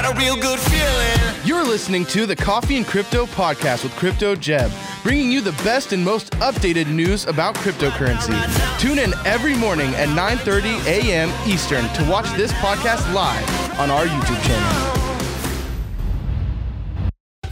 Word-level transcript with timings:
got 0.00 0.14
a 0.14 0.18
real 0.18 0.36
good 0.36 0.58
feeling. 0.58 1.36
You're 1.44 1.64
listening 1.64 2.04
to 2.06 2.24
the 2.26 2.36
Coffee 2.36 2.76
and 2.76 2.86
Crypto 2.86 3.26
podcast 3.26 3.82
with 3.82 3.92
Crypto 3.96 4.34
Jeb, 4.34 4.70
bringing 5.02 5.30
you 5.30 5.40
the 5.40 5.52
best 5.64 5.92
and 5.92 6.02
most 6.04 6.32
updated 6.34 6.86
news 6.86 7.26
about 7.26 7.54
cryptocurrency. 7.56 8.34
Tune 8.78 8.98
in 8.98 9.12
every 9.26 9.54
morning 9.54 9.88
at 9.96 10.08
9:30 10.08 10.86
a.m. 10.86 11.30
Eastern 11.46 11.86
to 11.94 12.10
watch 12.10 12.30
this 12.36 12.52
podcast 12.54 13.12
live 13.12 13.78
on 13.78 13.90
our 13.90 14.04
YouTube 14.06 14.42
channel. 14.46 14.96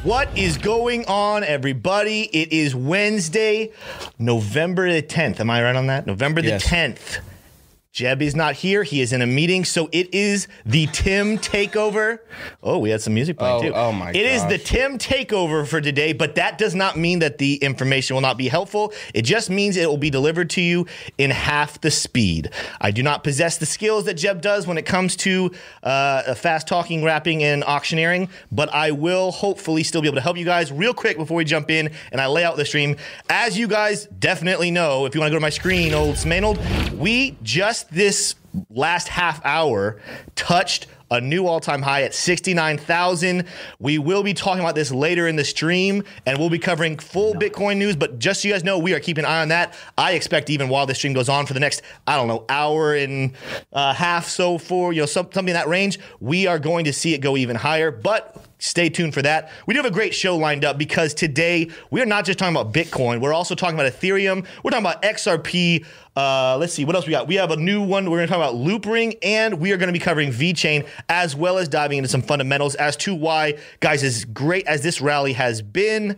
What 0.05 0.29
is 0.39 0.57
going 0.57 1.05
on, 1.07 1.45
everybody? 1.45 2.23
It 2.33 2.53
is 2.53 2.75
Wednesday, 2.75 3.73
November 4.19 4.91
the 4.91 5.03
10th. 5.03 5.41
Am 5.41 5.51
I 5.51 5.63
right 5.63 5.77
on 5.77 5.89
that? 5.89 6.07
November 6.07 6.41
the 6.41 6.49
Yes. 6.49 6.65
10th. 6.65 7.19
Jeb 7.99 8.23
is 8.23 8.37
not 8.37 8.55
here. 8.55 8.85
He 8.85 9.01
is 9.01 9.13
in 9.13 9.23
a 9.23 9.27
meeting. 9.27 9.65
So 9.65 9.89
it 9.91 10.15
is 10.15 10.47
the 10.65 10.87
Tim 10.93 11.37
takeover. 11.37 12.21
Oh, 12.63 12.79
we 12.79 12.91
had 12.91 13.01
some 13.03 13.13
music 13.13 13.37
playing 13.39 13.57
Oh, 13.57 13.63
too. 13.63 13.75
oh 13.75 13.91
my 13.91 14.11
It 14.11 14.15
is 14.25 14.43
gosh. 14.43 14.51
the 14.53 14.59
Tim 14.59 14.99
takeover 14.99 15.67
for 15.67 15.81
today, 15.81 16.13
but 16.13 16.37
that 16.37 16.59
does 16.59 16.77
not 16.77 16.97
mean 16.97 17.19
that 17.19 17.39
the 17.39 17.57
information 17.57 18.15
will 18.15 18.21
not 18.21 18.37
be 18.39 18.47
helpful. 18.47 18.93
It 19.15 19.23
just 19.23 19.51
means 19.51 19.77
it 19.77 19.89
will 19.89 19.97
be 19.99 20.11
delivered 20.11 20.49
to 20.51 20.61
you 20.61 20.87
in 21.19 21.33
half 21.33 21.81
the 21.81 21.91
speed. 21.91 22.51
I 22.81 22.93
do 22.93 23.03
not 23.03 23.25
possess 23.25 23.57
the 23.59 23.67
skills 23.67 24.05
that 24.05 24.15
Jeb 24.15 24.43
does 24.43 24.65
when 24.65 24.79
it 24.79 24.87
comes 24.87 25.17
to 25.17 25.51
uh, 25.83 26.35
fast 26.35 26.69
talking, 26.69 27.03
rapping, 27.03 27.43
and 27.43 27.65
auctioneering, 27.65 28.29
but 28.53 28.73
I 28.73 28.93
will 28.93 29.33
hopefully 29.33 29.83
still 29.83 30.03
be 30.03 30.07
able 30.07 30.19
to 30.19 30.21
help 30.23 30.37
you 30.37 30.45
guys 30.45 30.71
real 30.71 30.95
quick 30.95 31.17
before 31.17 31.37
we 31.37 31.45
jump 31.45 31.69
in 31.69 31.91
and 32.13 32.21
I 32.21 32.29
lay 32.29 32.45
out 32.45 32.57
the 32.57 32.65
stream. 32.65 32.95
As 33.29 33.59
you 33.59 33.67
guys 33.67 34.07
definitely 34.07 34.71
know, 34.71 35.05
if 35.05 35.17
you 35.17 35.21
want 35.21 35.31
to 35.31 35.35
go 35.35 35.39
to 35.39 35.41
my 35.41 35.51
screen, 35.51 35.95
old 35.95 36.15
Smanald, 36.15 36.59
we 36.97 37.37
just 37.43 37.88
this 37.91 38.35
last 38.71 39.09
half 39.09 39.45
hour 39.45 40.01
touched 40.35 40.87
a 41.11 41.21
new 41.21 41.47
all-time 41.47 41.81
high 41.83 42.03
at 42.03 42.15
69,000. 42.15 43.45
We 43.79 43.99
will 43.99 44.23
be 44.23 44.35
talking 44.35 44.61
about 44.61 44.75
this 44.75 44.93
later 44.93 45.27
in 45.27 45.37
the 45.37 45.45
stream 45.45 46.05
and 46.27 46.39
we'll 46.39 46.51
be 46.51 46.59
covering 46.59 46.99
full 46.99 47.35
Bitcoin 47.35 47.79
news, 47.79 47.97
but 47.97 48.19
just 48.19 48.43
so 48.43 48.49
you 48.49 48.55
guys 48.55 48.65
know, 48.65 48.79
we 48.79 48.93
are 48.95 49.01
keeping 49.01 49.25
an 49.25 49.31
eye 49.31 49.43
on 49.43 49.49
that. 49.49 49.75
I 49.97 50.13
expect 50.13 50.51
even 50.51 50.69
while 50.69 50.87
this 50.87 50.99
stream 50.99 51.15
goes 51.15 51.29
on 51.29 51.47
for 51.47 51.55
the 51.55 51.61
next, 51.61 51.83
I 52.07 52.17
don't 52.17 52.29
know, 52.29 52.45
hour 52.49 52.95
and 52.95 53.33
a 53.73 53.95
half 53.95 54.29
so 54.29 54.59
for, 54.59 54.93
you 54.93 55.01
know, 55.01 55.07
some, 55.07 55.27
something 55.33 55.49
in 55.49 55.55
that 55.55 55.69
range, 55.69 55.99
we 56.21 56.47
are 56.47 56.59
going 56.59 56.85
to 56.85 56.93
see 56.93 57.15
it 57.15 57.19
go 57.19 57.37
even 57.37 57.57
higher, 57.57 57.91
but 57.91 58.45
Stay 58.59 58.89
tuned 58.89 59.15
for 59.15 59.23
that. 59.23 59.51
We 59.67 59.75
do 59.75 59.79
have 59.79 59.87
a 59.87 59.95
great 59.95 60.13
show 60.15 60.37
lined 60.37 60.65
up 60.65 60.79
because 60.79 61.15
today 61.15 61.71
we 61.91 62.03
are 62.03 62.07
not 62.07 62.25
just 62.25 62.41
talking 62.41 62.57
about 62.57 62.73
Bitcoin. 62.73 63.21
We're 63.21 63.33
also 63.33 63.55
talking 63.55 63.79
about 63.79 63.93
Ethereum. 63.93 64.45
We're 64.65 64.73
talking 64.73 64.85
about 64.85 65.03
XRP. 65.03 65.87
Uh, 66.17 66.57
let's 66.59 66.73
see 66.73 66.85
what 66.85 66.97
else 66.97 67.07
we 67.07 67.13
got. 67.13 67.29
We 67.29 67.37
have 67.37 67.53
a 67.53 67.57
new 67.57 67.81
one. 67.81 68.11
We're 68.11 68.19
going 68.19 68.27
to 68.27 68.33
talk 68.35 68.43
about 68.43 68.57
Loopring, 68.57 69.17
and 69.23 69.61
we 69.61 69.71
are 69.71 69.77
going 69.77 69.87
to 69.87 69.93
be 69.93 70.01
covering 70.01 70.31
VeChain 70.31 70.89
as 71.09 71.37
well 71.37 71.57
as 71.59 71.69
diving 71.69 71.99
into 71.99 72.09
some 72.09 72.23
fundamentals 72.23 72.75
as 72.75 72.97
to 72.97 73.15
why, 73.15 73.59
guys, 73.79 74.03
as 74.03 74.25
great 74.25 74.67
as 74.67 74.83
this 74.83 75.01
rally 75.01 75.35
has 75.35 75.63
been. 75.63 76.17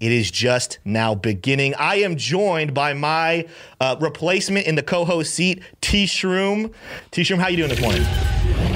It 0.00 0.12
is 0.12 0.30
just 0.30 0.78
now 0.84 1.14
beginning. 1.14 1.74
I 1.76 1.96
am 1.96 2.16
joined 2.16 2.74
by 2.74 2.92
my 2.92 3.46
uh, 3.80 3.96
replacement 4.00 4.66
in 4.66 4.74
the 4.74 4.82
co-host 4.82 5.34
seat, 5.34 5.62
T 5.80 6.04
Shroom. 6.04 6.74
T 7.10 7.22
Shroom, 7.22 7.38
how 7.38 7.48
you 7.48 7.56
doing 7.56 7.70
this 7.70 7.80
morning? 7.80 8.02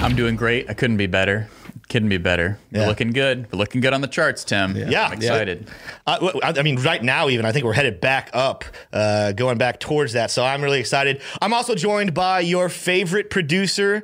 I'm 0.03 0.17
doing 0.17 0.37
great. 0.37 0.71
I 0.71 0.75
couldn't 0.75 0.99
be 0.99 1.07
better. 1.07 1.49
Couldn't 1.89 2.09
be 2.09 2.17
better. 2.19 2.59
Yeah. 2.71 2.81
We're 2.81 2.87
looking 2.89 3.13
good. 3.13 3.47
We're 3.53 3.59
looking 3.59 3.81
good 3.81 3.93
on 3.93 4.01
the 4.01 4.09
charts, 4.09 4.43
Tim. 4.43 4.75
Yeah. 4.77 5.07
I'm 5.07 5.13
excited. 5.15 5.69
I 6.07 6.15
w- 6.15 6.41
I 6.43 6.55
I 6.59 6.63
mean, 6.63 6.77
right 6.81 7.03
now, 7.03 7.29
even 7.29 7.45
I 7.45 7.53
think 7.53 7.65
we're 7.65 7.73
headed 7.75 8.01
back 8.01 8.31
up, 8.33 8.65
uh, 8.93 9.33
going 9.33 9.59
back 9.59 9.81
towards 9.81 10.15
that. 10.15 10.31
So 10.31 10.45
I'm 10.45 10.63
really 10.63 10.81
excited. 10.81 11.21
I'm 11.43 11.53
also 11.53 11.75
joined 11.75 12.15
by 12.15 12.41
your 12.41 12.69
favorite 12.69 13.29
producer, 13.31 14.03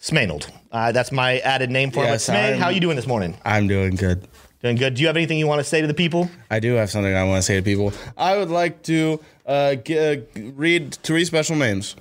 Smanald. 0.00 0.48
Uh, 0.70 0.92
that's 0.92 1.12
my 1.12 1.38
added 1.40 1.70
name 1.70 1.90
for 1.90 2.04
Yes, 2.04 2.28
him. 2.28 2.34
But 2.34 2.38
Smay, 2.40 2.44
I'm- 2.50 2.58
how 2.60 2.68
you 2.68 2.80
doing 2.80 2.96
this 2.96 3.06
morning? 3.06 3.36
I'm 3.44 3.66
doing 3.68 3.96
good. 3.96 4.26
Doing 4.62 4.76
good. 4.76 4.94
Do 4.94 5.02
you 5.02 5.08
have 5.08 5.16
anything 5.16 5.38
you 5.38 5.46
want 5.46 5.58
to 5.60 5.64
say 5.64 5.80
to 5.80 5.86
the 5.86 5.94
people? 5.94 6.30
I 6.50 6.58
do 6.60 6.74
have 6.74 6.90
something 6.90 7.14
I 7.14 7.24
want 7.24 7.38
to 7.38 7.42
say 7.42 7.56
to 7.56 7.62
people. 7.62 7.92
I 8.16 8.36
would 8.36 8.48
like 8.50 8.82
to 8.84 9.20
uh, 9.46 9.74
g- 9.74 9.98
uh, 9.98 10.16
read 10.54 10.94
three 11.02 11.24
special 11.26 11.56
names. 11.56 11.96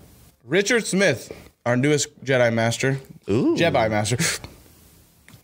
Richard 0.46 0.86
Smith, 0.86 1.32
our 1.66 1.76
newest 1.76 2.24
Jedi 2.24 2.54
Master. 2.54 3.00
Ooh. 3.30 3.56
Jedi 3.58 3.90
Master. 3.90 4.18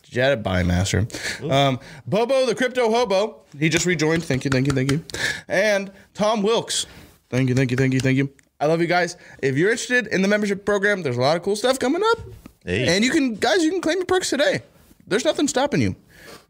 Jedi 0.09 0.65
Master. 0.65 1.07
Um, 1.49 1.79
Bobo 2.07 2.45
the 2.45 2.55
Crypto 2.55 2.89
Hobo. 2.89 3.41
He 3.57 3.69
just 3.69 3.85
rejoined. 3.85 4.23
Thank 4.23 4.45
you, 4.45 4.51
thank 4.51 4.67
you, 4.67 4.73
thank 4.73 4.91
you. 4.91 5.03
And 5.47 5.91
Tom 6.13 6.41
Wilkes. 6.41 6.85
Thank 7.29 7.49
you, 7.49 7.55
thank 7.55 7.71
you, 7.71 7.77
thank 7.77 7.93
you, 7.93 7.99
thank 7.99 8.17
you. 8.17 8.31
I 8.59 8.65
love 8.65 8.81
you 8.81 8.87
guys. 8.87 9.15
If 9.41 9.55
you're 9.55 9.71
interested 9.71 10.07
in 10.07 10.21
the 10.21 10.27
membership 10.27 10.65
program, 10.65 11.03
there's 11.03 11.17
a 11.17 11.21
lot 11.21 11.37
of 11.37 11.43
cool 11.43 11.55
stuff 11.55 11.79
coming 11.79 12.01
up. 12.03 12.19
Hey. 12.65 12.87
And 12.93 13.05
you 13.05 13.11
can, 13.11 13.35
guys, 13.35 13.63
you 13.63 13.71
can 13.71 13.81
claim 13.81 13.97
your 13.97 14.05
perks 14.05 14.29
today. 14.29 14.61
There's 15.07 15.25
nothing 15.25 15.47
stopping 15.47 15.81
you. 15.81 15.95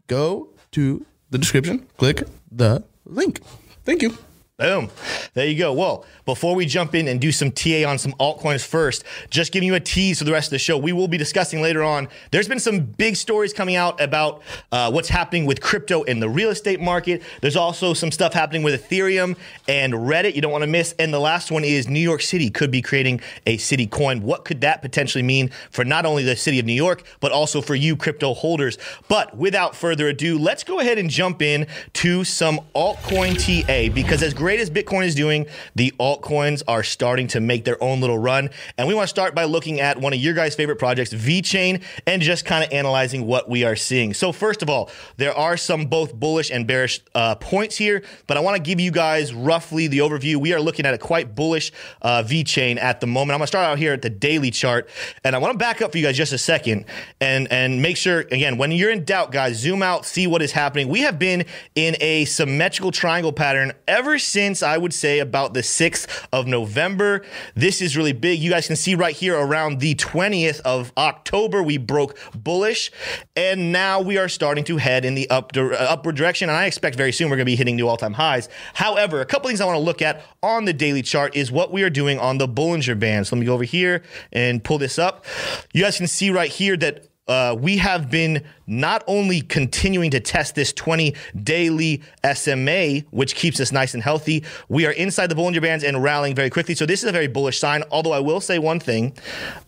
Go 0.06 0.48
to 0.72 1.04
the 1.30 1.38
description, 1.38 1.86
click 1.96 2.24
the 2.50 2.82
link. 3.04 3.40
Thank 3.84 4.02
you. 4.02 4.16
Boom. 4.60 4.90
There 5.32 5.46
you 5.46 5.56
go. 5.56 5.72
Well, 5.72 6.04
before 6.26 6.54
we 6.54 6.66
jump 6.66 6.94
in 6.94 7.08
and 7.08 7.18
do 7.18 7.32
some 7.32 7.50
TA 7.50 7.88
on 7.88 7.96
some 7.96 8.12
altcoins 8.20 8.62
first, 8.62 9.04
just 9.30 9.52
giving 9.52 9.66
you 9.66 9.74
a 9.74 9.80
tease 9.80 10.18
for 10.18 10.24
the 10.24 10.32
rest 10.32 10.48
of 10.48 10.50
the 10.50 10.58
show. 10.58 10.76
We 10.76 10.92
will 10.92 11.08
be 11.08 11.16
discussing 11.16 11.62
later 11.62 11.82
on. 11.82 12.08
There's 12.30 12.46
been 12.46 12.60
some 12.60 12.80
big 12.80 13.16
stories 13.16 13.54
coming 13.54 13.76
out 13.76 13.98
about 14.02 14.42
uh, 14.70 14.90
what's 14.90 15.08
happening 15.08 15.46
with 15.46 15.62
crypto 15.62 16.02
in 16.02 16.20
the 16.20 16.28
real 16.28 16.50
estate 16.50 16.78
market. 16.78 17.22
There's 17.40 17.56
also 17.56 17.94
some 17.94 18.12
stuff 18.12 18.34
happening 18.34 18.62
with 18.62 18.86
Ethereum 18.86 19.38
and 19.66 19.94
Reddit 19.94 20.34
you 20.34 20.42
don't 20.42 20.52
want 20.52 20.62
to 20.62 20.68
miss. 20.68 20.94
And 20.98 21.14
the 21.14 21.20
last 21.20 21.50
one 21.50 21.64
is 21.64 21.88
New 21.88 21.98
York 21.98 22.20
City 22.20 22.50
could 22.50 22.70
be 22.70 22.82
creating 22.82 23.22
a 23.46 23.56
city 23.56 23.86
coin. 23.86 24.20
What 24.20 24.44
could 24.44 24.60
that 24.60 24.82
potentially 24.82 25.22
mean 25.22 25.52
for 25.70 25.86
not 25.86 26.04
only 26.04 26.22
the 26.22 26.36
city 26.36 26.58
of 26.58 26.66
New 26.66 26.74
York, 26.74 27.02
but 27.20 27.32
also 27.32 27.62
for 27.62 27.74
you 27.74 27.96
crypto 27.96 28.34
holders? 28.34 28.76
But 29.08 29.34
without 29.38 29.74
further 29.74 30.08
ado, 30.08 30.38
let's 30.38 30.64
go 30.64 30.80
ahead 30.80 30.98
and 30.98 31.08
jump 31.08 31.40
in 31.40 31.66
to 31.94 32.24
some 32.24 32.60
altcoin 32.74 33.38
TA 33.38 33.94
because 33.94 34.22
as 34.22 34.34
great 34.34 34.49
as 34.58 34.70
Bitcoin 34.70 35.04
is 35.04 35.14
doing, 35.14 35.46
the 35.74 35.92
altcoins 36.00 36.62
are 36.66 36.82
starting 36.82 37.28
to 37.28 37.40
make 37.40 37.64
their 37.64 37.80
own 37.82 38.00
little 38.00 38.18
run. 38.18 38.50
And 38.76 38.88
we 38.88 38.94
want 38.94 39.04
to 39.04 39.10
start 39.10 39.34
by 39.34 39.44
looking 39.44 39.80
at 39.80 40.00
one 40.00 40.12
of 40.12 40.18
your 40.18 40.34
guys' 40.34 40.54
favorite 40.54 40.78
projects, 40.78 41.12
VeChain, 41.12 41.82
and 42.06 42.22
just 42.22 42.44
kind 42.44 42.64
of 42.64 42.72
analyzing 42.72 43.26
what 43.26 43.48
we 43.48 43.64
are 43.64 43.76
seeing. 43.76 44.14
So, 44.14 44.32
first 44.32 44.62
of 44.62 44.70
all, 44.70 44.90
there 45.16 45.34
are 45.34 45.56
some 45.56 45.86
both 45.86 46.14
bullish 46.14 46.50
and 46.50 46.66
bearish 46.66 47.00
uh, 47.14 47.36
points 47.36 47.76
here, 47.76 48.02
but 48.26 48.36
I 48.36 48.40
want 48.40 48.56
to 48.56 48.62
give 48.62 48.80
you 48.80 48.90
guys 48.90 49.32
roughly 49.32 49.86
the 49.86 49.98
overview. 49.98 50.36
We 50.36 50.52
are 50.54 50.60
looking 50.60 50.86
at 50.86 50.94
a 50.94 50.98
quite 50.98 51.34
bullish 51.34 51.72
uh, 52.02 52.22
VeChain 52.22 52.78
at 52.78 53.00
the 53.00 53.06
moment. 53.06 53.34
I'm 53.34 53.38
going 53.38 53.44
to 53.44 53.48
start 53.48 53.66
out 53.66 53.78
here 53.78 53.92
at 53.92 54.02
the 54.02 54.10
daily 54.10 54.50
chart, 54.50 54.88
and 55.22 55.36
I 55.36 55.38
want 55.38 55.52
to 55.52 55.58
back 55.58 55.82
up 55.82 55.92
for 55.92 55.98
you 55.98 56.04
guys 56.04 56.16
just 56.16 56.32
a 56.32 56.38
second 56.38 56.86
and, 57.20 57.50
and 57.52 57.82
make 57.82 57.96
sure, 57.96 58.20
again, 58.20 58.56
when 58.56 58.72
you're 58.72 58.90
in 58.90 59.04
doubt, 59.04 59.32
guys, 59.32 59.58
zoom 59.58 59.82
out, 59.82 60.06
see 60.06 60.26
what 60.26 60.42
is 60.42 60.52
happening. 60.52 60.88
We 60.88 61.00
have 61.00 61.18
been 61.18 61.44
in 61.74 61.96
a 62.00 62.24
symmetrical 62.24 62.90
triangle 62.90 63.32
pattern 63.32 63.72
ever 63.86 64.18
since 64.18 64.39
I 64.40 64.78
would 64.78 64.94
say 64.94 65.18
about 65.18 65.52
the 65.52 65.60
6th 65.60 66.26
of 66.32 66.46
November. 66.46 67.22
This 67.54 67.82
is 67.82 67.94
really 67.94 68.14
big. 68.14 68.40
You 68.40 68.50
guys 68.50 68.66
can 68.66 68.74
see 68.74 68.94
right 68.94 69.14
here 69.14 69.38
around 69.38 69.80
the 69.80 69.94
20th 69.96 70.60
of 70.60 70.92
October, 70.96 71.62
we 71.62 71.76
broke 71.76 72.18
bullish, 72.34 72.90
and 73.36 73.70
now 73.70 74.00
we 74.00 74.16
are 74.16 74.30
starting 74.30 74.64
to 74.64 74.78
head 74.78 75.04
in 75.04 75.14
the 75.14 75.28
up, 75.28 75.52
uh, 75.54 75.74
upward 75.74 76.16
direction. 76.16 76.48
And 76.48 76.56
I 76.56 76.64
expect 76.64 76.96
very 76.96 77.12
soon 77.12 77.28
we're 77.28 77.36
going 77.36 77.44
to 77.44 77.52
be 77.52 77.56
hitting 77.56 77.76
new 77.76 77.86
all 77.86 77.98
time 77.98 78.14
highs. 78.14 78.48
However, 78.72 79.20
a 79.20 79.26
couple 79.26 79.48
things 79.48 79.60
I 79.60 79.66
want 79.66 79.76
to 79.76 79.84
look 79.84 80.00
at 80.00 80.24
on 80.42 80.64
the 80.64 80.72
daily 80.72 81.02
chart 81.02 81.36
is 81.36 81.52
what 81.52 81.70
we 81.70 81.82
are 81.82 81.90
doing 81.90 82.18
on 82.18 82.38
the 82.38 82.48
Bollinger 82.48 82.98
Band. 82.98 83.26
So 83.26 83.36
let 83.36 83.40
me 83.40 83.46
go 83.46 83.52
over 83.52 83.64
here 83.64 84.02
and 84.32 84.64
pull 84.64 84.78
this 84.78 84.98
up. 84.98 85.26
You 85.74 85.82
guys 85.82 85.98
can 85.98 86.06
see 86.06 86.30
right 86.30 86.50
here 86.50 86.78
that 86.78 87.08
uh, 87.30 87.54
we 87.54 87.76
have 87.76 88.10
been 88.10 88.42
not 88.70 89.02
only 89.08 89.40
continuing 89.40 90.10
to 90.12 90.20
test 90.20 90.54
this 90.54 90.72
20 90.72 91.14
daily 91.42 92.02
SMA, 92.34 93.00
which 93.10 93.34
keeps 93.34 93.60
us 93.60 93.72
nice 93.72 93.94
and 93.94 94.02
healthy, 94.02 94.44
we 94.68 94.86
are 94.86 94.92
inside 94.92 95.26
the 95.26 95.34
Bollinger 95.34 95.60
Bands 95.60 95.84
and 95.84 96.02
rallying 96.02 96.36
very 96.36 96.50
quickly. 96.50 96.74
So 96.74 96.86
this 96.86 97.02
is 97.02 97.08
a 97.08 97.12
very 97.12 97.26
bullish 97.26 97.58
sign. 97.58 97.82
Although 97.90 98.12
I 98.12 98.20
will 98.20 98.40
say 98.40 98.58
one 98.58 98.80
thing. 98.80 99.14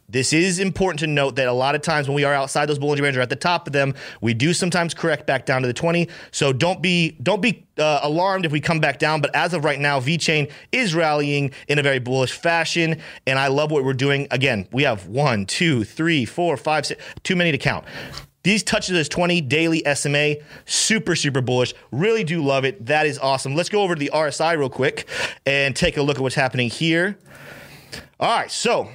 This 0.08 0.34
is 0.34 0.58
important 0.58 1.00
to 1.00 1.06
note 1.06 1.36
that 1.36 1.48
a 1.48 1.52
lot 1.54 1.74
of 1.74 1.80
times 1.80 2.06
when 2.06 2.14
we 2.14 2.24
are 2.24 2.34
outside 2.34 2.66
those 2.66 2.78
Bollinger 2.78 3.00
Bands 3.00 3.16
or 3.16 3.22
at 3.22 3.30
the 3.30 3.36
top 3.36 3.66
of 3.66 3.72
them, 3.72 3.94
we 4.20 4.34
do 4.34 4.52
sometimes 4.52 4.92
correct 4.92 5.26
back 5.26 5.46
down 5.46 5.62
to 5.62 5.66
the 5.66 5.72
20. 5.72 6.06
So 6.32 6.52
don't 6.52 6.82
be 6.82 7.16
don't 7.22 7.40
be 7.40 7.66
uh, 7.78 8.00
alarmed 8.02 8.44
if 8.44 8.52
we 8.52 8.60
come 8.60 8.78
back 8.78 8.98
down. 8.98 9.22
But 9.22 9.34
as 9.34 9.54
of 9.54 9.64
right 9.64 9.80
now, 9.80 10.00
VeChain 10.00 10.50
is 10.70 10.94
rallying 10.94 11.52
in 11.66 11.78
a 11.78 11.82
very 11.82 11.98
bullish 11.98 12.32
fashion, 12.32 13.00
and 13.26 13.38
I 13.38 13.46
love 13.46 13.70
what 13.70 13.84
we're 13.84 13.94
doing. 13.94 14.28
Again, 14.30 14.68
we 14.70 14.82
have 14.82 15.06
one, 15.06 15.46
two, 15.46 15.82
three, 15.82 16.26
four, 16.26 16.58
five, 16.58 16.84
six, 16.84 17.02
too 17.22 17.34
many 17.34 17.50
to 17.50 17.58
count. 17.58 17.86
These 18.42 18.62
touches 18.62 18.96
as 18.96 19.08
20 19.08 19.40
daily 19.42 19.82
SMA, 19.94 20.36
super, 20.64 21.14
super 21.14 21.40
bullish. 21.40 21.74
Really 21.90 22.24
do 22.24 22.42
love 22.42 22.64
it. 22.64 22.86
That 22.86 23.06
is 23.06 23.18
awesome. 23.18 23.54
Let's 23.54 23.68
go 23.68 23.82
over 23.82 23.94
to 23.94 23.98
the 23.98 24.10
RSI 24.12 24.58
real 24.58 24.70
quick 24.70 25.06
and 25.46 25.76
take 25.76 25.96
a 25.96 26.02
look 26.02 26.16
at 26.16 26.22
what's 26.22 26.34
happening 26.34 26.68
here. 26.68 27.16
All 28.18 28.36
right, 28.36 28.50
so 28.50 28.88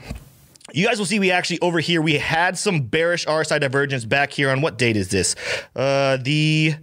you 0.74 0.86
guys 0.86 1.00
will 1.00 1.06
see 1.06 1.20
we 1.20 1.32
actually 1.32 1.60
over 1.60 1.80
here 1.80 2.02
we 2.02 2.16
had 2.16 2.58
some 2.58 2.82
bearish 2.82 3.26
RSI 3.26 3.60
divergence 3.60 4.06
back 4.06 4.32
here 4.32 4.50
on 4.50 4.62
what 4.62 4.78
date 4.78 4.98
is 4.98 5.10
this? 5.10 5.36
Uh, 5.76 6.18
the 6.18 6.76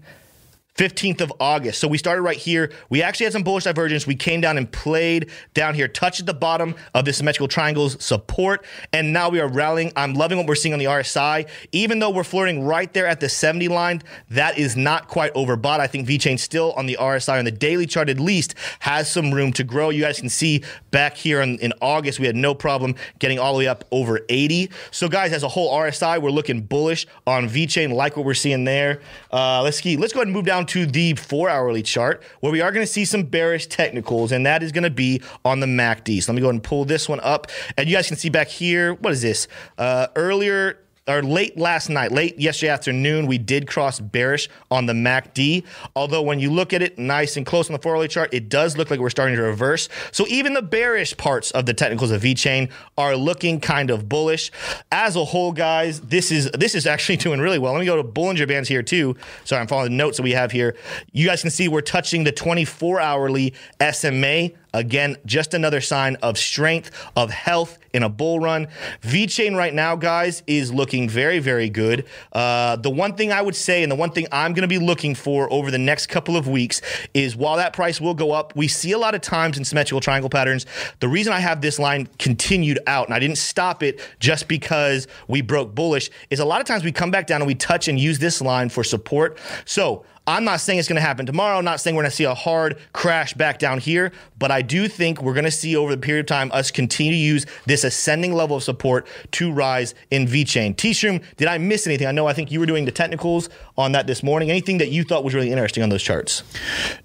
15th 0.76 1.20
of 1.20 1.32
August. 1.38 1.80
So 1.80 1.86
we 1.86 1.98
started 1.98 2.22
right 2.22 2.36
here. 2.36 2.72
We 2.90 3.00
actually 3.02 3.24
had 3.24 3.32
some 3.32 3.44
bullish 3.44 3.64
divergence. 3.64 4.06
We 4.06 4.16
came 4.16 4.40
down 4.40 4.58
and 4.58 4.70
played 4.70 5.30
down 5.54 5.74
here, 5.74 5.86
touched 5.86 6.26
the 6.26 6.34
bottom 6.34 6.74
of 6.94 7.04
the 7.04 7.12
symmetrical 7.12 7.46
triangles 7.46 8.02
support, 8.04 8.64
and 8.92 9.12
now 9.12 9.28
we 9.28 9.40
are 9.40 9.46
rallying. 9.46 9.92
I'm 9.94 10.14
loving 10.14 10.36
what 10.36 10.48
we're 10.48 10.56
seeing 10.56 10.72
on 10.72 10.80
the 10.80 10.86
RSI. 10.86 11.48
Even 11.70 12.00
though 12.00 12.10
we're 12.10 12.24
flirting 12.24 12.64
right 12.64 12.92
there 12.92 13.06
at 13.06 13.20
the 13.20 13.28
70 13.28 13.68
line, 13.68 14.02
that 14.30 14.58
is 14.58 14.76
not 14.76 15.06
quite 15.06 15.32
overbought. 15.34 15.78
I 15.78 15.86
think 15.86 16.08
VeChain 16.08 16.38
still 16.38 16.72
on 16.72 16.86
the 16.86 16.96
RSI 17.00 17.38
on 17.38 17.44
the 17.44 17.52
daily 17.52 17.86
chart 17.86 18.08
at 18.08 18.18
least 18.18 18.54
has 18.80 19.10
some 19.10 19.32
room 19.32 19.52
to 19.52 19.64
grow. 19.64 19.90
You 19.90 20.02
guys 20.02 20.18
can 20.18 20.28
see 20.28 20.64
back 20.90 21.16
here 21.16 21.40
in, 21.40 21.58
in 21.60 21.72
August, 21.80 22.18
we 22.18 22.26
had 22.26 22.36
no 22.36 22.52
problem 22.52 22.96
getting 23.20 23.38
all 23.38 23.52
the 23.52 23.58
way 23.58 23.68
up 23.68 23.84
over 23.92 24.20
80. 24.28 24.70
So 24.90 25.08
guys, 25.08 25.32
as 25.32 25.44
a 25.44 25.48
whole 25.48 25.72
RSI, 25.72 26.20
we're 26.20 26.30
looking 26.30 26.62
bullish 26.62 27.06
on 27.28 27.48
VeChain, 27.48 27.92
like 27.92 28.16
what 28.16 28.26
we're 28.26 28.34
seeing 28.34 28.64
there. 28.64 29.00
Uh, 29.32 29.62
let's 29.62 29.80
see. 29.80 29.96
Let's 29.96 30.12
go 30.12 30.18
ahead 30.18 30.26
and 30.26 30.34
move 30.34 30.46
down 30.46 30.63
to 30.66 30.86
the 30.86 31.14
four 31.14 31.48
hourly 31.48 31.82
chart 31.82 32.22
where 32.40 32.52
we 32.52 32.60
are 32.60 32.72
going 32.72 32.84
to 32.84 32.92
see 32.92 33.04
some 33.04 33.24
bearish 33.24 33.66
technicals, 33.66 34.32
and 34.32 34.46
that 34.46 34.62
is 34.62 34.72
going 34.72 34.84
to 34.84 34.90
be 34.90 35.22
on 35.44 35.60
the 35.60 35.66
MACD. 35.66 36.22
So 36.22 36.32
let 36.32 36.36
me 36.36 36.40
go 36.40 36.46
ahead 36.48 36.54
and 36.54 36.62
pull 36.62 36.84
this 36.84 37.08
one 37.08 37.20
up. 37.20 37.48
And 37.76 37.88
you 37.88 37.96
guys 37.96 38.08
can 38.08 38.16
see 38.16 38.28
back 38.28 38.48
here, 38.48 38.94
what 38.94 39.12
is 39.12 39.22
this? 39.22 39.48
Uh, 39.78 40.08
earlier 40.16 40.78
or 41.06 41.22
late 41.22 41.58
last 41.58 41.90
night, 41.90 42.12
late 42.12 42.38
yesterday 42.38 42.70
afternoon, 42.70 43.26
we 43.26 43.36
did 43.36 43.66
cross 43.66 44.00
bearish 44.00 44.48
on 44.70 44.86
the 44.86 44.94
MACD. 44.94 45.64
Although 45.94 46.22
when 46.22 46.40
you 46.40 46.50
look 46.50 46.72
at 46.72 46.80
it 46.80 46.98
nice 46.98 47.36
and 47.36 47.44
close 47.44 47.68
on 47.68 47.74
the 47.74 47.78
4 47.78 47.94
hourly 47.94 48.08
chart, 48.08 48.32
it 48.32 48.48
does 48.48 48.78
look 48.78 48.90
like 48.90 49.00
we're 49.00 49.10
starting 49.10 49.36
to 49.36 49.42
reverse. 49.42 49.90
So 50.12 50.24
even 50.28 50.54
the 50.54 50.62
bearish 50.62 51.14
parts 51.16 51.50
of 51.50 51.66
the 51.66 51.74
technicals 51.74 52.10
of 52.10 52.22
VeChain 52.22 52.70
are 52.96 53.16
looking 53.16 53.60
kind 53.60 53.90
of 53.90 54.08
bullish. 54.08 54.50
As 54.90 55.14
a 55.16 55.24
whole, 55.24 55.52
guys, 55.52 56.00
this 56.00 56.32
is 56.32 56.50
this 56.52 56.74
is 56.74 56.86
actually 56.86 57.16
doing 57.18 57.40
really 57.40 57.58
well. 57.58 57.74
Let 57.74 57.80
me 57.80 57.86
go 57.86 57.96
to 57.96 58.04
Bollinger 58.04 58.48
Bands 58.48 58.68
here 58.68 58.82
too. 58.82 59.14
Sorry, 59.44 59.60
I'm 59.60 59.66
following 59.66 59.90
the 59.90 59.96
notes 59.96 60.16
that 60.16 60.22
we 60.22 60.32
have 60.32 60.52
here. 60.52 60.74
You 61.12 61.26
guys 61.26 61.42
can 61.42 61.50
see 61.50 61.68
we're 61.68 61.82
touching 61.82 62.24
the 62.24 62.32
24 62.32 63.00
hourly 63.00 63.52
SMA 63.92 64.50
Again, 64.74 65.16
just 65.24 65.54
another 65.54 65.80
sign 65.80 66.16
of 66.16 66.36
strength, 66.36 66.90
of 67.16 67.30
health 67.30 67.78
in 67.94 68.02
a 68.02 68.08
bull 68.08 68.40
run. 68.40 68.66
VeChain 69.02 69.56
right 69.56 69.72
now, 69.72 69.94
guys, 69.94 70.42
is 70.48 70.74
looking 70.74 71.08
very, 71.08 71.38
very 71.38 71.70
good. 71.70 72.06
Uh, 72.32 72.74
the 72.74 72.90
one 72.90 73.14
thing 73.14 73.30
I 73.30 73.40
would 73.40 73.54
say, 73.54 73.84
and 73.84 73.90
the 73.90 73.96
one 73.96 74.10
thing 74.10 74.26
I'm 74.32 74.52
going 74.52 74.62
to 74.62 74.68
be 74.68 74.78
looking 74.78 75.14
for 75.14 75.50
over 75.52 75.70
the 75.70 75.78
next 75.78 76.08
couple 76.08 76.36
of 76.36 76.48
weeks, 76.48 76.82
is 77.14 77.36
while 77.36 77.56
that 77.56 77.72
price 77.72 78.00
will 78.00 78.14
go 78.14 78.32
up, 78.32 78.54
we 78.56 78.66
see 78.66 78.90
a 78.90 78.98
lot 78.98 79.14
of 79.14 79.20
times 79.20 79.56
in 79.56 79.64
symmetrical 79.64 80.00
triangle 80.00 80.28
patterns. 80.28 80.66
The 80.98 81.08
reason 81.08 81.32
I 81.32 81.38
have 81.38 81.60
this 81.60 81.78
line 81.78 82.08
continued 82.18 82.80
out 82.88 83.06
and 83.06 83.14
I 83.14 83.20
didn't 83.20 83.38
stop 83.38 83.84
it 83.84 84.00
just 84.18 84.48
because 84.48 85.06
we 85.28 85.40
broke 85.40 85.72
bullish 85.72 86.10
is 86.30 86.40
a 86.40 86.44
lot 86.44 86.60
of 86.60 86.66
times 86.66 86.82
we 86.82 86.90
come 86.90 87.12
back 87.12 87.28
down 87.28 87.40
and 87.40 87.46
we 87.46 87.54
touch 87.54 87.86
and 87.86 87.98
use 87.98 88.18
this 88.18 88.42
line 88.42 88.68
for 88.68 88.82
support. 88.82 89.38
So 89.64 90.04
I'm 90.26 90.44
not 90.44 90.60
saying 90.60 90.78
it's 90.78 90.88
going 90.88 90.96
to 90.96 91.02
happen 91.02 91.26
tomorrow. 91.26 91.58
I'm 91.58 91.66
not 91.66 91.80
saying 91.80 91.96
we're 91.96 92.02
going 92.02 92.10
to 92.10 92.16
see 92.16 92.24
a 92.24 92.34
hard 92.34 92.78
crash 92.94 93.34
back 93.34 93.58
down 93.58 93.78
here, 93.78 94.10
but 94.38 94.50
I 94.50 94.62
do 94.62 94.88
think 94.88 95.20
we're 95.20 95.34
going 95.34 95.44
to 95.44 95.50
see 95.50 95.76
over 95.76 95.90
the 95.90 96.00
period 96.00 96.20
of 96.24 96.26
time 96.26 96.50
us 96.52 96.70
continue 96.70 97.12
to 97.12 97.18
use 97.18 97.44
this 97.66 97.84
ascending 97.84 98.32
level 98.32 98.56
of 98.56 98.62
support 98.62 99.06
to 99.32 99.52
rise 99.52 99.94
in 100.10 100.26
VeChain. 100.26 100.76
T-Shroom, 100.76 101.22
did 101.36 101.46
I 101.46 101.58
miss 101.58 101.86
anything? 101.86 102.06
I 102.06 102.12
know 102.12 102.26
I 102.26 102.32
think 102.32 102.50
you 102.50 102.58
were 102.58 102.66
doing 102.66 102.86
the 102.86 102.92
technicals 102.92 103.50
on 103.76 103.92
that 103.92 104.06
this 104.06 104.22
morning. 104.22 104.50
Anything 104.50 104.78
that 104.78 104.90
you 104.90 105.04
thought 105.04 105.24
was 105.24 105.34
really 105.34 105.50
interesting 105.50 105.82
on 105.82 105.88
those 105.88 106.02
charts? 106.02 106.42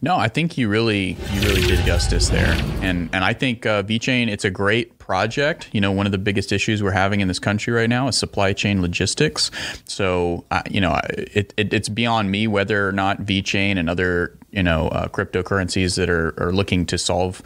No, 0.02 0.16
I 0.16 0.28
think 0.28 0.58
you 0.58 0.70
really 0.70 1.18
you 1.34 1.42
really 1.42 1.62
did 1.62 1.86
justice 1.86 2.30
there, 2.30 2.54
and 2.82 3.10
and 3.14 3.24
I 3.24 3.34
think 3.34 3.66
uh, 3.66 3.84
VeChain 3.84 4.30
it's 4.30 4.46
a 4.46 4.52
great 4.52 4.98
project. 5.00 5.70
You 5.72 5.82
know, 5.82 5.92
one 5.92 6.06
of 6.06 6.12
the 6.12 6.20
biggest 6.20 6.52
issues 6.52 6.84
we're 6.84 6.92
having 6.92 7.20
in 7.20 7.28
this 7.28 7.40
country 7.40 7.74
right 7.74 7.90
now 7.90 8.08
is 8.08 8.16
supply 8.16 8.54
chain 8.54 8.80
logistics. 8.80 9.50
So, 9.86 10.46
uh, 10.52 10.62
you 10.70 10.80
know, 10.80 11.00
it, 11.10 11.52
it, 11.58 11.74
it's 11.74 11.90
beyond 11.90 12.30
me 12.30 12.46
whether 12.46 12.88
or 12.88 12.92
not 12.92 13.24
VeChain 13.24 13.78
and 13.78 13.90
other, 13.90 14.38
you 14.52 14.62
know, 14.62 14.88
uh, 14.90 15.08
cryptocurrencies 15.08 15.96
that 15.96 16.12
are, 16.12 16.36
are 16.38 16.54
looking 16.54 16.86
to 16.86 17.00
solve 17.00 17.42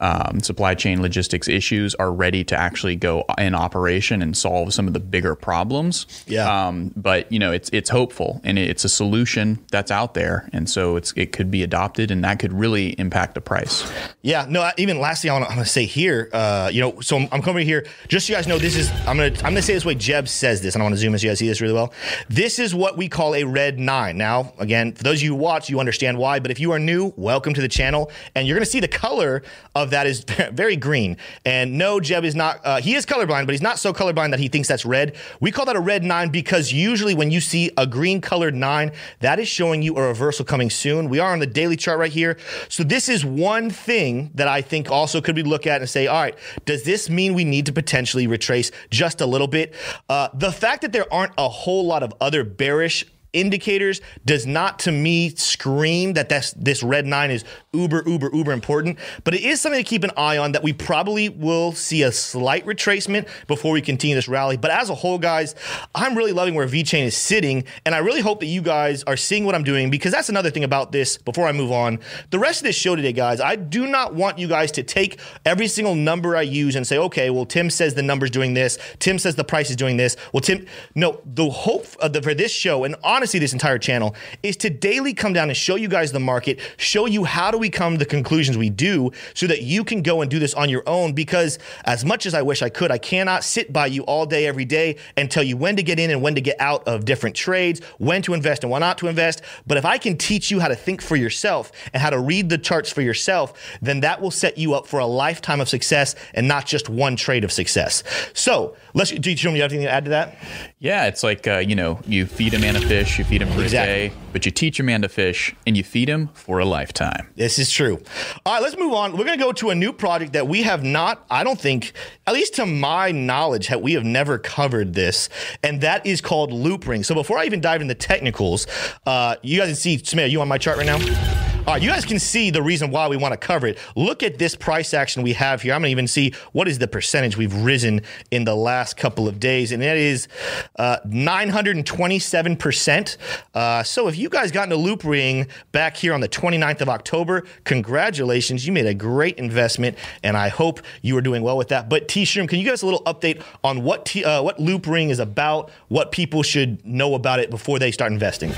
um, 0.00 0.40
supply 0.40 0.74
chain 0.74 1.02
logistics 1.02 1.48
issues 1.48 1.94
are 1.96 2.12
ready 2.12 2.44
to 2.44 2.56
actually 2.56 2.96
go 2.96 3.24
in 3.38 3.54
operation 3.54 4.22
and 4.22 4.36
solve 4.36 4.74
some 4.74 4.86
of 4.86 4.92
the 4.92 5.00
bigger 5.00 5.34
problems. 5.34 6.06
Yeah. 6.26 6.66
Um, 6.66 6.92
but 6.96 7.30
you 7.32 7.38
know, 7.38 7.52
it's 7.52 7.70
it's 7.72 7.90
hopeful 7.90 8.40
and 8.44 8.58
it's 8.58 8.84
a 8.84 8.88
solution 8.88 9.64
that's 9.70 9.90
out 9.90 10.14
there, 10.14 10.48
and 10.52 10.68
so 10.68 10.96
it's 10.96 11.12
it 11.16 11.32
could 11.32 11.50
be 11.50 11.62
adopted, 11.62 12.10
and 12.10 12.24
that 12.24 12.38
could 12.38 12.52
really 12.52 12.90
impact 12.98 13.34
the 13.34 13.40
price. 13.40 13.90
Yeah. 14.22 14.46
No. 14.48 14.70
Even 14.76 15.00
lastly, 15.00 15.30
I 15.30 15.38
want 15.38 15.50
to 15.52 15.64
say 15.64 15.84
here, 15.84 16.28
uh, 16.32 16.70
you 16.72 16.80
know, 16.80 17.00
so 17.00 17.16
I'm, 17.16 17.28
I'm 17.32 17.42
coming 17.42 17.66
here 17.66 17.86
just 18.08 18.26
so 18.26 18.32
you 18.32 18.36
guys 18.36 18.46
know. 18.46 18.58
This 18.58 18.76
is 18.76 18.90
I'm 19.06 19.16
gonna 19.16 19.26
I'm 19.26 19.52
gonna 19.52 19.62
say 19.62 19.74
this 19.74 19.84
way. 19.84 19.94
Jeb 19.94 20.28
says 20.28 20.60
this, 20.60 20.74
and 20.74 20.82
I 20.82 20.84
want 20.84 20.94
to 20.94 20.98
zoom 20.98 21.12
in 21.12 21.18
so 21.18 21.24
you 21.24 21.30
guys 21.30 21.38
see 21.38 21.48
this 21.48 21.60
really 21.60 21.74
well. 21.74 21.92
This 22.28 22.58
is 22.58 22.74
what 22.74 22.96
we 22.96 23.08
call 23.08 23.34
a 23.34 23.44
red 23.44 23.78
nine. 23.78 24.16
Now, 24.18 24.52
again, 24.58 24.92
for 24.92 25.02
those 25.02 25.18
of 25.18 25.22
you 25.22 25.30
who 25.30 25.36
watch, 25.36 25.70
you 25.70 25.80
understand 25.80 26.18
why. 26.18 26.40
But 26.40 26.50
if 26.50 26.60
you 26.60 26.72
are 26.72 26.78
new, 26.78 27.12
welcome 27.16 27.54
to 27.54 27.60
the 27.60 27.68
channel, 27.68 28.10
and 28.34 28.46
you're 28.46 28.56
gonna 28.56 28.66
see 28.66 28.80
the 28.80 28.88
color 28.88 29.42
of 29.74 29.85
of 29.86 29.90
that 29.90 30.06
is 30.06 30.24
very 30.52 30.76
green. 30.76 31.16
And 31.44 31.78
no, 31.78 32.00
Jeb 32.00 32.24
is 32.24 32.34
not, 32.34 32.60
uh, 32.64 32.80
he 32.80 32.94
is 32.94 33.06
colorblind, 33.06 33.46
but 33.46 33.52
he's 33.52 33.62
not 33.62 33.78
so 33.78 33.92
colorblind 33.92 34.30
that 34.30 34.40
he 34.40 34.48
thinks 34.48 34.68
that's 34.68 34.84
red. 34.84 35.16
We 35.40 35.50
call 35.50 35.64
that 35.66 35.76
a 35.76 35.80
red 35.80 36.04
nine 36.04 36.28
because 36.28 36.72
usually 36.72 37.14
when 37.14 37.30
you 37.30 37.40
see 37.40 37.70
a 37.76 37.86
green 37.86 38.20
colored 38.20 38.54
nine, 38.54 38.92
that 39.20 39.38
is 39.38 39.48
showing 39.48 39.82
you 39.82 39.96
a 39.96 40.06
reversal 40.06 40.44
coming 40.44 40.68
soon. 40.68 41.08
We 41.08 41.18
are 41.18 41.32
on 41.32 41.38
the 41.38 41.46
daily 41.46 41.76
chart 41.76 41.98
right 41.98 42.12
here. 42.12 42.36
So 42.68 42.82
this 42.82 43.08
is 43.08 43.24
one 43.24 43.70
thing 43.70 44.30
that 44.34 44.48
I 44.48 44.60
think 44.60 44.90
also 44.90 45.20
could 45.20 45.34
be 45.34 45.42
look 45.42 45.66
at 45.66 45.80
and 45.80 45.88
say, 45.88 46.06
all 46.06 46.20
right, 46.20 46.36
does 46.64 46.82
this 46.82 47.08
mean 47.08 47.34
we 47.34 47.44
need 47.44 47.66
to 47.66 47.72
potentially 47.72 48.26
retrace 48.26 48.70
just 48.90 49.20
a 49.20 49.26
little 49.26 49.48
bit? 49.48 49.74
Uh, 50.08 50.28
the 50.34 50.52
fact 50.52 50.82
that 50.82 50.92
there 50.92 51.12
aren't 51.12 51.32
a 51.38 51.48
whole 51.48 51.86
lot 51.86 52.02
of 52.02 52.12
other 52.20 52.44
bearish 52.44 53.04
indicators 53.36 54.00
does 54.24 54.46
not 54.46 54.78
to 54.80 54.90
me 54.90 55.30
scream 55.36 56.14
that 56.14 56.28
that's, 56.28 56.52
this 56.52 56.82
red 56.82 57.06
nine 57.06 57.30
is 57.30 57.44
uber, 57.72 58.02
uber, 58.06 58.30
uber 58.32 58.52
important, 58.52 58.98
but 59.24 59.34
it 59.34 59.42
is 59.42 59.60
something 59.60 59.82
to 59.82 59.88
keep 59.88 60.02
an 60.02 60.10
eye 60.16 60.38
on 60.38 60.52
that 60.52 60.62
we 60.62 60.72
probably 60.72 61.28
will 61.28 61.72
see 61.72 62.02
a 62.02 62.10
slight 62.10 62.64
retracement 62.66 63.28
before 63.46 63.72
we 63.72 63.82
continue 63.82 64.16
this 64.16 64.28
rally. 64.28 64.56
But 64.56 64.70
as 64.70 64.88
a 64.88 64.94
whole, 64.94 65.18
guys, 65.18 65.54
I'm 65.94 66.16
really 66.16 66.32
loving 66.32 66.54
where 66.54 66.66
VeChain 66.66 67.04
is 67.04 67.16
sitting, 67.16 67.64
and 67.84 67.94
I 67.94 67.98
really 67.98 68.22
hope 68.22 68.40
that 68.40 68.46
you 68.46 68.62
guys 68.62 69.02
are 69.04 69.16
seeing 69.16 69.44
what 69.44 69.54
I'm 69.54 69.64
doing 69.64 69.90
because 69.90 70.12
that's 70.12 70.30
another 70.30 70.50
thing 70.50 70.64
about 70.64 70.92
this 70.92 71.18
before 71.18 71.46
I 71.46 71.52
move 71.52 71.70
on. 71.70 71.98
The 72.30 72.38
rest 72.38 72.60
of 72.60 72.64
this 72.64 72.76
show 72.76 72.96
today, 72.96 73.12
guys, 73.12 73.40
I 73.40 73.56
do 73.56 73.86
not 73.86 74.14
want 74.14 74.38
you 74.38 74.48
guys 74.48 74.72
to 74.72 74.82
take 74.82 75.20
every 75.44 75.68
single 75.68 75.94
number 75.94 76.36
I 76.36 76.42
use 76.42 76.74
and 76.74 76.86
say, 76.86 76.96
okay, 76.98 77.28
well, 77.28 77.44
Tim 77.44 77.68
says 77.68 77.94
the 77.94 78.02
number's 78.02 78.30
doing 78.30 78.54
this, 78.54 78.78
Tim 78.98 79.18
says 79.18 79.34
the 79.34 79.44
price 79.44 79.68
is 79.68 79.76
doing 79.76 79.98
this. 79.98 80.16
Well, 80.32 80.40
Tim, 80.40 80.66
no, 80.94 81.20
the 81.24 81.50
hope 81.50 81.86
uh, 82.00 82.08
the, 82.08 82.22
for 82.22 82.32
this 82.32 82.52
show, 82.52 82.84
and 82.84 82.96
honestly, 83.04 83.25
this 83.32 83.52
entire 83.52 83.78
channel, 83.78 84.14
is 84.42 84.56
to 84.58 84.70
daily 84.70 85.12
come 85.12 85.32
down 85.32 85.48
and 85.48 85.56
show 85.56 85.76
you 85.76 85.88
guys 85.88 86.12
the 86.12 86.20
market, 86.20 86.60
show 86.76 87.06
you 87.06 87.24
how 87.24 87.50
do 87.50 87.58
we 87.58 87.68
come 87.68 87.94
to 87.94 87.98
the 87.98 88.06
conclusions 88.06 88.56
we 88.56 88.70
do 88.70 89.10
so 89.34 89.46
that 89.46 89.62
you 89.62 89.84
can 89.84 90.02
go 90.02 90.22
and 90.22 90.30
do 90.30 90.38
this 90.38 90.54
on 90.54 90.68
your 90.68 90.82
own. 90.86 91.12
Because 91.12 91.58
as 91.84 92.04
much 92.04 92.26
as 92.26 92.34
I 92.34 92.42
wish 92.42 92.62
I 92.62 92.68
could, 92.68 92.90
I 92.90 92.98
cannot 92.98 93.44
sit 93.44 93.72
by 93.72 93.86
you 93.86 94.02
all 94.04 94.26
day, 94.26 94.46
every 94.46 94.64
day 94.64 94.96
and 95.16 95.30
tell 95.30 95.42
you 95.42 95.56
when 95.56 95.76
to 95.76 95.82
get 95.82 95.98
in 95.98 96.10
and 96.10 96.22
when 96.22 96.34
to 96.34 96.40
get 96.40 96.60
out 96.60 96.86
of 96.86 97.04
different 97.04 97.36
trades, 97.36 97.80
when 97.98 98.22
to 98.22 98.34
invest 98.34 98.64
and 98.64 98.70
when 98.70 98.80
not 98.80 98.98
to 98.98 99.08
invest. 99.08 99.42
But 99.66 99.76
if 99.78 99.84
I 99.84 99.98
can 99.98 100.16
teach 100.16 100.50
you 100.50 100.60
how 100.60 100.68
to 100.68 100.76
think 100.76 101.02
for 101.02 101.16
yourself 101.16 101.72
and 101.92 102.02
how 102.02 102.10
to 102.10 102.18
read 102.18 102.48
the 102.48 102.58
charts 102.58 102.90
for 102.90 103.02
yourself, 103.02 103.52
then 103.82 104.00
that 104.00 104.20
will 104.20 104.30
set 104.30 104.58
you 104.58 104.74
up 104.74 104.86
for 104.86 105.00
a 105.00 105.06
lifetime 105.06 105.60
of 105.60 105.68
success 105.68 106.14
and 106.34 106.46
not 106.46 106.66
just 106.66 106.88
one 106.88 107.16
trade 107.16 107.44
of 107.44 107.52
success. 107.52 108.02
So 108.32 108.76
let's 108.94 109.10
do 109.10 109.30
you, 109.30 109.36
you 109.36 109.62
have 109.62 109.72
anything 109.72 109.86
to 109.86 109.92
add 109.92 110.04
to 110.04 110.10
that? 110.10 110.36
Yeah, 110.78 111.06
it's 111.06 111.22
like 111.22 111.46
uh, 111.48 111.58
you 111.58 111.74
know, 111.74 112.00
you 112.06 112.26
feed 112.26 112.52
a 112.52 112.58
man 112.58 112.76
a 112.76 112.80
fish, 112.80 113.18
you 113.18 113.24
feed 113.24 113.40
him 113.40 113.48
for 113.48 113.62
exactly. 113.62 114.06
a 114.06 114.08
day, 114.10 114.14
but 114.32 114.44
you 114.44 114.52
teach 114.52 114.78
a 114.78 114.82
man 114.82 115.00
to 115.02 115.08
fish 115.08 115.54
and 115.66 115.74
you 115.74 115.82
feed 115.82 116.06
him 116.06 116.28
for 116.34 116.58
a 116.58 116.66
lifetime. 116.66 117.28
This 117.34 117.58
is 117.58 117.70
true. 117.70 117.98
All 118.44 118.52
right, 118.52 118.62
let's 118.62 118.76
move 118.76 118.92
on. 118.92 119.12
We're 119.12 119.24
going 119.24 119.38
to 119.38 119.44
go 119.44 119.52
to 119.52 119.70
a 119.70 119.74
new 119.74 119.90
project 119.90 120.34
that 120.34 120.48
we 120.48 120.64
have 120.64 120.84
not, 120.84 121.24
I 121.30 121.44
don't 121.44 121.58
think, 121.58 121.94
at 122.26 122.34
least 122.34 122.56
to 122.56 122.66
my 122.66 123.10
knowledge, 123.10 123.70
we 123.70 123.94
have 123.94 124.04
never 124.04 124.36
covered 124.36 124.92
this, 124.92 125.30
and 125.62 125.80
that 125.80 126.04
is 126.04 126.20
called 126.20 126.50
Loopring. 126.50 127.06
So 127.06 127.14
before 127.14 127.38
I 127.38 127.46
even 127.46 127.62
dive 127.62 127.80
into 127.80 127.94
the 127.94 127.98
technicals, 127.98 128.66
uh, 129.06 129.36
you 129.42 129.58
guys 129.58 129.68
can 129.68 129.76
see, 129.76 129.96
Samir, 129.96 130.28
you 130.28 130.42
on 130.42 130.48
my 130.48 130.58
chart 130.58 130.76
right 130.76 130.86
now? 130.86 131.55
All 131.66 131.74
right, 131.74 131.82
you 131.82 131.88
guys 131.88 132.04
can 132.04 132.20
see 132.20 132.50
the 132.50 132.62
reason 132.62 132.92
why 132.92 133.08
we 133.08 133.16
want 133.16 133.32
to 133.32 133.36
cover 133.36 133.66
it. 133.66 133.76
Look 133.96 134.22
at 134.22 134.38
this 134.38 134.54
price 134.54 134.94
action 134.94 135.24
we 135.24 135.32
have 135.32 135.62
here. 135.62 135.74
I'm 135.74 135.80
going 135.80 135.88
to 135.88 135.90
even 135.90 136.06
see 136.06 136.32
what 136.52 136.68
is 136.68 136.78
the 136.78 136.86
percentage 136.86 137.36
we've 137.36 137.56
risen 137.56 138.02
in 138.30 138.44
the 138.44 138.54
last 138.54 138.96
couple 138.96 139.26
of 139.26 139.40
days, 139.40 139.72
and 139.72 139.82
that 139.82 139.96
is 139.96 140.28
uh, 140.76 140.98
927%. 141.04 143.16
Uh, 143.52 143.82
so 143.82 144.06
if 144.06 144.16
you 144.16 144.28
guys 144.28 144.52
got 144.52 144.70
into 144.70 144.76
Loopring 144.76 145.48
back 145.72 145.96
here 145.96 146.14
on 146.14 146.20
the 146.20 146.28
29th 146.28 146.82
of 146.82 146.88
October, 146.88 147.42
congratulations. 147.64 148.64
You 148.64 148.72
made 148.72 148.86
a 148.86 148.94
great 148.94 149.36
investment, 149.36 149.98
and 150.22 150.36
I 150.36 150.50
hope 150.50 150.80
you 151.02 151.18
are 151.18 151.22
doing 151.22 151.42
well 151.42 151.56
with 151.56 151.70
that. 151.70 151.88
But 151.88 152.06
T 152.06 152.22
Shroom, 152.22 152.48
can 152.48 152.60
you 152.60 152.64
give 152.64 152.74
us 152.74 152.82
a 152.82 152.86
little 152.86 153.02
update 153.06 153.42
on 153.64 153.82
what, 153.82 154.06
T, 154.06 154.24
uh, 154.24 154.40
what 154.40 154.58
Loopring 154.58 155.10
is 155.10 155.18
about, 155.18 155.72
what 155.88 156.12
people 156.12 156.44
should 156.44 156.86
know 156.86 157.16
about 157.16 157.40
it 157.40 157.50
before 157.50 157.80
they 157.80 157.90
start 157.90 158.12
investing? 158.12 158.52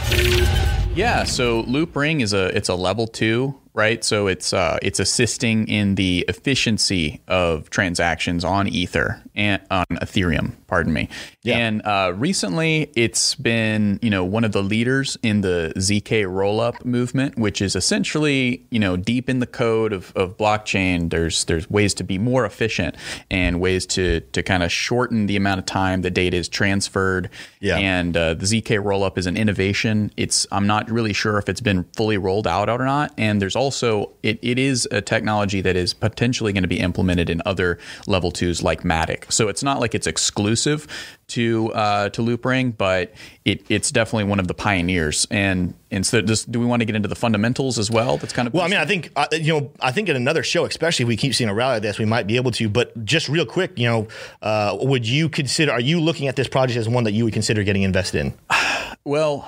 Yeah, 0.98 1.22
so 1.22 1.62
Loopring 1.62 2.22
is 2.22 2.32
a 2.32 2.46
it's 2.56 2.68
a 2.68 2.74
level 2.74 3.06
two 3.06 3.54
right? 3.78 4.02
So 4.02 4.26
it's 4.26 4.52
uh, 4.52 4.78
it's 4.82 4.98
assisting 4.98 5.68
in 5.68 5.94
the 5.94 6.24
efficiency 6.26 7.20
of 7.28 7.70
transactions 7.70 8.44
on 8.44 8.66
Ether 8.66 9.22
and 9.36 9.62
on 9.70 9.86
Ethereum. 9.92 10.54
Pardon 10.66 10.92
me. 10.92 11.08
Yeah. 11.44 11.58
And 11.58 11.86
uh, 11.86 12.12
recently, 12.16 12.90
it's 12.96 13.36
been 13.36 14.00
you 14.02 14.10
know 14.10 14.24
one 14.24 14.42
of 14.42 14.50
the 14.50 14.62
leaders 14.62 15.16
in 15.22 15.42
the 15.42 15.72
zk 15.76 16.24
rollup 16.26 16.84
movement, 16.84 17.38
which 17.38 17.62
is 17.62 17.76
essentially 17.76 18.66
you 18.70 18.80
know 18.80 18.96
deep 18.96 19.30
in 19.30 19.38
the 19.38 19.46
code 19.46 19.92
of, 19.92 20.12
of 20.16 20.36
blockchain. 20.36 21.10
There's 21.10 21.44
there's 21.44 21.70
ways 21.70 21.94
to 21.94 22.04
be 22.04 22.18
more 22.18 22.44
efficient 22.44 22.96
and 23.30 23.60
ways 23.60 23.86
to 23.86 24.20
to 24.20 24.42
kind 24.42 24.64
of 24.64 24.72
shorten 24.72 25.26
the 25.26 25.36
amount 25.36 25.60
of 25.60 25.66
time 25.66 26.02
the 26.02 26.10
data 26.10 26.36
is 26.36 26.48
transferred. 26.48 27.30
Yeah. 27.60 27.78
And 27.78 28.16
uh, 28.16 28.34
the 28.34 28.44
zk 28.44 28.82
rollup 28.82 29.16
is 29.16 29.26
an 29.26 29.36
innovation. 29.36 30.10
It's 30.16 30.48
I'm 30.50 30.66
not 30.66 30.90
really 30.90 31.12
sure 31.12 31.38
if 31.38 31.48
it's 31.48 31.60
been 31.60 31.84
fully 31.96 32.18
rolled 32.18 32.48
out 32.48 32.68
or 32.68 32.84
not. 32.84 33.14
And 33.16 33.40
there's 33.40 33.56
also 33.68 34.10
it, 34.22 34.38
it 34.40 34.58
is 34.58 34.88
a 34.90 35.02
technology 35.02 35.60
that 35.60 35.76
is 35.76 35.92
potentially 35.92 36.54
going 36.54 36.62
to 36.62 36.68
be 36.68 36.80
implemented 36.80 37.28
in 37.28 37.42
other 37.44 37.78
level 38.06 38.30
twos 38.30 38.62
like 38.62 38.80
Matic. 38.80 39.30
So 39.30 39.48
it's 39.48 39.62
not 39.62 39.78
like 39.78 39.94
it's 39.94 40.06
exclusive 40.06 40.86
to 41.26 41.70
uh, 41.74 42.08
to 42.08 42.22
Loopring, 42.22 42.74
but 42.78 43.12
it, 43.44 43.62
it's 43.68 43.90
definitely 43.90 44.24
one 44.24 44.40
of 44.40 44.48
the 44.48 44.54
pioneers. 44.54 45.26
And 45.30 45.74
and 45.90 46.06
so, 46.06 46.22
do 46.22 46.58
we 46.58 46.64
want 46.64 46.80
to 46.80 46.86
get 46.86 46.96
into 46.96 47.10
the 47.10 47.14
fundamentals 47.14 47.78
as 47.78 47.90
well? 47.90 48.16
That's 48.16 48.32
kind 48.32 48.48
of 48.48 48.54
Well, 48.54 48.64
I 48.64 48.68
mean, 48.68 48.78
I 48.78 48.86
think 48.86 49.12
uh, 49.14 49.26
you 49.32 49.52
know, 49.52 49.70
I 49.80 49.92
think 49.92 50.08
in 50.08 50.16
another 50.16 50.42
show, 50.42 50.64
especially 50.64 51.02
if 51.02 51.08
we 51.08 51.16
keep 51.18 51.34
seeing 51.34 51.50
a 51.50 51.54
rally 51.54 51.74
like 51.74 51.82
this, 51.82 51.98
we 51.98 52.06
might 52.06 52.26
be 52.26 52.36
able 52.36 52.52
to. 52.52 52.70
But 52.70 53.04
just 53.04 53.28
real 53.28 53.44
quick, 53.44 53.78
you 53.78 53.86
know, 53.86 54.08
uh, 54.40 54.78
would 54.80 55.06
you 55.06 55.28
consider? 55.28 55.72
Are 55.72 55.80
you 55.80 56.00
looking 56.00 56.26
at 56.26 56.36
this 56.36 56.48
project 56.48 56.78
as 56.78 56.88
one 56.88 57.04
that 57.04 57.12
you 57.12 57.24
would 57.24 57.34
consider 57.34 57.62
getting 57.64 57.82
invested 57.82 58.20
in? 58.24 58.34
well 59.04 59.46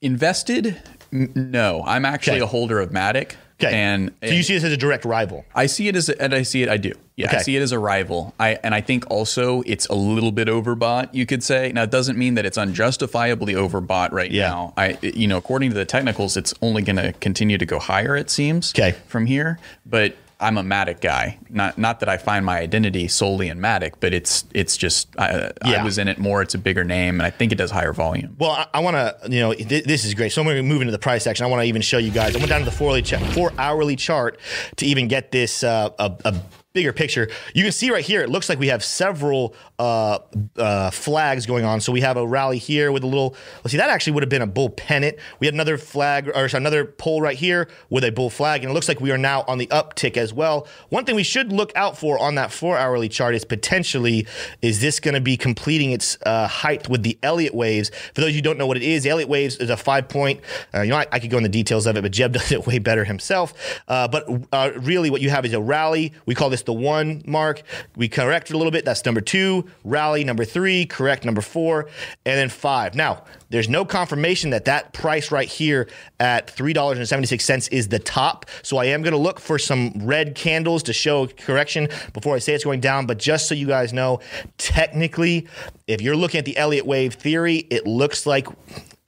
invested. 0.00 0.82
N- 1.12 1.32
no, 1.34 1.82
I'm 1.86 2.04
actually 2.04 2.36
Okay. 2.38 2.44
a 2.44 2.46
holder 2.46 2.80
of 2.80 2.90
Matic. 2.90 3.32
Okay, 3.62 3.72
and 3.74 4.10
so 4.24 4.30
you 4.30 4.42
see 4.42 4.54
this 4.54 4.64
as 4.64 4.72
a 4.72 4.76
direct 4.76 5.04
rival. 5.04 5.44
I 5.54 5.66
see 5.66 5.86
it 5.86 5.94
as, 5.94 6.08
a, 6.08 6.20
and 6.20 6.34
I 6.34 6.42
see 6.42 6.64
it. 6.64 6.68
I 6.68 6.78
do. 6.78 6.94
Yeah, 7.14 7.36
I 7.36 7.42
see 7.42 7.54
it 7.56 7.60
as 7.62 7.70
a 7.70 7.78
rival. 7.78 8.34
I 8.40 8.58
and 8.64 8.74
I 8.74 8.80
think 8.80 9.08
also 9.08 9.62
it's 9.66 9.86
a 9.86 9.94
little 9.94 10.32
bit 10.32 10.48
overbought. 10.48 11.10
You 11.12 11.26
could 11.26 11.44
say. 11.44 11.70
Now, 11.72 11.84
it 11.84 11.90
doesn't 11.92 12.18
mean 12.18 12.34
that 12.34 12.44
it's 12.44 12.58
unjustifiably 12.58 13.54
overbought 13.54 14.10
right 14.10 14.30
Yeah. 14.32 14.48
now. 14.48 14.74
I, 14.76 14.98
you 15.02 15.28
know, 15.28 15.36
according 15.36 15.70
to 15.70 15.74
the 15.76 15.84
technicals, 15.84 16.36
it's 16.36 16.52
only 16.60 16.82
going 16.82 16.96
to 16.96 17.12
continue 17.20 17.56
to 17.56 17.66
go 17.66 17.78
higher. 17.78 18.16
It 18.16 18.30
seems. 18.30 18.72
Okay. 18.72 18.96
From 19.06 19.26
here, 19.26 19.60
but 19.86 20.16
I'm 20.42 20.58
a 20.58 20.62
Matic 20.62 21.00
guy. 21.00 21.38
Not 21.48 21.78
not 21.78 22.00
that 22.00 22.08
I 22.08 22.16
find 22.16 22.44
my 22.44 22.58
identity 22.58 23.08
solely 23.08 23.48
in 23.48 23.58
Matic, 23.58 23.94
but 24.00 24.12
it's 24.12 24.44
it's 24.52 24.76
just 24.76 25.08
I, 25.18 25.52
Yeah. 25.64 25.80
I 25.80 25.84
was 25.84 25.98
in 25.98 26.08
it 26.08 26.18
more. 26.18 26.42
It's 26.42 26.54
a 26.54 26.58
bigger 26.58 26.84
name, 26.84 27.20
and 27.20 27.22
I 27.22 27.30
think 27.30 27.52
it 27.52 27.56
does 27.56 27.70
higher 27.70 27.92
volume. 27.92 28.36
Well, 28.38 28.50
I, 28.50 28.66
I 28.74 28.80
want 28.80 28.96
to, 28.96 29.30
you 29.30 29.40
know, 29.40 29.54
th- 29.54 29.84
this 29.84 30.04
is 30.04 30.14
great. 30.14 30.32
So 30.32 30.40
I'm 30.42 30.46
going 30.46 30.56
to 30.56 30.62
move 30.62 30.82
into 30.82 30.92
the 30.92 30.98
price 30.98 31.24
section. 31.24 31.46
I 31.46 31.48
want 31.48 31.62
to 31.62 31.66
even 31.66 31.82
show 31.82 31.98
you 31.98 32.10
guys. 32.10 32.34
I 32.34 32.38
went 32.38 32.50
down 32.50 32.60
to 32.60 32.64
the 32.64 32.70
four 32.70 32.90
hourly, 32.90 33.02
chart, 33.02 33.22
four 33.32 33.52
hourly 33.58 33.96
chart 33.96 34.38
to 34.76 34.86
even 34.86 35.08
get 35.08 35.30
this 35.30 35.62
uh, 35.62 35.90
a, 35.98 36.12
a 36.24 36.34
bigger 36.72 36.92
picture. 36.92 37.28
You 37.54 37.62
can 37.62 37.72
see 37.72 37.90
right 37.90 38.04
here, 38.04 38.22
it 38.22 38.30
looks 38.30 38.48
like 38.48 38.58
we 38.58 38.68
have 38.68 38.82
several 38.84 39.54
uh, 39.78 40.18
uh, 40.56 40.90
flags 40.90 41.46
going 41.46 41.64
on. 41.64 41.80
So 41.80 41.92
we 41.92 42.00
have 42.00 42.16
a 42.16 42.26
rally 42.26 42.58
here 42.58 42.92
with 42.92 43.02
a 43.02 43.06
little. 43.06 43.34
Let's 43.58 43.72
see, 43.72 43.78
that 43.78 43.90
actually 43.90 44.14
would 44.14 44.22
have 44.22 44.30
been 44.30 44.42
a 44.42 44.46
bull 44.46 44.70
pennant. 44.70 45.16
We 45.40 45.46
had 45.46 45.54
another 45.54 45.78
flag 45.78 46.28
or 46.28 46.48
sorry, 46.48 46.62
another 46.62 46.84
pole 46.84 47.20
right 47.20 47.36
here 47.36 47.68
with 47.90 48.04
a 48.04 48.10
bull 48.10 48.30
flag, 48.30 48.62
and 48.62 48.70
it 48.70 48.74
looks 48.74 48.88
like 48.88 49.00
we 49.00 49.10
are 49.10 49.18
now 49.18 49.44
on 49.48 49.58
the 49.58 49.66
uptick 49.68 50.16
as 50.16 50.32
well. 50.32 50.66
One 50.88 51.04
thing 51.04 51.16
we 51.16 51.22
should 51.22 51.52
look 51.52 51.72
out 51.74 51.98
for 51.98 52.18
on 52.18 52.36
that 52.36 52.52
four 52.52 52.78
hourly 52.78 53.08
chart 53.08 53.34
is 53.34 53.44
potentially 53.44 54.26
is 54.60 54.80
this 54.80 55.00
going 55.00 55.14
to 55.14 55.20
be 55.20 55.36
completing 55.36 55.92
its 55.92 56.16
uh, 56.24 56.46
height 56.46 56.88
with 56.88 57.02
the 57.02 57.18
Elliott 57.22 57.54
waves. 57.54 57.90
For 58.14 58.20
those 58.20 58.34
who 58.34 58.40
don't 58.40 58.58
know 58.58 58.66
what 58.66 58.76
it 58.76 58.82
is, 58.82 59.02
the 59.02 59.10
Elliott 59.10 59.28
waves 59.28 59.56
is 59.56 59.70
a 59.70 59.76
five 59.76 60.08
point. 60.08 60.40
Uh, 60.74 60.82
you 60.82 60.90
know, 60.90 60.96
I, 60.96 61.06
I 61.12 61.18
could 61.18 61.30
go 61.30 61.36
in 61.36 61.42
the 61.42 61.48
details 61.48 61.86
of 61.86 61.96
it, 61.96 62.02
but 62.02 62.12
Jeb 62.12 62.32
does 62.34 62.52
it 62.52 62.66
way 62.66 62.78
better 62.78 63.04
himself. 63.04 63.82
Uh, 63.88 64.08
but 64.08 64.26
uh, 64.52 64.70
really, 64.76 65.10
what 65.10 65.20
you 65.20 65.30
have 65.30 65.44
is 65.44 65.52
a 65.52 65.60
rally. 65.60 66.12
We 66.26 66.34
call 66.34 66.50
this 66.50 66.61
the 66.62 66.72
one 66.72 67.22
mark. 67.26 67.62
We 67.96 68.08
correct 68.08 68.50
a 68.50 68.56
little 68.56 68.70
bit. 68.70 68.84
That's 68.84 69.04
number 69.04 69.20
two. 69.20 69.66
Rally 69.84 70.24
number 70.24 70.44
three. 70.44 70.86
Correct 70.86 71.24
number 71.24 71.40
four, 71.40 71.88
and 72.24 72.38
then 72.38 72.48
five. 72.48 72.94
Now, 72.94 73.24
there's 73.50 73.68
no 73.68 73.84
confirmation 73.84 74.50
that 74.50 74.64
that 74.64 74.92
price 74.92 75.30
right 75.30 75.48
here 75.48 75.88
at 76.18 76.48
three 76.48 76.72
dollars 76.72 76.98
and 76.98 77.06
seventy 77.08 77.26
six 77.26 77.44
cents 77.44 77.68
is 77.68 77.88
the 77.88 77.98
top. 77.98 78.46
So 78.62 78.78
I 78.78 78.86
am 78.86 79.02
going 79.02 79.12
to 79.12 79.18
look 79.18 79.40
for 79.40 79.58
some 79.58 79.92
red 79.96 80.34
candles 80.34 80.82
to 80.84 80.92
show 80.92 81.26
correction 81.26 81.88
before 82.12 82.34
I 82.34 82.38
say 82.38 82.54
it's 82.54 82.64
going 82.64 82.80
down. 82.80 83.06
But 83.06 83.18
just 83.18 83.48
so 83.48 83.54
you 83.54 83.66
guys 83.66 83.92
know, 83.92 84.20
technically, 84.58 85.48
if 85.86 86.00
you're 86.00 86.16
looking 86.16 86.38
at 86.38 86.44
the 86.44 86.56
Elliott 86.56 86.86
wave 86.86 87.14
theory, 87.14 87.56
it 87.70 87.86
looks 87.86 88.26
like 88.26 88.46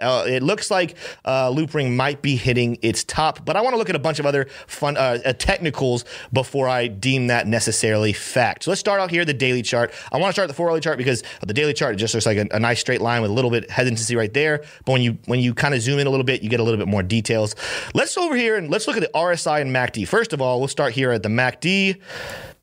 uh, 0.04 0.25
it 0.26 0.42
looks 0.42 0.70
like 0.70 0.96
uh, 1.25 1.50
Loopring 1.50 1.96
might 1.96 2.23
be 2.23 2.37
hitting 2.37 2.78
its 2.82 3.04
top, 3.04 3.44
but 3.44 3.56
I 3.56 3.61
want 3.61 3.75
to 3.75 3.78
look 3.78 3.90
at 3.90 3.96
a 3.96 4.00
bunch 4.00 4.18
of 4.18 4.26
other 4.26 4.46
fun 4.66 4.96
uh, 4.96 5.18
uh, 5.25 5.32
technicals 5.32 6.04
before 6.32 6.68
I 6.68 6.87
deem 6.88 7.28
that 7.28 7.46
necessarily 7.46 8.12
fact. 8.12 8.64
So 8.64 8.70
let's 8.70 8.80
start 8.80 9.00
out 9.00 9.11
here 9.11 9.25
the 9.25 9.34
daily 9.34 9.62
chart. 9.62 9.92
I 10.12 10.18
want 10.18 10.30
to 10.30 10.32
start 10.32 10.49
the 10.49 10.54
four 10.54 10.68
hourly 10.68 10.80
chart 10.80 10.99
because 10.99 11.23
the 11.40 11.54
daily 11.54 11.73
chart 11.73 11.96
just 11.96 12.14
looks 12.14 12.26
like 12.26 12.38
a, 12.38 12.46
a 12.52 12.61
nice 12.61 12.80
straight 12.80 13.00
line 13.00 13.23
with 13.23 13.30
a 13.30 13.34
little 13.34 13.50
bit 13.50 13.64
of 13.64 13.70
hesitancy 13.70 14.16
right 14.16 14.32
there. 14.32 14.58
But 14.84 14.92
when 14.92 15.02
you 15.02 15.18
when 15.26 15.40
you 15.40 15.54
kind 15.54 15.75
of 15.75 15.80
zoom 15.80 15.99
in 15.99 16.06
a 16.06 16.11
little 16.11 16.25
bit, 16.25 16.42
you 16.42 16.49
get 16.49 16.61
a 16.61 16.62
little 16.62 16.78
bit 16.78 16.88
more 16.88 17.02
details. 17.02 17.56
Let's 17.94 18.14
go 18.14 18.25
over 18.25 18.37
here 18.37 18.56
and 18.56 18.70
let's 18.70 18.87
look 18.87 18.96
at 18.96 19.02
the 19.02 19.11
RSI 19.14 19.61
and 19.61 19.75
MACD. 19.75 20.06
First 20.06 20.32
of 20.32 20.40
all, 20.40 20.58
we'll 20.58 20.68
start 20.68 20.92
here 20.92 21.11
at 21.11 21.23
the 21.23 21.28
MACD. 21.28 22.00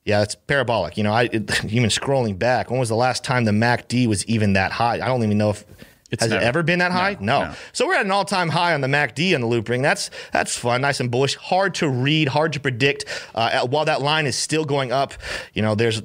Yeah, 0.05 0.24
it's 0.24 0.36
parabolic. 0.36 0.98
You 0.98 1.03
know, 1.03 1.13
I 1.13 1.24
it, 1.31 1.65
even 1.71 1.89
scrolling 1.89 2.38
back. 2.38 2.69
When 2.69 2.79
was 2.79 2.89
the 2.89 2.95
last 2.95 3.24
time 3.24 3.45
the 3.45 3.51
MACD 3.51 4.07
was 4.07 4.25
even 4.25 4.53
that 4.53 4.71
high? 4.71 4.95
I 4.95 5.07
don't 5.07 5.24
even 5.24 5.38
know 5.38 5.51
if 5.51 5.65
It's 6.11 6.23
has 6.23 6.31
it 6.31 6.41
ever 6.41 6.61
been 6.61 6.79
that 6.79 6.91
high? 6.91 7.17
No. 7.19 7.45
no. 7.45 7.55
So 7.71 7.87
we're 7.87 7.95
at 7.95 8.05
an 8.05 8.11
all-time 8.11 8.49
high 8.49 8.73
on 8.73 8.81
the 8.81 8.87
MACD 8.87 9.33
on 9.33 9.41
the 9.41 9.47
Loopring. 9.47 9.81
That's 9.81 10.09
that's 10.31 10.57
fun, 10.57 10.81
nice 10.81 10.99
and 10.99 11.09
bullish. 11.09 11.35
Hard 11.35 11.73
to 11.75 11.87
read, 11.89 12.27
hard 12.27 12.53
to 12.53 12.59
predict. 12.59 13.05
Uh, 13.33 13.65
while 13.67 13.85
that 13.85 14.01
line 14.01 14.25
is 14.25 14.35
still 14.35 14.65
going 14.65 14.91
up, 14.91 15.13
you 15.53 15.61
know, 15.61 15.73
there's 15.73 16.01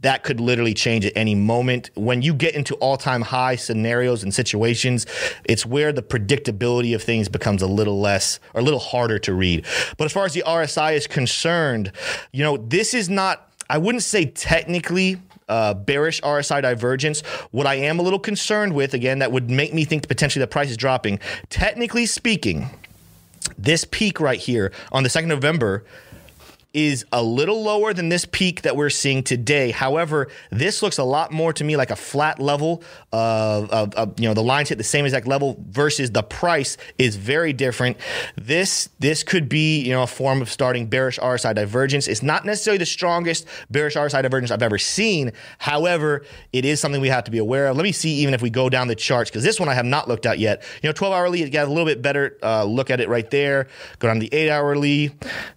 that 0.00 0.22
could 0.22 0.40
literally 0.40 0.74
change 0.74 1.04
at 1.04 1.12
any 1.16 1.34
moment. 1.34 1.90
When 1.94 2.22
you 2.22 2.34
get 2.34 2.54
into 2.54 2.74
all-time 2.76 3.22
high 3.22 3.56
scenarios 3.56 4.22
and 4.22 4.32
situations, 4.32 5.06
it's 5.44 5.66
where 5.66 5.92
the 5.92 6.02
predictability 6.02 6.94
of 6.94 7.02
things 7.02 7.28
becomes 7.28 7.62
a 7.62 7.66
little 7.66 8.00
less 8.00 8.38
or 8.54 8.60
a 8.60 8.64
little 8.64 8.80
harder 8.80 9.18
to 9.20 9.34
read. 9.34 9.64
But 9.96 10.04
as 10.04 10.12
far 10.12 10.24
as 10.24 10.34
the 10.34 10.44
RSI 10.46 10.94
is 10.94 11.06
concerned, 11.06 11.92
you 12.32 12.44
know, 12.44 12.56
this 12.56 12.94
is 12.94 13.08
not. 13.08 13.44
I 13.70 13.76
wouldn't 13.76 14.02
say 14.02 14.24
technically 14.24 15.20
uh, 15.48 15.74
bearish 15.74 16.20
RSI 16.22 16.62
divergence. 16.62 17.20
What 17.50 17.66
I 17.66 17.74
am 17.74 17.98
a 17.98 18.02
little 18.02 18.18
concerned 18.18 18.74
with, 18.74 18.94
again, 18.94 19.18
that 19.20 19.32
would 19.32 19.50
make 19.50 19.74
me 19.74 19.84
think 19.84 20.06
potentially 20.08 20.42
the 20.42 20.48
price 20.48 20.70
is 20.70 20.76
dropping. 20.76 21.20
Technically 21.48 22.06
speaking, 22.06 22.70
this 23.56 23.84
peak 23.84 24.20
right 24.20 24.38
here 24.38 24.72
on 24.92 25.02
the 25.02 25.08
2nd 25.08 25.24
of 25.24 25.28
November 25.28 25.84
is 26.74 27.06
a 27.12 27.22
little 27.22 27.62
lower 27.62 27.94
than 27.94 28.10
this 28.10 28.26
peak 28.26 28.62
that 28.62 28.76
we're 28.76 28.90
seeing 28.90 29.22
today. 29.22 29.70
However, 29.70 30.28
this 30.50 30.82
looks 30.82 30.98
a 30.98 31.04
lot 31.04 31.32
more 31.32 31.52
to 31.54 31.64
me 31.64 31.76
like 31.76 31.90
a 31.90 31.96
flat 31.96 32.38
level 32.40 32.82
of, 33.10 33.70
of, 33.70 33.94
of, 33.94 34.20
you 34.20 34.28
know 34.28 34.34
the 34.34 34.42
lines 34.42 34.68
hit 34.68 34.76
the 34.76 34.84
same 34.84 35.06
exact 35.06 35.26
level 35.26 35.56
versus 35.68 36.10
the 36.10 36.22
price 36.22 36.76
is 36.98 37.16
very 37.16 37.54
different. 37.54 37.96
This 38.36 38.90
this 38.98 39.22
could 39.22 39.48
be 39.48 39.80
you 39.80 39.92
know 39.92 40.02
a 40.02 40.06
form 40.06 40.42
of 40.42 40.50
starting 40.50 40.86
bearish 40.86 41.18
RSI 41.18 41.54
divergence. 41.54 42.06
It's 42.06 42.22
not 42.22 42.44
necessarily 42.44 42.78
the 42.78 42.86
strongest 42.86 43.46
bearish 43.70 43.96
RSI 43.96 44.22
divergence 44.22 44.50
I've 44.50 44.62
ever 44.62 44.78
seen. 44.78 45.32
However, 45.58 46.24
it 46.52 46.66
is 46.66 46.80
something 46.80 47.00
we 47.00 47.08
have 47.08 47.24
to 47.24 47.30
be 47.30 47.38
aware 47.38 47.68
of. 47.68 47.76
Let 47.76 47.84
me 47.84 47.92
see 47.92 48.10
even 48.16 48.34
if 48.34 48.42
we 48.42 48.50
go 48.50 48.68
down 48.68 48.88
the 48.88 48.94
charts 48.94 49.30
because 49.30 49.42
this 49.42 49.58
one 49.58 49.70
I 49.70 49.74
have 49.74 49.86
not 49.86 50.06
looked 50.06 50.26
at 50.26 50.38
yet. 50.38 50.62
You 50.82 50.88
know, 50.88 50.92
12 50.92 51.14
hourly, 51.14 51.40
you 51.40 51.48
got 51.48 51.66
a 51.66 51.70
little 51.70 51.86
bit 51.86 52.02
better 52.02 52.36
uh, 52.42 52.64
look 52.64 52.90
at 52.90 53.00
it 53.00 53.08
right 53.08 53.28
there. 53.30 53.68
Go 53.98 54.08
down 54.08 54.16
to 54.16 54.20
the 54.20 54.34
8 54.34 54.50
hourly. 54.50 55.10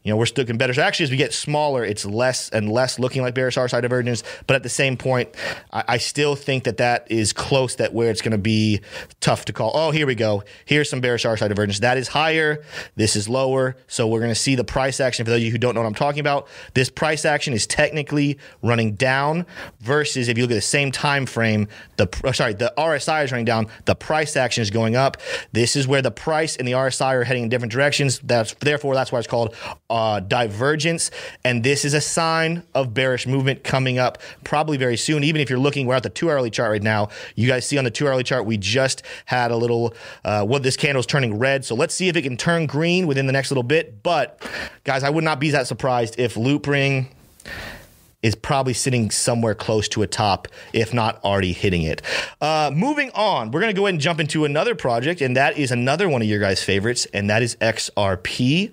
You 0.04 0.12
know, 0.12 0.16
we're 0.16 0.26
still 0.26 0.46
getting 0.46 0.58
better. 0.58 0.74
So 0.74 0.82
actually, 0.82 1.01
as 1.02 1.12
we 1.12 1.18
get 1.18 1.34
smaller, 1.34 1.84
it's 1.84 2.06
less 2.06 2.50
and 2.50 2.72
less 2.72 3.00
looking 3.00 3.22
like 3.22 3.34
bearish 3.34 3.58
RSI 3.58 3.82
divergence. 3.82 4.24
But 4.48 4.56
at 4.56 4.64
the 4.64 4.70
same 4.70 4.98
point, 4.98 5.30
I, 5.72 5.84
I 5.88 5.98
still 5.98 6.36
think 6.36 6.64
that 6.66 6.78
that 6.78 7.12
is 7.12 7.34
close. 7.34 7.76
That 7.76 7.94
where 7.94 8.10
it's 8.10 8.22
going 8.22 8.32
to 8.32 8.38
be 8.38 8.82
tough 9.20 9.46
to 9.46 9.54
call. 9.54 9.72
Oh, 9.74 9.92
here 9.92 10.08
we 10.08 10.16
go. 10.16 10.44
Here's 10.66 10.90
some 10.90 11.02
bearish 11.02 11.26
RSI 11.26 11.48
divergence. 11.48 11.80
That 11.80 11.98
is 11.98 12.08
higher. 12.08 12.64
This 12.96 13.16
is 13.16 13.28
lower. 13.28 13.76
So 13.88 14.08
we're 14.08 14.20
going 14.20 14.32
to 14.32 14.36
see 14.36 14.56
the 14.56 14.64
price 14.64 15.00
action. 15.00 15.26
For 15.26 15.32
those 15.32 15.40
of 15.40 15.46
you 15.46 15.52
who 15.52 15.58
don't 15.58 15.76
know 15.76 15.82
what 15.82 15.88
I'm 15.88 15.94
talking 15.94 16.20
about, 16.20 16.48
this 16.74 16.90
price 16.90 17.26
action 17.26 17.54
is 17.54 17.68
technically 17.68 18.38
running 18.62 18.94
down. 18.94 19.46
Versus 19.80 20.28
if 20.28 20.38
you 20.38 20.44
look 20.44 20.52
at 20.52 20.56
the 20.56 20.62
same 20.62 20.92
time 20.92 21.26
frame, 21.26 21.68
the 21.98 22.10
oh, 22.24 22.32
sorry, 22.32 22.54
the 22.54 22.74
RSI 22.78 23.24
is 23.24 23.32
running 23.32 23.46
down. 23.46 23.68
The 23.86 23.96
price 23.96 24.36
action 24.36 24.62
is 24.62 24.70
going 24.70 24.96
up. 24.96 25.18
This 25.52 25.76
is 25.76 25.88
where 25.88 26.02
the 26.02 26.12
price 26.12 26.56
and 26.56 26.68
the 26.68 26.74
RSI 26.74 27.14
are 27.14 27.24
heading 27.24 27.44
in 27.44 27.50
different 27.50 27.72
directions. 27.72 28.20
That's 28.20 28.54
therefore 28.56 28.96
that's 28.96 29.12
why 29.12 29.20
it's 29.20 29.28
called 29.28 29.56
uh, 29.90 30.20
divergence. 30.20 30.82
And 31.44 31.64
this 31.64 31.86
is 31.86 31.94
a 31.94 32.02
sign 32.02 32.64
of 32.74 32.94
bearish 32.94 33.28
movement 33.28 33.64
coming 33.64 34.00
up 34.00 34.18
probably 34.44 34.78
very 34.78 34.98
soon. 34.98 35.24
Even 35.24 35.42
if 35.42 35.50
you're 35.50 35.60
looking, 35.60 35.86
we're 35.86 35.96
at 35.96 36.04
the 36.04 36.10
two 36.10 36.30
hourly 36.30 36.50
chart 36.50 36.72
right 36.72 36.84
now. 36.84 37.10
You 37.36 37.48
guys 37.48 37.66
see 37.66 37.78
on 37.78 37.84
the 37.84 37.92
two 37.92 38.08
hourly 38.08 38.24
chart, 38.24 38.46
we 38.46 38.58
just 38.58 39.04
had 39.26 39.52
a 39.52 39.56
little, 39.56 39.94
uh, 40.26 40.46
what 40.46 40.64
this 40.64 40.76
candle 40.76 41.00
is 41.00 41.06
turning 41.06 41.38
red. 41.38 41.64
So 41.66 41.76
let's 41.76 41.94
see 41.94 42.08
if 42.10 42.16
it 42.16 42.24
can 42.24 42.38
turn 42.38 42.66
green 42.66 43.08
within 43.08 43.28
the 43.28 43.34
next 43.34 43.52
little 43.52 43.64
bit. 43.64 44.04
But 44.04 44.42
guys, 44.84 45.04
I 45.04 45.10
would 45.10 45.24
not 45.24 45.40
be 45.40 45.52
that 45.52 45.68
surprised 45.68 46.20
if 46.20 46.36
Loopring 46.36 47.08
is 48.24 48.36
probably 48.36 48.74
sitting 48.74 49.10
somewhere 49.10 49.56
close 49.56 49.88
to 49.90 50.02
a 50.02 50.08
top, 50.08 50.48
if 50.74 50.94
not 50.94 51.24
already 51.24 51.54
hitting 51.54 51.84
it. 51.84 52.02
Uh, 52.40 52.72
moving 52.74 53.12
on, 53.12 53.52
we're 53.52 53.62
going 53.62 53.74
to 53.74 53.80
go 53.80 53.86
ahead 53.86 53.96
and 53.96 54.02
jump 54.02 54.20
into 54.20 54.46
another 54.46 54.76
project, 54.76 55.22
and 55.22 55.36
that 55.36 55.58
is 55.58 55.72
another 55.72 56.08
one 56.08 56.22
of 56.22 56.28
your 56.28 56.40
guys' 56.40 56.64
favorites, 56.64 57.08
and 57.14 57.30
that 57.30 57.42
is 57.42 57.56
XRP. 57.58 58.72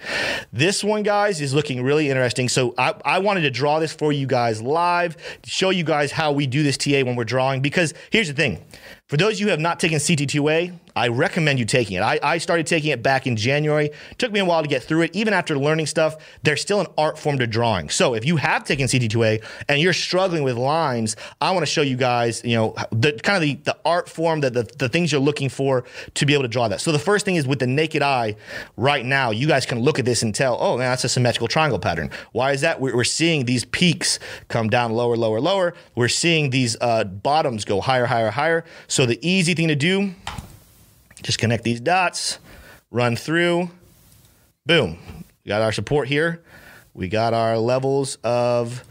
This 0.53 0.85
one, 0.85 1.03
guys, 1.03 1.41
is 1.41 1.55
looking 1.55 1.83
really 1.83 2.09
interesting. 2.11 2.49
So 2.49 2.75
I, 2.77 2.95
I 3.05 3.19
wanted 3.19 3.43
to 3.43 3.51
draw 3.51 3.79
this 3.79 3.93
for 3.93 4.13
you 4.13 4.27
guys 4.27 4.61
live, 4.61 5.17
show 5.45 5.71
you 5.71 5.85
guys 5.85 6.13
how 6.13 6.33
we 6.33 6.47
do 6.47 6.63
this 6.63 6.77
TA 6.77 7.03
when 7.03 7.17
we're 7.17 7.25
drawing, 7.25 7.63
because 7.63 7.95
here's 8.11 8.29
the 8.29 8.35
thing. 8.35 8.63
For 9.07 9.17
those 9.17 9.35
of 9.35 9.41
you 9.41 9.47
who 9.47 9.51
have 9.51 9.61
not 9.61 9.81
taken 9.81 9.99
CT2A, 9.99 10.79
I 10.99 11.09
recommend 11.09 11.59
you 11.59 11.65
taking 11.65 11.97
it. 11.97 12.01
I, 12.01 12.19
I, 12.23 12.39
started 12.39 12.67
taking 12.67 12.91
it 12.91 13.03
back 13.03 13.27
in 13.27 13.37
January. 13.37 13.91
Took 14.19 14.33
me 14.33 14.41
a 14.41 14.45
while 14.45 14.63
to 14.63 14.69
get 14.69 14.83
through 14.83 15.03
it. 15.03 15.15
Even 15.15 15.33
after 15.33 15.57
learning 15.57 15.87
stuff, 15.87 16.17
there's 16.43 16.61
still 16.61 16.81
an 16.81 16.87
art 16.99 17.19
form 17.19 17.39
to 17.39 17.47
drawing. 17.47 17.89
So 17.89 18.15
if 18.15 18.25
you 18.25 18.37
have 18.37 18.65
taken 18.65 18.87
CT2A 18.87 19.45
and 19.69 19.81
you're 19.81 19.93
struggling 19.93 20.43
with 20.43 20.57
lines, 20.57 21.17
I 21.41 21.53
want 21.53 21.63
to 21.63 21.71
show 21.71 21.83
you 21.83 21.97
guys, 21.97 22.43
you 22.45 22.57
know, 22.57 22.75
the 22.91 23.13
kind 23.13 23.37
of 23.37 23.43
the, 23.43 23.55
the 23.65 23.79
art 23.85 24.09
form, 24.09 24.41
that 24.41 24.55
the, 24.55 24.69
the 24.79 24.89
things 24.89 25.13
you're 25.13 25.21
looking 25.21 25.49
for 25.49 25.85
to 26.15 26.27
be 26.27 26.35
able 26.35 26.43
to 26.45 26.49
draw 26.49 26.69
that. 26.69 26.81
So 26.81 26.91
the 26.91 26.99
first 26.99 27.25
thing 27.25 27.37
is 27.37 27.47
with 27.47 27.61
the 27.61 27.67
naked 27.67 28.03
eye 28.03 28.37
right 28.77 29.05
now, 29.05 29.31
you 29.31 29.47
guys 29.47 29.67
can 29.67 29.81
look 29.81 29.99
at 29.99 30.05
this 30.05 30.23
and 30.23 30.35
tell, 30.35 30.57
oh, 30.61 30.79
man, 30.79 30.91
that's 30.91 31.05
a 31.05 31.09
symmetrical 31.09 31.49
triangle 31.49 31.79
pattern. 31.79 32.11
Why 32.33 32.53
is 32.53 32.61
that? 32.63 32.81
We're, 32.81 32.97
we're 32.97 33.05
seeing 33.05 33.45
these 33.45 33.65
peaks 33.65 34.19
come 34.49 34.69
down 34.69 34.93
lower, 34.93 35.17
lower, 35.17 35.41
lower. 35.41 35.75
We're 35.95 36.09
seeing 36.09 36.51
these 36.51 36.77
uh, 36.81 37.05
bottoms 37.05 37.65
go 37.65 37.81
higher, 37.81 38.07
higher, 38.07 38.31
higher. 38.31 38.65
So 38.89 39.07
the 39.07 39.19
easy 39.27 39.55
thing 39.55 39.69
to 39.69 39.77
do 39.77 40.15
just 41.23 41.39
connect 41.39 41.65
these 41.65 41.81
dots, 41.81 42.39
run 42.91 43.17
through, 43.17 43.71
boom. 44.67 44.99
We 45.45 45.49
got 45.49 45.63
our 45.63 45.73
support 45.73 46.09
here. 46.09 46.43
We 46.95 47.09
got 47.09 47.35
our 47.35 47.59
levels 47.59 48.17
of 48.25 48.85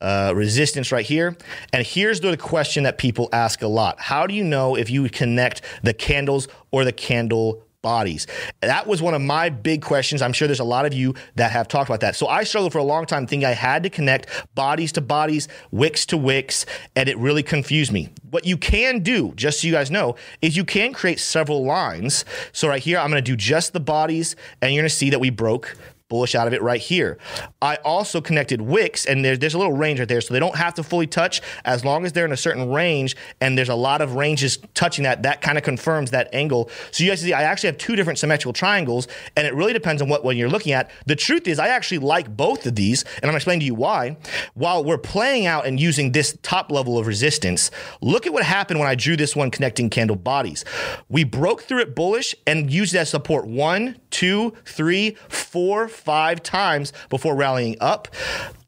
uh, 0.00 0.32
resistance 0.34 0.92
right 0.92 1.04
here. 1.04 1.36
And 1.72 1.86
here's 1.86 2.20
the 2.20 2.36
question 2.36 2.84
that 2.84 2.98
people 2.98 3.28
ask 3.32 3.62
a 3.62 3.68
lot 3.68 4.00
How 4.00 4.26
do 4.26 4.34
you 4.34 4.44
know 4.44 4.76
if 4.76 4.90
you 4.90 5.08
connect 5.08 5.62
the 5.82 5.92
candles 5.92 6.48
or 6.70 6.84
the 6.84 6.92
candle 6.92 7.62
bodies? 7.82 8.26
That 8.60 8.86
was 8.86 9.02
one 9.02 9.14
of 9.14 9.22
my 9.22 9.48
big 9.48 9.82
questions. 9.82 10.22
I'm 10.22 10.32
sure 10.32 10.48
there's 10.48 10.60
a 10.60 10.64
lot 10.64 10.86
of 10.86 10.94
you 10.94 11.14
that 11.36 11.50
have 11.50 11.68
talked 11.68 11.88
about 11.88 12.00
that. 12.00 12.16
So 12.16 12.26
I 12.26 12.44
struggled 12.44 12.72
for 12.72 12.78
a 12.78 12.84
long 12.84 13.06
time 13.06 13.26
thinking 13.26 13.46
I 13.46 13.52
had 13.52 13.82
to 13.82 13.90
connect 13.90 14.26
bodies 14.54 14.92
to 14.92 15.00
bodies, 15.00 15.48
wicks 15.70 16.06
to 16.06 16.16
wicks, 16.16 16.66
and 16.96 17.08
it 17.08 17.16
really 17.18 17.42
confused 17.42 17.92
me. 17.92 18.10
What 18.30 18.46
you 18.46 18.56
can 18.56 19.00
do, 19.00 19.32
just 19.34 19.60
so 19.60 19.66
you 19.66 19.72
guys 19.72 19.90
know, 19.90 20.16
is 20.42 20.56
you 20.56 20.64
can 20.64 20.92
create 20.92 21.20
several 21.20 21.64
lines. 21.64 22.24
So 22.52 22.68
right 22.68 22.82
here, 22.82 22.98
I'm 22.98 23.10
going 23.10 23.22
to 23.22 23.30
do 23.30 23.36
just 23.36 23.72
the 23.72 23.80
bodies, 23.80 24.36
and 24.60 24.72
you're 24.72 24.82
going 24.82 24.88
to 24.88 24.94
see 24.94 25.10
that 25.10 25.20
we 25.20 25.30
broke 25.30 25.76
bullish 26.10 26.34
out 26.34 26.46
of 26.46 26.52
it 26.52 26.60
right 26.60 26.80
here. 26.80 27.16
I 27.62 27.76
also 27.76 28.20
connected 28.20 28.60
wicks, 28.60 29.06
and 29.06 29.24
there's, 29.24 29.38
there's 29.38 29.54
a 29.54 29.58
little 29.58 29.72
range 29.72 29.98
right 29.98 30.08
there, 30.08 30.20
so 30.20 30.34
they 30.34 30.40
don't 30.40 30.56
have 30.56 30.74
to 30.74 30.82
fully 30.82 31.06
touch 31.06 31.40
as 31.64 31.82
long 31.82 32.04
as 32.04 32.12
they're 32.12 32.26
in 32.26 32.32
a 32.32 32.36
certain 32.36 32.68
range, 32.68 33.16
and 33.40 33.56
there's 33.56 33.70
a 33.70 33.74
lot 33.74 34.02
of 34.02 34.16
ranges 34.16 34.58
touching 34.74 35.04
that. 35.04 35.22
That 35.22 35.40
kind 35.40 35.56
of 35.56 35.64
confirms 35.64 36.10
that 36.10 36.28
angle. 36.34 36.68
So 36.90 37.04
you 37.04 37.10
guys 37.10 37.22
see, 37.22 37.32
I 37.32 37.44
actually 37.44 37.68
have 37.68 37.78
two 37.78 37.96
different 37.96 38.18
symmetrical 38.18 38.52
triangles, 38.52 39.08
and 39.36 39.46
it 39.46 39.54
really 39.54 39.72
depends 39.72 40.02
on 40.02 40.08
what 40.08 40.24
one 40.24 40.36
you're 40.36 40.50
looking 40.50 40.72
at. 40.72 40.90
The 41.06 41.16
truth 41.16 41.48
is, 41.48 41.58
I 41.58 41.68
actually 41.68 41.98
like 41.98 42.36
both 42.36 42.66
of 42.66 42.74
these, 42.74 43.04
and 43.04 43.24
I'm 43.24 43.28
gonna 43.28 43.36
explain 43.36 43.60
to 43.60 43.66
you 43.66 43.74
why. 43.74 44.16
While 44.54 44.84
we're 44.84 44.98
playing 44.98 45.46
out 45.46 45.66
and 45.66 45.80
using 45.80 46.12
this 46.12 46.36
top 46.42 46.72
level 46.72 46.98
of 46.98 47.06
resistance, 47.06 47.70
look 48.00 48.26
at 48.26 48.32
what 48.32 48.42
happened 48.42 48.80
when 48.80 48.88
I 48.88 48.96
drew 48.96 49.16
this 49.16 49.36
one 49.36 49.50
connecting 49.50 49.88
candle 49.88 50.16
bodies. 50.16 50.64
We 51.08 51.22
broke 51.22 51.62
through 51.62 51.82
it 51.82 51.94
bullish 51.94 52.34
and 52.46 52.70
used 52.70 52.92
that 52.94 53.06
support 53.06 53.46
one, 53.46 54.00
two, 54.10 54.54
three, 54.64 55.16
four, 55.28 55.88
five 56.00 56.42
times 56.42 56.92
before 57.08 57.34
rallying 57.36 57.76
up. 57.80 58.08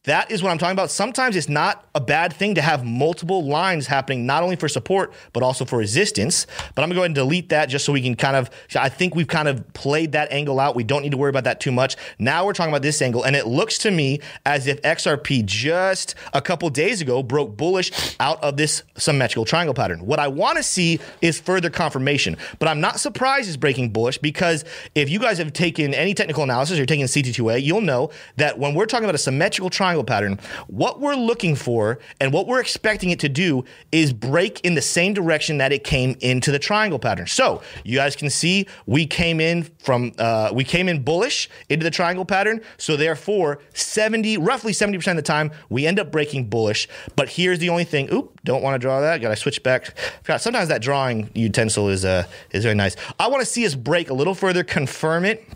That 0.04 0.32
is 0.32 0.42
what 0.42 0.50
I'm 0.50 0.58
talking 0.58 0.72
about. 0.72 0.90
Sometimes 0.90 1.36
it's 1.36 1.48
not 1.48 1.88
a 1.94 2.00
bad 2.00 2.32
thing 2.32 2.56
to 2.56 2.60
have 2.60 2.84
multiple 2.84 3.46
lines 3.46 3.86
happening, 3.86 4.26
not 4.26 4.42
only 4.42 4.56
for 4.56 4.66
support, 4.66 5.12
but 5.32 5.44
also 5.44 5.64
for 5.64 5.78
resistance. 5.78 6.44
But 6.74 6.82
I'm 6.82 6.88
gonna 6.88 6.96
go 6.96 7.00
ahead 7.02 7.10
and 7.10 7.14
delete 7.14 7.50
that 7.50 7.66
just 7.66 7.84
so 7.84 7.92
we 7.92 8.02
can 8.02 8.16
kind 8.16 8.34
of, 8.34 8.50
I 8.74 8.88
think 8.88 9.14
we've 9.14 9.28
kind 9.28 9.46
of 9.46 9.72
played 9.74 10.10
that 10.12 10.32
angle 10.32 10.58
out. 10.58 10.74
We 10.74 10.82
don't 10.82 11.02
need 11.02 11.12
to 11.12 11.16
worry 11.16 11.30
about 11.30 11.44
that 11.44 11.60
too 11.60 11.70
much. 11.70 11.94
Now 12.18 12.44
we're 12.44 12.52
talking 12.52 12.72
about 12.72 12.82
this 12.82 13.00
angle, 13.00 13.22
and 13.22 13.36
it 13.36 13.46
looks 13.46 13.78
to 13.78 13.92
me 13.92 14.18
as 14.44 14.66
if 14.66 14.82
XRP 14.82 15.44
just 15.44 16.16
a 16.32 16.42
couple 16.42 16.68
days 16.68 17.00
ago 17.00 17.22
broke 17.22 17.56
bullish 17.56 17.92
out 18.18 18.42
of 18.42 18.56
this 18.56 18.82
symmetrical 18.96 19.44
triangle 19.44 19.74
pattern. 19.74 20.04
What 20.04 20.18
I 20.18 20.26
wanna 20.26 20.64
see 20.64 20.98
is 21.20 21.38
further 21.38 21.70
confirmation, 21.70 22.36
but 22.58 22.66
I'm 22.66 22.80
not 22.80 22.98
surprised 22.98 23.46
it's 23.46 23.56
breaking 23.56 23.90
bullish 23.90 24.18
because 24.18 24.64
if 24.96 25.08
you 25.08 25.20
guys 25.20 25.38
have 25.38 25.52
taken 25.52 25.94
any 25.94 26.12
technical 26.12 26.42
analysis 26.42 26.80
or 26.80 26.86
taking 26.86 27.04
CT2A, 27.04 27.62
you'll 27.62 27.80
know 27.80 28.10
that 28.34 28.58
when 28.58 28.74
we're 28.74 28.86
talking 28.86 29.04
about 29.04 29.14
a 29.14 29.18
symmetrical 29.18 29.70
triangle 29.70 29.91
pattern. 30.00 30.38
What 30.68 31.00
we're 31.00 31.14
looking 31.14 31.54
for 31.54 31.98
and 32.20 32.32
what 32.32 32.46
we're 32.46 32.60
expecting 32.60 33.10
it 33.10 33.20
to 33.20 33.28
do 33.28 33.64
is 33.90 34.12
break 34.12 34.60
in 34.60 34.74
the 34.74 34.82
same 34.82 35.12
direction 35.12 35.58
that 35.58 35.72
it 35.72 35.84
came 35.84 36.16
into 36.20 36.50
the 36.50 36.58
triangle 36.58 36.98
pattern. 36.98 37.26
So 37.26 37.60
you 37.84 37.96
guys 37.98 38.16
can 38.16 38.30
see 38.30 38.66
we 38.86 39.06
came 39.06 39.40
in 39.40 39.64
from 39.78 40.12
uh, 40.18 40.50
we 40.54 40.64
came 40.64 40.88
in 40.88 41.02
bullish 41.02 41.50
into 41.68 41.84
the 41.84 41.90
triangle 41.90 42.24
pattern. 42.24 42.60
So 42.78 42.96
therefore, 42.96 43.58
70 43.74 44.38
roughly 44.38 44.72
70% 44.72 45.06
of 45.10 45.16
the 45.16 45.22
time 45.22 45.50
we 45.68 45.86
end 45.86 46.00
up 46.00 46.10
breaking 46.10 46.48
bullish. 46.48 46.88
But 47.16 47.28
here's 47.28 47.58
the 47.58 47.68
only 47.68 47.84
thing. 47.84 48.12
Oop, 48.12 48.40
don't 48.44 48.62
want 48.62 48.74
to 48.74 48.78
draw 48.78 49.00
that. 49.00 49.20
Got 49.20 49.28
to 49.28 49.36
switch 49.36 49.62
back. 49.62 49.94
Sometimes 50.38 50.68
that 50.68 50.80
drawing 50.80 51.30
utensil 51.34 51.88
is 51.88 52.04
uh, 52.04 52.24
is 52.52 52.62
very 52.62 52.74
nice. 52.74 52.96
I 53.18 53.28
want 53.28 53.40
to 53.40 53.46
see 53.46 53.66
us 53.66 53.74
break 53.74 54.10
a 54.10 54.14
little 54.14 54.34
further, 54.34 54.64
confirm 54.64 55.24
it 55.24 55.46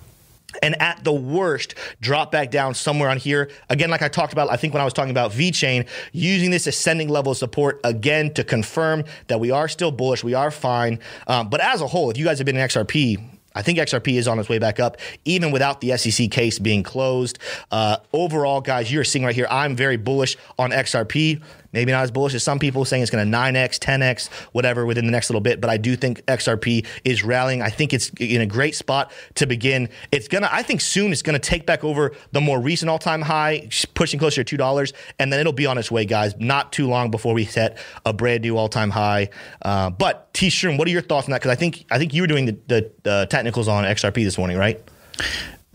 and 0.63 0.81
at 0.81 1.05
the 1.05 1.13
worst, 1.13 1.75
drop 2.01 2.31
back 2.33 2.51
down 2.51 2.75
somewhere 2.75 3.09
on 3.09 3.19
here. 3.19 3.51
Again, 3.69 3.91
like 3.91 4.03
I 4.03 4.09
talked 4.09 4.33
about, 4.33 4.51
I 4.51 4.57
think 4.57 4.75
when 4.75 4.81
I 4.81 4.85
was 4.85 4.93
talking 4.93 5.11
about 5.11 5.33
VeChain, 5.33 5.87
using 6.13 6.51
this 6.51 6.67
ascending 6.67 7.09
level 7.09 7.33
of 7.33 7.39
support 7.39 7.81
again 7.85 8.33
to 8.35 8.45
confirm 8.45 9.05
that 9.29 9.41
we 9.41 9.51
are 9.51 9.69
still 9.69 9.91
bullish, 9.91 10.25
we 10.25 10.35
are 10.35 10.51
fine. 10.51 10.99
Um, 11.27 11.49
but 11.49 11.61
as 11.61 11.81
a 11.81 11.87
whole, 11.87 12.11
if 12.11 12.19
you 12.19 12.25
guys 12.25 12.39
have 12.39 12.47
been 12.47 12.57
in 12.57 12.69
XRP, 12.69 13.23
I 13.57 13.63
think 13.63 13.79
XRP 13.79 14.19
is 14.19 14.29
on 14.29 14.39
its 14.39 14.51
way 14.51 14.59
back 14.59 14.79
up, 14.79 14.99
even 15.25 15.51
without 15.51 15.81
the 15.81 15.97
SEC 15.97 16.31
case 16.31 16.59
being 16.59 16.83
closed. 16.83 17.39
Uh, 17.71 17.97
overall, 18.13 18.61
guys, 18.61 18.93
you're 18.93 19.03
seeing 19.03 19.25
right 19.25 19.35
here, 19.35 19.47
I'm 19.51 19.75
very 19.75 19.97
bullish 19.97 20.37
on 20.59 20.73
XRP. 20.73 21.43
Maybe 21.77 21.93
not 21.93 22.05
as 22.05 22.11
bullish 22.11 22.33
as 22.33 22.43
some 22.43 22.59
people 22.59 22.87
saying 22.87 23.03
it's 23.03 23.11
going 23.11 23.31
to 23.31 23.37
9x, 23.37 23.79
10x, 23.79 24.29
whatever 24.53 24.87
within 24.87 25.05
the 25.05 25.13
next 25.13 25.29
little 25.29 25.43
bit. 25.43 25.61
But 25.61 25.69
I 25.69 25.77
do 25.77 25.95
think 25.95 26.25
XRP 26.25 26.87
is 27.05 27.23
rallying. 27.23 27.61
I 27.61 27.69
think 27.69 27.93
it's 27.93 28.09
in 28.19 28.41
a 28.41 28.47
great 28.47 28.75
spot 28.75 29.13
to 29.35 29.47
begin. 29.47 29.91
It's 30.11 30.27
going 30.27 30.41
to, 30.41 30.51
I 30.51 30.63
think 30.63 30.81
soon 30.81 31.13
it's 31.13 31.21
going 31.21 31.39
to 31.39 31.51
take 31.51 31.67
back 31.67 31.85
over 31.85 32.13
the 32.33 32.41
more 32.41 32.59
recent 32.59 32.89
all 32.89 32.99
time 32.99 33.21
high, 33.21 33.69
pushing 33.93 34.19
closer 34.19 34.43
to 34.43 34.57
$2. 34.57 34.93
And 35.19 35.31
then 35.31 35.39
it'll 35.39 35.53
be 35.53 35.67
on 35.67 35.77
its 35.77 35.91
way, 35.91 36.07
guys. 36.07 36.35
Not 36.39 36.73
too 36.73 36.89
long 36.89 37.11
before 37.11 37.35
we 37.35 37.45
set 37.45 37.77
a 38.07 38.15
brand 38.15 38.41
new 38.41 38.57
all 38.57 38.71
time 38.71 38.89
high. 38.89 39.29
Uh, 39.61 39.91
but 39.91 40.33
T 40.33 40.49
Shroom, 40.49 40.79
what 40.79 40.89
are 40.89 40.93
your 40.93 41.03
thoughts 41.03 41.27
on 41.27 41.33
that? 41.33 41.43
Because 41.43 41.53
I 41.53 41.57
think, 41.57 41.85
I 41.91 41.99
think 41.99 42.15
you 42.15 42.23
were 42.23 42.27
doing 42.27 42.47
the, 42.47 42.59
the, 42.69 42.91
the 43.03 43.27
technicals 43.29 43.69
on 43.69 43.85
XRP 43.85 44.25
this 44.25 44.39
morning, 44.39 44.57
right? 44.57 44.83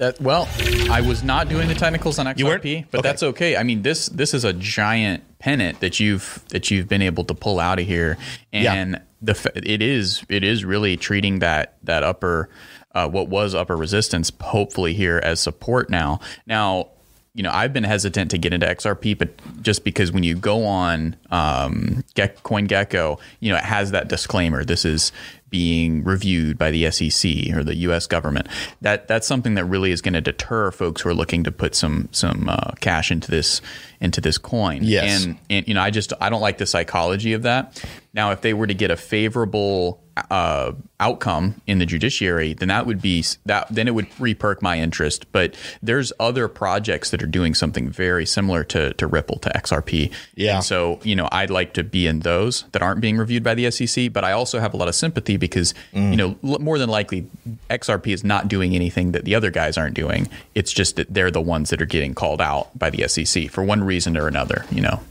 That, 0.01 0.19
well, 0.19 0.49
I 0.89 1.01
was 1.01 1.21
not 1.21 1.47
doing 1.47 1.67
the 1.67 1.75
technicals 1.75 2.17
on 2.17 2.25
XRP, 2.25 2.85
but 2.89 3.01
okay. 3.01 3.07
that's 3.07 3.21
okay. 3.21 3.55
I 3.55 3.61
mean 3.61 3.83
this 3.83 4.07
this 4.07 4.33
is 4.33 4.43
a 4.43 4.51
giant 4.51 5.23
pennant 5.37 5.79
that 5.81 5.99
you've 5.99 6.43
that 6.49 6.71
you've 6.71 6.87
been 6.87 7.03
able 7.03 7.23
to 7.25 7.35
pull 7.35 7.59
out 7.59 7.77
of 7.77 7.85
here, 7.85 8.17
and 8.51 8.93
yeah. 8.93 8.99
the 9.21 9.51
it 9.63 9.83
is 9.83 10.25
it 10.27 10.43
is 10.43 10.65
really 10.65 10.97
treating 10.97 11.37
that 11.39 11.77
that 11.83 12.01
upper 12.01 12.49
uh, 12.95 13.07
what 13.09 13.27
was 13.27 13.53
upper 13.53 13.77
resistance 13.77 14.31
hopefully 14.41 14.95
here 14.95 15.21
as 15.23 15.39
support 15.39 15.91
now. 15.91 16.19
Now 16.47 16.87
you 17.33 17.43
know, 17.43 17.51
I've 17.51 17.71
been 17.71 17.83
hesitant 17.83 18.31
to 18.31 18.37
get 18.37 18.53
into 18.53 18.65
XRP, 18.65 19.17
but 19.17 19.29
just 19.61 19.83
because 19.83 20.11
when 20.11 20.23
you 20.23 20.35
go 20.35 20.65
on 20.65 21.15
um, 21.29 22.03
CoinGecko, 22.15 23.19
you 23.39 23.51
know, 23.51 23.57
it 23.57 23.63
has 23.63 23.91
that 23.91 24.09
disclaimer. 24.09 24.65
This 24.65 24.83
is 24.83 25.13
being 25.51 26.03
reviewed 26.03 26.57
by 26.57 26.71
the 26.71 26.89
SEC 26.89 27.53
or 27.53 27.63
the 27.63 27.75
U.S. 27.75 28.07
government. 28.07 28.47
That 28.79 29.07
that's 29.07 29.27
something 29.27 29.53
that 29.55 29.65
really 29.65 29.91
is 29.91 30.01
going 30.01 30.13
to 30.13 30.21
deter 30.21 30.71
folks 30.71 31.01
who 31.01 31.09
are 31.09 31.13
looking 31.13 31.43
to 31.43 31.51
put 31.51 31.75
some 31.75 32.09
some 32.11 32.49
uh, 32.49 32.71
cash 32.79 33.11
into 33.11 33.29
this 33.29 33.61
into 33.99 34.19
this 34.19 34.39
coin. 34.39 34.79
Yes, 34.83 35.23
and 35.25 35.37
and 35.49 35.67
you 35.67 35.75
know, 35.75 35.81
I 35.81 35.91
just 35.91 36.13
I 36.19 36.29
don't 36.29 36.41
like 36.41 36.57
the 36.57 36.65
psychology 36.65 37.33
of 37.33 37.43
that. 37.43 37.83
Now, 38.13 38.31
if 38.31 38.41
they 38.41 38.53
were 38.53 38.67
to 38.67 38.73
get 38.73 38.91
a 38.91 38.97
favorable 38.97 40.01
uh, 40.29 40.73
outcome 40.99 41.61
in 41.65 41.79
the 41.79 41.85
judiciary, 41.85 42.53
then 42.53 42.67
that 42.67 42.85
would 42.85 43.01
be 43.01 43.23
that. 43.45 43.67
Then 43.69 43.87
it 43.87 43.95
would 43.95 44.09
reperk 44.11 44.61
my 44.61 44.79
interest. 44.79 45.31
But 45.31 45.55
there's 45.81 46.11
other 46.19 46.47
projects 46.47 47.11
that 47.11 47.23
are 47.23 47.27
doing 47.27 47.53
something 47.53 47.89
very 47.89 48.25
similar 48.25 48.63
to 48.65 48.93
to 48.95 49.07
Ripple 49.07 49.39
to 49.39 49.49
XRP. 49.49 50.11
Yeah. 50.35 50.55
And 50.55 50.63
so 50.63 50.99
you 51.03 51.15
know, 51.15 51.29
I'd 51.31 51.49
like 51.49 51.73
to 51.75 51.83
be 51.83 52.07
in 52.07 52.19
those 52.19 52.65
that 52.71 52.81
aren't 52.81 53.01
being 53.01 53.17
reviewed 53.17 53.43
by 53.43 53.55
the 53.55 53.69
SEC. 53.71 54.11
But 54.11 54.23
I 54.23 54.31
also 54.31 54.59
have 54.59 54.73
a 54.73 54.77
lot 54.77 54.87
of 54.87 54.95
sympathy 54.95 55.37
because 55.41 55.73
you 55.91 56.15
know 56.15 56.37
more 56.41 56.79
than 56.79 56.87
likely 56.87 57.27
XRP 57.69 58.13
is 58.13 58.23
not 58.23 58.47
doing 58.47 58.73
anything 58.73 59.11
that 59.11 59.25
the 59.25 59.35
other 59.35 59.51
guys 59.51 59.77
aren't 59.77 59.95
doing. 59.95 60.29
It's 60.55 60.71
just 60.71 60.95
that 60.95 61.13
they're 61.13 61.31
the 61.31 61.41
ones 61.41 61.69
that 61.71 61.81
are 61.81 61.85
getting 61.85 62.13
called 62.13 62.39
out 62.39 62.69
by 62.79 62.89
the 62.89 63.05
SEC 63.09 63.49
for 63.49 63.61
one 63.61 63.83
reason 63.83 64.15
or 64.15 64.29
another. 64.29 64.65
You 64.71 64.81
know. 64.81 65.01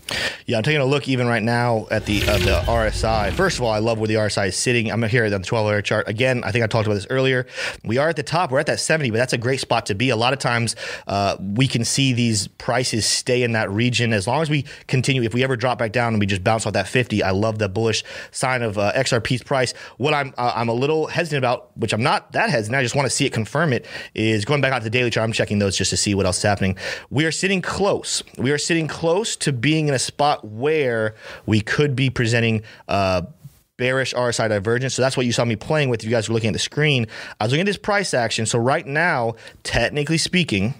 Yeah, 0.46 0.56
I'm 0.56 0.62
taking 0.62 0.80
a 0.80 0.86
look 0.86 1.08
even 1.08 1.26
right 1.26 1.42
now 1.42 1.86
at 1.90 2.06
the 2.06 2.22
uh, 2.22 2.38
the 2.38 2.62
RSI. 2.66 3.32
First 3.32 3.58
of 3.58 3.64
all, 3.64 3.70
I 3.70 3.78
love 3.78 3.98
where 3.98 4.08
the 4.08 4.14
RSI 4.14 4.48
is 4.48 4.56
sitting. 4.56 4.90
I'm 4.90 5.02
here 5.02 5.24
on 5.24 5.30
the 5.30 5.38
12 5.38 5.66
hour 5.66 5.82
chart. 5.82 6.08
Again, 6.08 6.42
I 6.44 6.50
think 6.50 6.64
I 6.64 6.66
talked 6.66 6.86
about 6.86 6.94
this 6.94 7.06
earlier. 7.10 7.46
We 7.84 7.98
are 7.98 8.08
at 8.08 8.16
the 8.16 8.22
top. 8.22 8.50
We're 8.50 8.60
at 8.60 8.66
that 8.66 8.80
70, 8.80 9.10
but 9.10 9.18
that's 9.18 9.32
a 9.32 9.38
great 9.38 9.60
spot 9.60 9.86
to 9.86 9.94
be. 9.94 10.10
A 10.10 10.16
lot 10.16 10.32
of 10.32 10.38
times 10.38 10.76
uh, 11.06 11.36
we 11.40 11.68
can 11.68 11.84
see 11.84 12.12
these 12.12 12.48
prices 12.48 13.06
stay 13.06 13.42
in 13.42 13.52
that 13.52 13.70
region 13.70 14.12
as 14.12 14.26
long 14.26 14.42
as 14.42 14.50
we 14.50 14.64
continue. 14.86 15.22
If 15.22 15.34
we 15.34 15.44
ever 15.44 15.56
drop 15.56 15.78
back 15.78 15.92
down 15.92 16.14
and 16.14 16.20
we 16.20 16.26
just 16.26 16.44
bounce 16.44 16.66
off 16.66 16.72
that 16.72 16.88
50, 16.88 17.22
I 17.22 17.30
love 17.30 17.58
the 17.58 17.68
bullish 17.68 18.04
sign 18.30 18.62
of 18.62 18.78
uh, 18.78 18.92
XRP's 18.94 19.42
price. 19.42 19.72
What 19.98 20.14
I'm 20.20 20.34
uh, 20.36 20.52
I'm 20.54 20.68
a 20.68 20.74
little 20.74 21.06
hesitant 21.06 21.38
about, 21.38 21.76
which 21.76 21.92
I'm 21.92 22.02
not 22.02 22.32
that 22.32 22.50
hesitant. 22.50 22.76
I 22.76 22.82
just 22.82 22.94
want 22.94 23.06
to 23.06 23.10
see 23.10 23.26
it 23.26 23.32
confirm 23.32 23.72
it. 23.72 23.86
Is 24.14 24.44
going 24.44 24.60
back 24.60 24.72
out 24.72 24.78
to 24.78 24.84
the 24.84 24.90
daily 24.90 25.10
chart. 25.10 25.24
I'm 25.24 25.32
checking 25.32 25.58
those 25.58 25.76
just 25.76 25.90
to 25.90 25.96
see 25.96 26.14
what 26.14 26.26
else 26.26 26.38
is 26.38 26.42
happening. 26.42 26.76
We 27.10 27.24
are 27.24 27.32
sitting 27.32 27.62
close. 27.62 28.22
We 28.36 28.50
are 28.50 28.58
sitting 28.58 28.86
close 28.86 29.36
to 29.36 29.52
being 29.52 29.88
in 29.88 29.94
a 29.94 29.98
spot 29.98 30.44
where 30.44 31.14
we 31.46 31.60
could 31.60 31.96
be 31.96 32.10
presenting. 32.10 32.62
Uh, 32.88 33.22
bearish 33.76 34.12
RSI 34.12 34.50
divergence. 34.50 34.92
So 34.92 35.00
that's 35.00 35.16
what 35.16 35.24
you 35.24 35.32
saw 35.32 35.46
me 35.46 35.56
playing 35.56 35.88
with. 35.88 36.00
If 36.00 36.04
you 36.04 36.10
guys 36.10 36.28
were 36.28 36.34
looking 36.34 36.48
at 36.48 36.52
the 36.52 36.58
screen. 36.58 37.06
I 37.40 37.44
was 37.44 37.52
looking 37.52 37.62
at 37.62 37.66
this 37.66 37.78
price 37.78 38.12
action. 38.12 38.44
So 38.44 38.58
right 38.58 38.86
now, 38.86 39.36
technically 39.62 40.18
speaking, 40.18 40.74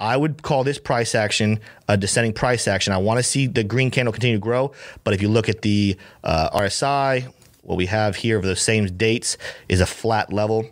I 0.00 0.16
would 0.16 0.42
call 0.42 0.62
this 0.62 0.78
price 0.78 1.16
action 1.16 1.58
a 1.88 1.96
descending 1.96 2.32
price 2.32 2.68
action. 2.68 2.92
I 2.92 2.98
want 2.98 3.18
to 3.18 3.24
see 3.24 3.48
the 3.48 3.64
green 3.64 3.90
candle 3.90 4.12
continue 4.12 4.36
to 4.36 4.40
grow. 4.40 4.72
But 5.02 5.14
if 5.14 5.20
you 5.20 5.28
look 5.28 5.48
at 5.48 5.62
the 5.62 5.96
uh, 6.22 6.50
RSI, 6.56 7.32
what 7.68 7.76
we 7.76 7.84
have 7.84 8.16
here 8.16 8.38
of 8.38 8.44
those 8.44 8.62
same 8.62 8.86
dates 8.86 9.36
is 9.68 9.82
a 9.82 9.86
flat 9.86 10.32
level. 10.32 10.64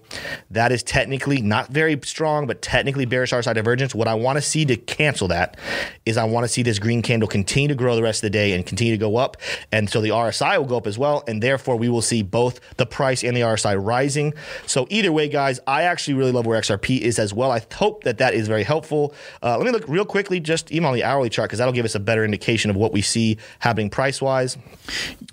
That 0.51 0.73
is 0.73 0.83
technically 0.83 1.43
not 1.43 1.69
very 1.69 2.01
strong, 2.05 2.47
but 2.47 2.63
technically 2.63 3.05
bearish 3.05 3.33
RSI 3.33 3.55
divergence. 3.55 3.95
What 3.95 4.09
I 4.09 4.15
want 4.15 4.39
to 4.39 4.43
see 4.43 4.65
to 4.65 4.77
cancel 4.77 5.29
that 5.29 5.59
is 6.07 6.17
I 6.17 6.25
want 6.25 6.45
to 6.45 6.49
see 6.49 6.63
this 6.63 6.79
green 6.79 7.03
candle 7.03 7.29
continue 7.29 7.69
to 7.69 7.75
grow 7.75 7.97
the 7.97 8.03
rest 8.03 8.21
of 8.21 8.23
the 8.23 8.31
day 8.31 8.55
and 8.55 8.65
continue 8.65 8.95
to 8.95 8.99
go 8.99 9.19
up. 9.19 9.37
And 9.71 9.91
so 9.91 10.01
the 10.01 10.09
RSI 10.09 10.57
will 10.57 10.65
go 10.65 10.79
up 10.79 10.87
as 10.87 10.97
well. 10.97 11.23
And 11.29 11.43
therefore, 11.43 11.77
we 11.77 11.91
will 11.91 12.01
see 12.01 12.23
both 12.23 12.61
the 12.79 12.87
price 12.87 13.23
and 13.23 13.37
the 13.37 13.43
RSI 13.43 13.77
rising. 13.79 14.33
So 14.67 14.87
either 14.89 15.13
way, 15.13 15.29
guys, 15.29 15.61
I 15.67 15.83
actually 15.83 16.15
really 16.15 16.33
love 16.33 16.47
where 16.47 16.59
XRP 16.59 16.99
is 17.01 17.19
as 17.19 17.35
well. 17.35 17.51
I 17.51 17.61
hope 17.75 18.05
that 18.05 18.17
that 18.19 18.33
is 18.33 18.49
very 18.49 18.65
helpful. 18.65 19.13
Uh, 19.43 19.59
let 19.59 19.67
me 19.67 19.71
look 19.71 19.87
real 19.87 20.07
quickly, 20.07 20.41
just 20.41 20.73
even 20.73 20.87
on 20.87 20.95
the 20.95 21.05
hourly 21.05 21.29
chart, 21.29 21.51
because 21.51 21.59
that'll 21.59 21.75
give 21.75 21.85
us 21.85 21.95
a 21.95 22.01
better 22.01 22.25
indication 22.25 22.71
of 22.71 22.77
what 22.77 22.95
we 22.95 23.03
see 23.03 23.37
happening 23.59 23.91
price 23.91 24.23
wise. 24.23 24.57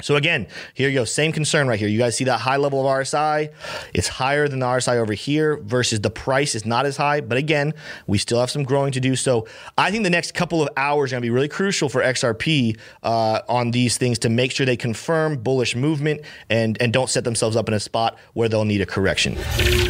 So 0.01 0.17
again, 0.17 0.47
here 0.73 0.89
you 0.89 0.95
go. 0.95 1.05
Same 1.05 1.31
concern 1.31 1.52
right 1.53 1.79
here. 1.79 1.87
You 1.87 1.97
guys 1.97 2.17
see 2.17 2.23
that 2.25 2.39
high 2.39 2.57
level 2.57 2.79
of 2.79 2.85
RSI? 2.85 3.53
It's 3.93 4.07
higher 4.07 4.47
than 4.47 4.59
the 4.59 4.65
RSI 4.65 4.97
over 4.97 5.13
here 5.13 5.57
versus 5.57 6.01
the 6.01 6.09
price 6.09 6.55
is 6.55 6.65
not 6.65 6.85
as 6.85 6.97
high. 6.97 7.21
But 7.21 7.37
again, 7.37 7.73
we 8.07 8.17
still 8.17 8.39
have 8.39 8.49
some 8.49 8.63
growing 8.63 8.91
to 8.93 8.99
do. 8.99 9.15
So 9.15 9.47
I 9.77 9.91
think 9.91 10.03
the 10.03 10.09
next 10.09 10.33
couple 10.33 10.61
of 10.61 10.69
hours 10.75 11.11
are 11.11 11.15
going 11.15 11.21
to 11.21 11.25
be 11.25 11.29
really 11.29 11.47
crucial 11.47 11.89
for 11.89 12.01
XRP 12.01 12.77
uh, 13.03 13.41
on 13.47 13.71
these 13.71 13.97
things 13.97 14.19
to 14.19 14.29
make 14.29 14.51
sure 14.51 14.65
they 14.65 14.77
confirm 14.77 15.37
bullish 15.37 15.75
movement 15.75 16.21
and, 16.49 16.77
and 16.81 16.91
don't 16.91 17.09
set 17.09 17.23
themselves 17.23 17.55
up 17.55 17.67
in 17.67 17.73
a 17.73 17.79
spot 17.79 18.17
where 18.33 18.49
they'll 18.49 18.65
need 18.65 18.81
a 18.81 18.85
correction. 18.85 19.35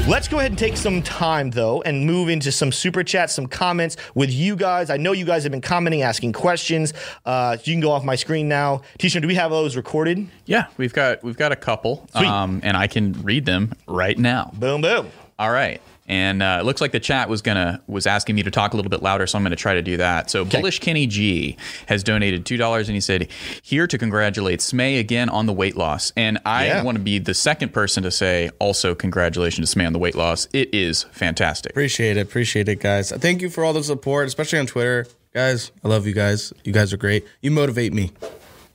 Let's 0.07 0.27
go 0.27 0.39
ahead 0.39 0.51
and 0.51 0.59
take 0.59 0.77
some 0.77 1.01
time 1.01 1.51
though 1.51 1.81
and 1.83 2.05
move 2.05 2.29
into 2.29 2.51
some 2.51 2.71
super 2.71 3.03
chats, 3.03 3.33
some 3.33 3.47
comments 3.47 3.95
with 4.13 4.31
you 4.31 4.55
guys. 4.55 4.89
I 4.89 4.97
know 4.97 5.13
you 5.13 5.25
guys 5.25 5.43
have 5.43 5.51
been 5.51 5.61
commenting, 5.61 6.01
asking 6.01 6.33
questions. 6.33 6.93
Uh, 7.25 7.57
you 7.63 7.73
can 7.73 7.79
go 7.79 7.91
off 7.91 8.03
my 8.03 8.15
screen 8.15 8.49
now. 8.49 8.81
Tisha, 8.99 9.21
do 9.21 9.27
we 9.27 9.35
have 9.35 9.51
those 9.51 9.77
recorded? 9.77 10.27
Yeah, 10.45 10.67
we've 10.77 10.93
got 10.93 11.23
we've 11.23 11.37
got 11.37 11.52
a 11.53 11.55
couple, 11.55 12.07
um, 12.13 12.59
and 12.63 12.75
I 12.75 12.87
can 12.87 13.13
read 13.23 13.45
them 13.45 13.71
right 13.87 14.17
now. 14.17 14.51
Boom, 14.55 14.81
boom. 14.81 15.09
All 15.39 15.51
right. 15.51 15.81
And 16.05 16.43
uh, 16.43 16.57
it 16.59 16.65
looks 16.65 16.81
like 16.81 16.91
the 16.91 16.99
chat 16.99 17.29
was 17.29 17.41
gonna 17.41 17.81
was 17.87 18.05
asking 18.05 18.35
me 18.35 18.43
to 18.43 18.51
talk 18.51 18.73
a 18.73 18.75
little 18.75 18.89
bit 18.89 19.01
louder, 19.01 19.25
so 19.25 19.37
I'm 19.37 19.43
gonna 19.43 19.55
try 19.55 19.75
to 19.75 19.81
do 19.81 19.95
that. 19.97 20.29
So 20.29 20.43
Bullish 20.43 20.79
Kenny 20.79 21.07
G 21.07 21.55
has 21.87 22.03
donated 22.03 22.45
two 22.45 22.57
dollars, 22.57 22.89
and 22.89 22.93
he 22.95 22.99
said, 22.99 23.29
"Here 23.61 23.87
to 23.87 23.97
congratulate 23.97 24.59
Smay 24.59 24.99
again 24.99 25.29
on 25.29 25.45
the 25.45 25.53
weight 25.53 25.77
loss." 25.77 26.11
And 26.17 26.39
I 26.45 26.65
Yeah. 26.65 26.83
want 26.83 26.97
to 26.97 27.03
be 27.03 27.19
the 27.19 27.33
second 27.33 27.71
person 27.71 28.03
to 28.03 28.11
say, 28.11 28.49
also 28.59 28.93
congratulations 28.95 29.71
to 29.71 29.79
Smay 29.79 29.87
on 29.87 29.93
the 29.93 29.99
weight 29.99 30.15
loss. 30.15 30.49
It 30.51 30.73
is 30.75 31.03
fantastic. 31.13 31.71
Appreciate 31.71 32.17
it. 32.17 32.21
Appreciate 32.21 32.67
it, 32.67 32.81
guys. 32.81 33.09
Thank 33.09 33.41
you 33.41 33.49
for 33.49 33.63
all 33.63 33.71
the 33.71 33.81
support, 33.83 34.27
especially 34.27 34.59
on 34.59 34.65
Twitter. 34.67 35.07
Guys, 35.33 35.71
I 35.85 35.87
love 35.87 36.05
you 36.05 36.13
guys. 36.13 36.51
You 36.65 36.73
guys 36.73 36.91
are 36.91 36.97
great. 36.97 37.25
You 37.41 37.49
motivate 37.49 37.93
me. 37.93 38.11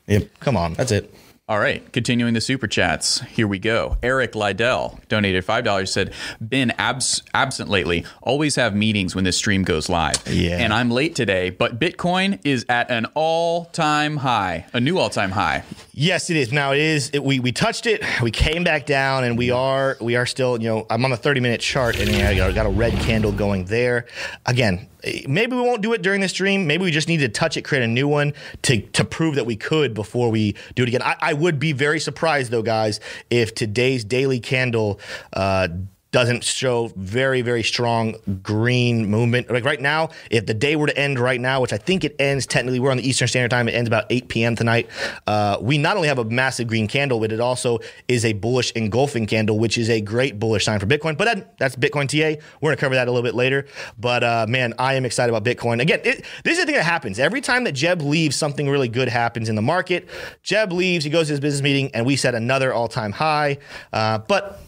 Yep. 0.07 0.29
Come 0.41 0.57
on. 0.57 0.73
That's 0.75 0.93
it. 0.93 1.13
All 1.49 1.59
right, 1.59 1.91
continuing 1.95 2.35
the 2.35 2.43
super 2.43 2.67
chats. 2.67 3.21
Here 3.23 3.49
we 3.49 3.59
go. 3.59 3.97
Eric 4.03 4.33
Lydell 4.33 5.01
donated 5.09 5.47
five 5.47 5.65
dollars. 5.65 5.91
Said, 5.91 6.13
"Been 6.47 6.73
abs- 6.73 7.23
absent 7.33 7.71
lately. 7.71 8.05
Always 8.21 8.57
have 8.57 8.75
meetings 8.75 9.15
when 9.15 9.25
this 9.25 9.39
stream 9.39 9.63
goes 9.63 9.89
live. 9.89 10.17
Yeah. 10.29 10.59
and 10.59 10.75
I'm 10.75 10.91
late 10.91 11.15
today. 11.15 11.49
But 11.49 11.81
Bitcoin 11.81 12.39
is 12.45 12.67
at 12.69 12.91
an 12.91 13.07
all-time 13.15 14.19
high, 14.19 14.67
a 14.75 14.81
new 14.81 14.99
all-time 14.99 15.31
high. 15.31 15.65
Yes, 15.95 16.29
it 16.29 16.37
is. 16.37 16.53
Now 16.53 16.73
it 16.73 16.81
is. 16.81 17.09
It, 17.15 17.25
we 17.25 17.41
we 17.41 17.51
touched 17.51 17.87
it. 17.87 18.05
We 18.23 18.31
came 18.31 18.63
back 18.63 18.85
down, 18.85 19.25
and 19.25 19.39
we 19.39 19.51
are 19.51 19.97
we 20.03 20.17
are 20.17 20.27
still. 20.27 20.61
You 20.61 20.69
know, 20.69 20.87
I'm 20.91 21.03
on 21.07 21.11
the 21.11 21.17
30 21.17 21.41
minute 21.41 21.63
chart, 21.63 21.99
and 21.99 22.11
yeah, 22.11 22.47
I 22.47 22.53
got 22.53 22.67
a 22.67 22.71
red 22.71 22.93
candle 23.01 23.33
going 23.33 23.65
there. 23.65 24.05
Again, 24.45 24.87
maybe 25.27 25.57
we 25.57 25.63
won't 25.63 25.81
do 25.81 25.93
it 25.95 26.03
during 26.03 26.21
the 26.21 26.29
stream. 26.29 26.67
Maybe 26.67 26.85
we 26.85 26.91
just 26.91 27.09
need 27.09 27.19
to 27.19 27.29
touch 27.29 27.57
it, 27.57 27.63
create 27.63 27.83
a 27.85 27.89
new 27.89 28.07
one 28.07 28.35
to 28.63 28.81
to 28.81 29.05
prove 29.05 29.37
that 29.37 29.47
we 29.47 29.57
could 29.57 29.95
before 29.95 30.31
we 30.31 30.55
do 30.75 30.83
it 30.83 30.89
again. 30.89 31.03
I, 31.03 31.17
I 31.21 31.33
would 31.39 31.59
be 31.59 31.73
very 31.73 32.01
surprised 32.01 32.51
though, 32.51 32.63
guys, 32.63 33.01
if 33.31 33.55
today's 33.55 34.05
daily 34.05 34.41
candle. 34.41 35.01
Uh, 35.33 35.69
doesn't 36.11 36.45
show 36.45 36.91
very 36.97 37.43
very 37.43 37.63
strong 37.63 38.17
green 38.43 39.07
movement. 39.07 39.51
Like 39.51 39.65
right 39.65 39.81
now 39.81 40.11
if 40.31 40.47
the 40.47 40.55
day 40.55 40.77
were 40.77 40.87
to 40.87 40.99
end 40.99 41.19
right 41.19 41.41
now 41.41 41.61
which 41.61 41.73
i 41.73 41.79
think 41.79 42.05
it 42.05 42.17
ends 42.19 42.47
technically 42.47 42.81
we're 42.81 42.91
on 42.91 42.97
the 42.97 43.09
eastern 43.09 43.29
standard 43.29 43.51
time 43.51 43.69
it 43.69 43.73
ends 43.73 43.89
about 43.89 44.05
8 44.11 44.29
p.m 44.29 44.57
tonight 44.57 44.89
uh, 45.27 45.59
we 45.61 45.79
not 45.79 45.97
only 45.97 46.09
have 46.09 46.19
a 46.19 46.25
massive 46.25 46.67
green 46.67 46.89
candle 46.89 47.21
but 47.21 47.33
it 47.33 47.41
also 47.41 47.79
is 48.07 48.25
a 48.25 48.33
bullish 48.33 48.73
engulfing 48.73 49.27
candle 49.27 49.59
which 49.59 49.79
is 49.79 49.91
a 49.91 50.01
great 50.01 50.39
bullish 50.39 50.65
sign 50.65 50.81
for 50.81 50.87
bitcoin. 50.87 51.17
But 51.17 51.25
that, 51.25 51.59
that's 51.59 51.77
bitcoin 51.77 52.09
ta 52.09 52.41
we're 52.61 52.69
going 52.69 52.77
to 52.77 52.81
cover 52.81 52.95
that 52.95 53.09
a 53.09 53.11
little 53.11 53.23
bit 53.23 53.35
later. 53.35 53.67
But 53.99 54.25
uh, 54.25 54.47
man 54.49 54.75
i 54.79 54.95
am 54.95 55.05
excited 55.05 55.35
about 55.35 55.45
bitcoin. 55.45 55.81
Again 55.81 56.01
it, 56.05 56.25
this 56.45 56.59
is 56.59 56.61
the 56.61 56.67
thing 56.67 56.75
that 56.75 56.85
happens. 56.85 57.19
Every 57.19 57.41
time 57.41 57.65
that 57.65 57.73
jeb 57.73 58.03
leaves 58.03 58.37
something 58.37 58.69
really 58.69 58.89
good 58.89 59.09
happens 59.09 59.49
in 59.49 59.55
the 59.55 59.63
market. 59.63 60.09
Jeb 60.43 60.73
leaves 60.73 61.05
he 61.05 61.11
goes 61.11 61.27
to 61.27 61.33
his 61.33 61.41
business 61.41 61.63
meeting 61.63 61.91
and 61.95 62.07
we 62.07 62.17
set 62.17 62.35
another 62.35 62.73
all-time 62.73 63.13
high. 63.13 63.59
Uh, 63.93 64.19
but 64.19 64.61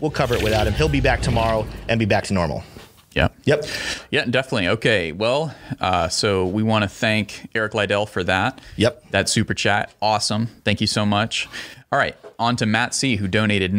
We'll 0.00 0.10
cover 0.10 0.34
it 0.34 0.42
without 0.42 0.66
him. 0.66 0.72
He'll 0.74 0.88
be 0.88 1.00
back 1.00 1.20
tomorrow 1.20 1.66
and 1.88 1.98
be 1.98 2.06
back 2.06 2.24
to 2.24 2.34
normal. 2.34 2.62
Yeah. 3.12 3.28
Yep. 3.44 3.64
Yeah, 4.10 4.24
definitely. 4.26 4.68
Okay. 4.68 5.10
Well, 5.12 5.52
uh, 5.80 6.08
so 6.08 6.46
we 6.46 6.62
want 6.62 6.84
to 6.84 6.88
thank 6.88 7.48
Eric 7.56 7.72
Lydell 7.72 8.08
for 8.08 8.22
that. 8.24 8.60
Yep. 8.76 9.10
That 9.10 9.28
super 9.28 9.52
chat. 9.52 9.92
Awesome. 10.00 10.46
Thank 10.64 10.80
you 10.80 10.86
so 10.86 11.04
much. 11.04 11.48
All 11.90 11.98
right. 11.98 12.14
On 12.38 12.54
to 12.56 12.66
Matt 12.66 12.94
C., 12.94 13.16
who 13.16 13.26
donated 13.26 13.72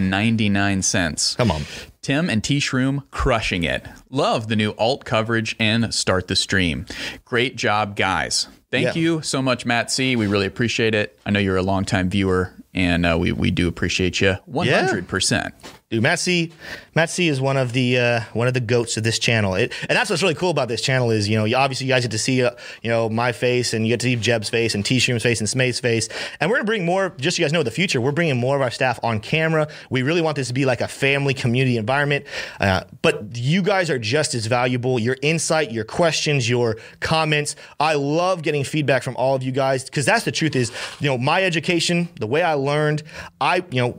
$9.99. 0.00 1.36
Come 1.36 1.50
on. 1.50 1.62
Tim 2.02 2.28
and 2.28 2.42
T 2.42 2.58
Shroom 2.58 3.04
crushing 3.10 3.62
it. 3.64 3.86
Love 4.10 4.48
the 4.48 4.56
new 4.56 4.70
alt 4.76 5.04
coverage 5.04 5.54
and 5.60 5.94
start 5.94 6.26
the 6.28 6.34
stream. 6.36 6.86
Great 7.24 7.54
job, 7.56 7.94
guys. 7.96 8.48
Thank 8.70 8.86
Yeah. 8.96 9.00
you 9.02 9.22
so 9.22 9.40
much, 9.40 9.64
Matt 9.64 9.90
C. 9.90 10.16
We 10.16 10.26
really 10.26 10.46
appreciate 10.46 10.94
it. 10.94 11.18
I 11.24 11.30
know 11.30 11.38
you're 11.38 11.56
a 11.58 11.62
longtime 11.62 12.10
viewer, 12.10 12.52
and 12.74 13.04
uh, 13.06 13.16
we, 13.18 13.32
we 13.32 13.50
do 13.50 13.68
appreciate 13.68 14.20
you 14.20 14.36
100%. 14.50 15.52
Dude, 15.92 16.02
Matt 16.02 16.20
C. 16.20 16.50
Matt 16.94 17.10
C. 17.10 17.28
is 17.28 17.38
one 17.38 17.58
of 17.58 17.74
the 17.74 17.98
uh, 17.98 18.20
one 18.32 18.48
of 18.48 18.54
the 18.54 18.60
goats 18.60 18.96
of 18.96 19.02
this 19.02 19.18
channel. 19.18 19.54
It, 19.56 19.74
and 19.90 19.90
that's 19.90 20.08
what's 20.08 20.22
really 20.22 20.34
cool 20.34 20.48
about 20.48 20.68
this 20.68 20.80
channel 20.80 21.10
is 21.10 21.28
you 21.28 21.36
know 21.36 21.44
obviously 21.54 21.86
you 21.86 21.92
guys 21.92 22.00
get 22.00 22.12
to 22.12 22.18
see 22.18 22.42
uh, 22.42 22.52
you 22.80 22.88
know 22.88 23.10
my 23.10 23.32
face 23.32 23.74
and 23.74 23.86
you 23.86 23.92
get 23.92 24.00
to 24.00 24.06
see 24.06 24.16
Jeb's 24.16 24.48
face 24.48 24.74
and 24.74 24.86
T 24.86 24.96
Shroom's 24.96 25.22
face 25.22 25.40
and 25.40 25.48
Smay's 25.50 25.80
face. 25.80 26.08
And 26.40 26.50
we're 26.50 26.56
gonna 26.56 26.64
bring 26.64 26.86
more. 26.86 27.10
Just 27.18 27.36
so 27.36 27.42
you 27.42 27.44
guys 27.44 27.52
know, 27.52 27.60
in 27.60 27.66
the 27.66 27.70
future 27.70 28.00
we're 28.00 28.10
bringing 28.10 28.38
more 28.38 28.56
of 28.56 28.62
our 28.62 28.70
staff 28.70 28.98
on 29.02 29.20
camera. 29.20 29.68
We 29.90 30.02
really 30.02 30.22
want 30.22 30.36
this 30.36 30.48
to 30.48 30.54
be 30.54 30.64
like 30.64 30.80
a 30.80 30.88
family 30.88 31.34
community 31.34 31.76
environment. 31.76 32.24
Uh, 32.58 32.84
but 33.02 33.36
you 33.36 33.60
guys 33.60 33.90
are 33.90 33.98
just 33.98 34.34
as 34.34 34.46
valuable. 34.46 34.98
Your 34.98 35.18
insight, 35.20 35.72
your 35.72 35.84
questions, 35.84 36.48
your 36.48 36.78
comments. 37.00 37.54
I 37.78 37.96
love 37.96 38.40
getting 38.40 38.64
feedback 38.64 39.02
from 39.02 39.14
all 39.16 39.34
of 39.34 39.42
you 39.42 39.52
guys 39.52 39.84
because 39.84 40.06
that's 40.06 40.24
the 40.24 40.32
truth. 40.32 40.56
Is 40.56 40.72
you 41.00 41.10
know 41.10 41.18
my 41.18 41.44
education, 41.44 42.08
the 42.18 42.26
way 42.26 42.40
I 42.40 42.54
learned. 42.54 43.02
I 43.42 43.56
you 43.70 43.82
know 43.82 43.98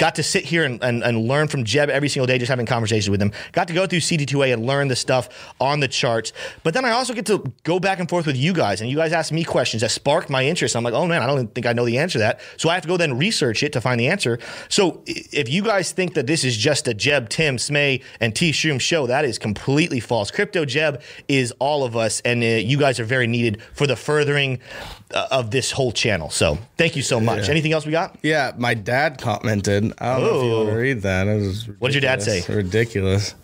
got 0.00 0.14
to 0.14 0.22
sit 0.22 0.46
here 0.46 0.64
and, 0.64 0.82
and, 0.82 1.04
and 1.04 1.28
learn 1.28 1.46
from 1.46 1.62
Jeb 1.62 1.90
every 1.90 2.08
single 2.08 2.26
day, 2.26 2.38
just 2.38 2.48
having 2.48 2.64
conversations 2.64 3.10
with 3.10 3.20
him. 3.20 3.32
Got 3.52 3.68
to 3.68 3.74
go 3.74 3.86
through 3.86 3.98
CD2A 3.98 4.54
and 4.54 4.64
learn 4.64 4.88
the 4.88 4.96
stuff 4.96 5.52
on 5.60 5.80
the 5.80 5.88
charts. 5.88 6.32
But 6.62 6.72
then 6.72 6.86
I 6.86 6.92
also 6.92 7.12
get 7.12 7.26
to 7.26 7.52
go 7.64 7.78
back 7.78 8.00
and 8.00 8.08
forth 8.08 8.26
with 8.26 8.36
you 8.36 8.54
guys, 8.54 8.80
and 8.80 8.88
you 8.88 8.96
guys 8.96 9.12
ask 9.12 9.30
me 9.30 9.44
questions 9.44 9.82
that 9.82 9.90
sparked 9.90 10.30
my 10.30 10.42
interest. 10.42 10.74
I'm 10.74 10.82
like, 10.82 10.94
oh 10.94 11.06
man, 11.06 11.22
I 11.22 11.26
don't 11.26 11.54
think 11.54 11.66
I 11.66 11.74
know 11.74 11.84
the 11.84 11.98
answer 11.98 12.14
to 12.14 12.20
that. 12.20 12.40
So 12.56 12.70
I 12.70 12.74
have 12.74 12.82
to 12.82 12.88
go 12.88 12.96
then 12.96 13.18
research 13.18 13.62
it 13.62 13.74
to 13.74 13.80
find 13.82 14.00
the 14.00 14.08
answer. 14.08 14.38
So 14.70 15.02
if 15.04 15.50
you 15.50 15.62
guys 15.62 15.92
think 15.92 16.14
that 16.14 16.26
this 16.26 16.44
is 16.44 16.56
just 16.56 16.88
a 16.88 16.94
Jeb, 16.94 17.28
Tim, 17.28 17.58
Smay, 17.58 18.02
and 18.20 18.34
T 18.34 18.52
Shroom 18.52 18.80
show, 18.80 19.06
that 19.06 19.26
is 19.26 19.38
completely 19.38 20.00
false. 20.00 20.30
Crypto 20.30 20.64
Jeb 20.64 21.02
is 21.28 21.52
all 21.58 21.84
of 21.84 21.94
us, 21.94 22.22
and 22.24 22.42
uh, 22.42 22.46
you 22.46 22.78
guys 22.78 22.98
are 22.98 23.04
very 23.04 23.26
needed 23.26 23.60
for 23.74 23.86
the 23.86 23.96
furthering 23.96 24.60
uh, 25.14 25.28
of 25.30 25.50
this 25.50 25.70
whole 25.72 25.92
channel. 25.92 26.30
So 26.30 26.58
thank 26.76 26.96
you 26.96 27.02
so 27.02 27.20
much. 27.20 27.48
Anything 27.48 27.72
else 27.72 27.84
we 27.86 27.92
got? 27.92 28.18
Yeah, 28.22 28.52
my 28.56 28.74
dad 28.74 29.18
commented. 29.20 29.92
I 29.98 30.18
don't 30.18 30.22
know 30.22 30.38
if 30.38 30.44
you 30.44 30.52
Oh. 30.52 30.74
read 30.76 31.02
that. 31.02 31.26
It 31.26 31.40
was 31.40 31.68
what 31.78 31.88
did 31.92 32.02
your 32.02 32.10
dad 32.10 32.22
say? 32.22 32.42
Ridiculous. 32.52 33.34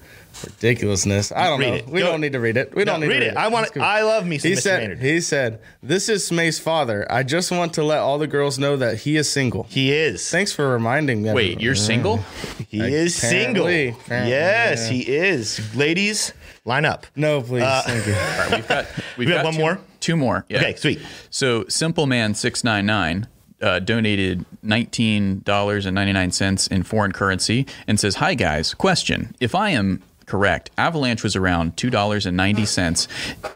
Ridiculousness. 0.44 1.32
I 1.32 1.46
don't 1.46 1.60
Read 1.60 1.68
know. 1.70 1.74
it. 1.76 1.88
We 1.88 2.00
Go- 2.00 2.06
don't 2.10 2.20
need 2.20 2.32
to 2.32 2.40
read 2.40 2.58
it. 2.58 2.74
We 2.74 2.84
No, 2.84 2.92
don't 2.92 3.00
need 3.00 3.06
read 3.08 3.20
to 3.20 3.24
it. 3.24 3.28
read 3.28 3.32
it. 3.32 3.36
I 3.38 3.48
want. 3.48 3.66
It's 3.66 3.74
cool. 3.74 3.82
I 3.82 4.02
love 4.02 4.26
me 4.26 4.36
some 4.36 4.50
He 4.50 4.56
Mr. 4.56 4.60
said, 4.60 4.80
Maynard. 4.82 4.98
he 5.00 5.20
said, 5.22 5.60
This 5.82 6.10
is 6.10 6.26
Smay's 6.26 6.58
father. 6.58 7.06
I 7.10 7.22
just 7.22 7.50
want 7.50 7.72
to 7.74 7.82
let 7.82 8.00
all 8.00 8.18
the 8.18 8.26
girls 8.26 8.58
know 8.58 8.76
that 8.76 8.98
he 8.98 9.16
is 9.16 9.30
single. 9.30 9.64
He 9.70 9.92
is. 9.94 10.28
Thanks 10.30 10.52
for 10.52 10.68
reminding 10.68 11.22
me. 11.22 11.32
Wait, 11.32 11.60
you're 11.60 11.74
single? 11.74 12.20
He 12.68 12.80
is 12.80 13.14
single. 13.14 13.66
Apparently. 13.66 13.88
Apparently, 14.04 14.30
yes, 14.30 14.86
yeah. 14.90 14.92
he 14.92 15.02
is. 15.16 15.74
Ladies, 15.74 16.32
line 16.66 16.84
up. 16.84 17.06
No, 17.16 17.40
please. 17.40 17.62
Thank 17.86 18.06
you. 18.06 18.12
All 18.12 18.18
right, 18.20 18.50
we've 18.52 18.68
got 18.68 18.86
we've 19.16 19.28
We 19.28 19.32
have 19.32 19.36
got 19.38 19.44
one 19.46 19.54
two, 19.54 19.60
more? 19.60 19.78
Two 20.06 20.16
more. 20.16 20.44
Yeah. 20.48 20.58
Okay, 20.58 20.76
sweet. 20.76 21.00
So 21.30 21.64
Simple 21.66 22.06
Man 22.06 22.36
six 22.36 22.62
nine 22.62 22.86
nine 22.86 23.26
uh, 23.60 23.80
donated 23.80 24.44
nineteen 24.62 25.40
dollars 25.40 25.84
and 25.84 25.96
ninety 25.96 26.12
nine 26.12 26.30
cents 26.30 26.68
in 26.68 26.84
foreign 26.84 27.10
currency 27.10 27.66
and 27.88 27.98
says, 27.98 28.14
"Hi 28.14 28.34
guys, 28.34 28.72
question: 28.72 29.34
If 29.40 29.52
I 29.56 29.70
am 29.70 30.04
correct, 30.26 30.70
Avalanche 30.78 31.24
was 31.24 31.34
around 31.34 31.76
two 31.76 31.90
dollars 31.90 32.24
and 32.24 32.36
ninety 32.36 32.66
cents 32.66 33.08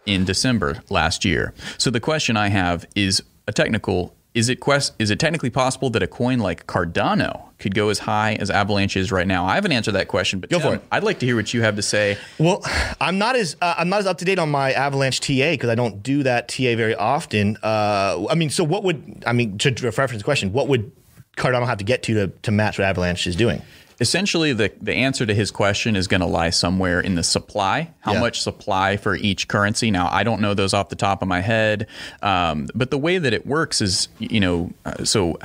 in 0.06 0.24
December 0.24 0.82
last 0.90 1.24
year. 1.24 1.54
So 1.78 1.88
the 1.88 2.00
question 2.00 2.36
I 2.36 2.48
have 2.48 2.84
is 2.96 3.22
a 3.46 3.52
technical." 3.52 4.12
Is 4.33 4.49
it 4.49 4.61
quest? 4.61 4.95
Is 5.01 5.11
it 5.11 5.19
technically 5.19 5.51
possible 5.51 5.90
that 5.90 6.03
a 6.05 6.07
coin 6.07 6.38
like 6.38 6.66
Cardano 6.66 7.49
could 7.59 7.75
go 7.75 7.88
as 7.88 7.99
high 7.99 8.35
as 8.35 8.49
Avalanche 8.49 8.97
is 8.97 9.11
right 9.11 9.27
now? 9.27 9.45
I 9.45 9.57
haven't 9.57 9.73
answered 9.73 9.93
that 9.93 10.07
question, 10.07 10.38
but 10.38 10.51
Go 10.51 10.61
for 10.61 10.75
it. 10.77 10.83
I'd 10.93 11.03
like 11.03 11.19
to 11.19 11.27
hear 11.27 11.35
what 11.35 11.53
you 11.53 11.62
have 11.62 11.75
to 11.77 11.83
say. 11.83 12.16
Well, 12.38 12.62
I'm 13.01 13.19
not 13.19 13.35
as 13.35 13.57
uh, 13.61 13.75
I'm 13.77 13.88
not 13.88 14.01
as 14.01 14.07
up 14.07 14.19
to 14.19 14.25
date 14.25 14.38
on 14.38 14.49
my 14.49 14.73
Avalanche 14.73 15.19
TA 15.21 15.51
because 15.51 15.69
I 15.69 15.75
don't 15.75 16.01
do 16.03 16.23
that 16.23 16.49
TA 16.49 16.77
very 16.77 16.95
often. 16.95 17.57
Uh, 17.62 18.27
I 18.31 18.37
mean, 18.37 18.51
so 18.51 18.62
what 18.62 18.85
would 18.85 19.25
I 19.27 19.33
mean 19.33 19.59
to, 19.59 19.73
to 19.73 19.85
reference 19.85 20.19
the 20.19 20.25
question? 20.25 20.53
What 20.53 20.69
would 20.69 20.93
Cardano 21.37 21.66
have 21.66 21.79
to 21.79 21.85
get 21.85 22.05
to 22.05 22.14
to, 22.14 22.27
to 22.29 22.51
match 22.53 22.79
what 22.79 22.87
Avalanche 22.87 23.27
is 23.27 23.35
doing? 23.35 23.62
Essentially 24.00 24.52
the, 24.52 24.72
the 24.80 24.94
answer 24.94 25.26
to 25.26 25.34
his 25.34 25.50
question 25.50 25.94
is 25.94 26.08
going 26.08 26.20
to 26.20 26.26
lie 26.26 26.50
somewhere 26.50 27.00
in 27.00 27.14
the 27.14 27.22
supply 27.22 27.90
how 28.00 28.14
Yeah. 28.14 28.20
much 28.20 28.40
supply 28.40 28.96
for 28.96 29.14
each 29.14 29.46
currency 29.48 29.90
now 29.90 30.08
i 30.10 30.22
don't 30.24 30.40
know 30.40 30.54
those 30.54 30.72
off 30.74 30.88
the 30.88 30.96
top 30.96 31.22
of 31.22 31.28
my 31.28 31.40
head 31.40 31.86
um, 32.22 32.68
but 32.74 32.90
the 32.90 32.98
way 32.98 33.18
that 33.18 33.32
it 33.32 33.46
works 33.46 33.80
is 33.80 34.08
you 34.18 34.40
know 34.40 34.72
uh, 34.86 35.04
so 35.04 35.38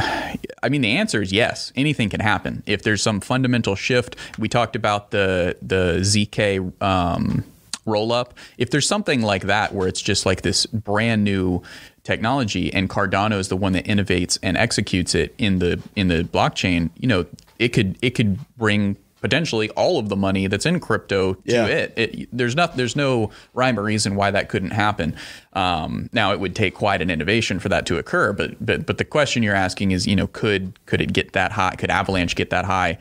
i 0.63 0.69
mean 0.69 0.81
the 0.81 0.91
answer 0.91 1.21
is 1.21 1.31
yes 1.33 1.71
anything 1.75 2.09
can 2.09 2.19
happen 2.21 2.63
if 2.65 2.81
there's 2.83 3.01
some 3.01 3.19
fundamental 3.19 3.75
shift 3.75 4.15
we 4.39 4.47
talked 4.47 4.75
about 4.75 5.11
the 5.11 5.55
the 5.61 5.97
zk 5.99 6.71
um, 6.81 7.43
roll 7.87 8.11
up. 8.11 8.33
If 8.57 8.71
there's 8.71 8.87
something 8.87 9.21
like 9.21 9.43
that 9.43 9.71
where 9.75 9.87
it's 9.87 10.01
just 10.01 10.25
like 10.25 10.41
this 10.41 10.65
brand 10.65 11.23
new 11.23 11.61
technology 12.03 12.73
and 12.73 12.89
Cardano 12.89 13.37
is 13.37 13.47
the 13.49 13.55
one 13.55 13.73
that 13.73 13.85
innovates 13.85 14.39
and 14.41 14.57
executes 14.57 15.13
it 15.13 15.35
in 15.37 15.59
the 15.59 15.79
in 15.95 16.07
the 16.07 16.23
blockchain, 16.23 16.89
you 16.97 17.07
know, 17.07 17.27
it 17.59 17.69
could 17.69 17.97
it 18.01 18.11
could 18.11 18.39
bring 18.57 18.97
potentially 19.21 19.71
all 19.71 19.97
of 19.97 20.07
the 20.07 20.15
money 20.15 20.45
that's 20.45 20.67
in 20.67 20.79
crypto 20.79 21.33
to 21.33 21.41
Yeah. 21.45 21.65
it. 21.65 21.93
it. 21.97 22.29
There's 22.31 22.55
not 22.55 22.77
there's 22.77 22.95
no 22.95 23.31
rhyme 23.55 23.79
or 23.79 23.83
reason 23.83 24.15
why 24.15 24.29
that 24.29 24.49
couldn't 24.49 24.69
happen. 24.71 25.15
Um, 25.53 26.09
now 26.13 26.31
it 26.31 26.39
would 26.39 26.55
take 26.55 26.75
quite 26.75 27.01
an 27.01 27.09
innovation 27.09 27.57
for 27.59 27.69
that 27.69 27.87
to 27.87 27.97
occur, 27.97 28.33
but 28.33 28.63
but 28.63 28.85
but 28.85 28.99
the 28.99 29.05
question 29.05 29.41
you're 29.41 29.55
asking 29.55 29.91
is, 29.91 30.05
you 30.05 30.15
know, 30.15 30.27
could 30.27 30.77
could 30.85 31.01
it 31.01 31.11
get 31.11 31.33
that 31.33 31.51
high? 31.53 31.73
Could 31.75 31.89
Avalanche 31.89 32.35
get 32.35 32.51
that 32.51 32.65
high? 32.65 32.97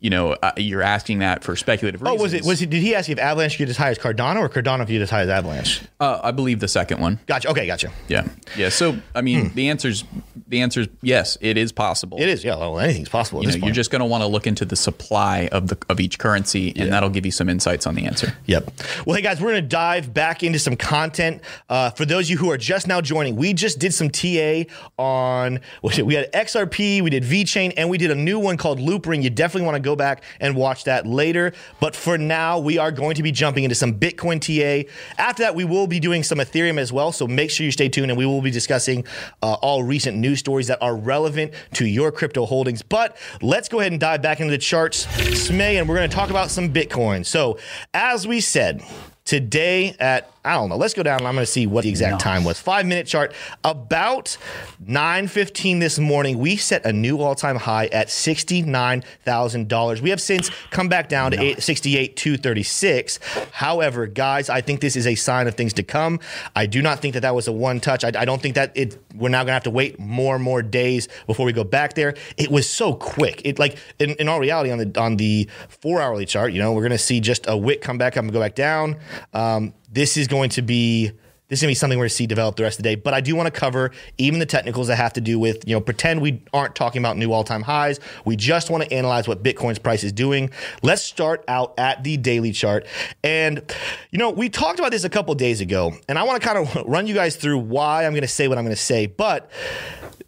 You 0.00 0.10
know, 0.10 0.32
uh, 0.32 0.52
you're 0.56 0.82
asking 0.82 1.18
that 1.20 1.42
for 1.42 1.56
speculative 1.56 2.00
reasons. 2.00 2.20
Oh, 2.20 2.22
was 2.22 2.32
it 2.32 2.44
was 2.44 2.62
it? 2.62 2.70
Did 2.70 2.82
he 2.82 2.94
ask 2.94 3.08
you 3.08 3.14
if 3.14 3.18
Avalanche 3.18 3.56
could 3.56 3.64
get 3.64 3.70
as 3.70 3.76
high 3.76 3.90
as 3.90 3.98
Cardano 3.98 4.38
or 4.38 4.48
Cardano 4.48 4.86
get 4.86 5.02
as 5.02 5.10
high 5.10 5.22
as 5.22 5.28
Avalanche? 5.28 5.82
Uh, 5.98 6.20
I 6.22 6.30
believe 6.30 6.60
the 6.60 6.68
second 6.68 7.00
one. 7.00 7.18
Gotcha. 7.26 7.50
Okay, 7.50 7.66
gotcha. 7.66 7.90
Yeah, 8.06 8.28
yeah. 8.56 8.68
So 8.68 8.96
I 9.14 9.22
mean, 9.22 9.52
the 9.54 9.70
answer's 9.70 10.04
the 10.46 10.60
answer's 10.60 10.86
yes, 11.02 11.36
it 11.40 11.56
is 11.56 11.72
possible. 11.72 12.18
Hmm. 12.18 12.22
It 12.22 12.28
is. 12.28 12.44
Yeah. 12.44 12.56
Well, 12.56 12.78
anything's 12.78 13.08
possible. 13.08 13.40
You 13.40 13.46
this 13.46 13.56
know, 13.56 13.62
point. 13.62 13.68
you're 13.70 13.74
just 13.74 13.90
going 13.90 14.00
to 14.00 14.06
want 14.06 14.22
to 14.22 14.28
look 14.28 14.46
into 14.46 14.64
the 14.64 14.76
supply 14.76 15.48
of 15.50 15.66
the 15.66 15.76
of 15.88 15.98
each 15.98 16.20
currency, 16.20 16.72
and 16.76 16.92
that'll 16.92 17.10
give 17.10 17.26
you 17.26 17.32
some 17.32 17.48
insights 17.48 17.84
on 17.84 17.96
the 17.96 18.06
answer. 18.06 18.32
Yep. 18.46 18.70
Well, 19.04 19.16
hey 19.16 19.22
guys, 19.22 19.40
we're 19.40 19.50
going 19.50 19.62
to 19.62 19.68
dive 19.68 20.14
back 20.14 20.42
into 20.42 20.58
some 20.58 20.76
content. 20.76 21.42
Uh, 21.68 21.90
for 21.90 22.04
those 22.04 22.26
of 22.26 22.30
you 22.30 22.38
who 22.38 22.50
are 22.50 22.56
just 22.56 22.86
now 22.86 23.00
joining, 23.00 23.36
we 23.36 23.52
just 23.52 23.78
did 23.78 23.92
some 23.92 24.10
TA 24.10 24.62
on 24.96 25.60
we 25.82 26.14
had 26.14 26.32
XRP, 26.32 27.02
we 27.02 27.10
did 27.10 27.24
VeChain, 27.24 27.74
and 27.76 27.90
we 27.90 27.98
did 27.98 28.10
a 28.10 28.14
new 28.14 28.38
one 28.38 28.56
called 28.56 28.78
Loopring. 28.78 29.22
You 29.22 29.30
definitely 29.30 29.66
want 29.66 29.76
to 29.76 29.80
go 29.80 29.87
back 29.96 30.22
and 30.40 30.54
watch 30.56 30.84
that 30.84 31.06
later. 31.06 31.52
But 31.80 31.94
for 31.94 32.18
now, 32.18 32.58
we 32.58 32.78
are 32.78 32.92
going 32.92 33.14
to 33.16 33.22
be 33.22 33.32
jumping 33.32 33.64
into 33.64 33.74
some 33.74 33.94
Bitcoin 33.94 34.40
TA. 34.40 34.88
After 35.18 35.42
that, 35.42 35.54
we 35.54 35.64
will 35.64 35.86
be 35.86 36.00
doing 36.00 36.22
some 36.22 36.38
Ethereum 36.38 36.78
as 36.78 36.92
well. 36.92 37.12
So 37.12 37.26
make 37.26 37.50
sure 37.50 37.64
you 37.64 37.72
stay 37.72 37.88
tuned, 37.88 38.10
and 38.10 38.18
we 38.18 38.26
will 38.26 38.42
be 38.42 38.50
discussing 38.50 39.04
uh, 39.42 39.54
all 39.54 39.82
recent 39.82 40.16
news 40.16 40.38
stories 40.38 40.66
that 40.68 40.80
are 40.82 40.96
relevant 40.96 41.52
to 41.74 41.86
your 41.86 42.12
crypto 42.12 42.46
holdings. 42.46 42.82
But 42.82 43.16
let's 43.42 43.68
go 43.68 43.80
ahead 43.80 43.92
and 43.92 44.00
dive 44.00 44.22
back 44.22 44.40
into 44.40 44.50
the 44.50 44.58
charts, 44.58 45.06
Smay, 45.06 45.78
and 45.78 45.88
we're 45.88 45.96
going 45.96 46.08
to 46.08 46.14
talk 46.14 46.30
about 46.30 46.50
some 46.50 46.72
Bitcoin. 46.72 47.24
So 47.24 47.58
as 47.94 48.26
we 48.26 48.40
said, 48.40 48.82
today 49.24 49.94
at 50.00 50.30
I 50.48 50.54
don't 50.54 50.70
know. 50.70 50.76
Let's 50.76 50.94
go 50.94 51.02
down 51.02 51.18
and 51.18 51.28
I'm 51.28 51.34
going 51.34 51.44
to 51.44 51.50
see 51.52 51.66
what 51.66 51.84
the 51.84 51.90
exact 51.90 52.22
time 52.22 52.42
was. 52.42 52.58
Five 52.58 52.86
minute 52.86 53.06
chart. 53.06 53.34
About 53.64 54.38
9:15 54.82 55.78
this 55.78 55.98
morning, 55.98 56.38
we 56.38 56.56
set 56.56 56.86
a 56.86 56.92
new 56.92 57.20
all-time 57.20 57.56
high 57.56 57.88
at 57.88 58.08
$69,000. 58.08 60.00
We 60.00 60.08
have 60.08 60.22
since 60.22 60.50
come 60.70 60.88
back 60.88 61.10
down 61.10 61.32
to 61.32 61.40
eight- 61.40 61.62
68,236. 61.62 63.18
However, 63.52 64.06
guys, 64.06 64.48
I 64.48 64.62
think 64.62 64.80
this 64.80 64.96
is 64.96 65.06
a 65.06 65.14
sign 65.16 65.48
of 65.48 65.54
things 65.54 65.74
to 65.74 65.82
come. 65.82 66.18
I 66.56 66.64
do 66.64 66.80
not 66.80 67.00
think 67.00 67.12
that 67.12 67.20
that 67.20 67.34
was 67.34 67.46
a 67.46 67.52
one 67.52 67.78
touch. 67.78 68.02
I, 68.02 68.12
I 68.16 68.24
don't 68.24 68.40
think 68.40 68.54
that 68.54 68.72
it. 68.74 68.96
We're 69.14 69.28
now 69.28 69.40
going 69.40 69.48
to 69.48 69.52
have 69.52 69.64
to 69.64 69.70
wait 69.70 69.98
more 69.98 70.34
and 70.34 70.42
more 70.42 70.62
days 70.62 71.08
before 71.26 71.44
we 71.44 71.52
go 71.52 71.64
back 71.64 71.92
there. 71.92 72.14
It 72.38 72.50
was 72.50 72.66
so 72.68 72.94
quick. 72.94 73.42
It 73.44 73.58
like 73.58 73.76
in, 73.98 74.12
in 74.12 74.28
all 74.28 74.40
reality 74.40 74.70
on 74.70 74.78
the 74.78 74.98
on 74.98 75.16
the 75.16 75.46
four 75.68 76.00
hourly 76.00 76.24
chart. 76.24 76.54
You 76.54 76.60
know, 76.60 76.72
we're 76.72 76.82
going 76.82 76.92
to 76.92 76.98
see 76.98 77.20
just 77.20 77.46
a 77.48 77.56
wick 77.56 77.82
come 77.82 77.98
back 77.98 78.16
up 78.16 78.24
and 78.24 78.32
go 78.32 78.40
back 78.40 78.54
down. 78.54 78.96
Um, 79.34 79.74
this 79.90 80.16
is 80.16 80.28
going 80.28 80.50
to 80.50 80.62
be 80.62 81.12
this 81.48 81.60
is 81.60 81.62
gonna 81.62 81.70
be 81.70 81.74
something 81.74 81.98
we're 81.98 82.04
gonna 82.04 82.10
see 82.10 82.26
develop 82.26 82.56
the 82.56 82.62
rest 82.62 82.78
of 82.78 82.82
the 82.82 82.90
day. 82.90 82.94
But 82.94 83.14
I 83.14 83.20
do 83.20 83.34
want 83.34 83.52
to 83.52 83.58
cover 83.58 83.90
even 84.18 84.38
the 84.38 84.46
technicals 84.46 84.88
that 84.88 84.96
have 84.96 85.14
to 85.14 85.20
do 85.20 85.38
with 85.38 85.66
you 85.66 85.74
know 85.74 85.80
pretend 85.80 86.20
we 86.20 86.42
aren't 86.52 86.74
talking 86.74 87.00
about 87.00 87.16
new 87.16 87.32
all 87.32 87.42
time 87.42 87.62
highs. 87.62 88.00
We 88.24 88.36
just 88.36 88.70
want 88.70 88.84
to 88.84 88.92
analyze 88.92 89.26
what 89.26 89.42
Bitcoin's 89.42 89.78
price 89.78 90.04
is 90.04 90.12
doing. 90.12 90.50
Let's 90.82 91.02
start 91.02 91.44
out 91.48 91.74
at 91.78 92.04
the 92.04 92.18
daily 92.18 92.52
chart, 92.52 92.86
and 93.24 93.62
you 94.10 94.18
know 94.18 94.30
we 94.30 94.50
talked 94.50 94.78
about 94.78 94.90
this 94.90 95.04
a 95.04 95.10
couple 95.10 95.34
days 95.34 95.60
ago, 95.60 95.94
and 96.08 96.18
I 96.18 96.24
want 96.24 96.40
to 96.40 96.46
kind 96.46 96.58
of 96.58 96.86
run 96.86 97.06
you 97.06 97.14
guys 97.14 97.36
through 97.36 97.58
why 97.58 98.04
I'm 98.04 98.14
gonna 98.14 98.28
say 98.28 98.46
what 98.46 98.58
I'm 98.58 98.64
gonna 98.64 98.76
say. 98.76 99.06
But 99.06 99.50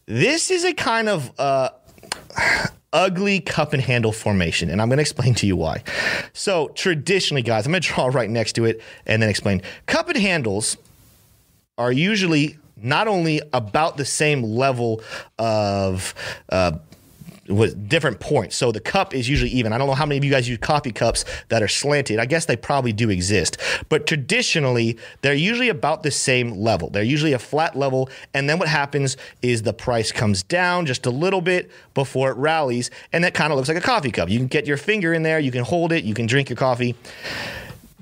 this 0.06 0.50
is 0.50 0.64
a 0.64 0.72
kind 0.72 1.08
of 1.08 1.30
uh, 1.38 1.70
ugly 2.92 3.40
cup 3.40 3.72
and 3.72 3.82
handle 3.82 4.12
formation, 4.12 4.70
and 4.70 4.80
I'm 4.80 4.88
going 4.88 4.98
to 4.98 5.02
explain 5.02 5.34
to 5.36 5.46
you 5.46 5.56
why. 5.56 5.82
So, 6.32 6.68
traditionally, 6.68 7.42
guys, 7.42 7.66
I'm 7.66 7.72
going 7.72 7.82
to 7.82 7.88
draw 7.88 8.06
right 8.06 8.30
next 8.30 8.54
to 8.54 8.64
it 8.64 8.80
and 9.06 9.22
then 9.22 9.28
explain. 9.28 9.62
Cup 9.86 10.08
and 10.08 10.18
handles 10.18 10.76
are 11.78 11.92
usually 11.92 12.58
not 12.76 13.08
only 13.08 13.40
about 13.52 13.96
the 13.96 14.04
same 14.04 14.42
level 14.42 15.02
of 15.38 16.14
uh, 16.48 16.72
with 17.50 17.88
different 17.88 18.20
points. 18.20 18.56
So 18.56 18.72
the 18.72 18.80
cup 18.80 19.14
is 19.14 19.28
usually 19.28 19.50
even. 19.50 19.72
I 19.72 19.78
don't 19.78 19.86
know 19.86 19.94
how 19.94 20.06
many 20.06 20.18
of 20.18 20.24
you 20.24 20.30
guys 20.30 20.48
use 20.48 20.58
coffee 20.58 20.92
cups 20.92 21.24
that 21.48 21.62
are 21.62 21.68
slanted. 21.68 22.18
I 22.18 22.26
guess 22.26 22.46
they 22.46 22.56
probably 22.56 22.92
do 22.92 23.10
exist. 23.10 23.58
But 23.88 24.06
traditionally, 24.06 24.98
they're 25.22 25.34
usually 25.34 25.68
about 25.68 26.02
the 26.02 26.10
same 26.10 26.52
level. 26.52 26.90
They're 26.90 27.02
usually 27.02 27.32
a 27.32 27.38
flat 27.38 27.76
level. 27.76 28.08
And 28.34 28.48
then 28.48 28.58
what 28.58 28.68
happens 28.68 29.16
is 29.42 29.62
the 29.62 29.72
price 29.72 30.12
comes 30.12 30.42
down 30.42 30.86
just 30.86 31.06
a 31.06 31.10
little 31.10 31.40
bit 31.40 31.70
before 31.94 32.30
it 32.30 32.36
rallies. 32.36 32.90
And 33.12 33.24
that 33.24 33.34
kind 33.34 33.52
of 33.52 33.56
looks 33.56 33.68
like 33.68 33.78
a 33.78 33.82
coffee 33.82 34.10
cup. 34.10 34.28
You 34.28 34.38
can 34.38 34.46
get 34.48 34.66
your 34.66 34.76
finger 34.76 35.12
in 35.12 35.22
there, 35.22 35.38
you 35.38 35.50
can 35.50 35.64
hold 35.64 35.92
it, 35.92 36.04
you 36.04 36.14
can 36.14 36.26
drink 36.26 36.48
your 36.48 36.56
coffee 36.56 36.94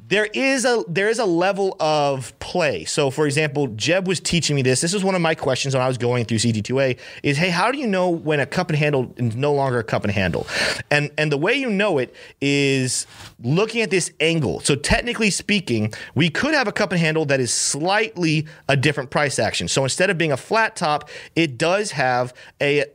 there 0.09 0.27
is 0.33 0.65
a 0.65 0.83
there 0.89 1.09
is 1.09 1.19
a 1.19 1.25
level 1.25 1.77
of 1.81 2.37
play. 2.39 2.85
So, 2.87 3.11
for 3.11 3.27
example, 3.27 3.69
Jeb 3.69 4.09
was 4.09 4.21
teaching 4.21 4.57
me 4.57 4.63
this. 4.63 4.81
This 4.81 4.95
is 4.95 5.05
one 5.05 5.15
of 5.15 5.21
my 5.21 5.35
questions 5.35 5.75
when 5.75 5.83
I 5.83 5.89
was 5.89 5.99
going 5.99 6.25
through 6.25 6.39
CD2A: 6.39 6.99
Is 7.23 7.37
hey, 7.37 7.51
how 7.51 7.71
do 7.71 7.79
you 7.79 7.87
know 7.87 8.09
when 8.09 8.41
a 8.41 8.47
cup 8.47 8.71
and 8.71 8.79
handle 8.79 9.13
is 9.19 9.37
no 9.37 9.53
longer 9.53 9.79
a 9.79 9.85
cup 9.85 10.05
and 10.05 10.13
handle? 10.13 10.47
And 10.91 11.11
and 11.19 11.31
the 11.31 11.37
way 11.37 11.55
you 11.55 11.69
know 11.69 11.99
it 11.99 12.15
is 12.41 13.07
looking 13.43 13.83
at 13.83 13.91
this 13.91 14.11
angle. 14.19 14.61
So, 14.61 14.75
technically 14.75 15.31
speaking, 15.31 15.93
we 16.15 16.31
could 16.31 16.55
have 16.55 16.69
a 16.69 16.73
cup 16.73 16.91
and 16.91 17.01
handle 17.01 17.27
that 17.27 17.39
is 17.39 17.53
slightly 17.53 18.47
a 18.67 18.77
different 18.77 19.11
price 19.11 19.39
action. 19.39 19.69
So, 19.69 19.83
instead 19.83 20.09
of 20.09 20.17
being 20.17 20.33
a 20.33 20.39
flat 20.39 20.75
top, 20.75 21.11
it 21.37 21.59
does 21.59 21.91
have 21.91 22.33
a 22.63 22.87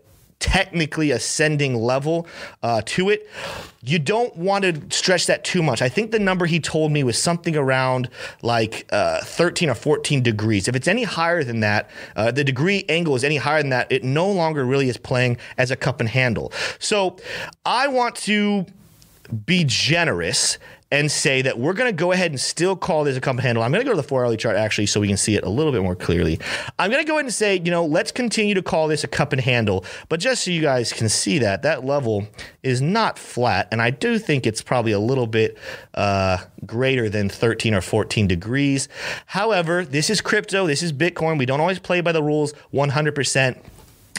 technically 0.44 1.12
ascending 1.12 1.74
level 1.74 2.28
uh, 2.64 2.82
to 2.86 3.10
it. 3.10 3.30
You 3.82 3.98
don't 3.98 4.36
want 4.36 4.66
to 4.66 4.82
stretch 4.94 5.26
that 5.28 5.46
too 5.46 5.64
much. 5.64 5.82
I 5.82 5.88
think 5.88 6.12
the 6.12 6.20
number 6.20 6.46
he 6.46 6.60
told 6.60 6.92
me 6.92 7.02
was 7.02 7.18
something 7.18 7.56
around 7.56 8.10
like 8.42 8.86
uh, 8.92 9.22
13 9.24 9.70
or 9.70 9.74
14 9.74 10.22
degrees. 10.22 10.68
If 10.68 10.76
it's 10.76 10.90
any 10.90 11.04
higher 11.04 11.46
than 11.46 11.62
that, 11.62 11.90
uh, 12.18 12.32
the 12.32 12.44
degree 12.44 12.84
angle 12.90 13.16
is 13.16 13.24
any 13.24 13.38
higher 13.38 13.62
than 13.62 13.70
that, 13.70 13.90
it 13.90 14.04
no 14.04 14.30
longer 14.30 14.66
really 14.66 14.90
is 14.90 14.98
playing 14.98 15.38
as 15.58 15.72
a 15.72 15.78
cup 15.78 16.02
and 16.02 16.10
handle. 16.10 16.52
So 16.78 17.16
I 17.66 17.88
want 17.88 18.16
to 18.18 18.66
be 19.46 19.64
generous 19.66 20.58
and 20.94 21.12
say 21.12 21.42
that 21.42 21.58
we're 21.58 21.74
going 21.74 21.90
to 21.90 21.96
go 21.96 22.12
ahead 22.12 22.30
and 22.30 22.40
still 22.40 22.76
call 22.76 23.04
this 23.04 23.18
a 23.18 23.20
cup 23.20 23.32
and 23.32 23.42
handle. 23.42 23.64
I'm 23.64 23.72
going 23.72 23.84
to 23.84 23.84
go 23.84 23.94
to 23.94 24.02
the 24.02 24.08
four 24.08 24.24
hourly 24.24 24.38
chart 24.38 24.56
actually 24.56 24.86
so 24.86 25.00
we 25.00 25.08
can 25.08 25.18
see 25.18 25.36
it 25.36 25.44
a 25.44 25.50
little 25.50 25.72
bit 25.72 25.82
more 25.82 25.96
clearly. 25.96 26.40
I'm 26.78 26.92
going 26.92 27.04
to 27.04 27.08
go 27.08 27.16
ahead 27.16 27.26
and 27.26 27.34
say, 27.34 27.56
you 27.56 27.72
know, 27.72 27.84
let's 27.84 28.12
continue 28.12 28.54
to 28.54 28.62
call 28.62 28.88
this 28.88 29.04
a 29.04 29.08
cup 29.08 29.34
and 29.34 29.42
handle. 29.42 29.86
But 30.08 30.20
just 30.20 30.44
so 30.44 30.52
you 30.52 30.62
guys 30.62 30.94
can 30.94 31.10
see 31.10 31.40
that, 31.40 31.64
that 31.64 31.84
level 31.84 32.28
is 32.62 32.80
not 32.80 33.18
flat. 33.18 33.70
And 33.72 33.82
I 33.82 33.90
do 33.90 34.20
think 34.20 34.46
it's 34.46 34.62
probably 34.62 34.92
a 34.92 35.00
little 35.00 35.26
bit 35.26 35.58
uh, 35.96 36.38
greater 36.64 37.10
than 37.10 37.28
13 37.28 37.74
or 37.74 37.82
14 37.82 38.28
degrees. 38.28 38.88
However, 39.26 39.84
this 39.84 40.12
is 40.12 40.22
crypto, 40.22 40.68
this 40.68 40.84
is 40.84 40.94
Bitcoin. 40.94 41.40
We 41.40 41.48
don't 41.48 41.60
always 41.60 41.80
play 41.80 42.02
by 42.02 42.12
the 42.12 42.22
rules 42.22 42.54
100%. 42.72 43.60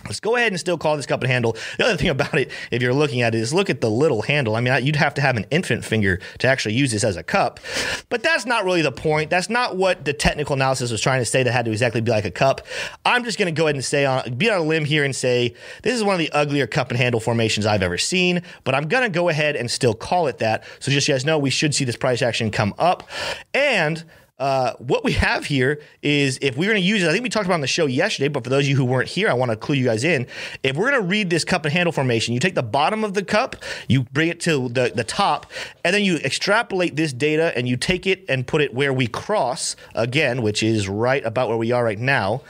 Let's 0.05 0.21
go 0.21 0.37
ahead 0.37 0.53
and 0.53 0.61
still 0.61 0.79
call 0.79 0.97
this 0.97 1.07
cup 1.07 1.23
and 1.23 1.31
handle. 1.31 1.57
The 1.79 1.85
other 1.87 1.97
thing 1.97 2.09
about 2.09 2.35
it, 2.35 2.51
if 2.71 2.83
you're 2.83 2.95
looking 2.95 3.23
at 3.23 3.35
it, 3.35 3.39
is 3.39 3.55
look 3.55 3.71
at 3.71 3.81
the 3.81 3.91
little 3.91 4.23
handle. 4.23 4.57
I 4.57 4.61
mean, 4.61 4.85
you'd 4.85 4.97
have 4.97 5.15
to 5.15 5.21
have 5.21 5.37
an 5.37 5.47
infant 5.51 5.85
finger 5.85 6.21
to 6.39 6.47
actually 6.47 6.75
use 6.75 6.93
this 6.93 7.05
as 7.05 7.17
a 7.17 7.23
cup, 7.23 7.61
but 8.09 8.23
that's 8.23 8.47
not 8.47 8.65
really 8.65 8.83
the 8.83 8.93
point. 8.93 9.31
That's 9.31 9.49
not 9.49 9.77
what 9.77 10.05
the 10.05 10.13
technical 10.13 10.55
analysis 10.55 10.91
was 10.91 11.01
trying 11.01 11.21
to 11.21 11.25
say. 11.25 11.43
That 11.43 11.53
had 11.53 11.65
to 11.65 11.71
exactly 11.71 12.01
be 12.01 12.11
like 12.11 12.25
a 12.25 12.31
cup. 12.31 12.67
I'm 13.05 13.25
just 13.25 13.39
going 13.39 13.53
to 13.53 13.59
go 13.59 13.67
ahead 13.67 13.77
and 13.77 13.85
say 13.85 14.05
on 14.05 14.35
be 14.35 14.51
on 14.51 14.59
a 14.59 14.63
limb 14.63 14.85
here 14.85 15.05
and 15.05 15.15
say 15.15 15.55
this 15.83 15.95
is 15.95 16.05
one 16.05 16.15
of 16.15 16.19
the 16.19 16.31
uglier 16.33 16.67
cup 16.67 16.91
and 16.91 16.99
handle 16.99 17.21
formations 17.21 17.67
I've 17.67 17.83
ever 17.83 17.99
seen. 17.99 18.43
But 18.65 18.75
I'm 18.75 18.89
going 18.89 19.05
to 19.05 19.11
go 19.11 19.29
ahead 19.29 19.57
and 19.57 19.71
still 19.71 19.95
call 19.95 20.27
it 20.27 20.39
that. 20.39 20.65
So 20.81 20.91
just 20.91 21.07
so 21.07 21.13
you 21.13 21.15
guys 21.15 21.25
know, 21.25 21.39
we 21.39 21.51
should 21.51 21.75
see 21.75 21.85
this 21.85 21.97
price 21.97 22.23
action 22.23 22.51
come 22.51 22.75
up 22.79 23.09
and. 23.53 24.05
Uh, 24.37 24.73
what 24.79 25.05
we 25.05 25.13
have 25.13 25.45
here 25.45 25.81
is 26.03 26.41
if 26.43 26.57
we're 26.57 26.69
going 26.69 26.81
to 26.81 26.87
use 26.87 27.05
it, 27.05 27.09
I 27.09 27.13
think 27.13 27.23
we 27.23 27.29
talked 27.29 27.47
about 27.47 27.55
on 27.55 27.61
the 27.61 27.69
show 27.69 27.87
yesterday, 27.87 28.27
but 28.27 28.43
for 28.43 28.51
those 28.51 28.65
of 28.65 28.69
you 28.69 28.77
who 28.77 28.85
weren't 28.85 29.09
here, 29.09 29.29
I 29.29 29.33
want 29.33 29.53
to 29.53 29.57
clue 29.57 29.77
you 29.77 29.85
guys 29.85 30.03
in. 30.03 30.27
If 30.65 30.77
we're 30.77 30.91
going 30.91 31.03
to 31.03 31.09
read 31.09 31.31
this 31.31 31.45
cup 31.45 31.65
and 31.65 31.73
handle 31.73 31.93
formation, 31.93 32.35
you 32.35 32.41
take 32.41 32.57
the 32.57 32.63
bottom 32.63 33.05
of 33.05 33.15
the 33.15 33.23
cup, 33.23 33.55
you 33.87 34.03
bring 34.13 34.29
it 34.29 34.41
to 34.41 34.69
the, 34.69 34.93
the 34.95 35.05
top, 35.05 35.47
and 35.85 35.95
then 35.95 36.03
you 36.03 36.17
extrapolate 36.17 36.97
this 36.97 37.13
data 37.13 37.57
and 37.57 37.69
you 37.69 37.77
take 37.77 38.09
it 38.09 38.25
and 38.29 38.45
put 38.45 38.61
it 38.61 38.75
where 38.75 38.93
we 38.93 39.07
cross 39.07 39.77
again, 39.95 40.43
which 40.43 40.65
is 40.65 40.89
right 40.89 41.25
about 41.25 41.49
where 41.49 41.59
we 41.59 41.71
are 41.71 41.85
right 41.85 42.01
now. 42.01 42.43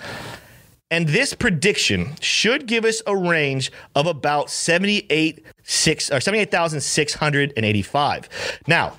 And 0.91 1.09
this 1.09 1.35
prediction 1.35 2.13
should 2.21 2.67
give 2.67 2.85
us 2.85 3.03
a 3.07 3.17
range 3.17 3.73
of 3.95 4.07
about 4.07 4.49
78 4.49 5.45
six 5.65 6.11
or 6.11 6.21
78,685. 6.21 8.61
Now, 8.67 8.95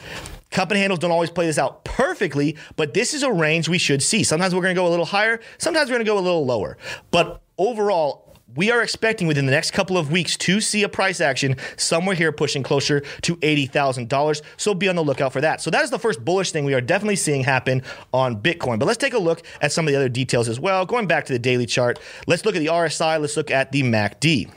Cup 0.55 0.71
and 0.71 0.79
handles 0.79 0.99
don't 0.99 1.11
always 1.11 1.29
play 1.29 1.47
this 1.47 1.57
out 1.57 1.83
perfectly, 1.83 2.55
but 2.77 2.93
this 2.93 3.13
is 3.13 3.23
a 3.23 3.31
range 3.31 3.67
we 3.67 3.77
should 3.77 4.01
see. 4.01 4.23
Sometimes 4.23 4.55
we're 4.55 4.61
going 4.61 4.73
to 4.73 4.79
go 4.79 4.87
a 4.87 4.89
little 4.89 5.03
higher, 5.03 5.41
sometimes 5.57 5.89
we're 5.89 5.95
going 5.95 6.05
to 6.05 6.09
go 6.09 6.17
a 6.17 6.21
little 6.21 6.45
lower. 6.45 6.77
But 7.11 7.41
overall, 7.57 8.37
we 8.55 8.71
are 8.71 8.81
expecting 8.81 9.27
within 9.27 9.47
the 9.47 9.51
next 9.51 9.71
couple 9.71 9.97
of 9.97 10.13
weeks 10.13 10.37
to 10.37 10.61
see 10.61 10.83
a 10.83 10.87
price 10.87 11.19
action 11.19 11.57
somewhere 11.75 12.15
here 12.15 12.31
pushing 12.31 12.63
closer 12.63 13.01
to 13.23 13.35
$80,000. 13.35 14.41
So 14.55 14.73
be 14.73 14.87
on 14.87 14.95
the 14.95 15.03
lookout 15.03 15.33
for 15.33 15.41
that. 15.41 15.59
So 15.59 15.69
that 15.71 15.83
is 15.83 15.89
the 15.89 15.99
first 15.99 16.23
bullish 16.23 16.53
thing 16.53 16.63
we 16.63 16.73
are 16.73 16.79
definitely 16.79 17.17
seeing 17.17 17.43
happen 17.43 17.83
on 18.13 18.41
Bitcoin. 18.41 18.79
But 18.79 18.85
let's 18.85 18.97
take 18.97 19.13
a 19.13 19.19
look 19.19 19.45
at 19.59 19.73
some 19.73 19.85
of 19.85 19.91
the 19.91 19.97
other 19.97 20.07
details 20.07 20.47
as 20.47 20.57
well. 20.57 20.85
Going 20.85 21.05
back 21.05 21.25
to 21.25 21.33
the 21.33 21.39
daily 21.39 21.65
chart, 21.65 21.99
let's 22.27 22.45
look 22.45 22.55
at 22.55 22.59
the 22.59 22.67
RSI, 22.67 23.19
let's 23.19 23.35
look 23.35 23.51
at 23.51 23.73
the 23.73 23.83
MACD. 23.83 24.49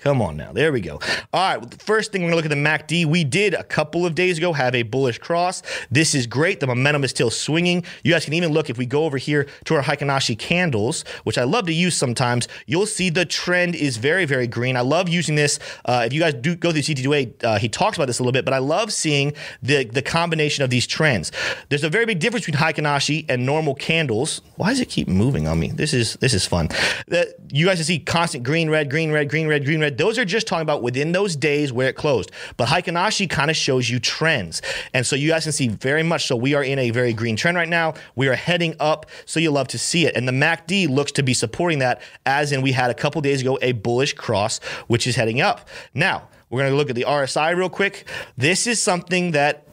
Come 0.00 0.22
on 0.22 0.38
now. 0.38 0.52
There 0.52 0.72
we 0.72 0.80
go. 0.80 0.98
All 1.32 1.48
right. 1.48 1.58
Well, 1.58 1.68
the 1.68 1.76
first 1.76 2.10
thing 2.10 2.22
we're 2.22 2.30
going 2.30 2.42
to 2.42 2.48
look 2.48 2.52
at 2.52 2.88
the 2.88 2.94
MACD. 2.94 3.04
We 3.04 3.22
did 3.22 3.52
a 3.52 3.62
couple 3.62 4.06
of 4.06 4.14
days 4.14 4.38
ago 4.38 4.54
have 4.54 4.74
a 4.74 4.82
bullish 4.82 5.18
cross. 5.18 5.62
This 5.90 6.14
is 6.14 6.26
great. 6.26 6.60
The 6.60 6.66
momentum 6.66 7.04
is 7.04 7.10
still 7.10 7.30
swinging. 7.30 7.84
You 8.02 8.12
guys 8.12 8.24
can 8.24 8.32
even 8.32 8.52
look 8.52 8.70
if 8.70 8.78
we 8.78 8.86
go 8.86 9.04
over 9.04 9.18
here 9.18 9.46
to 9.64 9.74
our 9.74 9.82
Heikin-Ashi 9.82 10.38
candles, 10.38 11.02
which 11.24 11.36
I 11.36 11.44
love 11.44 11.66
to 11.66 11.74
use 11.74 11.96
sometimes. 11.96 12.48
You'll 12.66 12.86
see 12.86 13.10
the 13.10 13.26
trend 13.26 13.74
is 13.74 13.98
very, 13.98 14.24
very 14.24 14.46
green. 14.46 14.74
I 14.74 14.80
love 14.80 15.08
using 15.08 15.34
this. 15.34 15.58
Uh, 15.84 16.04
if 16.06 16.14
you 16.14 16.20
guys 16.20 16.32
do 16.32 16.56
go 16.56 16.72
through 16.72 16.80
CT2A, 16.80 17.44
uh, 17.44 17.58
he 17.58 17.68
talks 17.68 17.98
about 17.98 18.06
this 18.06 18.18
a 18.20 18.22
little 18.22 18.32
bit, 18.32 18.46
but 18.46 18.54
I 18.54 18.58
love 18.58 18.94
seeing 18.94 19.34
the, 19.62 19.84
the 19.84 20.02
combination 20.02 20.64
of 20.64 20.70
these 20.70 20.86
trends. 20.86 21.30
There's 21.68 21.84
a 21.84 21.90
very 21.90 22.06
big 22.06 22.20
difference 22.20 22.46
between 22.46 22.60
Heikin-Ashi 22.60 23.26
and 23.28 23.44
normal 23.44 23.74
candles. 23.74 24.40
Why 24.56 24.70
does 24.70 24.80
it 24.80 24.88
keep 24.88 25.08
moving 25.08 25.46
on 25.46 25.60
me? 25.60 25.68
This 25.68 25.92
is 25.92 26.14
this 26.14 26.32
is 26.32 26.46
fun. 26.46 26.68
That 27.08 27.28
you 27.50 27.66
guys 27.66 27.76
can 27.76 27.84
see 27.84 27.98
constant 27.98 28.44
green, 28.44 28.70
red, 28.70 28.90
green, 28.90 29.12
red, 29.12 29.28
green, 29.28 29.46
red, 29.46 29.64
green, 29.64 29.80
red 29.80 29.89
those 29.98 30.18
are 30.18 30.24
just 30.24 30.46
talking 30.46 30.62
about 30.62 30.82
within 30.82 31.12
those 31.12 31.36
days 31.36 31.72
where 31.72 31.88
it 31.88 31.96
closed. 31.96 32.30
But 32.56 32.68
Heikin-Ashi 32.68 33.28
kind 33.28 33.50
of 33.50 33.56
shows 33.56 33.88
you 33.88 33.98
trends. 33.98 34.62
And 34.94 35.06
so 35.06 35.16
you 35.16 35.28
guys 35.28 35.44
can 35.44 35.52
see 35.52 35.68
very 35.68 36.02
much 36.02 36.26
so 36.26 36.36
we 36.36 36.54
are 36.54 36.64
in 36.64 36.78
a 36.78 36.90
very 36.90 37.12
green 37.12 37.36
trend 37.36 37.56
right 37.56 37.68
now. 37.68 37.94
We 38.14 38.28
are 38.28 38.34
heading 38.34 38.74
up, 38.80 39.06
so 39.26 39.40
you 39.40 39.50
love 39.50 39.68
to 39.68 39.78
see 39.78 40.06
it. 40.06 40.16
And 40.16 40.26
the 40.26 40.32
MACD 40.32 40.88
looks 40.88 41.12
to 41.12 41.22
be 41.22 41.34
supporting 41.34 41.80
that, 41.80 42.00
as 42.26 42.52
in 42.52 42.62
we 42.62 42.72
had 42.72 42.90
a 42.90 42.94
couple 42.94 43.20
days 43.20 43.40
ago 43.40 43.58
a 43.62 43.72
bullish 43.72 44.14
cross, 44.14 44.58
which 44.86 45.06
is 45.06 45.16
heading 45.16 45.40
up. 45.40 45.68
Now, 45.94 46.28
we're 46.50 46.60
going 46.60 46.72
to 46.72 46.76
look 46.76 46.90
at 46.90 46.96
the 46.96 47.04
RSI 47.08 47.56
real 47.56 47.70
quick. 47.70 48.08
This 48.36 48.66
is 48.66 48.82
something 48.82 49.30
that 49.32 49.66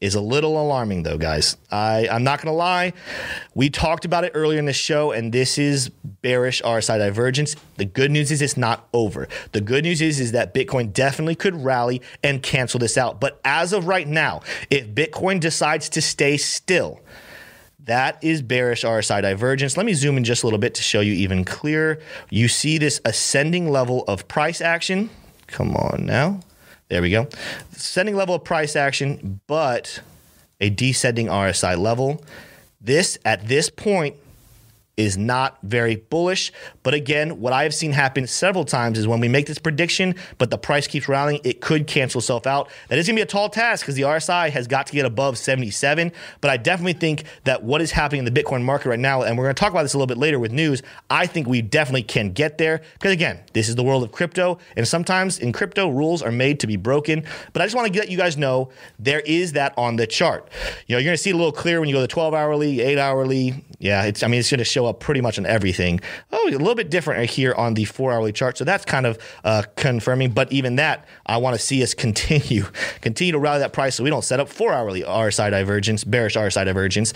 is 0.00 0.14
a 0.14 0.20
little 0.20 0.60
alarming, 0.60 1.02
though, 1.02 1.18
guys. 1.18 1.58
I, 1.70 2.08
I'm 2.10 2.24
not 2.24 2.40
going 2.40 2.52
to 2.52 2.56
lie. 2.56 2.94
We 3.54 3.68
talked 3.68 4.06
about 4.06 4.24
it 4.24 4.32
earlier 4.34 4.58
in 4.58 4.64
the 4.64 4.72
show, 4.72 5.12
and 5.12 5.30
this 5.30 5.58
is 5.58 5.90
bearish 6.22 6.62
RSI 6.62 6.98
divergence. 6.98 7.54
The 7.76 7.84
good 7.84 8.10
news 8.10 8.30
is 8.30 8.40
it's 8.40 8.56
not 8.56 8.88
over. 8.94 9.28
The 9.52 9.60
good 9.60 9.84
news 9.84 10.00
is, 10.00 10.18
is 10.18 10.32
that 10.32 10.54
Bitcoin 10.54 10.92
definitely 10.92 11.34
could 11.34 11.54
rally 11.54 12.00
and 12.22 12.42
cancel 12.42 12.80
this 12.80 12.96
out. 12.96 13.20
But 13.20 13.40
as 13.44 13.74
of 13.74 13.86
right 13.86 14.08
now, 14.08 14.40
if 14.70 14.88
Bitcoin 14.88 15.38
decides 15.38 15.90
to 15.90 16.00
stay 16.00 16.38
still, 16.38 17.00
that 17.84 18.22
is 18.22 18.40
bearish 18.40 18.84
RSI 18.84 19.20
divergence. 19.20 19.76
Let 19.76 19.84
me 19.84 19.92
zoom 19.92 20.16
in 20.16 20.24
just 20.24 20.42
a 20.42 20.46
little 20.46 20.58
bit 20.58 20.74
to 20.76 20.82
show 20.82 21.00
you 21.00 21.12
even 21.12 21.44
clearer. 21.44 21.98
You 22.30 22.48
see 22.48 22.78
this 22.78 23.00
ascending 23.04 23.70
level 23.70 24.04
of 24.04 24.28
price 24.28 24.62
action. 24.62 25.10
Come 25.46 25.76
on 25.76 26.06
now. 26.06 26.40
There 26.90 27.00
we 27.00 27.10
go. 27.10 27.28
Sending 27.70 28.16
level 28.16 28.34
of 28.34 28.42
price 28.42 28.74
action, 28.74 29.40
but 29.46 30.00
a 30.60 30.70
descending 30.70 31.28
RSI 31.28 31.78
level. 31.78 32.24
This, 32.80 33.16
at 33.24 33.46
this 33.46 33.70
point, 33.70 34.16
is 34.96 35.16
not 35.16 35.58
very 35.62 35.94
bullish. 35.94 36.52
But 36.82 36.94
again, 36.94 37.40
what 37.40 37.52
I 37.52 37.64
have 37.64 37.74
seen 37.74 37.92
happen 37.92 38.26
several 38.26 38.64
times 38.64 38.98
is 38.98 39.06
when 39.06 39.20
we 39.20 39.28
make 39.28 39.46
this 39.46 39.58
prediction, 39.58 40.14
but 40.38 40.50
the 40.50 40.58
price 40.58 40.86
keeps 40.86 41.08
rallying, 41.08 41.40
it 41.44 41.60
could 41.60 41.86
cancel 41.86 42.20
itself 42.20 42.46
out. 42.46 42.70
That 42.88 42.98
is 42.98 43.06
going 43.06 43.16
to 43.16 43.20
be 43.20 43.22
a 43.22 43.26
tall 43.26 43.48
task 43.48 43.84
because 43.84 43.94
the 43.94 44.02
RSI 44.02 44.50
has 44.50 44.66
got 44.66 44.86
to 44.86 44.92
get 44.92 45.04
above 45.04 45.38
77. 45.38 46.12
But 46.40 46.50
I 46.50 46.56
definitely 46.56 46.94
think 46.94 47.24
that 47.44 47.62
what 47.62 47.82
is 47.82 47.90
happening 47.90 48.24
in 48.26 48.32
the 48.32 48.42
Bitcoin 48.42 48.62
market 48.62 48.88
right 48.88 48.98
now, 48.98 49.22
and 49.22 49.36
we're 49.36 49.44
going 49.44 49.54
to 49.54 49.60
talk 49.60 49.70
about 49.70 49.82
this 49.82 49.94
a 49.94 49.98
little 49.98 50.06
bit 50.06 50.18
later 50.18 50.38
with 50.38 50.52
news, 50.52 50.82
I 51.10 51.26
think 51.26 51.46
we 51.46 51.62
definitely 51.62 52.02
can 52.02 52.32
get 52.32 52.58
there. 52.58 52.82
Because 52.94 53.12
again, 53.12 53.40
this 53.52 53.68
is 53.68 53.76
the 53.76 53.84
world 53.84 54.02
of 54.02 54.12
crypto. 54.12 54.58
And 54.76 54.86
sometimes 54.86 55.38
in 55.38 55.52
crypto, 55.52 55.88
rules 55.88 56.22
are 56.22 56.32
made 56.32 56.60
to 56.60 56.66
be 56.66 56.76
broken. 56.76 57.24
But 57.52 57.62
I 57.62 57.66
just 57.66 57.76
want 57.76 57.92
to 57.92 57.98
let 57.98 58.10
you 58.10 58.16
guys 58.16 58.36
know 58.36 58.70
there 58.98 59.20
is 59.20 59.52
that 59.52 59.74
on 59.76 59.96
the 59.96 60.06
chart. 60.06 60.48
You 60.86 60.94
know, 60.94 61.00
you're 61.00 61.08
going 61.08 61.16
to 61.16 61.22
see 61.22 61.30
it 61.30 61.34
a 61.34 61.36
little 61.36 61.52
clearer 61.52 61.80
when 61.80 61.88
you 61.88 61.94
go 61.94 62.00
to 62.00 62.06
12 62.06 62.34
hourly, 62.34 62.80
8 62.80 62.98
hourly. 62.98 63.64
Yeah, 63.78 64.04
it's, 64.04 64.22
I 64.22 64.28
mean, 64.28 64.40
it's 64.40 64.50
going 64.50 64.58
to 64.58 64.64
show 64.64 64.86
up 64.86 65.00
pretty 65.00 65.20
much 65.20 65.38
on 65.38 65.46
everything. 65.46 66.00
Oh, 66.32 66.48
little 66.70 66.82
bit 66.84 66.90
different 66.90 67.18
right 67.18 67.30
here 67.30 67.52
on 67.54 67.74
the 67.74 67.84
four 67.84 68.12
hourly 68.12 68.32
chart. 68.32 68.56
So 68.56 68.64
that's 68.64 68.84
kind 68.84 69.06
of 69.06 69.18
uh, 69.44 69.64
confirming. 69.76 70.30
But 70.30 70.52
even 70.52 70.76
that, 70.76 71.06
I 71.26 71.38
want 71.38 71.56
to 71.56 71.62
see 71.62 71.82
us 71.82 71.94
continue, 72.00 72.64
continue 73.00 73.32
to 73.32 73.38
rally 73.38 73.58
that 73.60 73.72
price 73.72 73.96
so 73.96 74.04
we 74.04 74.10
don't 74.10 74.24
set 74.24 74.40
up 74.40 74.48
four 74.48 74.72
hourly 74.72 75.02
RSI 75.02 75.50
divergence, 75.50 76.04
bearish 76.04 76.36
RSI 76.36 76.64
divergence. 76.64 77.12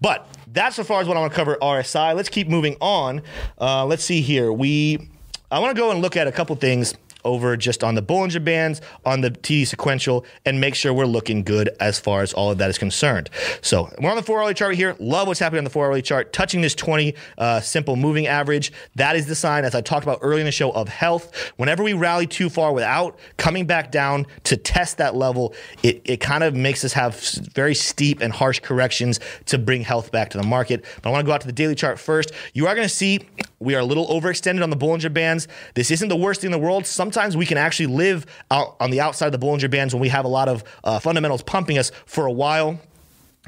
But 0.00 0.28
that's 0.48 0.78
as 0.78 0.86
far 0.86 1.00
as 1.00 1.08
what 1.08 1.16
I 1.16 1.20
want 1.20 1.32
to 1.32 1.36
cover 1.36 1.56
RSI. 1.60 2.14
Let's 2.14 2.28
keep 2.28 2.48
moving 2.48 2.76
on. 2.80 3.22
Uh, 3.60 3.86
let's 3.86 4.04
see 4.04 4.20
here. 4.20 4.52
We, 4.52 5.08
I 5.50 5.58
want 5.58 5.74
to 5.74 5.80
go 5.80 5.90
and 5.90 6.00
look 6.02 6.16
at 6.16 6.26
a 6.26 6.32
couple 6.32 6.54
things 6.56 6.94
over 7.24 7.56
just 7.56 7.84
on 7.84 7.94
the 7.94 8.02
Bollinger 8.02 8.44
Bands, 8.44 8.80
on 9.04 9.20
the 9.20 9.30
TD 9.30 9.66
sequential, 9.66 10.24
and 10.44 10.60
make 10.60 10.74
sure 10.74 10.92
we're 10.92 11.06
looking 11.06 11.42
good 11.42 11.70
as 11.80 11.98
far 11.98 12.22
as 12.22 12.32
all 12.32 12.50
of 12.50 12.58
that 12.58 12.70
is 12.70 12.78
concerned. 12.78 13.30
So 13.62 13.90
we're 14.00 14.10
on 14.10 14.16
the 14.16 14.22
four 14.22 14.40
hourly 14.40 14.54
chart 14.54 14.74
here. 14.74 14.96
Love 14.98 15.28
what's 15.28 15.40
happening 15.40 15.58
on 15.58 15.64
the 15.64 15.70
four 15.70 15.86
hourly 15.86 16.02
chart. 16.02 16.32
Touching 16.32 16.60
this 16.60 16.74
20 16.74 17.14
uh, 17.38 17.60
simple 17.60 17.96
moving 17.96 18.26
average, 18.26 18.72
that 18.96 19.16
is 19.16 19.26
the 19.26 19.34
sign, 19.34 19.64
as 19.64 19.74
I 19.74 19.80
talked 19.80 20.04
about 20.04 20.18
earlier 20.22 20.40
in 20.40 20.46
the 20.46 20.52
show, 20.52 20.70
of 20.70 20.88
health. 20.88 21.52
Whenever 21.56 21.82
we 21.82 21.92
rally 21.92 22.26
too 22.26 22.48
far 22.48 22.72
without 22.72 23.18
coming 23.36 23.66
back 23.66 23.90
down 23.90 24.26
to 24.44 24.56
test 24.56 24.98
that 24.98 25.14
level, 25.14 25.54
it, 25.82 26.00
it 26.04 26.16
kind 26.18 26.44
of 26.44 26.54
makes 26.54 26.84
us 26.84 26.92
have 26.92 27.18
very 27.52 27.74
steep 27.74 28.20
and 28.20 28.32
harsh 28.32 28.60
corrections 28.60 29.20
to 29.46 29.58
bring 29.58 29.82
health 29.82 30.12
back 30.12 30.30
to 30.30 30.38
the 30.38 30.44
market. 30.44 30.84
But 31.02 31.10
I 31.10 31.12
want 31.12 31.24
to 31.24 31.26
go 31.26 31.32
out 31.32 31.40
to 31.42 31.46
the 31.46 31.52
daily 31.52 31.74
chart 31.74 31.98
first. 31.98 32.32
You 32.52 32.66
are 32.66 32.74
going 32.74 32.88
to 32.88 32.94
see 32.94 33.26
we 33.60 33.74
are 33.74 33.80
a 33.80 33.84
little 33.84 34.06
overextended 34.06 34.62
on 34.62 34.70
the 34.70 34.76
Bollinger 34.76 35.12
Bands. 35.12 35.48
This 35.74 35.90
isn't 35.90 36.08
the 36.08 36.16
worst 36.16 36.42
thing 36.42 36.48
in 36.48 36.52
the 36.52 36.64
world. 36.64 36.86
Some 36.86 37.07
sometimes 37.08 37.38
we 37.38 37.46
can 37.46 37.56
actually 37.56 37.86
live 37.86 38.26
out 38.50 38.76
on 38.80 38.90
the 38.90 39.00
outside 39.00 39.32
of 39.32 39.40
the 39.40 39.46
Bollinger 39.46 39.70
Bands 39.70 39.94
when 39.94 40.00
we 40.02 40.10
have 40.10 40.26
a 40.26 40.28
lot 40.28 40.46
of 40.46 40.62
uh, 40.84 40.98
fundamentals 40.98 41.42
pumping 41.42 41.78
us 41.78 41.90
for 42.04 42.26
a 42.26 42.32
while. 42.32 42.78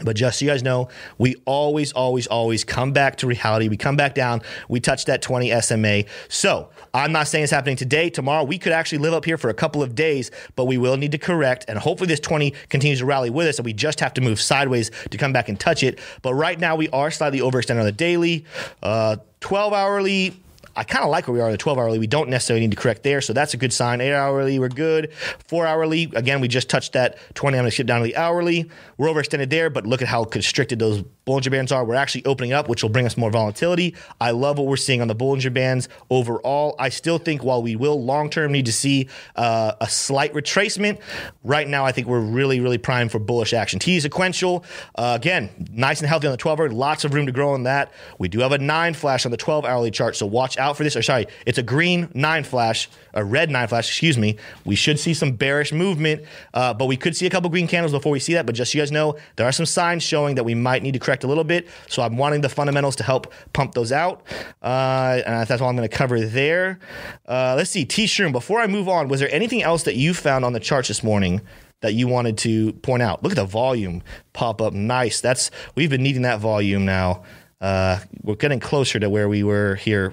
But 0.03 0.16
just 0.16 0.38
so 0.38 0.46
you 0.46 0.51
guys 0.51 0.62
know, 0.62 0.88
we 1.18 1.37
always, 1.44 1.92
always, 1.92 2.27
always 2.27 2.64
come 2.64 2.92
back 2.92 3.16
to 3.16 3.27
reality. 3.27 3.68
We 3.68 3.77
come 3.77 3.96
back 3.96 4.14
down. 4.14 4.40
We 4.70 4.81
touch 4.81 5.05
that 5.05 5.20
20 5.20 5.61
SMA. 5.61 6.05
So 6.29 6.70
I'm 6.94 7.12
not 7.12 7.29
saying 7.29 7.44
it's 7.44 7.53
happening 7.53 7.77
today. 7.77 8.09
Tomorrow, 8.09 8.44
we 8.44 8.57
could 8.57 8.73
actually 8.73 8.96
live 8.96 9.12
up 9.12 9.27
here 9.27 9.37
for 9.37 9.51
a 9.51 9.55
couple 9.55 9.83
of 9.83 9.94
days, 9.94 10.31
but 10.57 10.64
we 10.64 10.79
will 10.79 10.96
need 10.96 11.12
to 11.12 11.18
correct. 11.18 11.66
And 11.68 11.79
hopefully, 11.79 12.09
this 12.09 12.20
20 12.20 12.55
continues 12.70 13.01
to 13.01 13.05
rally 13.05 13.29
with 13.29 13.46
us. 13.46 13.59
And 13.59 13.66
we 13.66 13.75
just 13.75 14.01
have 14.01 14.14
to 14.14 14.23
move 14.23 14.40
sideways 14.40 14.90
to 15.11 15.18
come 15.18 15.35
back 15.35 15.51
and 15.51 15.61
touch 15.61 15.83
it. 15.83 15.99
But 16.23 16.33
right 16.33 16.59
now, 16.59 16.77
we 16.77 16.88
are 16.88 17.11
slightly 17.11 17.40
overextended 17.40 17.81
on 17.81 17.85
the 17.85 17.92
daily. 17.92 18.46
Uh, 18.83 19.16
12 19.40 19.75
hourly, 19.75 20.40
I 20.76 20.85
kind 20.85 21.04
of 21.04 21.11
like 21.11 21.26
where 21.26 21.35
we 21.35 21.40
are. 21.40 21.50
The 21.50 21.59
12 21.59 21.78
hourly, 21.78 21.98
we 21.98 22.06
don't 22.06 22.28
necessarily 22.28 22.66
need 22.66 22.70
to 22.72 22.76
correct 22.76 23.02
there, 23.02 23.20
so 23.20 23.33
that's 23.33 23.54
a 23.54 23.56
good 23.56 23.72
sign. 23.72 24.00
Eight 24.00 24.12
hourly, 24.12 24.59
we're 24.59 24.68
good. 24.68 25.12
Four 25.48 25.66
hourly, 25.66 26.11
again, 26.14 26.40
we 26.40 26.48
just 26.48 26.68
touched 26.68 26.92
that 26.92 27.18
20. 27.35 27.56
I'm 27.56 27.62
going 27.62 27.70
to 27.70 27.74
skip 27.74 27.87
down 27.87 28.00
to 28.00 28.04
the 28.04 28.16
hourly. 28.16 28.70
We're 28.96 29.09
overextended 29.09 29.50
there, 29.50 29.70
but 29.70 29.87
look 29.87 30.02
at 30.02 30.09
how 30.09 30.24
constricted 30.24 30.78
those 30.78 31.02
Bollinger 31.26 31.50
Bands 31.50 31.70
are. 31.70 31.85
We're 31.85 31.94
actually 31.94 32.24
opening 32.24 32.52
up, 32.52 32.68
which 32.68 32.83
will 32.83 32.90
bring 32.90 33.06
us 33.06 33.16
more 33.16 33.30
volatility. 33.30 33.94
I 34.20 34.33
love 34.33 34.59
what 34.59 34.66
we're 34.66 34.76
seeing 34.76 35.00
on 35.00 35.09
the 35.09 35.14
Bollinger 35.14 35.52
Bands 35.52 35.88
overall. 36.11 36.74
I 36.78 36.88
still 36.88 37.18
think 37.18 37.44
while 37.44 37.62
we 37.62 37.76
will 37.76 38.02
long 38.02 38.30
term 38.30 38.52
need 38.52 38.66
to 38.66 38.72
see 38.72 39.09
uh, 39.37 39.72
a 39.80 39.88
slight 39.88 40.33
retracement, 40.35 41.00
right 41.44 41.68
now 41.68 41.85
I 41.85 41.92
think 41.92 42.09
we're 42.09 42.20
really, 42.20 42.61
really 42.61 42.78
primed 42.78 43.12
for 43.12 43.18
bullish 43.18 43.52
action. 43.52 43.78
TD 43.78 44.02
sequential, 44.02 44.64
uh, 44.96 45.16
again, 45.20 45.50
nice 45.72 46.00
and 46.00 46.09
healthy 46.09 46.26
on 46.26 46.33
the 46.33 46.37
12 46.37 46.61
hour, 46.61 46.68
lots 46.70 47.04
of 47.04 47.14
room 47.14 47.27
to 47.27 47.33
grow 47.33 47.54
on 47.54 47.62
that. 47.64 47.92
We 48.18 48.29
do 48.29 48.40
have 48.40 48.52
a 48.52 48.58
nine 48.58 48.94
flash 48.94 49.25
on 49.25 49.31
the 49.31 49.37
12 49.37 49.64
hourly 49.64 49.90
chart, 49.90 50.16
so 50.16 50.27
watch 50.27 50.58
out 50.61 50.77
for 50.77 50.85
this. 50.85 50.94
Or 50.94 51.02
sorry, 51.02 51.27
it's 51.46 51.58
a 51.58 51.63
green 51.63 52.08
nine 52.15 52.44
flash, 52.44 52.88
a 53.15 53.25
red 53.25 53.50
nine 53.50 53.67
flash, 53.67 53.88
excuse 53.88 54.17
me. 54.17 54.37
We 54.65 54.77
should 54.77 54.98
see 55.00 55.15
some 55.15 55.33
bearish 55.33 55.73
movement, 55.73 56.25
uh, 56.54 56.75
but 56.75 56.87
we 56.87 56.96
could 56.96 57.17
see 57.17 57.27
a 57.27 57.31
couple 57.31 57.50
green 57.50 57.67
candles 57.67 57.92
before 57.92 58.13
we 58.13 58.21
see 58.21 58.35
that. 58.35 58.46
But 58.46 58.54
just 58.54 58.73
so 58.73 58.79
you 58.79 58.83
guys 58.83 58.92
know, 58.92 59.17
there 59.37 59.46
are 59.46 59.52
some 59.52 59.67
signs 59.67 60.02
showing 60.02 60.37
that 60.37 60.44
we 60.44 60.54
might 60.54 60.83
need 60.83 60.92
to 60.92 61.00
correct 61.00 61.25
a 61.25 61.27
little 61.27 61.44
bit. 61.44 61.67
So 61.88 62.02
I'm 62.02 62.17
wanting 62.17 62.42
the 62.42 62.48
fundamentals 62.48 62.96
to 62.96 63.02
help 63.02 63.33
pump 63.52 63.75
those 63.75 63.90
out. 63.90 64.23
Uh, 64.63 65.21
and 65.27 65.48
that's 65.48 65.61
all 65.61 65.69
I'm 65.69 65.77
going 65.77 65.88
to 65.88 65.96
cover 65.96 66.21
there. 66.21 66.79
Uh, 67.27 67.54
let's 67.56 67.71
see, 67.71 67.85
T 67.85 68.04
Shroom. 68.04 68.33
Before 68.33 68.61
I 68.61 68.67
move 68.67 68.88
on, 68.88 69.08
was 69.08 69.21
there 69.21 69.33
anything 69.33 69.63
else 69.63 69.83
that 69.85 69.96
you 69.96 70.15
found 70.15 70.44
on 70.44 70.52
the 70.52 70.61
charts 70.61 70.88
this 70.88 71.02
morning? 71.02 71.40
That 71.83 71.94
you 71.94 72.08
wanted 72.08 72.37
to 72.38 72.75
point 72.75 73.02
out. 73.02 73.23
Look 73.23 73.33
at 73.33 73.37
the 73.37 73.46
volume 73.46 74.02
pop 74.35 74.61
up. 74.61 74.75
Nice. 74.75 75.23
That's 75.23 75.50
we've 75.77 75.88
been 75.88 76.02
needing 76.02 76.21
that 76.23 76.38
volume 76.38 76.85
now. 76.85 77.23
Uh, 77.58 78.00
we're 78.23 78.35
getting 78.35 78.61
closer 78.61 78.98
to 78.98 79.08
where 79.08 79.31
we 79.31 79.42
were 79.42 79.77
here 79.77 80.13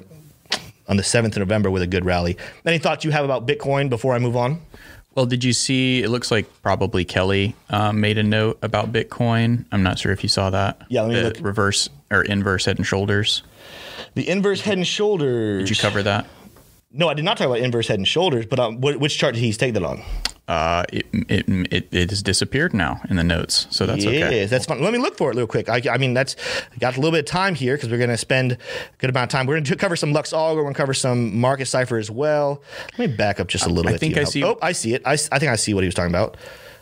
on 0.88 0.98
the 0.98 1.04
7th 1.04 1.34
of 1.34 1.38
November 1.38 1.70
with 1.70 1.82
a 1.82 1.88
good 1.88 2.06
rally. 2.06 2.38
Any 2.66 2.78
thoughts 2.78 3.04
you 3.04 3.12
have 3.12 3.26
about 3.26 3.48
Bitcoin 3.48 3.90
before 3.90 4.14
I 4.14 4.20
move 4.20 4.36
on? 4.36 4.62
Well, 5.16 5.26
did 5.26 5.44
you 5.44 5.52
see? 5.52 6.04
It 6.04 6.10
looks 6.10 6.30
like 6.30 6.46
probably 6.62 7.04
Kelly 7.04 7.56
um, 7.72 8.00
made 8.00 8.20
a 8.20 8.24
note 8.24 8.60
about 8.62 8.92
Bitcoin. 8.92 9.66
I'm 9.72 9.82
not 9.82 9.98
sure 9.98 10.12
if 10.12 10.22
you 10.22 10.30
saw 10.30 10.52
that. 10.52 10.84
Yeah, 10.90 11.02
let 11.02 11.10
me 11.10 11.16
the 11.16 11.24
look. 11.24 11.38
Reverse 11.42 11.90
or 12.12 12.22
inverse 12.22 12.66
head 12.66 12.78
and 12.78 12.86
shoulders. 12.86 13.42
The 14.14 14.30
inverse 14.30 14.62
head 14.62 14.78
and 14.78 14.86
shoulders. 14.86 15.68
Did 15.68 15.76
you 15.76 15.82
cover 15.82 16.04
that? 16.04 16.28
No, 16.92 17.10
I 17.10 17.16
did 17.16 17.26
not 17.26 17.38
talk 17.38 17.48
about 17.48 17.60
inverse 17.60 17.88
head 17.88 17.98
and 17.98 18.08
shoulders, 18.08 18.46
but 18.46 18.60
um, 18.60 18.80
which 18.80 19.18
chart 19.18 19.34
did 19.34 19.42
he 19.42 19.52
take 19.54 19.74
that 19.74 19.84
on? 19.84 20.04
Uh, 20.48 20.86
it, 20.94 21.06
it 21.12 21.46
it 21.74 21.88
it 21.92 22.10
has 22.10 22.24
disappeared 22.24 22.74
now 22.74 23.02
in 23.10 23.18
the 23.18 23.24
notes, 23.24 23.68
so 23.70 23.86
that's 23.86 24.06
yes, 24.06 24.24
okay. 24.28 24.46
that's 24.46 24.66
fun. 24.66 24.82
Let 24.82 24.94
me 24.94 25.00
look 25.00 25.18
for 25.18 25.30
it 25.30 25.36
real 25.36 25.46
quick. 25.46 25.68
I, 25.68 25.82
I 25.92 25.98
mean, 25.98 26.14
that's 26.14 26.38
got 26.80 26.96
a 26.96 27.02
little 27.02 27.12
bit 27.12 27.20
of 27.20 27.26
time 27.26 27.54
here 27.54 27.76
because 27.76 27.90
we're 27.90 27.98
going 27.98 28.10
to 28.12 28.18
spend 28.18 28.54
a 28.54 28.58
good 28.98 29.10
amount 29.10 29.26
of 29.34 29.38
time. 29.38 29.46
We're 29.46 29.56
going 29.56 29.66
to 29.66 29.76
cover 29.76 29.98
some 29.98 30.14
Lux 30.14 30.32
Algo. 30.32 30.56
We're 30.56 30.62
going 30.62 30.74
to 30.74 30.78
cover 30.78 30.94
some 30.94 31.38
Market 31.38 31.66
Cipher 31.66 31.98
as 31.98 32.10
well. 32.10 32.64
Let 32.98 33.10
me 33.10 33.16
back 33.18 33.42
up 33.42 33.48
just 33.50 33.66
a 33.66 33.70
little 33.70 33.90
I 33.90 33.94
bit. 33.94 34.00
to 34.00 34.00
think 34.00 34.18
I 34.18 34.22
now. 34.22 34.26
see- 34.30 34.44
Oh, 34.46 34.58
I 34.62 34.72
see 34.72 34.94
it. 34.94 35.02
I, 35.06 35.14
I 35.14 35.18
think 35.40 35.52
I 35.52 35.58
see 35.58 35.74
what 35.74 35.84
he 35.84 35.88
was 35.88 35.96
talking 35.96 36.12
about. 36.16 36.38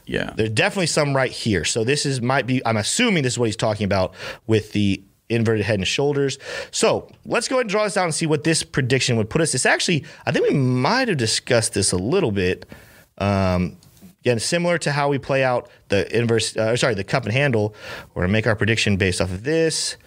Yeah. 0.05 0.32
There's 0.36 0.51
definitely 0.51 0.86
some 0.86 1.16
right 1.16 1.32
here. 1.32 1.66
So 1.66 1.84
this 1.84 2.05
is 2.05 2.22
might 2.22 2.45
be. 2.45 2.63
I'm 2.68 2.78
assuming 2.78 3.24
this 3.24 3.34
is 3.34 3.39
what 3.39 3.45
he's 3.45 3.55
talking 3.55 3.86
about 3.86 4.13
with 4.45 4.74
the 4.74 5.01
inverted 5.28 5.66
head 5.66 5.80
and 5.80 5.88
shoulders. 5.88 6.38
So 6.70 7.09
let's 7.26 7.47
go 7.47 7.55
ahead 7.55 7.61
and 7.63 7.70
draw 7.72 7.84
this 7.86 7.97
out 7.97 8.03
and 8.03 8.13
see 8.13 8.28
what 8.28 8.43
this 8.43 8.61
prediction 8.61 9.18
would 9.18 9.28
put 9.32 9.41
us. 9.41 9.55
It's 9.55 9.66
actually, 9.66 10.05
I 10.28 10.32
think 10.32 10.47
we 10.47 10.53
might 10.53 11.07
have 11.07 11.18
discussed 11.18 11.74
this 11.74 11.91
a 11.91 11.97
little 11.97 12.32
bit. 12.32 12.68
Um, 13.18 13.78
again, 14.22 14.39
similar 14.39 14.78
to 14.80 14.91
how 14.91 15.09
we 15.09 15.18
play 15.18 15.43
out 15.43 15.70
the 15.89 16.18
inverse. 16.18 16.55
Uh, 16.55 16.76
sorry, 16.76 16.95
the 16.95 17.03
cup 17.03 17.24
and 17.24 17.34
handle. 17.34 17.76
We're 18.13 18.24
gonna 18.24 18.34
make 18.34 18.47
our 18.47 18.55
prediction 18.55 18.97
based 18.97 19.22
off 19.22 19.32
of 19.32 19.43
this. 19.43 19.97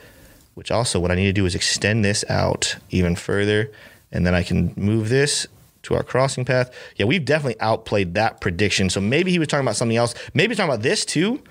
Which 0.55 0.73
also, 0.73 0.99
what 0.99 1.13
I 1.13 1.15
need 1.15 1.27
to 1.27 1.33
do 1.33 1.47
is 1.47 1.55
extend 1.55 2.05
this 2.05 2.25
out 2.29 2.77
even 2.91 3.15
further, 3.15 3.71
and 4.11 4.27
then 4.27 4.35
I 4.35 4.43
can 4.43 4.73
move 4.77 5.09
this 5.09 5.47
to 5.85 5.95
our 5.95 6.03
crossing 6.03 6.45
path. 6.45 6.71
Yeah, 6.97 7.07
we've 7.07 7.25
definitely 7.25 7.61
outplayed 7.61 8.15
that 8.15 8.41
prediction. 8.41 8.91
So 8.91 9.01
maybe 9.01 9.31
he 9.31 9.39
was 9.39 9.47
talking 9.47 9.65
about 9.65 9.77
something 9.77 9.97
else. 9.97 10.15
Maybe 10.35 10.51
he's 10.51 10.57
talking 10.57 10.73
about 10.73 10.83
this 10.83 11.05
too. 11.05 11.43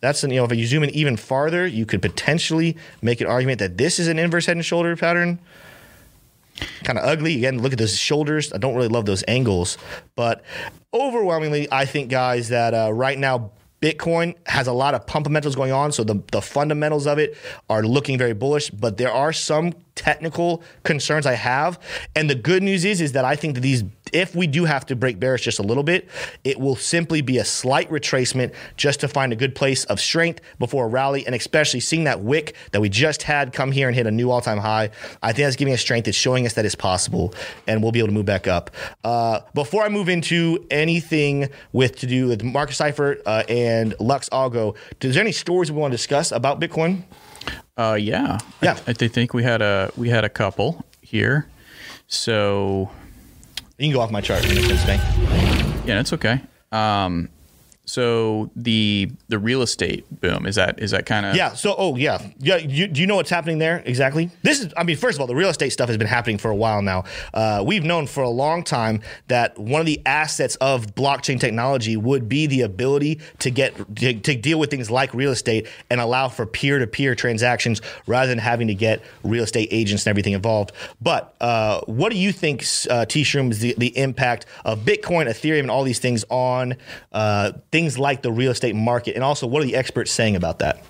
That's 0.00 0.22
you 0.22 0.28
know, 0.30 0.44
if 0.44 0.52
you 0.52 0.66
zoom 0.66 0.82
in 0.82 0.90
even 0.90 1.16
farther, 1.16 1.66
you 1.66 1.86
could 1.86 2.02
potentially 2.02 2.76
make 3.02 3.20
an 3.20 3.26
argument 3.26 3.60
that 3.60 3.78
this 3.78 3.98
is 3.98 4.08
an 4.08 4.18
inverse 4.18 4.46
head 4.46 4.56
and 4.56 4.64
shoulder 4.64 4.96
pattern. 4.96 5.38
Kind 6.84 6.98
of 6.98 7.04
ugly. 7.04 7.36
Again, 7.36 7.60
look 7.60 7.72
at 7.72 7.78
those 7.78 7.96
shoulders. 7.96 8.52
I 8.52 8.58
don't 8.58 8.74
really 8.74 8.88
love 8.88 9.06
those 9.06 9.24
angles, 9.28 9.78
but 10.16 10.42
overwhelmingly, 10.92 11.68
I 11.70 11.84
think, 11.84 12.10
guys, 12.10 12.48
that 12.48 12.74
uh, 12.74 12.92
right 12.92 13.18
now 13.18 13.52
Bitcoin 13.80 14.34
has 14.46 14.68
a 14.68 14.72
lot 14.72 14.94
of 14.94 15.04
fundamentals 15.06 15.56
going 15.56 15.72
on, 15.72 15.90
so 15.90 16.04
the, 16.04 16.22
the 16.30 16.40
fundamentals 16.40 17.06
of 17.06 17.18
it 17.18 17.36
are 17.68 17.82
looking 17.82 18.16
very 18.16 18.32
bullish. 18.32 18.70
But 18.70 18.96
there 18.96 19.10
are 19.10 19.32
some 19.32 19.72
technical 19.96 20.62
concerns 20.84 21.26
I 21.26 21.34
have, 21.34 21.80
and 22.14 22.30
the 22.30 22.36
good 22.36 22.62
news 22.62 22.84
is 22.84 23.00
is 23.00 23.12
that 23.12 23.24
I 23.24 23.34
think 23.34 23.54
that 23.54 23.60
these, 23.60 23.82
if 24.12 24.34
we 24.34 24.46
do 24.46 24.64
have 24.64 24.86
to 24.86 24.96
break 24.96 25.18
bearish 25.18 25.42
just 25.42 25.58
a 25.58 25.62
little 25.62 25.82
bit, 25.82 26.08
it 26.44 26.58
will 26.58 26.76
simply 26.76 27.20
be 27.22 27.38
a 27.38 27.44
slight 27.44 27.90
retracement 27.90 28.54
just 28.76 29.00
to 29.00 29.08
find 29.08 29.32
a 29.32 29.36
good 29.36 29.54
place 29.54 29.84
of 29.86 30.00
strength 30.00 30.40
before 30.58 30.84
a 30.84 30.88
rally, 30.88 31.26
and 31.26 31.34
especially 31.34 31.80
seeing 31.80 32.04
that 32.04 32.20
wick 32.20 32.54
that 32.72 32.80
we 32.80 32.88
just 32.88 33.22
had 33.22 33.52
come 33.52 33.72
here 33.72 33.88
and 33.88 33.96
hit 33.96 34.06
a 34.06 34.10
new 34.10 34.30
all 34.30 34.40
time 34.40 34.58
high. 34.58 34.90
I 35.22 35.32
think 35.32 35.46
that's 35.46 35.56
giving 35.56 35.74
us 35.74 35.80
strength. 35.80 36.08
It's 36.08 36.16
showing 36.16 36.46
us 36.46 36.54
that 36.54 36.64
it's 36.64 36.74
possible, 36.74 37.34
and 37.66 37.82
we'll 37.82 37.92
be 37.92 37.98
able 37.98 38.08
to 38.08 38.14
move 38.14 38.26
back 38.26 38.46
up. 38.46 38.70
Uh, 39.04 39.40
before 39.54 39.82
I 39.82 39.88
move 39.88 40.08
into 40.08 40.64
anything 40.70 41.48
with 41.72 41.96
to 42.00 42.06
do 42.06 42.28
with 42.28 42.42
Market 42.42 42.74
Cipher 42.74 43.18
uh, 43.26 43.44
and 43.48 43.94
Lux 43.98 44.28
Algo, 44.28 44.76
is 45.00 45.14
there 45.14 45.22
any 45.22 45.32
stories 45.32 45.70
we 45.72 45.78
want 45.78 45.92
to 45.92 45.96
discuss 45.96 46.32
about 46.32 46.60
Bitcoin? 46.60 47.02
Uh, 47.76 47.96
yeah. 48.00 48.38
Yeah. 48.62 48.78
I, 48.86 48.90
I 48.90 48.92
think 48.92 49.34
we 49.34 49.42
had 49.42 49.62
a 49.62 49.90
we 49.96 50.08
had 50.08 50.24
a 50.24 50.28
couple 50.28 50.84
here. 51.00 51.48
So 52.06 52.90
You 53.82 53.88
can 53.88 53.94
go 53.94 54.00
off 54.00 54.12
my 54.12 54.20
chart. 54.20 54.44
Yeah, 54.44 55.96
that's 55.96 56.12
okay. 56.12 56.40
Um, 56.70 57.30
so 57.92 58.50
the 58.56 59.10
the 59.28 59.38
real 59.38 59.60
estate 59.60 60.06
boom 60.22 60.46
is 60.46 60.54
that 60.54 60.80
is 60.80 60.92
that 60.92 61.04
kind 61.04 61.26
of 61.26 61.36
Yeah. 61.36 61.52
So, 61.52 61.74
oh 61.76 61.94
yeah, 61.96 62.26
yeah. 62.38 62.56
You, 62.56 62.86
do 62.86 63.02
you 63.02 63.06
know 63.06 63.16
what's 63.16 63.28
happening 63.28 63.58
there 63.58 63.82
exactly? 63.84 64.30
This 64.40 64.60
is, 64.60 64.72
I 64.78 64.82
mean, 64.82 64.96
first 64.96 65.18
of 65.18 65.20
all, 65.20 65.26
the 65.26 65.34
real 65.34 65.50
estate 65.50 65.74
stuff 65.74 65.88
has 65.88 65.98
been 65.98 66.06
happening 66.06 66.38
for 66.38 66.50
a 66.50 66.56
while 66.56 66.80
now. 66.80 67.04
Uh, 67.34 67.62
we've 67.66 67.84
known 67.84 68.06
for 68.06 68.22
a 68.22 68.30
long 68.30 68.64
time 68.64 69.02
that 69.28 69.58
one 69.58 69.80
of 69.80 69.86
the 69.86 70.00
assets 70.06 70.56
of 70.56 70.94
blockchain 70.94 71.38
technology 71.38 71.98
would 71.98 72.30
be 72.30 72.46
the 72.46 72.62
ability 72.62 73.20
to 73.40 73.50
get 73.50 73.74
to, 73.96 74.14
to 74.14 74.36
deal 74.36 74.58
with 74.58 74.70
things 74.70 74.90
like 74.90 75.12
real 75.12 75.30
estate 75.30 75.68
and 75.90 76.00
allow 76.00 76.30
for 76.30 76.46
peer 76.46 76.78
to 76.78 76.86
peer 76.86 77.14
transactions 77.14 77.82
rather 78.06 78.28
than 78.28 78.38
having 78.38 78.68
to 78.68 78.74
get 78.74 79.02
real 79.22 79.44
estate 79.44 79.68
agents 79.70 80.06
and 80.06 80.12
everything 80.12 80.32
involved. 80.32 80.72
But 81.02 81.34
uh, 81.42 81.82
what 81.82 82.10
do 82.10 82.16
you 82.16 82.32
think, 82.32 82.64
uh, 82.88 83.04
T 83.04 83.20
Shroom, 83.22 83.50
is 83.50 83.58
the, 83.58 83.74
the 83.76 83.94
impact 83.98 84.46
of 84.64 84.78
Bitcoin, 84.78 85.28
Ethereum, 85.28 85.60
and 85.60 85.70
all 85.70 85.84
these 85.84 85.98
things 85.98 86.24
on 86.30 86.76
uh, 87.12 87.52
things 87.70 87.81
like 87.98 88.22
the 88.22 88.32
real 88.32 88.50
estate 88.50 88.74
market? 88.74 89.14
And 89.14 89.24
also, 89.24 89.46
what 89.46 89.62
are 89.62 89.66
the 89.66 89.76
experts 89.76 90.10
saying 90.10 90.36
about 90.36 90.58
that? 90.60 90.82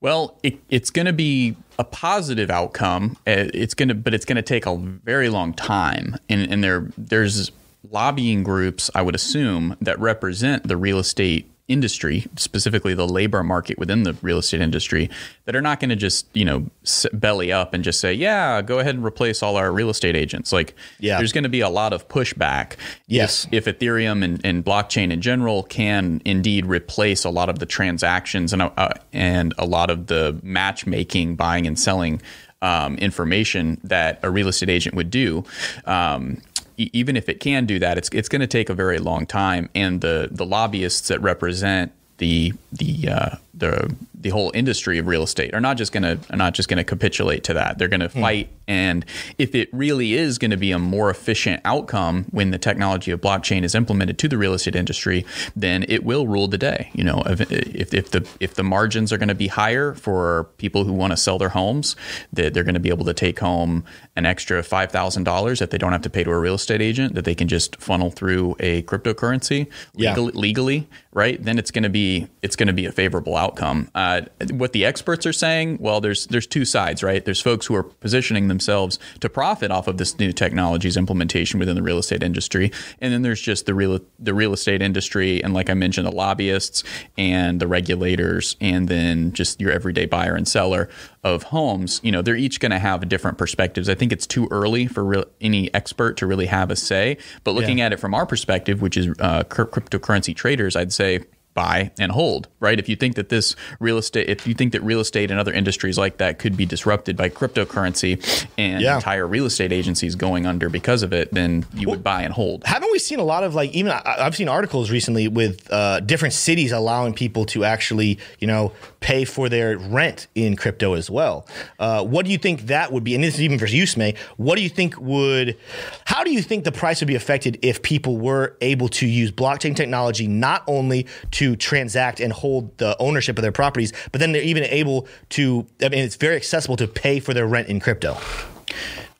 Well, 0.00 0.38
it, 0.42 0.58
it's 0.68 0.90
going 0.90 1.06
to 1.06 1.12
be 1.12 1.56
a 1.78 1.84
positive 1.84 2.50
outcome. 2.50 3.16
Uh, 3.26 3.50
It's 3.52 3.74
going 3.74 3.88
to, 3.88 3.94
but 3.94 4.14
it's 4.14 4.24
going 4.24 4.36
to 4.36 4.42
take 4.42 4.66
a 4.66 4.76
very 4.76 5.28
long 5.28 5.52
time. 5.52 6.16
And, 6.28 6.52
and 6.52 6.62
there, 6.62 6.90
there's 6.96 7.50
lobbying 7.90 8.42
groups, 8.42 8.90
I 8.94 9.02
would 9.02 9.14
assume, 9.14 9.76
that 9.80 9.98
represent 9.98 10.68
the 10.68 10.76
real 10.76 10.98
estate 10.98 11.50
industry, 11.68 12.26
specifically 12.36 12.94
the 12.94 13.06
labor 13.06 13.42
market 13.44 13.78
within 13.78 14.02
the 14.02 14.14
real 14.22 14.38
estate 14.38 14.60
industry, 14.60 15.08
that 15.44 15.54
are 15.54 15.60
not 15.60 15.78
going 15.80 15.90
to 15.90 15.96
just, 15.96 16.26
you 16.34 16.44
know, 16.44 16.66
belly 17.12 17.52
up 17.52 17.74
and 17.74 17.84
just 17.84 18.00
say, 18.00 18.12
"Yeah, 18.12 18.62
go 18.62 18.78
ahead 18.78 18.94
and 18.94 19.04
replace 19.04 19.42
all 19.42 19.56
our 19.56 19.70
real 19.70 19.90
estate 19.90 20.16
agents." 20.16 20.52
Like, 20.52 20.74
Yeah. 20.98 21.18
there's 21.18 21.32
going 21.32 21.44
to 21.44 21.50
be 21.50 21.60
a 21.60 21.68
lot 21.68 21.92
of 21.92 22.08
pushback. 22.08 22.72
Yes. 23.06 23.46
If, 23.52 23.68
if 23.68 23.78
Ethereum 23.78 24.24
and, 24.24 24.40
and 24.44 24.64
blockchain 24.64 25.12
in 25.12 25.20
general 25.20 25.62
can 25.64 26.22
indeed 26.24 26.66
replace 26.66 27.24
a 27.24 27.30
lot 27.30 27.48
of 27.48 27.58
the 27.58 27.66
transactions 27.66 28.52
and 28.52 28.62
uh, 28.62 28.88
and 29.12 29.52
a 29.58 29.66
lot 29.66 29.90
of 29.90 30.06
the 30.06 30.38
matchmaking, 30.42 31.36
buying 31.36 31.66
and 31.66 31.78
selling 31.78 32.20
um, 32.60 32.96
information 32.96 33.80
that 33.84 34.18
a 34.22 34.30
real 34.30 34.48
estate 34.48 34.68
agent 34.68 34.94
would 34.96 35.10
do. 35.10 35.44
Um, 35.84 36.40
even 36.78 37.16
if 37.16 37.28
it 37.28 37.40
can 37.40 37.66
do 37.66 37.78
that, 37.80 37.98
it's 37.98 38.08
it's 38.12 38.28
going 38.28 38.40
to 38.40 38.46
take 38.46 38.70
a 38.70 38.74
very 38.74 38.98
long 38.98 39.26
time, 39.26 39.68
and 39.74 40.00
the 40.00 40.28
the 40.30 40.46
lobbyists 40.46 41.08
that 41.08 41.20
represent 41.20 41.92
the 42.18 42.52
the 42.72 43.08
uh, 43.08 43.36
the 43.58 43.94
the 44.20 44.30
whole 44.30 44.50
industry 44.52 44.98
of 44.98 45.06
real 45.06 45.22
estate 45.22 45.54
are 45.54 45.60
not 45.60 45.76
just 45.76 45.92
going 45.92 46.02
to 46.02 46.18
are 46.32 46.36
not 46.36 46.54
just 46.54 46.68
going 46.68 46.78
to 46.78 46.84
capitulate 46.84 47.44
to 47.44 47.54
that. 47.54 47.78
They're 47.78 47.88
going 47.88 48.00
to 48.00 48.08
hmm. 48.08 48.20
fight, 48.20 48.48
and 48.66 49.04
if 49.38 49.54
it 49.54 49.68
really 49.72 50.14
is 50.14 50.38
going 50.38 50.50
to 50.50 50.56
be 50.56 50.72
a 50.72 50.78
more 50.78 51.10
efficient 51.10 51.62
outcome 51.64 52.26
when 52.30 52.50
the 52.50 52.58
technology 52.58 53.10
of 53.10 53.20
blockchain 53.20 53.62
is 53.62 53.74
implemented 53.74 54.18
to 54.18 54.28
the 54.28 54.38
real 54.38 54.54
estate 54.54 54.74
industry, 54.74 55.24
then 55.54 55.84
it 55.88 56.04
will 56.04 56.26
rule 56.26 56.48
the 56.48 56.58
day. 56.58 56.90
You 56.94 57.04
know, 57.04 57.22
if 57.26 57.40
if, 57.52 57.94
if 57.94 58.10
the 58.10 58.26
if 58.40 58.54
the 58.54 58.64
margins 58.64 59.12
are 59.12 59.18
going 59.18 59.28
to 59.28 59.34
be 59.34 59.48
higher 59.48 59.94
for 59.94 60.44
people 60.58 60.84
who 60.84 60.92
want 60.92 61.12
to 61.12 61.16
sell 61.16 61.38
their 61.38 61.50
homes, 61.50 61.96
that 62.32 62.54
they're 62.54 62.64
going 62.64 62.74
to 62.74 62.80
be 62.80 62.90
able 62.90 63.04
to 63.04 63.14
take 63.14 63.38
home 63.38 63.84
an 64.16 64.26
extra 64.26 64.62
five 64.62 64.90
thousand 64.90 65.24
dollars 65.24 65.58
that 65.60 65.70
they 65.70 65.78
don't 65.78 65.92
have 65.92 66.02
to 66.02 66.10
pay 66.10 66.24
to 66.24 66.30
a 66.30 66.38
real 66.38 66.54
estate 66.54 66.80
agent 66.80 67.14
that 67.14 67.24
they 67.24 67.34
can 67.34 67.48
just 67.48 67.76
funnel 67.80 68.10
through 68.10 68.56
a 68.60 68.82
cryptocurrency 68.82 69.68
Yeah. 69.94 70.10
legally, 70.10 70.32
legally, 70.32 70.88
right? 71.12 71.42
Then 71.42 71.58
it's 71.58 71.70
going 71.70 71.84
to 71.84 71.88
be 71.88 72.28
it's 72.42 72.56
going 72.56 72.66
to 72.66 72.72
be 72.72 72.86
a 72.86 72.92
favorable 72.92 73.36
outcome 73.36 73.47
outcome. 73.48 73.88
Uh, 73.94 74.22
what 74.52 74.72
the 74.72 74.84
experts 74.84 75.24
are 75.26 75.32
saying, 75.32 75.78
well, 75.80 76.00
there's 76.00 76.26
there's 76.26 76.46
two 76.46 76.64
sides, 76.64 77.02
right? 77.02 77.24
There's 77.24 77.40
folks 77.40 77.66
who 77.66 77.74
are 77.74 77.82
positioning 77.82 78.48
themselves 78.48 78.98
to 79.20 79.28
profit 79.28 79.70
off 79.70 79.88
of 79.88 79.96
this 79.96 80.18
new 80.18 80.32
technology's 80.32 80.96
implementation 80.96 81.58
within 81.58 81.74
the 81.74 81.82
real 81.82 81.98
estate 81.98 82.22
industry, 82.22 82.70
and 83.00 83.12
then 83.12 83.22
there's 83.22 83.40
just 83.40 83.66
the 83.66 83.74
real 83.74 84.00
the 84.18 84.34
real 84.34 84.52
estate 84.52 84.82
industry, 84.82 85.42
and 85.42 85.54
like 85.54 85.70
I 85.70 85.74
mentioned, 85.74 86.06
the 86.06 86.12
lobbyists 86.12 86.84
and 87.16 87.60
the 87.60 87.66
regulators, 87.66 88.56
and 88.60 88.88
then 88.88 89.32
just 89.32 89.60
your 89.60 89.70
everyday 89.72 90.06
buyer 90.06 90.34
and 90.34 90.46
seller 90.46 90.88
of 91.24 91.44
homes. 91.44 92.00
You 92.04 92.12
know, 92.12 92.22
they're 92.22 92.36
each 92.36 92.60
going 92.60 92.70
to 92.70 92.78
have 92.78 93.08
different 93.08 93.38
perspectives. 93.38 93.88
I 93.88 93.94
think 93.94 94.12
it's 94.12 94.26
too 94.26 94.46
early 94.50 94.86
for 94.86 95.04
real, 95.04 95.24
any 95.40 95.72
expert 95.74 96.16
to 96.18 96.26
really 96.26 96.46
have 96.46 96.70
a 96.70 96.76
say, 96.76 97.16
but 97.44 97.52
looking 97.52 97.78
Yeah. 97.78 97.86
at 97.86 97.92
it 97.92 97.96
from 98.00 98.14
our 98.14 98.26
perspective, 98.26 98.80
which 98.82 98.96
is 98.96 99.08
uh, 99.18 99.42
cryp- 99.44 99.70
cryptocurrency 99.70 100.34
traders, 100.34 100.76
I'd 100.76 100.92
say 100.92 101.20
buy 101.58 101.90
and 101.98 102.12
hold, 102.12 102.46
right? 102.60 102.78
If 102.78 102.88
you 102.88 102.94
think 102.94 103.16
that 103.16 103.30
this 103.30 103.56
real 103.80 103.98
estate, 103.98 104.28
if 104.28 104.46
you 104.46 104.54
think 104.54 104.70
that 104.74 104.82
real 104.82 105.00
estate 105.00 105.28
and 105.32 105.40
other 105.40 105.52
industries 105.52 105.98
like 105.98 106.18
that 106.18 106.38
could 106.38 106.56
be 106.56 106.64
disrupted 106.66 107.16
by 107.16 107.28
cryptocurrency 107.30 108.46
and 108.56 108.80
Yeah. 108.80 108.94
entire 108.96 109.26
real 109.26 109.44
estate 109.46 109.72
agencies 109.72 110.14
going 110.14 110.46
under 110.46 110.68
because 110.68 111.02
of 111.02 111.12
it, 111.12 111.34
then 111.34 111.64
you 111.74 111.88
would 111.88 112.04
buy 112.04 112.22
and 112.22 112.32
hold. 112.32 112.62
Haven't 112.64 112.92
we 112.92 113.00
seen 113.00 113.18
a 113.18 113.24
lot 113.24 113.42
of 113.42 113.56
like 113.56 113.72
even 113.72 113.90
I've 113.92 114.36
seen 114.36 114.48
articles 114.48 114.90
recently 114.90 115.26
with 115.26 115.66
uh, 115.72 115.98
different 116.00 116.34
cities 116.34 116.70
allowing 116.70 117.12
people 117.12 117.44
to 117.46 117.64
actually 117.64 118.18
you 118.38 118.46
know 118.46 118.70
pay 119.00 119.24
for 119.24 119.48
their 119.48 119.76
rent 119.78 120.28
in 120.36 120.54
crypto 120.56 120.94
as 120.94 121.10
well. 121.10 121.46
Uh, 121.80 122.04
what 122.04 122.24
do 122.24 122.30
you 122.30 122.38
think 122.38 122.66
that 122.66 122.92
would 122.92 123.02
be? 123.04 123.14
And 123.16 123.24
this 123.24 123.34
is 123.34 123.42
even 123.42 123.58
for 123.58 123.66
you, 123.66 123.82
Smay. 123.84 124.16
What 124.36 124.56
do 124.56 124.62
you 124.62 124.68
think 124.68 124.94
would? 125.00 125.56
How 126.04 126.22
do 126.22 126.30
you 126.30 126.42
think 126.42 126.64
the 126.64 126.72
price 126.72 127.00
would 127.00 127.08
be 127.08 127.14
affected 127.16 127.58
if 127.62 127.82
people 127.82 128.16
were 128.18 128.56
able 128.60 128.88
to 128.90 129.06
use 129.06 129.30
blockchain 129.32 129.74
technology 129.74 130.26
not 130.28 130.62
only 130.66 131.06
to 131.32 131.47
transact 131.56 132.20
and 132.20 132.32
hold 132.32 132.76
the 132.78 132.96
ownership 132.98 133.38
of 133.38 133.42
their 133.42 133.52
properties, 133.52 133.92
but 134.12 134.20
then 134.20 134.32
they're 134.32 134.42
even 134.42 134.64
able 134.64 135.06
to? 135.30 135.66
I 135.82 135.88
mean, 135.88 136.00
it's 136.00 136.16
very 136.16 136.36
accessible 136.36 136.76
to 136.76 136.88
pay 136.88 137.20
for 137.20 137.34
their 137.34 137.46
rent 137.46 137.68
in 137.68 137.80
crypto. 137.80 138.16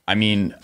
I 0.06 0.14
mean, 0.14 0.54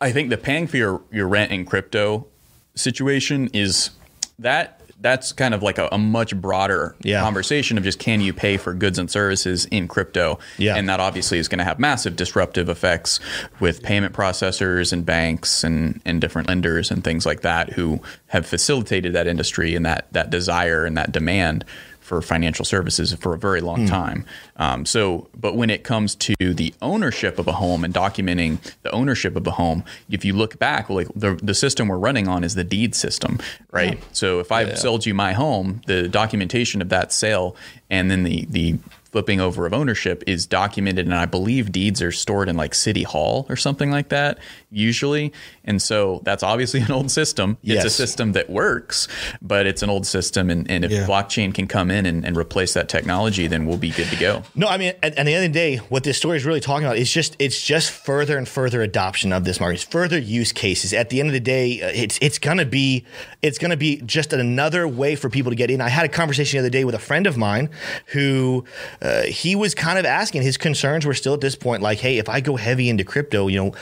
I 0.00 0.12
think 0.12 0.30
the 0.30 0.36
paying 0.36 0.66
for 0.66 0.76
your, 0.76 1.00
your 1.10 1.28
rent 1.28 1.52
in 1.52 1.64
crypto 1.64 2.26
situation 2.74 3.48
is 3.52 3.90
that 4.38 4.81
that's 5.02 5.32
kind 5.32 5.52
of 5.52 5.62
like 5.62 5.78
a, 5.78 5.88
a 5.92 5.98
much 5.98 6.34
broader 6.40 6.94
Yeah. 7.02 7.20
conversation 7.20 7.76
of 7.76 7.84
just 7.84 7.98
can 7.98 8.20
you 8.20 8.32
pay 8.32 8.56
for 8.56 8.72
goods 8.72 8.98
and 8.98 9.10
services 9.10 9.66
in 9.66 9.88
crypto? 9.88 10.38
Yeah. 10.58 10.76
And 10.76 10.88
that 10.88 11.00
obviously 11.00 11.38
is 11.38 11.48
going 11.48 11.58
to 11.58 11.64
have 11.64 11.78
massive 11.78 12.16
disruptive 12.16 12.68
effects 12.68 13.20
with 13.60 13.82
payment 13.82 14.14
processors 14.14 14.92
and 14.92 15.04
banks 15.04 15.64
and, 15.64 16.00
and 16.04 16.20
different 16.20 16.48
lenders 16.48 16.90
and 16.90 17.02
things 17.04 17.26
like 17.26 17.40
that 17.42 17.72
who 17.74 18.00
have 18.28 18.46
facilitated 18.46 19.12
that 19.12 19.26
industry 19.26 19.74
and 19.74 19.84
that 19.84 20.06
that 20.12 20.30
desire 20.30 20.84
and 20.86 20.96
that 20.96 21.12
demand 21.12 21.64
for 22.12 22.20
financial 22.20 22.62
services 22.62 23.14
for 23.14 23.32
a 23.32 23.38
very 23.38 23.62
long 23.62 23.86
time. 23.86 24.26
Um, 24.56 24.84
so, 24.84 25.30
but 25.34 25.56
when 25.56 25.70
it 25.70 25.82
comes 25.82 26.14
to 26.16 26.34
the 26.38 26.74
ownership 26.82 27.38
of 27.38 27.48
a 27.48 27.52
home 27.52 27.84
and 27.84 27.94
documenting 27.94 28.58
the 28.82 28.90
ownership 28.90 29.34
of 29.34 29.46
a 29.46 29.52
home, 29.52 29.82
if 30.10 30.22
you 30.22 30.34
look 30.34 30.58
back, 30.58 30.90
like 30.90 31.08
the, 31.16 31.40
the 31.42 31.54
system 31.54 31.88
we're 31.88 31.96
running 31.96 32.28
on 32.28 32.44
is 32.44 32.54
the 32.54 32.64
deed 32.64 32.94
system, 32.94 33.38
right? 33.70 33.98
So, 34.12 34.40
if 34.40 34.52
I've 34.52 34.78
sold 34.78 35.06
you 35.06 35.14
my 35.14 35.32
home, 35.32 35.80
the 35.86 36.06
documentation 36.06 36.82
of 36.82 36.90
that 36.90 37.14
sale 37.14 37.56
and 37.88 38.10
then 38.10 38.24
the 38.24 38.46
the 38.50 38.78
flipping 39.12 39.40
over 39.40 39.66
of 39.66 39.74
ownership 39.74 40.24
is 40.26 40.46
documented 40.46 41.04
and 41.06 41.14
I 41.14 41.26
believe 41.26 41.70
deeds 41.70 42.00
are 42.00 42.10
stored 42.10 42.48
in 42.48 42.56
like 42.56 42.74
city 42.74 43.02
hall 43.02 43.46
or 43.50 43.56
something 43.56 43.90
like 43.90 44.08
that 44.08 44.38
usually. 44.70 45.32
And 45.64 45.80
so 45.82 46.22
that's 46.24 46.42
obviously 46.42 46.80
an 46.80 46.90
old 46.90 47.10
system. 47.10 47.58
It's 47.62 47.84
a 47.84 47.90
system 47.90 48.32
that 48.32 48.48
works 48.48 49.08
but 49.42 49.66
it's 49.66 49.82
an 49.82 49.90
old 49.90 50.06
system 50.06 50.48
and, 50.50 50.68
and 50.70 50.84
if 50.84 50.90
Yeah. 50.90 51.06
blockchain 51.06 51.54
can 51.54 51.66
come 51.68 51.90
in 51.90 52.06
and, 52.06 52.24
and 52.24 52.36
replace 52.36 52.72
that 52.74 52.88
technology 52.88 53.46
then 53.46 53.66
we'll 53.66 53.76
be 53.78 53.90
good 53.90 54.08
to 54.08 54.16
go. 54.16 54.42
No, 54.54 54.66
I 54.66 54.78
mean, 54.78 54.94
at, 55.02 55.14
at 55.16 55.26
the 55.26 55.34
end 55.34 55.44
of 55.44 55.52
the 55.52 55.58
day, 55.58 55.76
what 55.76 56.04
this 56.04 56.16
story 56.16 56.38
is 56.38 56.46
really 56.46 56.60
talking 56.60 56.86
about 56.86 56.96
is 56.96 57.12
just 57.12 57.36
it's 57.38 57.62
just 57.62 57.90
further 57.90 58.38
and 58.38 58.48
further 58.48 58.80
adoption 58.80 59.32
of 59.32 59.44
this 59.44 59.60
market, 59.60 59.74
it's 59.74 59.84
further 59.84 60.18
use 60.18 60.52
cases. 60.52 60.94
At 60.94 61.10
the 61.10 61.20
end 61.20 61.28
of 61.28 61.32
the 61.34 61.40
day, 61.40 61.82
uh, 61.82 61.88
it's 61.94 62.18
it's 62.22 62.38
gonna 62.38 62.64
be 62.64 63.04
it's 63.42 63.58
gonna 63.58 63.76
be 63.76 64.00
just 64.06 64.32
another 64.32 64.86
way 64.86 65.16
for 65.16 65.28
people 65.28 65.50
to 65.50 65.56
get 65.56 65.70
in. 65.70 65.80
I 65.80 65.88
had 65.88 66.04
a 66.04 66.08
conversation 66.08 66.58
the 66.58 66.60
other 66.60 66.70
day 66.70 66.84
with 66.84 66.94
a 66.94 67.00
friend 67.00 67.26
of 67.26 67.36
mine 67.36 67.70
who 68.06 68.64
uh, 69.02 69.22
he 69.22 69.56
was 69.56 69.74
kind 69.74 69.98
of 69.98 70.06
asking 70.06 70.42
his 70.42 70.56
concerns 70.56 71.04
were 71.04 71.14
still 71.14 71.34
at 71.34 71.40
this 71.40 71.56
point 71.56 71.82
like, 71.82 71.98
hey, 71.98 72.18
if 72.18 72.28
I 72.28 72.40
go 72.40 72.56
heavy 72.56 72.88
into 72.88 73.04
crypto, 73.04 73.48
you 73.48 73.62
know. 73.62 73.74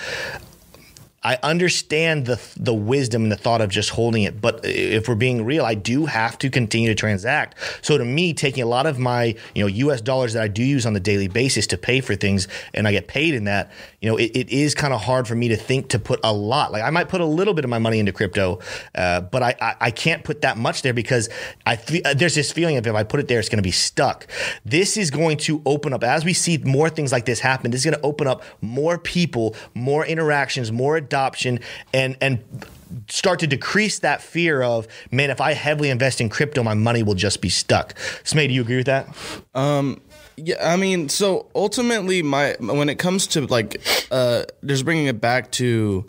I 1.22 1.36
understand 1.42 2.24
the 2.24 2.40
the 2.56 2.72
wisdom 2.72 3.24
and 3.24 3.32
the 3.32 3.36
thought 3.36 3.60
of 3.60 3.68
just 3.68 3.90
holding 3.90 4.22
it, 4.22 4.40
but 4.40 4.60
if 4.64 5.06
we're 5.06 5.14
being 5.16 5.44
real, 5.44 5.66
I 5.66 5.74
do 5.74 6.06
have 6.06 6.38
to 6.38 6.48
continue 6.48 6.88
to 6.88 6.94
transact. 6.94 7.56
So 7.82 7.98
to 7.98 8.06
me, 8.06 8.32
taking 8.32 8.62
a 8.62 8.66
lot 8.66 8.86
of 8.86 8.98
my 8.98 9.34
you 9.54 9.62
know 9.62 9.66
U.S. 9.66 10.00
dollars 10.00 10.32
that 10.32 10.42
I 10.42 10.48
do 10.48 10.62
use 10.62 10.86
on 10.86 10.94
the 10.94 11.00
daily 11.00 11.28
basis 11.28 11.66
to 11.68 11.76
pay 11.76 12.00
for 12.00 12.16
things, 12.16 12.48
and 12.72 12.88
I 12.88 12.92
get 12.92 13.06
paid 13.06 13.34
in 13.34 13.44
that, 13.44 13.70
you 14.00 14.08
know, 14.10 14.16
it, 14.16 14.30
it 14.34 14.48
is 14.50 14.74
kind 14.74 14.94
of 14.94 15.02
hard 15.02 15.28
for 15.28 15.34
me 15.34 15.48
to 15.48 15.56
think 15.56 15.88
to 15.90 15.98
put 15.98 16.20
a 16.24 16.32
lot. 16.32 16.72
Like 16.72 16.82
I 16.82 16.90
might 16.90 17.08
put 17.08 17.20
a 17.20 17.26
little 17.26 17.52
bit 17.52 17.64
of 17.64 17.70
my 17.70 17.78
money 17.78 17.98
into 17.98 18.12
crypto, 18.12 18.60
uh, 18.94 19.20
but 19.20 19.42
I, 19.42 19.54
I 19.60 19.76
I 19.80 19.90
can't 19.90 20.24
put 20.24 20.40
that 20.40 20.56
much 20.56 20.82
there 20.82 20.94
because 20.94 21.28
I 21.66 21.76
fe- 21.76 22.02
uh, 22.02 22.14
there's 22.14 22.34
this 22.34 22.50
feeling 22.50 22.76
of 22.76 22.86
if 22.86 22.94
I 22.94 23.02
put 23.02 23.20
it 23.20 23.28
there, 23.28 23.38
it's 23.38 23.48
going 23.48 23.58
to 23.58 23.62
be 23.62 23.70
stuck. 23.70 24.26
This 24.64 24.96
is 24.96 25.10
going 25.10 25.36
to 25.38 25.62
open 25.66 25.92
up 25.92 26.02
as 26.02 26.24
we 26.24 26.32
see 26.32 26.58
more 26.58 26.88
things 26.88 27.12
like 27.12 27.26
this 27.26 27.40
happen. 27.40 27.70
This 27.70 27.80
is 27.80 27.84
going 27.84 28.00
to 28.00 28.06
open 28.06 28.26
up 28.26 28.42
more 28.62 28.98
people, 28.98 29.54
more 29.74 30.06
interactions, 30.06 30.72
more 30.72 30.96
adoption, 30.96 31.60
and 31.92 32.16
and 32.20 32.42
start 33.08 33.38
to 33.40 33.46
decrease 33.46 33.98
that 34.00 34.22
fear 34.22 34.62
of 34.62 34.88
man. 35.10 35.30
If 35.30 35.40
I 35.40 35.52
heavily 35.52 35.90
invest 35.90 36.20
in 36.20 36.28
crypto, 36.28 36.62
my 36.62 36.74
money 36.74 37.02
will 37.02 37.14
just 37.14 37.40
be 37.40 37.50
stuck. 37.50 37.94
Smay, 38.24 38.48
do 38.48 38.54
you 38.54 38.62
agree 38.62 38.78
with 38.78 38.86
that? 38.86 39.14
Yeah, 40.42 40.72
I 40.72 40.76
mean, 40.76 41.08
so 41.10 41.46
ultimately, 41.54 42.22
my 42.22 42.56
when 42.60 42.88
it 42.88 42.98
comes 42.98 43.26
to 43.28 43.46
like, 43.46 43.80
uh, 44.10 44.44
just 44.64 44.86
bringing 44.86 45.06
it 45.06 45.20
back 45.20 45.50
to 45.52 46.06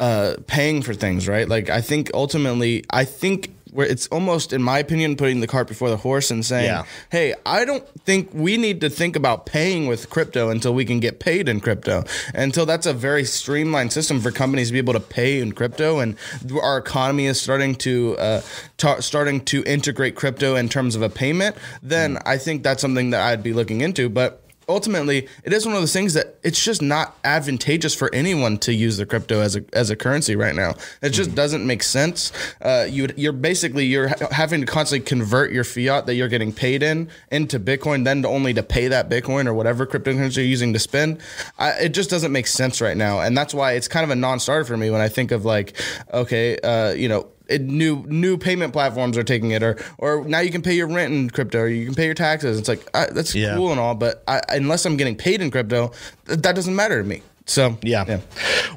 uh, 0.00 0.34
paying 0.48 0.82
for 0.82 0.94
things, 0.94 1.28
right? 1.28 1.48
Like, 1.48 1.70
I 1.70 1.80
think 1.80 2.10
ultimately, 2.12 2.84
I 2.90 3.04
think 3.04 3.54
where 3.72 3.86
it's 3.86 4.06
almost, 4.08 4.52
in 4.52 4.62
my 4.62 4.78
opinion, 4.78 5.16
putting 5.16 5.40
the 5.40 5.46
cart 5.46 5.66
before 5.66 5.88
the 5.90 5.96
horse 5.96 6.30
and 6.30 6.44
saying, 6.44 6.66
Yeah. 6.66 6.84
"Hey, 7.10 7.34
I 7.44 7.64
don't 7.64 7.84
think 8.04 8.28
we 8.32 8.56
need 8.56 8.80
to 8.82 8.90
think 8.90 9.16
about 9.16 9.46
paying 9.46 9.86
with 9.86 10.10
crypto 10.10 10.50
until 10.50 10.74
we 10.74 10.84
can 10.84 11.00
get 11.00 11.18
paid 11.20 11.48
in 11.48 11.60
crypto. 11.60 12.04
Until 12.34 12.66
that's 12.66 12.86
a 12.86 12.92
very 12.92 13.24
streamlined 13.24 13.92
system 13.92 14.20
for 14.20 14.30
companies 14.30 14.68
to 14.68 14.72
be 14.74 14.78
able 14.78 14.92
to 14.92 15.00
pay 15.00 15.40
in 15.40 15.52
crypto, 15.52 16.00
and 16.00 16.16
our 16.62 16.76
economy 16.78 17.26
is 17.26 17.40
starting 17.40 17.74
to 17.76 18.16
uh, 18.18 18.40
ta- 18.76 19.00
starting 19.00 19.40
to 19.46 19.62
integrate 19.64 20.14
crypto 20.14 20.54
in 20.56 20.68
terms 20.68 20.94
of 20.94 21.02
a 21.02 21.08
payment. 21.08 21.56
Then 21.82 22.18
I 22.26 22.36
think 22.36 22.62
that's 22.62 22.82
something 22.82 23.10
that 23.10 23.22
I'd 23.22 23.42
be 23.42 23.52
looking 23.54 23.80
into, 23.80 24.08
but 24.08 24.41
ultimately 24.72 25.28
it 25.44 25.52
is 25.52 25.66
one 25.66 25.74
of 25.74 25.80
those 25.82 25.92
things 25.92 26.14
that 26.14 26.36
it's 26.42 26.62
just 26.64 26.82
not 26.82 27.16
advantageous 27.24 27.94
for 27.94 28.12
anyone 28.14 28.58
to 28.58 28.72
use 28.72 28.96
the 28.96 29.06
crypto 29.06 29.40
as 29.40 29.56
a 29.56 29.64
as 29.72 29.90
a 29.90 29.96
currency 29.96 30.34
right 30.36 30.54
now. 30.54 30.74
It 31.02 31.10
just 31.10 31.34
doesn't 31.34 31.66
make 31.66 31.82
sense. 31.82 32.32
Uh, 32.60 32.86
you 32.88 33.08
you're 33.16 33.32
basically 33.32 33.84
you're 33.86 34.08
ha- 34.08 34.28
having 34.30 34.60
to 34.60 34.66
constantly 34.66 35.06
convert 35.06 35.52
your 35.52 35.64
fiat 35.64 36.06
that 36.06 36.14
you're 36.14 36.28
getting 36.28 36.52
paid 36.52 36.82
in 36.82 37.08
into 37.30 37.60
Bitcoin, 37.60 38.04
then 38.04 38.22
to 38.22 38.28
only 38.28 38.54
to 38.54 38.62
pay 38.62 38.88
that 38.88 39.08
Bitcoin 39.10 39.46
or 39.46 39.54
whatever 39.54 39.86
cryptocurrency 39.86 40.38
you're 40.38 40.46
using 40.46 40.72
to 40.72 40.78
spend. 40.78 41.20
I, 41.58 41.70
it 41.72 41.88
just 41.90 42.10
doesn't 42.10 42.32
make 42.32 42.46
sense 42.46 42.80
right 42.80 42.96
now, 42.96 43.20
and 43.20 43.36
that's 43.36 43.54
why 43.54 43.72
it's 43.72 43.88
kind 43.88 44.04
of 44.04 44.10
a 44.10 44.16
non-starter 44.16 44.64
for 44.64 44.76
me 44.76 44.90
when 44.90 45.00
I 45.00 45.08
think 45.08 45.30
of 45.30 45.44
like, 45.44 45.76
okay, 46.12 46.58
uh, 46.58 46.92
you 46.92 47.08
know. 47.08 47.28
New 47.50 48.04
new 48.08 48.38
payment 48.38 48.72
platforms 48.72 49.18
are 49.18 49.24
taking 49.24 49.50
it, 49.50 49.62
or 49.62 49.76
or 49.98 50.24
now 50.24 50.38
you 50.40 50.50
can 50.50 50.62
pay 50.62 50.74
your 50.74 50.86
rent 50.86 51.12
in 51.12 51.28
crypto, 51.28 51.60
or 51.60 51.68
you 51.68 51.84
can 51.86 51.94
pay 51.94 52.06
your 52.06 52.14
taxes. 52.14 52.58
It's 52.58 52.68
like 52.68 52.88
I, 52.94 53.06
that's 53.06 53.34
Yeah. 53.34 53.56
cool 53.56 53.70
and 53.72 53.80
all, 53.80 53.94
but 53.94 54.22
I, 54.28 54.40
unless 54.50 54.86
I'm 54.86 54.96
getting 54.96 55.16
paid 55.16 55.42
in 55.42 55.50
crypto, 55.50 55.92
th- 56.26 56.38
that 56.40 56.54
doesn't 56.54 56.74
matter 56.76 57.02
to 57.02 57.08
me. 57.08 57.22
So 57.46 57.76
Yeah. 57.82 58.20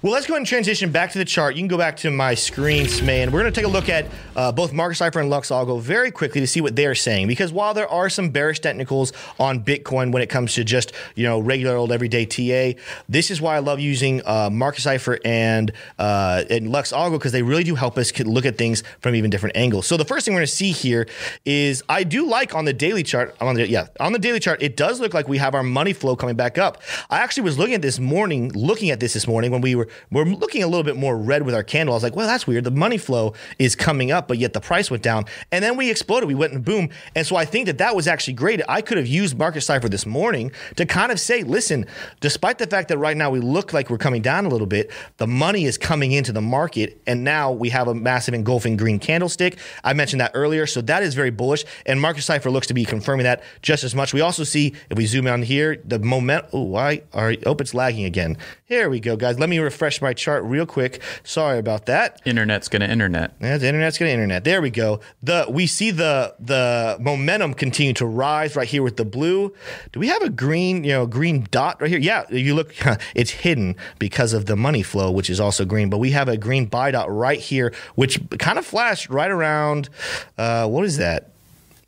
Well, 0.01 0.13
let's 0.13 0.27
go 0.27 0.33
ahead 0.33 0.41
and 0.41 0.47
transition 0.47 0.91
back 0.91 1.11
to 1.11 1.17
the 1.17 1.25
chart. 1.25 1.55
You 1.55 1.61
can 1.61 1.67
go 1.67 1.77
back 1.77 1.97
to 1.97 2.11
my 2.11 2.35
screen, 2.35 2.87
man. 3.05 3.31
We're 3.31 3.41
going 3.41 3.51
to 3.51 3.59
take 3.59 3.67
a 3.67 3.71
look 3.71 3.89
at 3.89 4.05
uh, 4.35 4.51
both 4.51 4.73
Market 4.73 4.95
Cipher 4.95 5.19
and 5.19 5.29
Lux 5.29 5.49
Algo 5.49 5.79
very 5.81 6.11
quickly 6.11 6.41
to 6.41 6.47
see 6.47 6.61
what 6.61 6.75
they're 6.75 6.95
saying. 6.95 7.27
Because 7.27 7.51
while 7.51 7.73
there 7.73 7.87
are 7.87 8.09
some 8.09 8.29
bearish 8.29 8.59
technicals 8.59 9.13
on 9.39 9.63
Bitcoin 9.63 10.11
when 10.11 10.21
it 10.21 10.29
comes 10.29 10.53
to 10.55 10.63
just 10.63 10.91
you 11.15 11.23
know 11.23 11.39
regular 11.39 11.75
old 11.75 11.91
everyday 11.91 12.25
TA, 12.25 12.79
this 13.07 13.31
is 13.31 13.39
why 13.41 13.55
I 13.55 13.59
love 13.59 13.79
using 13.79 14.21
uh, 14.25 14.49
Market 14.51 14.81
Cipher 14.81 15.19
and 15.23 15.71
uh, 15.97 16.43
and 16.49 16.69
Lux 16.69 16.91
Algo 16.91 17.13
because 17.13 17.31
they 17.31 17.43
really 17.43 17.63
do 17.63 17.75
help 17.75 17.97
us 17.97 18.17
look 18.19 18.45
at 18.45 18.57
things 18.57 18.83
from 18.99 19.15
even 19.15 19.29
different 19.29 19.55
angles. 19.55 19.87
So 19.87 19.97
the 19.97 20.05
first 20.05 20.25
thing 20.25 20.33
we're 20.33 20.41
going 20.41 20.47
to 20.47 20.53
see 20.53 20.71
here 20.71 21.07
is 21.45 21.83
I 21.87 22.03
do 22.03 22.27
like 22.27 22.55
on 22.55 22.65
the 22.65 22.73
daily 22.73 23.03
chart. 23.03 23.35
On 23.39 23.55
the 23.55 23.67
yeah 23.67 23.87
on 23.99 24.11
the 24.11 24.19
daily 24.19 24.39
chart, 24.39 24.61
it 24.61 24.75
does 24.75 24.99
look 24.99 25.13
like 25.13 25.27
we 25.27 25.37
have 25.37 25.55
our 25.55 25.63
money 25.63 25.93
flow 25.93 26.15
coming 26.15 26.35
back 26.35 26.57
up. 26.57 26.81
I 27.09 27.19
actually 27.19 27.43
was 27.43 27.57
looking 27.57 27.75
at 27.75 27.81
this 27.81 27.99
morning 27.99 28.51
looking 28.55 28.89
at 28.89 28.99
this 28.99 29.13
this 29.13 29.27
morning 29.27 29.51
when 29.51 29.61
we 29.61 29.75
were 29.75 29.87
we're 30.11 30.25
looking 30.25 30.63
a 30.63 30.67
little 30.67 30.83
bit 30.83 30.95
more 30.95 31.17
red 31.17 31.43
with 31.43 31.55
our 31.55 31.63
candle. 31.63 31.93
I 31.93 31.97
was 31.97 32.03
like, 32.03 32.15
well, 32.15 32.27
that's 32.27 32.47
weird. 32.47 32.63
The 32.63 32.71
money 32.71 32.97
flow 32.97 33.33
is 33.59 33.75
coming 33.75 34.11
up, 34.11 34.27
but 34.27 34.37
yet 34.37 34.53
the 34.53 34.61
price 34.61 34.89
went 34.89 35.03
down, 35.03 35.25
and 35.51 35.63
then 35.63 35.77
we 35.77 35.89
exploded. 35.89 36.27
We 36.27 36.35
went 36.35 36.53
and 36.53 36.63
boom. 36.63 36.89
And 37.15 37.25
so 37.25 37.35
I 37.35 37.45
think 37.45 37.67
that 37.67 37.77
that 37.77 37.95
was 37.95 38.07
actually 38.07 38.33
great. 38.33 38.61
I 38.67 38.81
could 38.81 38.97
have 38.97 39.07
used 39.07 39.37
Market 39.37 39.61
Cipher 39.61 39.89
this 39.89 40.05
morning 40.05 40.51
to 40.75 40.85
kind 40.85 41.11
of 41.11 41.19
say, 41.19 41.43
listen, 41.43 41.85
despite 42.21 42.57
the 42.57 42.67
fact 42.67 42.89
that 42.89 42.97
right 42.97 43.17
now 43.17 43.29
we 43.29 43.39
look 43.39 43.73
like 43.73 43.89
we're 43.89 43.97
coming 43.97 44.21
down 44.21 44.45
a 44.45 44.49
little 44.49 44.67
bit, 44.67 44.91
the 45.17 45.27
money 45.27 45.65
is 45.65 45.77
coming 45.77 46.11
into 46.11 46.31
the 46.31 46.41
market, 46.41 47.01
and 47.07 47.23
now 47.23 47.51
we 47.51 47.69
have 47.69 47.87
a 47.87 47.93
massive 47.93 48.33
engulfing 48.33 48.77
green 48.77 48.99
candlestick. 48.99 49.57
I 49.83 49.93
mentioned 49.93 50.21
that 50.21 50.31
earlier, 50.33 50.65
so 50.65 50.81
that 50.81 51.03
is 51.03 51.13
very 51.13 51.31
bullish. 51.31 51.65
And 51.85 51.99
Market 51.99 52.21
Cipher 52.23 52.49
looks 52.49 52.67
to 52.67 52.73
be 52.73 52.85
confirming 52.85 53.23
that 53.23 53.43
just 53.61 53.83
as 53.83 53.95
much. 53.95 54.13
We 54.13 54.21
also 54.21 54.43
see 54.43 54.73
if 54.89 54.97
we 54.97 55.05
zoom 55.05 55.27
in 55.27 55.43
here, 55.43 55.81
the 55.83 55.99
moment. 55.99 56.45
Oh, 56.53 56.63
why 56.63 57.01
are 57.13 57.33
oh, 57.45 57.55
it's 57.59 57.73
lagging 57.73 58.05
again. 58.05 58.37
Here 58.65 58.89
we 58.89 58.99
go, 58.99 59.15
guys. 59.15 59.39
Let 59.39 59.49
me 59.49 59.59
refresh 59.59 60.01
my 60.01 60.13
chart 60.13 60.43
real 60.43 60.65
quick. 60.65 61.01
Sorry 61.23 61.59
about 61.59 61.85
that. 61.85 62.19
Internet's 62.25 62.67
gonna 62.67 62.87
internet. 62.87 63.33
Yeah, 63.39 63.57
the 63.57 63.67
internet's 63.67 63.97
gonna 63.97 64.11
internet. 64.11 64.43
There 64.43 64.61
we 64.61 64.71
go. 64.71 65.01
The 65.21 65.45
we 65.49 65.67
see 65.67 65.91
the 65.91 66.33
the 66.39 66.97
momentum 66.99 67.53
continue 67.53 67.93
to 67.93 68.05
rise 68.05 68.55
right 68.55 68.67
here 68.67 68.81
with 68.81 68.97
the 68.97 69.05
blue. 69.05 69.53
Do 69.91 69.99
we 69.99 70.07
have 70.07 70.21
a 70.23 70.29
green, 70.29 70.83
you 70.83 70.91
know, 70.93 71.05
green 71.05 71.47
dot 71.51 71.79
right 71.79 71.89
here? 71.89 71.99
Yeah, 71.99 72.23
you 72.31 72.55
look, 72.55 72.73
it's 73.15 73.31
hidden 73.31 73.75
because 73.99 74.33
of 74.33 74.47
the 74.47 74.55
money 74.55 74.81
flow, 74.81 75.11
which 75.11 75.29
is 75.29 75.39
also 75.39 75.63
green. 75.63 75.89
But 75.89 75.99
we 75.99 76.11
have 76.11 76.27
a 76.27 76.37
green 76.37 76.65
buy 76.65 76.91
dot 76.91 77.11
right 77.13 77.39
here, 77.39 77.73
which 77.93 78.19
kind 78.39 78.57
of 78.57 78.65
flashed 78.65 79.09
right 79.09 79.29
around. 79.29 79.89
Uh, 80.37 80.67
what 80.67 80.85
is 80.85 80.97
that? 80.97 81.29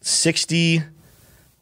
Sixty. 0.01 0.79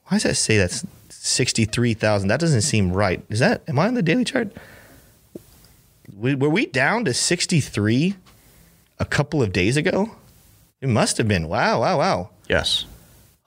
Why 0.07 0.17
does 0.17 0.23
that 0.23 0.35
say 0.35 0.57
that's 0.57 0.85
sixty-three 1.09 1.93
thousand? 1.93 2.27
That 2.27 2.39
doesn't 2.39 2.61
seem 2.61 2.91
right. 2.91 3.23
Is 3.29 3.39
that? 3.39 3.63
Am 3.67 3.79
I 3.79 3.87
on 3.87 3.93
the 3.93 4.03
daily 4.03 4.25
chart? 4.25 4.51
We- 6.13 6.35
Were 6.35 6.49
we 6.49 6.65
down 6.65 7.05
to 7.05 7.13
sixty-three 7.13 8.15
a 8.99 9.05
couple 9.05 9.41
of 9.41 9.51
days 9.53 9.77
ago? 9.77 10.11
It 10.81 10.89
must 10.89 11.17
have 11.17 11.27
been. 11.27 11.47
Wow, 11.47 11.81
wow, 11.81 11.97
wow. 11.97 12.29
Yes. 12.49 12.85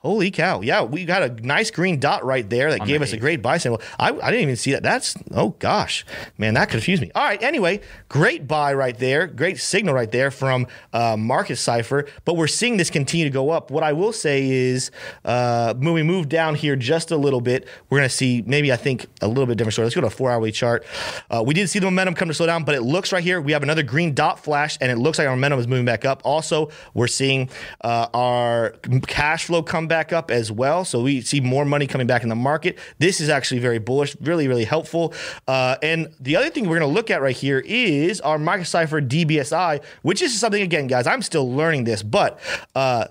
Holy 0.03 0.30
cow. 0.30 0.61
Yeah, 0.61 0.82
we 0.84 1.05
got 1.05 1.24
a 1.24 1.28
nice 1.44 1.72
green 1.72 1.99
dot 1.99 2.24
right 2.24 2.49
there 2.49 2.70
that 2.70 2.82
On 2.82 2.86
gave 2.86 3.01
the 3.01 3.07
us 3.07 3.12
a 3.12 3.16
great 3.16 3.42
buy 3.42 3.59
signal. 3.59 3.82
I, 3.99 4.12
I 4.12 4.30
didn't 4.30 4.42
even 4.42 4.55
see 4.55 4.70
that. 4.70 4.84
That's, 4.84 5.16
oh 5.32 5.57
gosh, 5.59 6.07
man, 6.38 6.55
that 6.55 6.68
confused 6.68 7.03
me. 7.03 7.11
All 7.16 7.24
right, 7.24 7.42
anyway, 7.42 7.80
great 8.09 8.46
buy 8.46 8.74
right 8.74 8.96
there. 8.96 9.26
Great 9.26 9.59
signal 9.59 9.96
right 9.96 10.09
there 10.12 10.30
from 10.30 10.68
uh, 10.92 11.16
Market 11.16 11.57
Cipher. 11.57 12.07
But 12.24 12.36
we're 12.36 12.46
seeing 12.46 12.76
this 12.76 12.90
continue 12.90 13.24
to 13.24 13.30
go 13.30 13.51
up. 13.51 13.72
What 13.72 13.82
I 13.82 13.92
will 13.92 14.12
say 14.12 14.49
is 14.49 14.92
uh, 15.24 15.74
when 15.74 15.94
we 15.94 16.05
move 16.05 16.28
down 16.28 16.55
here 16.55 16.76
just 16.76 17.11
a 17.11 17.16
little 17.16 17.40
bit, 17.40 17.66
we're 17.90 17.99
going 17.99 18.09
to 18.09 18.14
see 18.14 18.44
maybe, 18.46 18.72
I 18.72 18.76
think, 18.76 19.07
a 19.20 19.26
little 19.26 19.46
bit 19.46 19.59
different 19.59 19.72
story. 19.72 19.86
Let's 19.86 19.96
go 19.96 20.03
to 20.03 20.07
a 20.07 20.11
four 20.11 20.30
hourly 20.30 20.53
chart. 20.53 20.86
Uh, 21.28 21.42
we 21.44 21.55
did 21.55 21.68
see 21.70 21.80
the 21.80 21.86
momentum 21.86 22.14
come 22.14 22.28
to 22.28 22.34
slow 22.34 22.46
down, 22.46 22.62
but 22.62 22.76
it 22.76 22.82
looks 22.82 23.11
right 23.12 23.24
here. 23.24 23.40
We 23.40 23.51
have 23.51 23.64
another 23.64 23.82
green 23.82 24.14
dot 24.14 24.44
flash, 24.44 24.78
and 24.80 24.92
it 24.92 24.96
looks 24.99 25.18
like 25.18 25.26
our 25.26 25.34
momentum 25.34 25.59
is 25.59 25.66
moving 25.66 25.86
back 25.86 26.05
up. 26.05 26.22
Also, 26.24 26.70
we're 26.94 27.09
seeing 27.09 27.51
uh, 27.80 28.07
our 28.14 28.76
cash 29.09 29.46
flow 29.46 29.61
come 29.61 29.88
back 29.89 30.12
up 30.12 30.30
as 30.30 30.53
well. 30.53 30.84
So 30.84 31.03
we 31.03 31.20
see 31.20 31.41
more 31.41 31.64
money 31.64 31.86
coming 31.86 32.07
back 32.07 32.22
in 32.22 32.28
the 32.28 32.36
market. 32.36 32.78
This 32.99 33.20
is 33.20 33.28
actually 33.28 33.61
very 33.61 33.78
bullish, 33.78 34.16
really, 34.20 34.47
really 34.49 34.64
helpful. 34.64 35.14
Uh, 35.47 35.76
and 35.82 36.14
the 36.20 36.36
other 36.36 36.51
thing 36.51 36.68
we're 36.68 36.78
going 36.78 36.89
to 36.89 36.95
look 36.95 37.11
at 37.11 37.20
right 37.22 37.36
here 37.36 37.61
is 37.66 38.20
our 38.20 38.39
Market 38.39 38.66
Cipher 38.66 39.01
DBSI, 39.01 39.82
which 40.03 40.22
is 40.22 40.39
something, 40.39 40.62
again, 40.62 40.86
guys, 40.86 41.07
I'm 41.07 41.22
still 41.22 41.53
learning 41.53 41.84
this, 41.84 42.03
but. 42.03 42.39
Uh, 42.74 43.07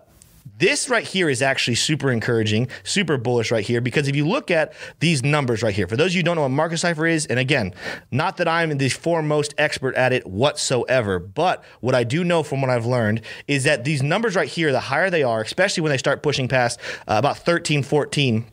this 0.57 0.89
right 0.89 1.03
here 1.03 1.29
is 1.29 1.41
actually 1.41 1.75
super 1.75 2.11
encouraging, 2.11 2.67
super 2.83 3.17
bullish 3.17 3.51
right 3.51 3.65
here 3.65 3.81
because 3.81 4.07
if 4.07 4.15
you 4.15 4.27
look 4.27 4.49
at 4.49 4.73
these 4.99 5.23
numbers 5.23 5.61
right 5.61 5.73
here, 5.73 5.87
for 5.87 5.95
those 5.95 6.11
of 6.11 6.15
you 6.15 6.19
who 6.19 6.23
don't 6.23 6.35
know 6.35 6.41
what 6.41 6.49
market 6.49 6.77
cipher 6.77 7.05
is, 7.05 7.25
and 7.27 7.39
again, 7.39 7.73
not 8.11 8.37
that 8.37 8.47
I'm 8.47 8.77
the 8.77 8.89
foremost 8.89 9.53
expert 9.57 9.95
at 9.95 10.13
it 10.13 10.25
whatsoever, 10.25 11.19
but 11.19 11.63
what 11.81 11.95
I 11.95 12.03
do 12.03 12.23
know 12.23 12.43
from 12.43 12.61
what 12.61 12.69
I've 12.69 12.85
learned 12.85 13.21
is 13.47 13.65
that 13.65 13.83
these 13.83 14.01
numbers 14.01 14.35
right 14.35 14.49
here, 14.49 14.71
the 14.71 14.79
higher 14.79 15.09
they 15.09 15.23
are, 15.23 15.41
especially 15.41 15.81
when 15.81 15.91
they 15.91 15.97
start 15.97 16.23
pushing 16.23 16.47
past 16.47 16.79
uh, 17.07 17.15
about 17.17 17.37
13, 17.37 17.83
14, 17.83 18.45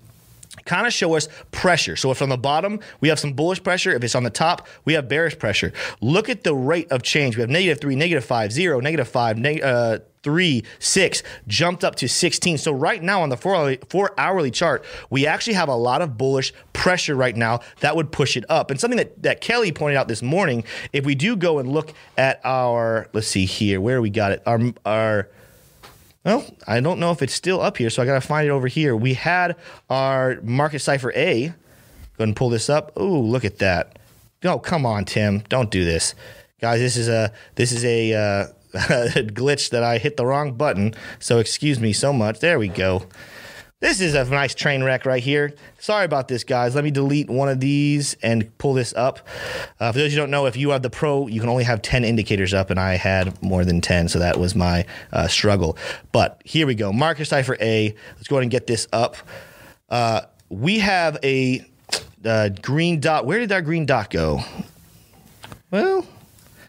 kind 0.65 0.87
of 0.87 0.93
show 0.93 1.15
us 1.15 1.29
pressure. 1.51 1.97
So 1.97 2.11
if 2.11 2.23
on 2.23 2.29
the 2.29 2.39
bottom 2.39 2.81
we 3.01 3.09
have 3.09 3.19
some 3.19 3.33
bullish 3.33 3.63
pressure, 3.63 3.93
if 3.93 4.03
it's 4.05 4.15
on 4.15 4.23
the 4.23 4.31
top 4.31 4.67
we 4.85 4.95
have 4.95 5.09
bearish 5.09 5.39
pressure. 5.39 5.73
Look 6.01 6.29
at 6.29 6.45
the 6.45 6.55
rate 6.55 6.91
of 6.91 7.03
change. 7.03 7.37
We 7.37 7.41
have 7.41 7.51
negative 7.51 7.81
three, 7.81 7.97
negative 7.97 8.25
five, 8.25 8.53
zero, 8.53 8.81
negative 8.81 9.09
five, 9.09 9.39
neg- 9.39 9.63
uh, 9.63 9.99
three, 10.25 10.65
six, 10.79 11.23
jumped 11.47 11.85
up 11.85 11.95
to 11.97 12.09
16. 12.09 12.59
So 12.59 12.73
right 12.73 13.01
now 13.03 13.23
on 13.23 13.29
the 13.29 13.37
four 13.37 13.55
hourly, 13.55 13.79
four 13.89 14.15
hourly 14.19 14.51
chart, 14.51 14.85
we 15.11 15.27
actually 15.27 15.53
have 15.53 15.69
a 15.69 15.75
lot 15.75 16.03
of 16.03 16.17
bullish 16.17 16.53
pressure 16.73 17.15
right 17.15 17.37
now 17.37 17.61
that 17.81 17.95
would 17.95 18.11
push 18.11 18.37
it 18.37 18.45
up. 18.49 18.71
And 18.71 18.81
something 18.81 18.97
that, 18.97 19.23
that 19.23 19.41
Kelly 19.41 19.71
pointed 19.71 19.97
out 19.97 20.09
this 20.09 20.23
morning, 20.23 20.65
if 20.93 21.05
we 21.05 21.15
do 21.15 21.37
go 21.37 21.59
and 21.59 21.69
look 21.69 21.93
at 22.17 22.41
our, 22.43 23.09
let's 23.13 23.29
see 23.29 23.45
here, 23.45 23.81
where 23.81 24.01
we 24.01 24.11
got 24.11 24.33
it, 24.33 24.43
our, 24.47 24.61
our, 24.85 25.29
well, 26.25 26.45
I 26.67 26.81
don't 26.81 26.99
know 26.99 27.11
if 27.11 27.23
it's 27.23 27.35
still 27.35 27.61
up 27.61 27.77
here, 27.77 27.91
so 27.91 28.03
I 28.03 28.07
got 28.07 28.15
to 28.15 28.27
find 28.27 28.47
it 28.47 28.51
over 28.51 28.67
here. 28.67 28.97
We 28.97 29.15
had 29.15 29.57
our 29.91 30.41
market 30.43 30.81
cipher 30.81 31.13
A. 31.15 31.49
Go 31.49 31.53
ahead 31.53 32.29
and 32.29 32.37
pull 32.37 32.49
this 32.49 32.71
up. 32.71 32.97
Ooh, 32.99 33.21
look 33.21 33.45
at 33.45 33.59
that. 33.59 33.99
Oh, 34.45 34.59
come 34.59 34.87
on, 34.87 35.05
Tim. 35.05 35.41
Don't 35.49 35.71
do 35.71 35.85
this. 35.85 36.15
Guys, 36.61 36.81
this 36.81 36.97
is 36.97 37.09
a 37.09 37.33
this 37.57 37.73
is 37.73 37.85
a 37.85 38.15
uh, 38.15 38.47
glitch 38.75 39.71
that 39.71 39.83
I 39.83 39.99
hit 39.99 40.17
the 40.17 40.25
wrong 40.25 40.55
button. 40.55 40.95
So 41.19 41.39
excuse 41.39 41.79
me 41.79 41.93
so 41.93 42.13
much. 42.13 42.41
There 42.41 42.59
we 42.59 42.69
go. 42.69 43.07
This 43.85 44.01
is 44.01 44.15
a 44.15 44.25
nice 44.25 44.55
train 44.55 44.83
wreck 44.83 45.05
right 45.05 45.23
here. 45.23 45.53
Sorry 45.79 46.07
about 46.07 46.27
this, 46.27 46.43
guys. 46.43 46.75
Let 46.75 46.85
me 46.85 46.91
delete 46.91 47.29
one 47.29 47.51
of 47.51 47.61
these 47.61 48.17
and 48.23 48.57
pull 48.57 48.73
this 48.73 48.95
up. 48.95 49.29
Uh, 49.79 49.93
for 49.93 49.99
those 49.99 50.11
who 50.11 50.17
don't 50.17 50.31
know, 50.31 50.47
if 50.47 50.57
you 50.57 50.71
have 50.71 50.81
the 50.81 50.89
Pro, 50.89 51.27
you 51.27 51.39
can 51.39 51.51
only 51.51 51.65
have 51.65 51.83
10 51.83 52.03
indicators 52.03 52.55
up, 52.55 52.71
and 52.71 52.81
I 52.81 52.95
had 52.95 53.43
more 53.43 53.63
than 53.63 53.83
10, 53.83 54.09
so 54.09 54.21
that 54.21 54.41
was 54.41 54.55
my 54.55 54.87
uh, 55.13 55.29
struggle. 55.29 55.77
But 56.13 56.41
here 56.47 56.67
we 56.67 56.75
go. 56.75 56.95
Market 56.95 57.27
Cipher 57.27 57.59
A. 57.61 57.95
Let's 58.17 58.27
go 58.27 58.37
ahead 58.37 58.45
and 58.45 58.51
get 58.51 58.67
this 58.67 58.89
up. 58.91 59.17
Uh, 59.91 60.23
we 60.49 60.79
have 60.79 61.19
a 61.23 61.63
uh, 62.25 62.49
green 62.63 63.01
dot. 63.01 63.27
Where 63.27 63.39
did 63.39 63.53
our 63.53 63.61
green 63.61 63.85
dot 63.85 64.09
go? 64.09 64.41
Well, 65.71 66.07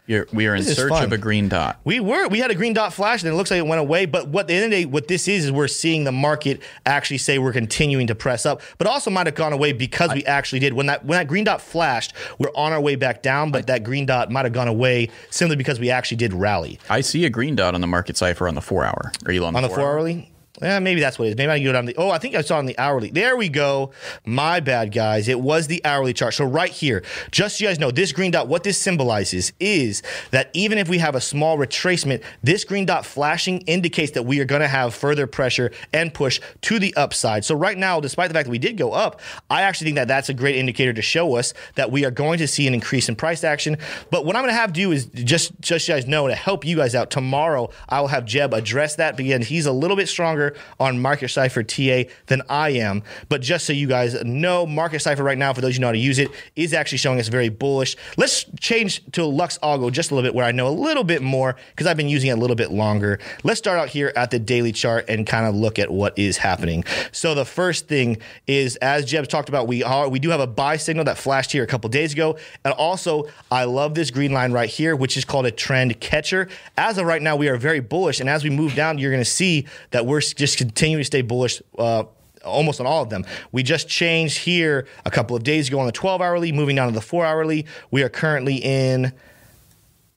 You're, 0.06 0.26
we 0.32 0.46
are 0.46 0.54
in 0.54 0.62
search 0.62 0.90
fun. 0.90 1.04
of 1.04 1.12
a 1.12 1.18
green 1.18 1.48
dot. 1.48 1.80
we 1.84 1.98
were 2.00 2.28
we 2.28 2.38
had 2.38 2.50
a 2.50 2.54
green 2.54 2.72
dot 2.72 2.92
flash, 2.92 3.22
and 3.22 3.32
it 3.32 3.36
looks 3.36 3.50
like 3.50 3.58
it 3.58 3.66
went 3.66 3.80
away. 3.80 4.06
But 4.06 4.28
what 4.28 4.46
the 4.46 4.54
end 4.54 4.64
of 4.66 4.70
the 4.70 4.76
day, 4.76 4.84
what 4.84 5.08
this 5.08 5.26
is 5.26 5.46
is 5.46 5.52
we're 5.52 5.68
seeing 5.68 6.04
the 6.04 6.12
market 6.12 6.62
actually 6.84 7.18
say 7.18 7.38
we're 7.38 7.52
continuing 7.52 8.06
to 8.06 8.14
press 8.14 8.46
up, 8.46 8.62
but 8.78 8.86
also 8.86 9.10
might 9.10 9.26
have 9.26 9.34
gone 9.34 9.52
away 9.52 9.72
because 9.72 10.12
we 10.14 10.24
actually 10.24 10.60
did 10.60 10.72
when 10.74 10.86
that 10.86 11.04
when 11.04 11.18
that 11.18 11.26
green 11.26 11.44
dot 11.44 11.60
flashed, 11.60 12.14
we're 12.38 12.52
on 12.54 12.72
our 12.72 12.80
way 12.80 12.94
back 12.96 13.22
down. 13.22 13.50
But 13.50 13.66
that 13.66 13.82
green 13.82 14.06
dot 14.06 14.30
might 14.30 14.44
have 14.44 14.52
gone 14.52 14.68
away 14.68 15.10
simply 15.30 15.56
because 15.56 15.80
we 15.80 15.90
actually 15.90 16.18
did 16.18 16.32
rally 16.32 16.78
I 16.88 17.00
see 17.00 17.24
a 17.24 17.30
green 17.30 17.56
dot 17.56 17.74
on 17.74 17.80
the 17.80 17.86
market 17.86 18.16
cipher 18.16 18.46
on 18.48 18.54
the 18.54 18.60
four 18.60 18.84
hour. 18.84 19.12
Are 19.26 19.32
you 19.32 19.44
on, 19.44 19.56
on 19.56 19.62
the 19.62 19.68
four 19.68 19.80
hourly. 19.80 20.30
Yeah, 20.62 20.78
maybe 20.78 21.00
that's 21.00 21.18
what 21.18 21.26
it 21.26 21.32
is. 21.32 21.36
Maybe 21.36 21.50
I 21.50 21.58
can 21.58 21.64
go 21.64 21.72
down 21.72 21.84
the. 21.84 21.94
Oh, 21.96 22.10
I 22.10 22.18
think 22.18 22.34
I 22.34 22.40
saw 22.40 22.58
on 22.58 22.66
the 22.66 22.78
hourly. 22.78 23.10
There 23.10 23.36
we 23.36 23.48
go. 23.48 23.90
My 24.24 24.60
bad, 24.60 24.92
guys. 24.92 25.28
It 25.28 25.40
was 25.40 25.66
the 25.66 25.84
hourly 25.84 26.14
chart. 26.14 26.34
So 26.34 26.44
right 26.46 26.70
here, 26.70 27.02
just 27.30 27.58
so 27.58 27.64
you 27.64 27.68
guys 27.68 27.78
know, 27.78 27.90
this 27.90 28.12
green 28.12 28.30
dot. 28.30 28.48
What 28.48 28.62
this 28.62 28.78
symbolizes 28.78 29.52
is 29.60 30.02
that 30.30 30.50
even 30.54 30.78
if 30.78 30.88
we 30.88 30.98
have 30.98 31.14
a 31.14 31.20
small 31.20 31.58
retracement, 31.58 32.22
this 32.42 32.64
green 32.64 32.86
dot 32.86 33.04
flashing 33.04 33.60
indicates 33.62 34.12
that 34.12 34.22
we 34.22 34.40
are 34.40 34.44
going 34.44 34.62
to 34.62 34.68
have 34.68 34.94
further 34.94 35.26
pressure 35.26 35.72
and 35.92 36.14
push 36.14 36.40
to 36.62 36.78
the 36.78 36.94
upside. 36.96 37.44
So 37.44 37.54
right 37.54 37.76
now, 37.76 38.00
despite 38.00 38.28
the 38.28 38.34
fact 38.34 38.46
that 38.46 38.50
we 38.50 38.58
did 38.58 38.78
go 38.78 38.92
up, 38.92 39.20
I 39.50 39.62
actually 39.62 39.86
think 39.86 39.96
that 39.96 40.08
that's 40.08 40.28
a 40.30 40.34
great 40.34 40.56
indicator 40.56 40.92
to 40.94 41.02
show 41.02 41.36
us 41.36 41.52
that 41.74 41.90
we 41.90 42.04
are 42.04 42.10
going 42.10 42.38
to 42.38 42.48
see 42.48 42.66
an 42.66 42.72
increase 42.72 43.08
in 43.08 43.16
price 43.16 43.44
action. 43.44 43.76
But 44.10 44.24
what 44.24 44.36
I'm 44.36 44.42
going 44.42 44.54
to 44.54 44.60
have 44.60 44.72
to 44.72 44.80
do 44.80 44.92
is 44.92 45.06
just 45.06 45.52
just 45.60 45.86
so 45.86 45.92
you 45.92 46.00
guys 46.00 46.08
know 46.08 46.28
to 46.28 46.34
help 46.34 46.64
you 46.64 46.76
guys 46.76 46.94
out 46.94 47.10
tomorrow, 47.10 47.70
I 47.88 48.00
will 48.00 48.08
have 48.08 48.24
Jeb 48.24 48.54
address 48.54 48.96
that 48.96 49.16
because 49.16 49.46
he's 49.48 49.66
a 49.66 49.72
little 49.72 49.96
bit 49.96 50.08
stronger 50.08 50.45
on 50.78 51.00
Market 51.00 51.28
Cipher 51.28 51.62
TA 51.62 52.04
than 52.26 52.42
I 52.48 52.70
am. 52.70 53.02
But 53.28 53.40
just 53.40 53.66
so 53.66 53.72
you 53.72 53.86
guys 53.86 54.22
know, 54.24 54.66
Market 54.66 55.00
Cipher 55.00 55.22
right 55.22 55.38
now, 55.38 55.52
for 55.52 55.60
those 55.60 55.76
who 55.76 55.80
know 55.80 55.88
how 55.88 55.92
to 55.92 55.98
use 55.98 56.18
it, 56.18 56.30
is 56.54 56.74
actually 56.74 56.98
showing 56.98 57.18
us 57.18 57.28
very 57.28 57.48
bullish. 57.48 57.96
Let's 58.16 58.44
change 58.60 59.02
to 59.12 59.24
Lux 59.24 59.58
Algo 59.58 59.90
just 59.90 60.10
a 60.10 60.14
little 60.14 60.28
bit 60.28 60.34
where 60.34 60.44
I 60.44 60.52
know 60.52 60.68
a 60.68 60.70
little 60.70 61.04
bit 61.04 61.22
more 61.22 61.56
because 61.70 61.86
I've 61.86 61.96
been 61.96 62.08
using 62.08 62.30
it 62.30 62.34
a 62.34 62.40
little 62.40 62.56
bit 62.56 62.70
longer. 62.70 63.18
Let's 63.44 63.58
start 63.58 63.78
out 63.78 63.88
here 63.88 64.12
at 64.16 64.30
the 64.30 64.38
daily 64.38 64.72
chart 64.72 65.06
and 65.08 65.26
kind 65.26 65.46
of 65.46 65.54
look 65.54 65.78
at 65.78 65.90
what 65.90 66.18
is 66.18 66.38
happening. 66.38 66.84
So 67.12 67.34
the 67.34 67.44
first 67.44 67.88
thing 67.88 68.18
is, 68.46 68.76
as 68.76 69.04
Jeb 69.04 69.28
talked 69.28 69.48
about, 69.48 69.66
we 69.66 69.82
are 69.82 70.08
we 70.08 70.18
do 70.18 70.30
have 70.30 70.40
a 70.40 70.46
buy 70.46 70.76
signal 70.76 71.04
that 71.04 71.18
flashed 71.18 71.52
here 71.52 71.62
a 71.62 71.66
couple 71.66 71.88
days 71.90 72.12
ago, 72.12 72.36
and 72.64 72.72
also 72.74 73.28
I 73.50 73.64
love 73.64 73.94
this 73.94 74.10
green 74.10 74.32
line 74.32 74.52
right 74.52 74.68
here, 74.68 74.96
which 74.96 75.16
is 75.16 75.24
called 75.24 75.46
a 75.46 75.50
trend 75.50 76.00
catcher. 76.00 76.48
As 76.76 76.98
of 76.98 77.06
right 77.06 77.22
now, 77.22 77.36
we 77.36 77.48
are 77.48 77.56
very 77.56 77.80
bullish, 77.80 78.20
and 78.20 78.28
as 78.28 78.44
we 78.44 78.50
move 78.50 78.74
down, 78.74 78.98
you're 78.98 79.10
going 79.10 79.24
to 79.24 79.30
see 79.30 79.66
that 79.90 80.06
we're 80.06 80.20
just 80.36 80.58
continue 80.58 80.98
to 80.98 81.04
stay 81.04 81.22
bullish. 81.22 81.60
Uh, 81.76 82.04
almost 82.44 82.78
on 82.78 82.86
all 82.86 83.02
of 83.02 83.10
them. 83.10 83.24
We 83.50 83.64
just 83.64 83.88
changed 83.88 84.38
here 84.38 84.86
a 85.04 85.10
couple 85.10 85.34
of 85.34 85.42
days 85.42 85.66
ago 85.66 85.80
on 85.80 85.86
the 85.86 85.92
12 85.92 86.22
hourly, 86.22 86.52
moving 86.52 86.76
down 86.76 86.86
to 86.86 86.94
the 86.94 87.00
4 87.00 87.26
hourly. 87.26 87.66
We 87.90 88.04
are 88.04 88.08
currently 88.08 88.56
in 88.56 89.12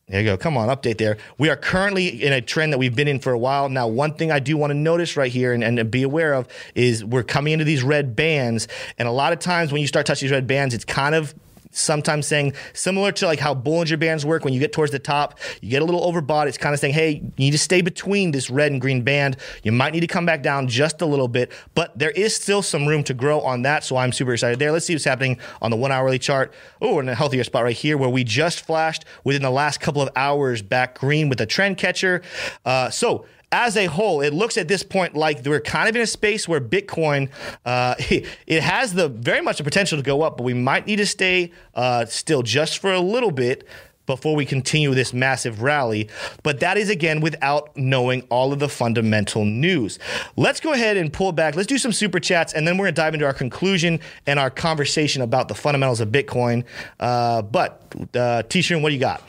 there 0.09 0.21
you 0.21 0.25
go. 0.25 0.37
Come 0.37 0.57
on, 0.57 0.69
update 0.69 0.97
there. 0.97 1.17
We 1.37 1.49
are 1.49 1.55
currently 1.55 2.07
in 2.07 2.33
a 2.33 2.41
trend 2.41 2.73
that 2.73 2.79
we've 2.79 2.95
been 2.95 3.07
in 3.07 3.19
for 3.19 3.31
a 3.31 3.37
while. 3.37 3.69
Now, 3.69 3.87
one 3.87 4.15
thing 4.15 4.31
I 4.31 4.39
do 4.39 4.57
want 4.57 4.71
to 4.71 4.75
notice 4.75 5.15
right 5.15 5.31
here 5.31 5.53
and, 5.53 5.63
and 5.63 5.91
be 5.91 6.01
aware 6.01 6.33
of 6.33 6.47
is 6.73 7.05
we're 7.05 7.21
coming 7.21 7.53
into 7.53 7.63
these 7.63 7.83
red 7.83 8.15
bands. 8.15 8.67
And 8.97 9.07
a 9.07 9.11
lot 9.11 9.33
of 9.33 9.39
times 9.39 9.71
when 9.71 9.81
you 9.81 9.87
start 9.87 10.07
touching 10.07 10.25
these 10.25 10.33
red 10.33 10.47
bands, 10.47 10.73
it's 10.73 10.83
kind 10.83 11.13
of 11.13 11.35
sometimes 11.71 12.27
saying 12.27 12.53
similar 12.73 13.11
to 13.11 13.25
like 13.25 13.39
how 13.39 13.53
Bollinger 13.53 13.99
Bands 13.99 14.25
work. 14.25 14.43
When 14.43 14.53
you 14.53 14.59
get 14.59 14.73
towards 14.73 14.91
the 14.91 14.99
top, 14.99 15.39
you 15.61 15.69
get 15.69 15.81
a 15.81 15.85
little 15.85 16.01
overbought. 16.01 16.47
It's 16.47 16.57
kind 16.57 16.73
of 16.73 16.79
saying, 16.79 16.93
hey, 16.93 17.11
you 17.11 17.31
need 17.37 17.51
to 17.51 17.57
stay 17.57 17.81
between 17.81 18.31
this 18.31 18.49
red 18.49 18.71
and 18.71 18.81
green 18.81 19.03
band. 19.03 19.37
You 19.63 19.71
might 19.71 19.93
need 19.93 19.99
to 20.01 20.07
come 20.07 20.25
back 20.25 20.41
down 20.41 20.67
just 20.67 21.01
a 21.01 21.05
little 21.05 21.27
bit, 21.27 21.51
but 21.75 21.97
there 21.97 22.11
is 22.11 22.35
still 22.35 22.61
some 22.61 22.87
room 22.87 23.03
to 23.05 23.13
grow 23.13 23.41
on 23.41 23.61
that. 23.63 23.83
So 23.83 23.97
I'm 23.97 24.11
super 24.11 24.33
excited 24.33 24.59
there. 24.59 24.71
Let's 24.71 24.85
see 24.85 24.95
what's 24.95 25.05
happening 25.05 25.37
on 25.61 25.71
the 25.71 25.77
one 25.77 25.91
hourly 25.91 26.19
chart. 26.19 26.53
Oh, 26.81 26.95
we're 26.95 27.01
in 27.01 27.09
a 27.09 27.15
healthier 27.15 27.43
spot 27.43 27.63
right 27.63 27.75
here 27.75 27.97
where 27.97 28.09
we 28.09 28.23
just 28.23 28.65
flashed 28.65 29.05
within 29.23 29.41
the 29.41 29.51
last 29.51 29.79
couple 29.79 30.01
of 30.01 30.09
hours 30.15 30.61
back 30.61 30.97
green 30.97 31.29
with 31.29 31.41
a 31.41 31.45
trend 31.45 31.77
catcher. 31.77 32.21
Uh, 32.65 32.89
so 32.89 33.25
as 33.51 33.77
a 33.77 33.85
whole, 33.87 34.21
it 34.21 34.33
looks 34.33 34.57
at 34.57 34.67
this 34.67 34.83
point 34.83 35.15
like 35.15 35.43
we're 35.45 35.59
kind 35.59 35.89
of 35.89 35.95
in 35.95 36.01
a 36.01 36.07
space 36.07 36.47
where 36.47 36.61
Bitcoin, 36.61 37.29
uh, 37.65 37.95
it 37.99 38.63
has 38.63 38.93
the 38.93 39.09
very 39.09 39.41
much 39.41 39.57
the 39.57 39.63
potential 39.63 39.97
to 39.97 40.03
go 40.03 40.21
up, 40.21 40.37
but 40.37 40.43
we 40.43 40.53
might 40.53 40.85
need 40.85 40.97
to 40.97 41.05
stay 41.05 41.51
uh, 41.75 42.05
still 42.05 42.43
just 42.43 42.79
for 42.79 42.93
a 42.93 42.99
little 42.99 43.31
bit 43.31 43.67
before 44.05 44.35
we 44.35 44.43
continue 44.43 44.91
this 44.95 45.13
massive 45.13 45.61
rally. 45.61 46.09
But 46.41 46.61
that 46.61 46.77
is 46.77 46.89
again 46.89 47.21
without 47.21 47.77
knowing 47.77 48.23
all 48.29 48.51
of 48.51 48.57
the 48.57 48.67
fundamental 48.67 49.45
news. 49.45 49.99
Let's 50.35 50.59
go 50.59 50.73
ahead 50.73 50.97
and 50.97 51.13
pull 51.13 51.31
back. 51.31 51.55
Let's 51.55 51.67
do 51.67 51.77
some 51.77 51.91
super 51.91 52.19
chats, 52.19 52.53
and 52.53 52.67
then 52.67 52.77
we're 52.77 52.85
gonna 52.85 52.93
dive 52.93 53.13
into 53.13 53.25
our 53.25 53.33
conclusion 53.33 53.99
and 54.25 54.39
our 54.39 54.49
conversation 54.49 55.21
about 55.21 55.47
the 55.47 55.55
fundamentals 55.55 56.01
of 56.01 56.09
Bitcoin. 56.09 56.65
Uh, 56.99 57.43
but 57.43 57.93
uh, 58.15 58.41
T-shirt, 58.43 58.81
what 58.81 58.89
do 58.89 58.95
you 58.95 59.01
got? 59.01 59.21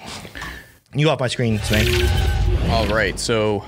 You 0.94 1.10
off 1.10 1.20
my 1.20 1.28
screen, 1.28 1.58
Sven. 1.58 1.86
All 2.70 2.86
right. 2.86 3.18
So 3.20 3.64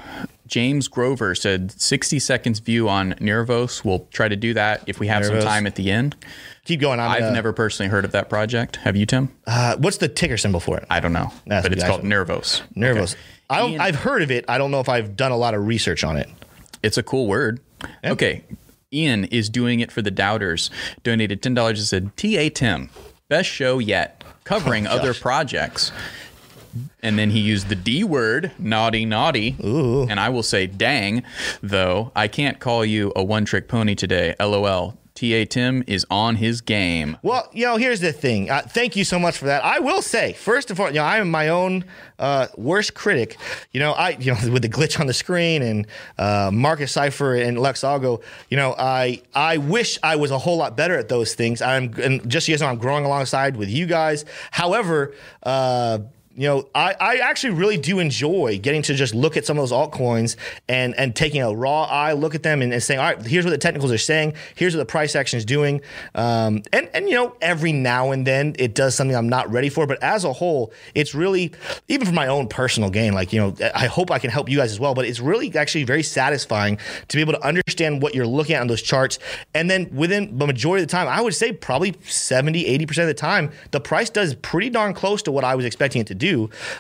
James 0.47 0.89
Grover 0.89 1.35
said 1.35 1.71
60 1.73 2.19
seconds 2.19 2.59
view 2.59 2.89
on 2.89 3.13
Nervos. 3.15 3.85
We'll 3.85 4.07
try 4.13 4.29
to 4.29 4.37
do 4.37 4.55
that 4.55 4.83
if 4.87 4.99
we 5.01 5.07
have 5.07 5.23
Nervos. 5.23 5.29
some 5.29 5.41
time 5.43 5.67
at 5.67 5.77
the 5.77 5.91
end. 5.91 6.17
Keep 6.65 6.81
going. 6.81 7.01
I've 7.01 7.23
uh, 7.23 7.31
never 7.33 7.53
personally 7.53 7.91
heard 7.91 8.05
of 8.05 8.13
that 8.13 8.29
project. 8.29 8.77
Have 8.77 8.97
you, 8.97 9.07
Tim? 9.07 9.31
Uh, 9.47 9.77
what's 9.79 9.97
the 9.99 10.09
ticker 10.09 10.37
symbol 10.37 10.61
for 10.61 10.79
it? 10.79 10.87
I 10.91 11.01
don't 11.01 11.13
know. 11.13 11.33
That's 11.47 11.65
but 11.67 11.73
it's 11.73 11.85
called 11.85 12.03
Nervos. 12.03 12.63
Nervos. 12.77 13.15
Okay. 13.51 13.77
I 13.79 13.87
I've 13.87 13.97
heard 13.97 14.23
of 14.23 14.31
it. 14.31 14.45
I 14.49 14.59
don't 14.59 14.71
know 14.71 14.81
if 14.81 14.89
I've 14.89 15.17
done 15.17 15.33
a 15.33 15.37
lot 15.37 15.55
of 15.55 15.67
research 15.67 16.05
on 16.05 16.17
it. 16.17 16.29
It's 16.83 16.99
a 16.99 17.03
cool 17.03 17.27
word. 17.27 17.61
Okay. 18.05 18.45
Ian 18.93 19.25
is 19.27 19.49
doing 19.49 19.81
it 19.81 19.91
for 19.91 20.03
the 20.03 20.11
doubters. 20.11 20.71
Donated 21.03 21.43
$10 21.43 21.69
and 21.69 21.79
said, 21.79 22.17
TA 22.17 22.49
Tim, 22.55 22.91
best 23.29 23.49
show 23.49 23.79
yet, 23.79 24.23
covering 24.45 24.87
Oh, 24.87 24.91
other 24.91 25.15
projects. 25.15 25.93
And 27.03 27.19
then 27.19 27.31
he 27.31 27.41
used 27.41 27.69
the 27.69 27.75
D 27.75 28.05
word, 28.05 28.53
naughty, 28.59 29.05
naughty. 29.05 29.57
Ooh. 29.65 30.07
And 30.09 30.19
I 30.19 30.29
will 30.29 30.43
say, 30.43 30.67
dang, 30.67 31.23
though, 31.63 32.13
I 32.15 32.29
can't 32.29 32.59
call 32.59 32.85
you 32.85 33.13
a 33.15 33.23
one 33.23 33.45
trick 33.45 33.69
pony 33.69 33.95
today. 33.95 34.35
LOL. 34.41 34.97
TA 35.15 35.45
Tim 35.49 35.85
is 35.87 36.07
on 36.11 36.37
his 36.37 36.61
game. 36.63 37.17
Well, 37.23 37.49
you 37.53 37.67
know, 37.67 37.77
here's 37.77 38.01
the 38.01 38.13
thing. 38.13 38.51
Uh, 38.51 38.63
thank 38.63 38.97
you 38.97 39.05
so 39.05 39.19
much 39.19 39.37
for 39.37 39.45
that. 39.45 39.65
I 39.65 39.79
will 39.79 40.03
say, 40.03 40.33
first 40.33 40.71
of 40.71 40.81
all, 40.81 40.89
you 40.89 40.95
know, 40.95 41.05
I 41.05 41.19
am 41.19 41.31
my 41.31 41.49
own 41.49 41.85
uh, 42.19 42.49
worst 42.57 42.95
critic. 42.95 43.37
You 43.73 43.81
know, 43.81 43.93
I, 43.93 44.11
you 44.11 44.33
know, 44.33 44.39
with 44.53 44.63
the 44.63 44.69
glitch 44.69 44.99
on 44.99 45.07
the 45.07 45.13
screen 45.13 45.63
and 45.63 45.87
uh, 46.19 46.51
Market 46.53 46.89
Cipher 46.89 47.35
and 47.35 47.59
Lux 47.59 47.83
Algo, 47.83 48.23
you 48.49 48.57
know, 48.57 48.75
I, 48.79 49.23
I 49.35 49.59
wish 49.59 49.99
I 50.03 50.17
was 50.17 50.31
a 50.31 50.39
whole 50.39 50.57
lot 50.57 50.77
better 50.77 50.97
at 50.97 51.09
those 51.09 51.35
things. 51.35 51.61
I'm, 51.61 51.95
and 52.01 52.29
just 52.29 52.47
so 52.47 52.53
you 52.53 52.57
guys 52.57 52.63
know, 52.63 52.69
I'm 52.69 52.79
growing 52.79 53.05
alongside 53.05 53.57
with 53.57 53.69
you 53.69 53.87
guys. 53.87 54.25
However, 54.51 55.15
uh, 55.43 55.99
you 56.35 56.49
know, 56.49 56.69
I, 56.75 56.95
I 56.99 57.17
actually 57.17 57.55
really 57.55 57.77
do 57.77 57.99
enjoy 57.99 58.59
getting 58.59 58.83
to 58.83 58.95
just 58.95 59.15
look 59.15 59.37
at 59.37 59.45
some 59.45 59.59
of 59.59 59.69
those 59.69 59.73
altcoins 59.73 60.37
and 60.69 60.95
and 60.97 61.15
taking 61.15 61.43
a 61.43 61.55
raw 61.55 61.85
eye 61.85 62.13
look 62.13 62.35
at 62.35 62.43
them 62.43 62.63
and, 62.63 62.73
and 62.73 62.83
saying, 62.83 63.01
all 63.01 63.07
right, 63.07 63.27
here's 63.27 63.45
what 63.45 63.51
the 63.51 63.59
technicals 63.59 63.93
are 63.93 63.99
saying, 63.99 64.35
here's 64.55 64.75
what 64.75 64.81
the 64.81 64.91
price 64.91 65.15
action 65.15 65.37
is 65.37 65.45
doing, 65.45 65.81
um, 66.15 66.63
and 66.73 66.89
and 66.95 67.09
you 67.09 67.15
know, 67.15 67.37
every 67.41 67.73
now 67.73 68.13
and 68.13 68.27
then 68.27 68.55
it 68.59 68.75
does 68.75 68.95
something 68.95 69.17
I'm 69.17 69.29
not 69.29 69.51
ready 69.51 69.69
for, 69.69 69.87
but 69.87 70.03
as 70.03 70.25
a 70.25 70.33
whole, 70.33 70.73
it's 70.95 71.15
really 71.15 71.53
even 71.89 72.07
for 72.07 72.15
my 72.15 72.29
own 72.29 72.49
personal 72.49 72.89
gain, 72.89 73.13
like 73.13 73.33
you 73.33 73.41
know, 73.41 73.55
I 73.75 73.87
hope 73.87 74.11
I 74.11 74.19
can 74.19 74.31
help 74.31 74.49
you 74.49 74.57
guys 74.59 74.73
as 74.73 74.81
well, 74.81 74.95
but 74.95 75.05
it's 75.05 75.21
really 75.21 75.55
actually 75.55 75.85
very 75.85 76.03
satisfying 76.03 76.79
to 77.09 77.17
be 77.17 77.21
able 77.21 77.35
to 77.35 77.45
understand 77.45 78.03
what 78.03 78.15
you're 78.15 78.27
looking 78.27 78.55
at 78.55 78.63
on 78.63 78.69
those 78.69 78.83
charts, 78.83 79.19
and 79.55 79.71
then 79.71 79.95
within 79.95 80.39
the 80.39 80.47
majority 80.47 80.83
of 80.83 80.89
the 80.89 80.93
time, 80.93 81.09
I 81.09 81.21
would 81.21 81.35
say 81.35 81.53
probably 81.53 81.95
70, 82.03 82.67
80 82.67 82.87
percent 82.87 83.11
of 83.11 83.15
the 83.15 83.21
time, 83.21 83.51
the 83.71 83.81
price 83.81 84.09
does 84.09 84.35
pretty 84.37 84.71
darn 84.71 84.95
close 84.95 85.23
to 85.23 85.33
what 85.33 85.45
I 85.45 85.55
was 85.55 85.67
expecting 85.67 86.01
it 86.01 86.07
to 86.07 86.15
do, 86.15 86.22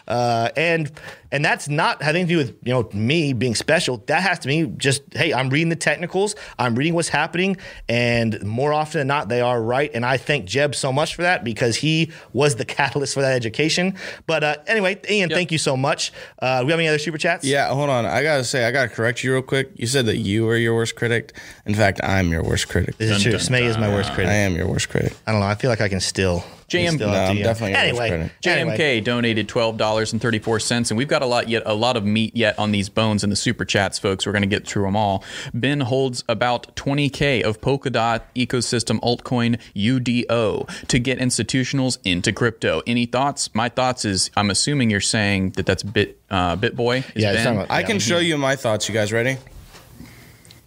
uh, 0.08 0.48
and 0.56 0.90
and 1.32 1.44
that's 1.44 1.68
not 1.68 2.02
having 2.02 2.26
to 2.26 2.32
do 2.32 2.36
with 2.36 2.56
you 2.62 2.72
know 2.72 2.88
me 2.92 3.32
being 3.32 3.54
special. 3.54 3.98
That 4.06 4.22
has 4.22 4.38
to 4.40 4.48
be 4.48 4.66
just 4.76 5.02
hey, 5.12 5.32
I'm 5.32 5.48
reading 5.48 5.70
the 5.70 5.76
technicals, 5.76 6.34
I'm 6.58 6.74
reading 6.74 6.94
what's 6.94 7.08
happening, 7.08 7.56
and 7.88 8.42
more 8.44 8.72
often 8.72 9.00
than 9.00 9.06
not, 9.08 9.28
they 9.28 9.40
are 9.40 9.60
right. 9.60 9.90
And 9.94 10.04
I 10.04 10.18
thank 10.18 10.44
Jeb 10.44 10.74
so 10.74 10.92
much 10.92 11.14
for 11.14 11.22
that 11.22 11.42
because 11.42 11.76
he 11.76 12.12
was 12.32 12.56
the 12.56 12.64
catalyst 12.76 13.14
for 13.14 13.22
that 13.22 13.32
education. 13.32 13.96
But 14.26 14.44
uh, 14.44 14.56
anyway, 14.66 15.00
Ian, 15.10 15.30
thank 15.30 15.50
you 15.50 15.58
so 15.58 15.76
much. 15.76 16.12
Uh, 16.38 16.60
do 16.60 16.66
we 16.66 16.72
have 16.72 16.80
any 16.80 16.88
other 16.88 16.98
super 16.98 17.18
chats? 17.18 17.44
Yeah, 17.44 17.68
hold 17.68 17.90
on. 17.90 18.04
I 18.04 18.22
gotta 18.22 18.44
say, 18.44 18.64
I 18.64 18.70
gotta 18.70 18.90
correct 18.90 19.24
you 19.24 19.32
real 19.32 19.42
quick. 19.42 19.72
You 19.76 19.86
said 19.86 20.06
that 20.06 20.18
you 20.18 20.44
were 20.44 20.56
your 20.56 20.74
worst 20.74 20.96
critic. 20.96 21.36
In 21.64 21.74
fact, 21.74 22.00
I'm 22.02 22.30
your 22.30 22.42
worst 22.42 22.68
critic. 22.68 22.98
This 22.98 23.10
is 23.10 23.22
true. 23.22 23.32
Smay 23.32 23.62
is 23.62 23.78
my 23.78 23.88
worst 23.88 24.12
critic. 24.12 24.30
I 24.30 24.34
am 24.34 24.54
your 24.54 24.66
worst 24.68 24.88
critic. 24.90 25.16
I 25.26 25.32
don't 25.32 25.40
know. 25.40 25.46
I 25.46 25.54
feel 25.54 25.70
like 25.70 25.80
I 25.80 25.88
can 25.88 26.00
still. 26.00 26.44
JM 26.72 26.98
No, 26.98 27.08
I'm 27.08 27.36
definitely 27.38 27.74
anyway. 27.74 28.30
JMK 28.42 28.46
anyway. 28.80 29.00
donated 29.00 29.48
twelve 29.48 29.76
dollars 29.76 30.12
and 30.12 30.20
thirty 30.22 30.38
four 30.38 30.58
cents, 30.60 30.90
and 30.90 30.98
we've 30.98 31.08
got 31.08 31.22
a 31.22 31.26
lot 31.26 31.48
yet, 31.48 31.62
a 31.66 31.74
lot 31.74 31.96
of 31.96 32.04
meat 32.04 32.34
yet 32.36 32.58
on 32.58 32.72
these 32.72 32.88
bones 32.88 33.22
in 33.22 33.30
the 33.30 33.36
super 33.36 33.64
chats, 33.64 33.98
folks. 33.98 34.26
We're 34.26 34.32
going 34.32 34.42
to 34.42 34.48
get 34.48 34.66
through 34.66 34.84
them 34.84 34.96
all. 34.96 35.22
Ben 35.52 35.80
holds 35.80 36.24
about 36.28 36.74
twenty 36.76 37.08
k 37.10 37.42
of 37.42 37.60
Polkadot 37.60 38.22
ecosystem 38.34 38.98
altcoin 39.00 39.58
UDO 39.74 40.86
to 40.88 40.98
get 40.98 41.18
institutionals 41.18 41.98
into 42.04 42.32
crypto. 42.32 42.82
Any 42.86 43.06
thoughts? 43.06 43.54
My 43.54 43.68
thoughts 43.68 44.04
is 44.04 44.30
I'm 44.36 44.50
assuming 44.50 44.90
you're 44.90 45.00
saying 45.00 45.50
that 45.50 45.66
that's 45.66 45.82
Bit 45.82 46.18
uh, 46.30 46.56
BitBoy. 46.56 46.98
Is 47.16 47.22
Yeah, 47.22 47.32
it's 47.32 47.44
Ben? 47.44 47.54
about- 47.54 47.70
I 47.70 47.82
can 47.82 47.98
show 47.98 48.18
you 48.18 48.38
my 48.38 48.56
thoughts. 48.56 48.88
You 48.88 48.94
guys 48.94 49.12
ready? 49.12 49.36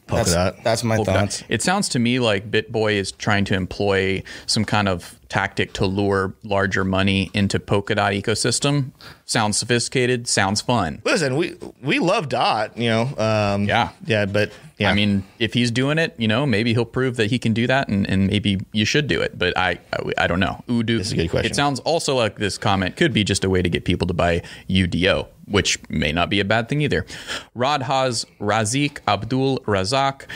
That's, 0.07 0.33
that's 0.63 0.83
my 0.83 0.97
Polkadot. 0.97 1.05
thoughts. 1.05 1.43
It 1.49 1.63
sounds 1.63 1.89
to 1.89 1.99
me 1.99 2.19
like 2.19 2.51
BitBoy 2.51 2.93
is 2.93 3.11
trying 3.11 3.43
to 3.45 3.55
employ 3.55 4.21
some 4.45 4.63
kind 4.63 4.87
of 4.87 5.19
tactic 5.35 5.73
to 5.73 5.85
lure 5.85 6.33
larger 6.43 6.85
money 6.85 7.29
into 7.33 7.59
Polkadot 7.59 8.17
ecosystem. 8.21 8.91
Sounds 9.25 9.57
sophisticated. 9.57 10.29
Sounds 10.29 10.61
fun. 10.61 11.01
Listen, 11.03 11.35
we 11.35 11.55
we 11.83 11.99
love 11.99 12.29
Dot, 12.29 12.77
you 12.77 12.89
know. 12.89 13.01
Um, 13.17 13.65
Yeah. 13.65 13.89
yeah, 14.05 14.25
but 14.27 14.53
yeah. 14.77 14.89
I 14.89 14.93
mean, 14.93 15.25
if 15.37 15.53
he's 15.53 15.71
doing 15.71 15.97
it, 15.97 16.15
you 16.17 16.29
know, 16.29 16.45
maybe 16.45 16.73
he'll 16.73 16.85
prove 16.85 17.17
that 17.17 17.29
he 17.31 17.37
can 17.37 17.53
do 17.53 17.67
that, 17.67 17.89
and, 17.89 18.09
and 18.09 18.27
maybe 18.27 18.61
you 18.71 18.85
should 18.85 19.07
do 19.07 19.21
it. 19.21 19.37
But 19.37 19.57
I, 19.57 19.79
I, 19.91 20.11
I 20.19 20.27
don't 20.27 20.39
know. 20.39 20.63
Udo, 20.69 20.97
This 20.99 21.07
is 21.07 21.13
a 21.13 21.15
good 21.17 21.29
question. 21.29 21.51
It 21.51 21.55
sounds 21.55 21.81
also 21.81 22.15
like 22.15 22.37
this 22.37 22.57
comment 22.57 22.95
could 22.95 23.11
be 23.11 23.25
just 23.25 23.43
a 23.43 23.49
way 23.49 23.61
to 23.61 23.69
get 23.69 23.83
people 23.83 24.07
to 24.07 24.13
buy 24.13 24.41
UDO, 24.69 25.27
which 25.49 25.77
may 25.89 26.13
not 26.13 26.29
be 26.29 26.39
a 26.39 26.45
bad 26.45 26.69
thing 26.69 26.79
either. 26.81 27.05
Radhaz 27.57 28.25
Razik 28.39 28.99
Abdul 29.05 29.59
Razak, 29.65 30.27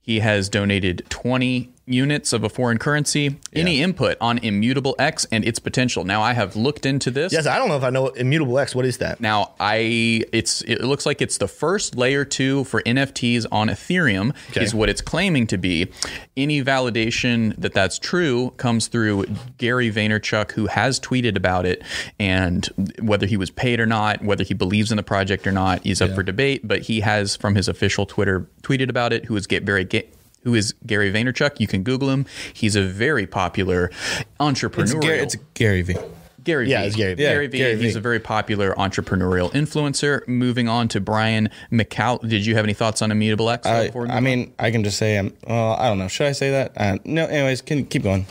he 0.00 0.18
has 0.20 0.48
donated 0.48 1.04
20 1.08 1.70
units 1.86 2.32
of 2.32 2.44
a 2.44 2.48
foreign 2.48 2.78
currency. 2.78 3.36
Any 3.52 3.82
input 3.82 4.16
on 4.20 4.38
Immutable 4.38 4.94
X 4.98 5.26
and 5.32 5.44
its 5.44 5.58
potential? 5.58 6.04
Now, 6.04 6.22
I 6.22 6.34
have 6.34 6.54
looked 6.54 6.86
into 6.86 7.10
this. 7.10 7.32
yes, 7.32 7.46
I 7.46 7.58
don't 7.58 7.68
know 7.68 7.76
if 7.76 7.82
I 7.82 7.90
know 7.90 8.08
Immutable 8.08 8.58
X. 8.58 8.74
What 8.74 8.84
is 8.84 8.98
that? 8.98 9.20
Now, 9.20 9.52
I 9.58 10.22
it's 10.32 10.62
it 10.62 10.82
looks 10.82 11.04
like 11.06 11.20
it's 11.20 11.38
the 11.38 11.48
first 11.48 11.96
layer 11.96 12.24
two 12.24 12.64
for 12.64 12.82
NFTs 12.82 13.46
on 13.50 13.68
Ethereum 13.68 14.34
Okay. 14.50 14.62
is 14.62 14.74
what 14.74 14.88
it's 14.88 15.00
claiming 15.00 15.46
to 15.48 15.58
be. 15.58 15.88
Any 16.36 16.62
validation 16.62 17.56
that 17.56 17.72
that's 17.74 17.98
true 17.98 18.50
comes 18.56 18.86
through 18.86 19.26
Gary 19.58 19.90
Vaynerchuk, 19.90 20.52
who 20.52 20.66
has 20.68 21.00
tweeted 21.00 21.36
about 21.36 21.66
it, 21.66 21.82
and 22.18 22.66
whether 23.00 23.26
he 23.26 23.36
was 23.36 23.50
paid 23.50 23.80
or 23.80 23.86
not, 23.86 24.22
whether 24.24 24.44
he 24.44 24.54
believes 24.54 24.90
in 24.92 24.96
the 24.96 25.02
project 25.02 25.46
or 25.46 25.52
not, 25.52 25.84
is 25.84 26.00
up 26.00 26.14
for 26.14 26.22
debate. 26.22 26.60
But 26.66 26.82
he 26.82 27.00
has, 27.00 27.34
from 27.36 27.56
his 27.56 27.66
official 27.68 28.06
Twitter, 28.06 28.46
tweeted 28.62 28.88
about 28.90 29.12
it. 29.12 29.24
Who 29.24 29.34
is 29.36 29.46
get 29.48 29.64
very 29.64 29.84
get. 29.84 30.14
Who 30.42 30.54
is 30.54 30.74
Gary 30.86 31.12
Vaynerchuk? 31.12 31.60
You 31.60 31.66
can 31.66 31.82
Google 31.82 32.10
him. 32.10 32.26
He's 32.52 32.76
a 32.76 32.82
very 32.82 33.26
popular 33.26 33.90
entrepreneur. 34.38 34.96
It's. 34.96 35.04
Gary, 35.04 35.18
it's 35.20 35.36
Gary 35.54 35.82
V. 35.82 35.96
Gary 36.42 36.70
Yeah, 36.70 36.80
Vee. 36.80 36.86
it's 36.86 36.96
Gary. 36.96 37.14
Gary 37.16 37.44
Yeah, 37.44 37.50
Vee. 37.50 37.58
Gary 37.58 37.76
He's 37.82 37.96
a 37.96 38.00
very 38.00 38.18
popular 38.18 38.72
entrepreneurial 38.76 39.52
influencer. 39.52 40.26
Moving 40.26 40.68
on 40.68 40.88
to 40.88 41.00
Brian 41.00 41.50
McCall. 41.70 42.26
Did 42.26 42.46
you 42.46 42.54
have 42.54 42.64
any 42.64 42.72
thoughts 42.72 43.02
on 43.02 43.12
Immutable 43.12 43.50
X? 43.50 43.66
I, 43.66 43.90
I 44.08 44.20
mean, 44.20 44.54
I 44.58 44.70
can 44.70 44.82
just 44.82 44.96
say 44.96 45.18
I'm. 45.18 45.34
Well, 45.46 45.74
I 45.74 45.88
don't 45.88 45.98
know. 45.98 46.08
Should 46.08 46.28
I 46.28 46.32
say 46.32 46.50
that? 46.50 46.72
Uh, 46.76 46.96
no. 47.04 47.26
Anyways, 47.26 47.60
can 47.60 47.84
keep 47.84 48.02
going. 48.04 48.24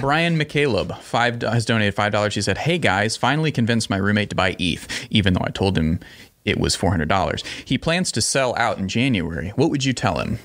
Brian 0.00 0.38
McCaleb 0.38 0.98
five 1.00 1.40
has 1.40 1.64
donated 1.64 1.94
five 1.94 2.12
dollars. 2.12 2.34
He 2.34 2.42
said, 2.42 2.58
"Hey 2.58 2.76
guys, 2.76 3.16
finally 3.16 3.50
convinced 3.50 3.88
my 3.88 3.96
roommate 3.96 4.28
to 4.30 4.36
buy 4.36 4.54
ETH, 4.58 4.86
even 5.10 5.32
though 5.32 5.44
I 5.44 5.50
told 5.50 5.78
him 5.78 6.00
it 6.44 6.58
was 6.60 6.76
four 6.76 6.90
hundred 6.90 7.08
dollars. 7.08 7.42
He 7.64 7.78
plans 7.78 8.12
to 8.12 8.20
sell 8.20 8.54
out 8.58 8.76
in 8.76 8.88
January. 8.88 9.50
What 9.56 9.70
would 9.70 9.84
you 9.86 9.94
tell 9.94 10.18
him?" 10.18 10.38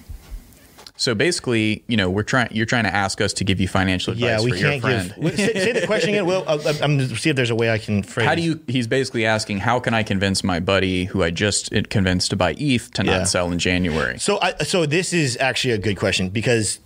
So 1.00 1.16
basically, 1.16 1.82
you 1.88 1.96
know, 1.96 2.10
we're 2.10 2.24
trying. 2.24 2.50
You're 2.52 2.66
trying 2.66 2.84
to 2.84 2.94
ask 2.94 3.22
us 3.22 3.32
to 3.34 3.46
give 3.46 3.62
you 3.62 3.70
financial 3.70 4.12
advice 4.12 4.28
Yeah, 4.30 4.42
we 4.44 4.52
for 4.52 4.58
your 4.58 4.70
can't 4.72 4.82
friend. 4.82 5.16
give. 5.22 5.36
Say, 5.38 5.54
say 5.54 5.72
the 5.72 5.88
question 5.88 6.10
again. 6.10 6.26
Well, 6.26 6.44
I'm, 6.46 6.60
I'm 6.84 6.98
going 6.98 7.08
to 7.10 7.16
see 7.16 7.30
if 7.30 7.38
there's 7.38 7.52
a 7.52 7.56
way 7.56 7.72
I 7.72 7.78
can 7.78 8.04
phrase. 8.04 8.28
How 8.28 8.36
do 8.36 8.42
you? 8.42 8.60
He's 8.68 8.86
basically 8.86 9.26
asking, 9.26 9.60
how 9.60 9.80
can 9.80 9.94
I 9.94 10.04
convince 10.04 10.44
my 10.44 10.60
buddy 10.60 11.06
who 11.06 11.24
I 11.24 11.30
just 11.32 11.72
convinced 11.90 12.32
to 12.32 12.36
buy 12.36 12.54
ETH 12.60 12.92
to 12.96 13.06
Yeah. 13.06 13.20
not 13.20 13.30
sell 13.30 13.50
in 13.50 13.60
January? 13.60 14.20
So, 14.20 14.40
I, 14.42 14.56
so 14.66 14.86
this 14.86 15.14
is 15.14 15.38
actually 15.40 15.74
a 15.74 15.78
good 15.78 15.96
question 15.96 16.28
because 16.28 16.80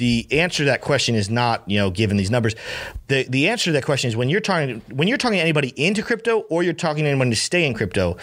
the 0.00 0.26
answer 0.30 0.64
to 0.64 0.64
that 0.64 0.80
question 0.80 1.14
is 1.14 1.28
not, 1.28 1.62
you 1.68 1.76
know, 1.78 1.90
given 1.90 2.16
these 2.16 2.30
numbers. 2.30 2.54
The 3.08 3.24
the 3.24 3.48
answer 3.48 3.66
to 3.66 3.72
that 3.72 3.84
question 3.84 4.08
is 4.08 4.16
when 4.16 4.30
you're 4.30 4.40
talking 4.40 4.80
when 4.90 5.08
you're 5.08 5.18
talking 5.18 5.36
to 5.36 5.42
anybody 5.42 5.74
into 5.76 6.02
crypto 6.02 6.40
or 6.48 6.62
you're 6.62 6.72
talking 6.72 7.04
to 7.04 7.10
anyone 7.10 7.28
to 7.28 7.36
stay 7.36 7.66
in 7.66 7.74
crypto, 7.74 8.16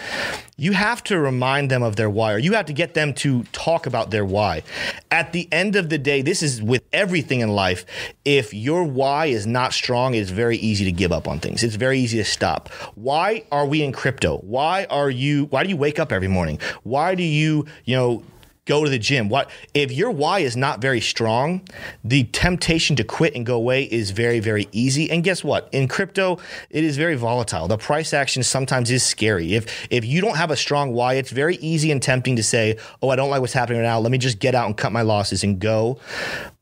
you 0.56 0.72
have 0.72 1.04
to 1.04 1.20
remind 1.20 1.70
them 1.70 1.84
of 1.84 1.94
their 1.94 2.10
why 2.10 2.32
or 2.32 2.38
you 2.38 2.54
have 2.54 2.66
to 2.66 2.72
get 2.72 2.94
them 2.94 3.14
to 3.14 3.44
talk 3.52 3.86
about 3.86 4.10
their 4.10 4.24
why. 4.24 4.64
At 5.12 5.32
the 5.32 5.48
end 5.52 5.76
of 5.76 5.88
the 5.88 5.98
day, 5.98 6.20
this 6.20 6.42
is 6.42 6.60
with 6.60 6.82
everything 6.92 7.40
in 7.40 7.50
life. 7.50 7.86
If 8.24 8.52
your 8.52 8.82
why 8.82 9.26
is 9.26 9.46
not 9.46 9.72
strong, 9.72 10.14
it's 10.14 10.30
very 10.30 10.56
easy 10.56 10.84
to 10.84 10.92
give 10.92 11.12
up 11.12 11.28
on 11.28 11.38
things. 11.38 11.62
It's 11.62 11.76
very 11.76 12.00
easy 12.00 12.18
to 12.18 12.24
stop. 12.24 12.70
Why 12.96 13.44
are 13.52 13.66
we 13.66 13.84
in 13.84 13.92
crypto? 13.92 14.38
Why 14.38 14.84
are 14.90 15.10
you 15.10 15.44
why 15.44 15.62
do 15.62 15.68
you 15.68 15.76
wake 15.76 16.00
up 16.00 16.10
every 16.10 16.28
morning? 16.28 16.58
Why 16.82 17.14
do 17.14 17.22
you, 17.22 17.66
you 17.84 17.94
know, 17.94 18.24
go 18.68 18.84
to 18.84 18.90
the 18.90 18.98
gym. 18.98 19.28
What 19.28 19.50
if 19.74 19.90
your 19.90 20.10
why 20.10 20.40
is 20.40 20.56
not 20.56 20.80
very 20.80 21.00
strong? 21.00 21.62
The 22.04 22.24
temptation 22.24 22.94
to 22.96 23.04
quit 23.04 23.34
and 23.34 23.44
go 23.44 23.56
away 23.56 23.84
is 23.84 24.12
very 24.12 24.38
very 24.38 24.68
easy. 24.70 25.10
And 25.10 25.24
guess 25.24 25.42
what? 25.42 25.68
In 25.72 25.88
crypto, 25.88 26.38
it 26.70 26.84
is 26.84 26.96
very 26.96 27.16
volatile. 27.16 27.66
The 27.66 27.78
price 27.78 28.12
action 28.12 28.42
sometimes 28.42 28.90
is 28.90 29.02
scary. 29.02 29.54
If 29.54 29.88
if 29.90 30.04
you 30.04 30.20
don't 30.20 30.36
have 30.36 30.52
a 30.52 30.56
strong 30.56 30.92
why, 30.92 31.14
it's 31.14 31.30
very 31.30 31.56
easy 31.56 31.90
and 31.90 32.00
tempting 32.02 32.36
to 32.36 32.42
say, 32.42 32.76
"Oh, 33.02 33.08
I 33.08 33.16
don't 33.16 33.30
like 33.30 33.40
what's 33.40 33.54
happening 33.54 33.80
right 33.80 33.88
now. 33.88 33.98
Let 33.98 34.12
me 34.12 34.18
just 34.18 34.38
get 34.38 34.54
out 34.54 34.66
and 34.66 34.76
cut 34.76 34.92
my 34.92 35.02
losses 35.02 35.42
and 35.42 35.58
go." 35.58 35.98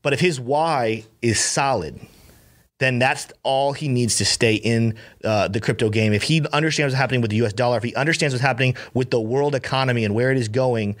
But 0.01 0.13
if 0.13 0.21
his 0.21 0.39
why 0.39 1.03
is 1.21 1.39
solid, 1.39 1.99
then 2.79 2.99
that's 2.99 3.27
all 3.43 3.73
he 3.73 3.87
needs 3.87 4.17
to 4.17 4.25
stay 4.25 4.55
in 4.55 4.95
uh, 5.23 5.47
the 5.47 5.59
crypto 5.59 5.89
game. 5.89 6.13
If 6.13 6.23
he 6.23 6.45
understands 6.53 6.93
what's 6.93 6.99
happening 6.99 7.21
with 7.21 7.31
the 7.31 7.37
US 7.37 7.53
dollar, 7.53 7.77
if 7.77 7.83
he 7.83 7.93
understands 7.95 8.33
what's 8.33 8.43
happening 8.43 8.75
with 8.93 9.09
the 9.09 9.19
world 9.19 9.55
economy 9.55 10.05
and 10.05 10.13
where 10.15 10.31
it 10.31 10.37
is 10.37 10.47
going, 10.47 10.95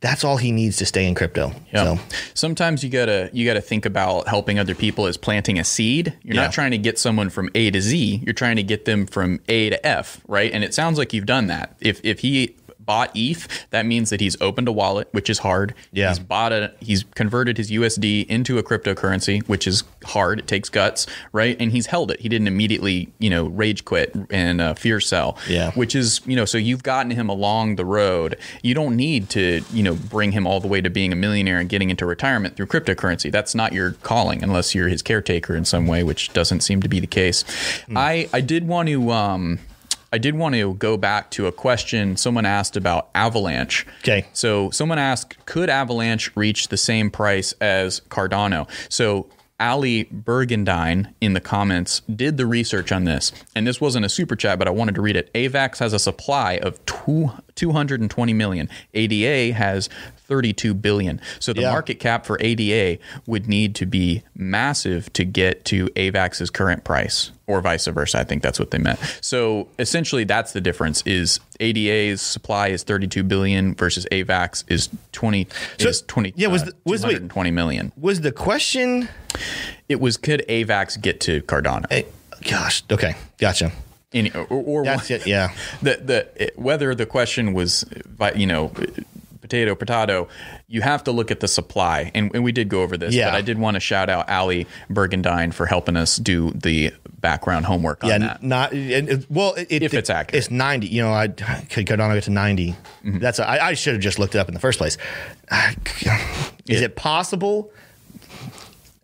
that's 0.00 0.24
all 0.24 0.36
he 0.36 0.52
needs 0.52 0.76
to 0.76 0.86
stay 0.86 1.06
in 1.06 1.14
crypto. 1.14 1.52
Yeah. 1.72 1.96
So, 1.96 1.98
Sometimes 2.34 2.84
you 2.84 2.90
gotta 2.90 3.30
you 3.32 3.46
gotta 3.46 3.60
think 3.60 3.86
about 3.86 4.28
helping 4.28 4.58
other 4.58 4.74
people 4.74 5.06
as 5.06 5.16
planting 5.16 5.58
a 5.58 5.64
seed. 5.64 6.14
You're 6.22 6.36
Yeah. 6.36 6.42
not 6.42 6.52
trying 6.52 6.70
to 6.72 6.78
get 6.78 6.98
someone 6.98 7.30
from 7.30 7.48
A 7.54 7.70
to 7.70 7.80
Z. 7.80 8.20
You're 8.24 8.34
trying 8.34 8.56
to 8.56 8.62
get 8.62 8.84
them 8.84 9.06
from 9.06 9.40
A 9.48 9.70
to 9.70 9.86
F, 9.86 10.20
right? 10.28 10.50
And 10.52 10.62
it 10.62 10.74
sounds 10.74 10.98
like 10.98 11.12
you've 11.12 11.26
done 11.26 11.46
that. 11.48 11.76
If 11.80 12.00
if 12.04 12.20
he 12.20 12.56
bought 12.86 13.10
ETH, 13.14 13.66
that 13.70 13.84
means 13.84 14.10
that 14.10 14.20
he's 14.20 14.40
opened 14.40 14.68
a 14.68 14.72
wallet, 14.72 15.08
which 15.12 15.28
is 15.28 15.40
hard. 15.40 15.74
Yeah. 15.92 16.08
He's 16.08 16.18
bought 16.18 16.52
a 16.52 16.72
he's 16.80 17.04
converted 17.14 17.56
his 17.56 17.70
USD 17.70 18.26
into 18.26 18.58
a 18.58 18.62
cryptocurrency, 18.62 19.46
which 19.48 19.66
is 19.66 19.84
hard. 20.04 20.38
It 20.38 20.46
takes 20.46 20.68
guts, 20.68 21.06
right? 21.32 21.56
And 21.60 21.72
he's 21.72 21.86
held 21.86 22.10
it. 22.10 22.20
He 22.20 22.28
didn't 22.28 22.48
immediately, 22.48 23.12
you 23.18 23.30
know, 23.30 23.46
rage 23.46 23.84
quit 23.84 24.14
and 24.30 24.60
uh, 24.60 24.74
fear 24.74 25.00
sell. 25.00 25.36
Yeah. 25.48 25.72
Which 25.72 25.94
is, 25.94 26.20
you 26.26 26.36
know, 26.36 26.44
so 26.44 26.58
you've 26.58 26.82
gotten 26.82 27.10
him 27.10 27.28
along 27.28 27.76
the 27.76 27.84
road. 27.84 28.38
You 28.62 28.74
don't 28.74 28.96
need 28.96 29.28
to, 29.30 29.62
you 29.72 29.82
know, 29.82 29.94
bring 29.94 30.32
him 30.32 30.46
all 30.46 30.60
the 30.60 30.68
way 30.68 30.80
to 30.80 30.90
being 30.90 31.12
a 31.12 31.16
millionaire 31.16 31.58
and 31.58 31.68
getting 31.68 31.90
into 31.90 32.06
retirement 32.06 32.56
through 32.56 32.66
cryptocurrency. 32.66 33.30
That's 33.30 33.54
not 33.54 33.72
your 33.72 33.92
calling 33.92 34.42
unless 34.42 34.74
you're 34.74 34.88
his 34.88 35.02
caretaker 35.02 35.56
in 35.56 35.64
some 35.64 35.86
way, 35.86 36.02
which 36.02 36.32
doesn't 36.32 36.60
seem 36.60 36.80
to 36.82 36.88
be 36.88 37.00
the 37.00 37.06
case. 37.06 37.44
I 37.94 38.28
I 38.32 38.40
did 38.40 38.68
want 38.68 38.88
to 38.88 39.10
um 39.10 39.58
I 40.12 40.18
did 40.18 40.34
want 40.34 40.54
to 40.54 40.74
go 40.74 40.96
back 40.96 41.30
to 41.32 41.46
a 41.46 41.52
question 41.52 42.16
someone 42.16 42.46
asked 42.46 42.76
about 42.76 43.10
Avalanche. 43.14 43.86
Okay. 44.00 44.26
So 44.32 44.70
someone 44.70 44.98
asked, 44.98 45.44
could 45.46 45.68
Avalanche 45.68 46.34
reach 46.36 46.68
the 46.68 46.76
same 46.76 47.10
price 47.10 47.52
as 47.60 48.00
Cardano? 48.08 48.68
So 48.88 49.28
Ali 49.58 50.04
Bergendine 50.04 51.12
in 51.20 51.32
the 51.32 51.40
comments 51.40 52.02
did 52.14 52.36
the 52.36 52.46
research 52.46 52.92
on 52.92 53.04
this, 53.04 53.32
and 53.54 53.66
this 53.66 53.80
wasn't 53.80 54.04
a 54.04 54.08
super 54.08 54.36
chat, 54.36 54.58
but 54.58 54.68
I 54.68 54.70
wanted 54.70 54.94
to 54.96 55.00
read 55.00 55.16
it. 55.16 55.32
AVAX 55.32 55.78
has 55.78 55.92
a 55.92 55.98
supply 55.98 56.58
of 56.58 56.84
two, 56.84 57.30
220 57.56 58.32
million. 58.34 58.68
ADA 58.94 59.52
has 59.54 59.88
32 60.28 60.74
billion. 60.74 61.20
So 61.40 61.52
the 61.52 61.62
Yeah. 61.62 61.70
market 61.72 61.98
cap 62.00 62.26
for 62.26 62.36
ADA 62.40 62.98
would 63.26 63.48
need 63.48 63.74
to 63.76 63.86
be 63.86 64.22
massive 64.34 65.12
to 65.14 65.24
get 65.24 65.64
to 65.66 65.86
AVAX's 65.96 66.50
current 66.50 66.84
price 66.84 67.30
or 67.46 67.60
vice 67.60 67.86
versa. 67.86 68.18
I 68.18 68.24
think 68.24 68.42
that's 68.42 68.58
what 68.58 68.70
they 68.72 68.78
meant. 68.78 68.98
So 69.20 69.68
essentially 69.78 70.24
that's 70.24 70.52
the 70.52 70.60
difference 70.60 71.02
is 71.06 71.38
ADA's 71.60 72.20
supply 72.20 72.68
is 72.68 72.82
32 72.82 73.22
billion 73.22 73.74
versus 73.74 74.06
AVAX 74.12 74.64
is 74.68 74.88
20 75.12 75.46
is 75.78 76.02
20 76.02 76.32
yeah, 76.36 76.48
was 76.48 76.62
uh, 76.62 76.66
the- 76.66 76.72
was- 76.84 77.02
wait. 77.04 77.10
220 77.12 77.50
million. 77.52 77.92
was 77.96 78.20
the 78.20 78.32
question? 78.32 79.08
It 79.88 80.00
was 80.00 80.16
could 80.16 80.44
AVAX 80.48 81.00
get 81.00 81.20
to 81.20 81.40
Cardano? 81.42 81.86
eh, 81.90 82.02
Gosh, 82.48 82.82
okay, 82.90 83.14
gotcha. 83.38 83.72
In, 84.12 84.30
or, 84.34 84.46
or 84.48 84.84
That's 84.84 85.10
it. 85.10 85.26
Yeah, 85.26 85.52
the 85.82 85.96
the 86.36 86.52
whether 86.56 86.94
the 86.94 87.06
question 87.06 87.52
was 87.52 87.84
you 88.34 88.46
know 88.46 88.72
potato 89.40 89.74
potato 89.76 90.26
you 90.66 90.80
have 90.82 91.04
to 91.04 91.12
look 91.12 91.30
at 91.30 91.38
the 91.38 91.46
supply 91.46 92.10
and, 92.14 92.34
and 92.34 92.42
we 92.42 92.50
did 92.50 92.68
go 92.68 92.82
over 92.82 92.96
this 92.96 93.14
Yeah. 93.14 93.30
but 93.30 93.36
i 93.36 93.42
did 93.42 93.58
want 93.60 93.74
to 93.76 93.80
shout 93.80 94.08
out 94.10 94.28
ali 94.28 94.66
bergendine 94.90 95.54
for 95.54 95.66
helping 95.66 95.96
us 95.96 96.16
do 96.16 96.50
the 96.50 96.92
background 97.20 97.64
homework 97.64 98.02
on 98.02 98.10
yeah. 98.10 98.18
that 98.18 98.42
Not 98.42 98.72
and 98.72 99.08
it- 99.08 99.26
well. 99.30 99.54
It, 99.54 99.68
If 99.70 99.94
it- 99.94 99.98
it's 99.98 100.10
accurate. 100.10 100.36
it's 100.38 100.50
ninety. 100.50 100.88
You 100.88 101.02
know, 101.02 101.12
I 101.12 101.28
could 101.28 101.86
Cardano 101.86 102.14
get 102.14 102.24
to 102.24 102.30
90 102.30 102.72
Mm-hmm. 102.72 103.18
That's 103.18 103.38
a, 103.38 103.48
I, 103.48 103.68
I 103.68 103.74
should 103.74 103.92
have 103.94 104.02
just 104.02 104.18
looked 104.18 104.34
it 104.34 104.38
up 104.38 104.48
in 104.48 104.54
the 104.54 104.58
first 104.60 104.78
place. 104.78 104.98
Is 106.68 106.80
it 106.80 106.96
possible? 106.96 107.70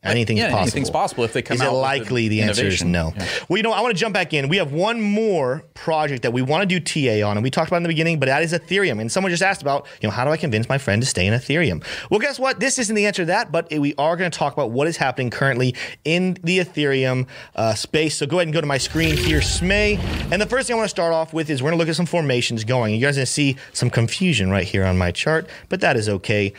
Anything's 0.05 0.41
yeah, 0.41 0.47
possible. 0.47 0.63
anything's 0.63 0.91
possible 0.91 1.23
if 1.25 1.33
they 1.33 1.43
come 1.43 1.55
Is 1.55 1.61
out 1.61 1.69
it 1.69 1.73
with 1.75 1.81
likely? 1.81 2.27
the 2.27 2.41
The 2.41 2.43
answer 2.49 2.67
is 2.67 2.83
no. 2.83 3.13
Yeah. 3.17 3.29
Well, 3.49 3.57
you 3.57 3.63
know, 3.63 3.71
I 3.71 3.81
want 3.83 3.95
to 3.95 4.01
jump 4.01 4.13
back 4.13 4.35
in. 4.35 4.49
We 4.49 4.57
have 4.57 4.73
one 4.73 5.01
more 5.01 5.63
project 5.75 6.23
that 6.23 6.33
we 6.33 6.43
want 6.43 6.69
to 6.69 6.79
do 6.79 6.81
TA 6.81 7.25
on, 7.25 7.37
and 7.37 7.45
we 7.45 7.51
talked 7.51 7.69
about 7.69 7.77
in 7.77 7.83
the 7.85 7.89
beginning, 7.89 8.19
but 8.19 8.27
that 8.27 8.43
is 8.43 8.53
Ethereum. 8.53 9.01
And 9.01 9.13
someone 9.13 9.31
just 9.31 9.45
asked 9.45 9.63
about, 9.63 9.87
you 10.01 10.09
know, 10.09 10.13
how 10.13 10.25
do 10.25 10.33
I 10.33 10.37
convince 10.37 10.69
my 10.69 10.77
friend 10.77 11.01
to 11.03 11.07
stay 11.07 11.25
in 11.25 11.35
Ethereum? 11.35 11.85
Well, 12.11 12.19
guess 12.19 12.41
what? 12.41 12.59
This 12.59 12.81
isn't 12.81 12.97
the 12.97 13.07
answer 13.07 13.23
to 13.23 13.27
that, 13.27 13.53
but 13.53 13.71
we 13.71 13.95
are 13.97 14.17
going 14.17 14.29
to 14.29 14.37
talk 14.37 14.53
about 14.53 14.73
what 14.73 14.89
is 14.89 14.97
happening 14.97 15.31
currently 15.31 15.77
in 16.05 16.37
the 16.43 16.59
Ethereum 16.59 17.29
uh, 17.55 17.75
space. 17.75 18.17
So 18.17 18.27
go 18.27 18.39
ahead 18.39 18.49
and 18.49 18.55
go 18.55 18.61
to 18.61 18.67
my 18.67 18.79
screen 18.79 19.17
here, 19.17 19.39
Smay. 19.39 19.99
And 20.33 20.43
the 20.43 20.47
first 20.47 20.67
thing 20.67 20.75
I 20.75 20.79
want 20.79 20.87
to 20.87 20.91
start 20.91 21.13
off 21.13 21.33
with 21.33 21.49
is 21.49 21.63
we're 21.63 21.71
going 21.71 21.79
to 21.79 21.83
look 21.83 21.89
at 21.89 21.97
some 21.97 22.07
formations 22.07 22.65
going. 22.65 22.93
You 22.95 23.01
guys 23.01 23.17
are 23.17 23.21
going 23.21 23.27
to 23.27 23.33
see 23.33 23.57
some 23.73 23.89
confusion 23.89 24.51
right 24.51 24.67
here 24.67 24.85
on 24.85 24.99
my 24.99 25.13
chart, 25.13 25.49
but 25.69 25.81
that 25.81 25.97
is 25.97 26.09
okay. 26.09 26.55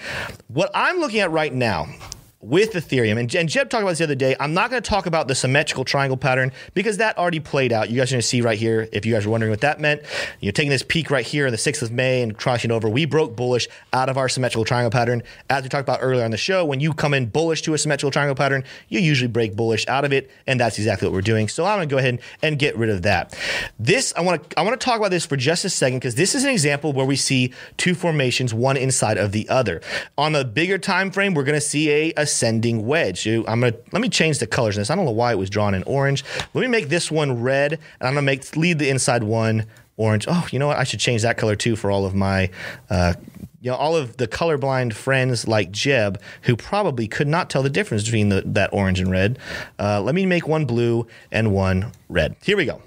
What 0.48 0.72
I'm 0.74 1.00
looking 1.00 1.20
at 1.20 1.30
right 1.30 1.54
now 1.54 1.88
with 2.44 2.74
Ethereum, 2.74 3.18
and, 3.18 3.34
and 3.34 3.48
Jeb 3.48 3.70
talked 3.70 3.84
about 3.84 3.92
this 3.92 4.00
the 4.00 4.04
other 4.04 4.16
day. 4.16 4.36
I'm 4.38 4.54
not 4.54 4.70
going 4.70 4.82
to 4.82 4.88
talk 4.88 5.06
about 5.06 5.30
the 5.30 5.36
symmetrical 5.36 5.86
triangle 5.86 6.18
pattern 6.18 6.52
because 6.74 6.98
that 6.98 7.18
already 7.18 7.40
played 7.40 7.72
out. 7.72 7.90
You 7.90 7.98
guys 7.98 8.12
are 8.12 8.16
going 8.16 8.22
to 8.22 8.28
see 8.28 8.42
right 8.42 8.58
here, 8.58 8.90
if 8.92 9.06
you 9.06 9.14
guys 9.14 9.26
are 9.26 9.30
wondering 9.30 9.50
what 9.50 9.62
that 9.62 9.80
meant. 9.80 10.02
You're 10.42 10.52
taking 10.52 10.70
this 10.70 10.84
peak 10.84 11.10
right 11.10 11.26
here 11.26 11.46
on 11.46 11.52
the 11.52 11.58
6th 11.58 11.82
of 11.82 11.92
May 11.92 12.22
and 12.22 12.38
crossing 12.38 12.70
over. 12.70 12.90
We 12.90 13.06
broke 13.06 13.38
bullish 13.38 13.70
out 13.94 14.10
of 14.10 14.18
our 14.18 14.28
symmetrical 14.28 14.66
triangle 14.66 14.92
pattern. 14.92 15.24
As 15.50 15.64
we 15.64 15.70
talked 15.70 15.88
about 15.88 16.00
earlier 16.02 16.26
on 16.26 16.32
the 16.32 16.38
show, 16.38 16.66
when 16.66 16.82
you 16.82 16.94
come 16.94 17.14
in 17.14 17.28
bullish 17.28 17.62
to 17.62 17.74
a 17.74 17.78
symmetrical 17.78 18.12
triangle 18.12 18.36
pattern, 18.36 18.66
you 18.90 19.00
usually 19.00 19.30
break 19.30 19.56
bullish 19.56 19.88
out 19.88 20.04
of 20.04 20.12
it, 20.12 20.30
and 20.46 20.60
that's 20.60 20.78
exactly 20.78 21.08
what 21.08 21.14
we're 21.14 21.22
doing. 21.22 21.48
So 21.48 21.64
I'm 21.64 21.78
going 21.78 21.88
to 21.88 21.94
go 21.94 21.98
ahead 21.98 22.20
and 22.42 22.60
get 22.60 22.78
rid 22.78 22.90
of 22.90 23.04
that. 23.04 23.38
This 23.80 24.14
I 24.18 24.22
want 24.22 24.50
to 24.50 24.60
I 24.60 24.64
want 24.64 24.80
to 24.80 24.84
talk 24.84 24.98
about 24.98 25.12
this 25.12 25.26
for 25.26 25.38
just 25.38 25.64
a 25.64 25.70
second 25.70 26.00
because 26.00 26.16
this 26.16 26.36
is 26.36 26.44
an 26.44 26.50
example 26.50 26.92
where 26.92 27.06
we 27.06 27.16
see 27.16 27.54
two 27.78 27.96
formations, 27.96 28.54
one 28.54 28.76
inside 28.76 29.18
of 29.18 29.32
the 29.32 29.48
other. 29.48 29.82
On 30.18 30.34
the 30.34 30.44
bigger 30.44 30.78
time 30.78 31.10
frame, 31.10 31.34
we're 31.34 31.44
going 31.44 31.54
to 31.54 31.62
see 31.62 31.90
a 31.90 32.26
ascending 32.34 32.86
wedge. 32.86 33.28
I'm 33.28 33.62
to 33.62 33.76
let 33.92 34.02
me 34.02 34.10
change 34.10 34.40
the 34.40 34.48
colors 34.48 34.76
in 34.76 34.82
this. 34.82 34.90
I 34.90 34.96
don't 34.96 35.06
know 35.06 35.12
why 35.12 35.32
it 35.32 35.38
was 35.38 35.50
drawn 35.50 35.74
in 35.74 35.84
orange. 35.84 36.24
Let 36.54 36.62
me 36.62 36.68
make 36.68 36.90
this 36.90 37.12
one 37.12 37.42
red, 37.42 37.74
and 37.74 38.08
I'm 38.08 38.16
to 38.16 38.22
make 38.22 38.56
lead 38.56 38.80
the 38.80 38.90
inside 38.90 39.24
one 39.24 39.66
orange. 39.98 40.26
Oh, 40.28 40.48
you 40.52 40.60
know 40.60 40.68
what? 40.68 40.78
I 40.78 40.84
should 40.84 41.00
change 41.00 41.22
that 41.22 41.38
color 41.38 41.56
too 41.56 41.76
for 41.76 41.92
all 41.92 42.06
of 42.06 42.16
my. 42.16 42.50
Uh, 42.90 43.14
you 43.62 43.72
know, 43.72 43.78
all 43.78 43.96
of 43.96 44.18
the 44.18 44.28
colorblind 44.28 44.92
friends 44.92 45.48
like 45.48 45.72
Jeb, 45.72 46.20
who 46.42 46.58
probably 46.58 47.08
could 47.08 47.30
not 47.30 47.50
tell 47.50 47.64
the 47.64 47.70
difference 47.70 48.04
between 48.04 48.28
the, 48.28 48.44
that 48.46 48.74
orange 48.74 49.00
and 49.00 49.10
red. 49.10 49.40
Uh, 49.80 50.02
let 50.02 50.14
me 50.14 50.26
make 50.26 50.50
one 50.50 50.66
blue 50.66 51.08
and 51.32 51.54
one 51.54 51.94
red. 52.10 52.36
Here 52.44 52.58
we 52.58 52.66
go. 52.66 52.82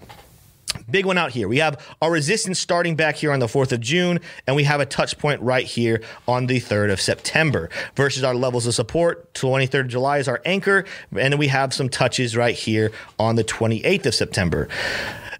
Big 0.90 1.06
one 1.06 1.18
out 1.18 1.32
here. 1.32 1.48
We 1.48 1.58
have 1.58 1.84
our 2.00 2.10
resistance 2.10 2.58
starting 2.58 2.96
back 2.96 3.16
here 3.16 3.32
on 3.32 3.38
the 3.38 3.46
4th 3.46 3.72
of 3.72 3.80
June, 3.80 4.20
and 4.46 4.56
we 4.56 4.64
have 4.64 4.80
a 4.80 4.86
touch 4.86 5.18
point 5.18 5.40
right 5.40 5.66
here 5.66 6.02
on 6.28 6.46
the 6.46 6.60
3rd 6.60 6.92
of 6.92 7.00
September 7.00 7.68
versus 7.94 8.22
our 8.24 8.34
levels 8.34 8.66
of 8.66 8.74
support. 8.74 9.32
23rd 9.34 9.80
of 9.80 9.88
July 9.88 10.18
is 10.18 10.28
our 10.28 10.40
anchor, 10.44 10.84
and 11.10 11.32
then 11.32 11.38
we 11.38 11.48
have 11.48 11.72
some 11.72 11.88
touches 11.88 12.36
right 12.36 12.54
here 12.54 12.92
on 13.18 13.36
the 13.36 13.44
28th 13.44 14.06
of 14.06 14.14
September. 14.14 14.68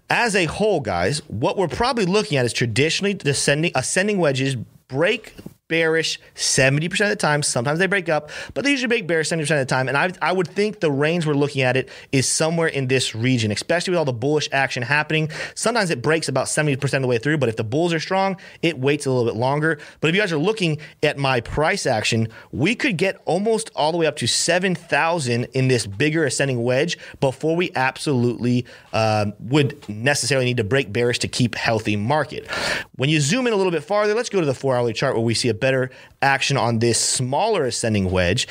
As 0.09 0.35
a 0.35 0.45
whole, 0.45 0.79
guys, 0.79 1.19
what 1.27 1.57
we're 1.57 1.67
probably 1.67 2.05
looking 2.05 2.37
at 2.37 2.45
is 2.45 2.53
traditionally 2.53 3.13
descending, 3.13 3.71
ascending 3.75 4.19
wedges 4.19 4.55
break 4.87 5.35
bearish 5.67 6.19
70% 6.35 6.85
of 7.01 7.09
the 7.09 7.15
time. 7.15 7.43
Sometimes 7.43 7.79
they 7.79 7.87
break 7.87 8.09
up, 8.09 8.29
but 8.53 8.63
they 8.63 8.71
usually 8.71 8.87
break 8.87 9.07
bearish 9.07 9.29
70% 9.29 9.41
of 9.41 9.47
the 9.47 9.65
time. 9.65 9.87
And 9.87 9.97
I, 9.97 10.11
I 10.21 10.31
would 10.31 10.47
think 10.47 10.79
the 10.79 10.91
range 10.91 11.25
we're 11.25 11.33
looking 11.33 11.61
at 11.61 11.75
it 11.75 11.89
is 12.11 12.27
somewhere 12.27 12.67
in 12.67 12.87
this 12.87 13.13
region, 13.13 13.51
especially 13.51 13.91
with 13.91 13.99
all 13.99 14.05
the 14.05 14.13
bullish 14.13 14.47
action 14.51 14.83
happening. 14.83 15.29
Sometimes 15.55 15.89
it 15.89 16.01
breaks 16.01 16.29
about 16.29 16.47
70% 16.47 16.81
of 16.93 17.01
the 17.01 17.07
way 17.07 17.17
through, 17.17 17.37
but 17.37 17.49
if 17.49 17.55
the 17.55 17.63
bulls 17.63 17.93
are 17.93 17.99
strong, 17.99 18.37
it 18.61 18.79
waits 18.79 19.05
a 19.05 19.11
little 19.11 19.25
bit 19.25 19.35
longer. 19.35 19.79
But 19.99 20.09
if 20.09 20.15
you 20.15 20.21
guys 20.21 20.31
are 20.31 20.37
looking 20.37 20.79
at 21.03 21.17
my 21.17 21.41
price 21.41 21.85
action, 21.85 22.29
we 22.51 22.75
could 22.75 22.97
get 22.97 23.21
almost 23.25 23.69
all 23.75 23.91
the 23.91 23.97
way 23.97 24.05
up 24.05 24.15
to 24.17 24.27
7,000 24.27 25.45
in 25.53 25.67
this 25.67 25.85
bigger 25.85 26.25
ascending 26.25 26.63
wedge 26.63 26.97
before 27.19 27.55
we 27.55 27.71
absolutely 27.75 28.65
uh, 28.93 29.27
would 29.39 29.87
necessarily 29.89 30.45
need 30.45 30.57
to 30.57 30.63
break 30.63 30.93
bearish 30.93 31.19
to 31.19 31.27
keep 31.27 31.55
healthy 31.55 31.95
market. 31.95 32.47
When 32.95 33.09
you 33.09 33.19
zoom 33.19 33.47
in 33.47 33.53
a 33.53 33.55
little 33.55 33.71
bit 33.71 33.83
farther, 33.83 34.13
let's 34.13 34.29
go 34.29 34.39
to 34.39 34.45
the 34.45 34.53
four 34.53 34.75
hourly 34.75 34.93
chart 34.93 35.15
where 35.15 35.23
we 35.23 35.33
see 35.33 35.49
a 35.49 35.56
better 35.59 35.89
action 36.21 36.57
on 36.57 36.79
this 36.79 36.99
smaller 36.99 37.65
ascending 37.65 38.09
wedge. 38.11 38.47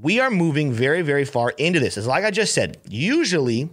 we 0.00 0.20
are 0.20 0.30
moving 0.30 0.72
very, 0.72 1.02
very 1.02 1.24
far 1.24 1.50
into 1.58 1.80
this. 1.80 1.96
As 1.96 2.06
like 2.06 2.24
I 2.24 2.30
just 2.30 2.54
said, 2.54 2.78
usually 2.88 3.68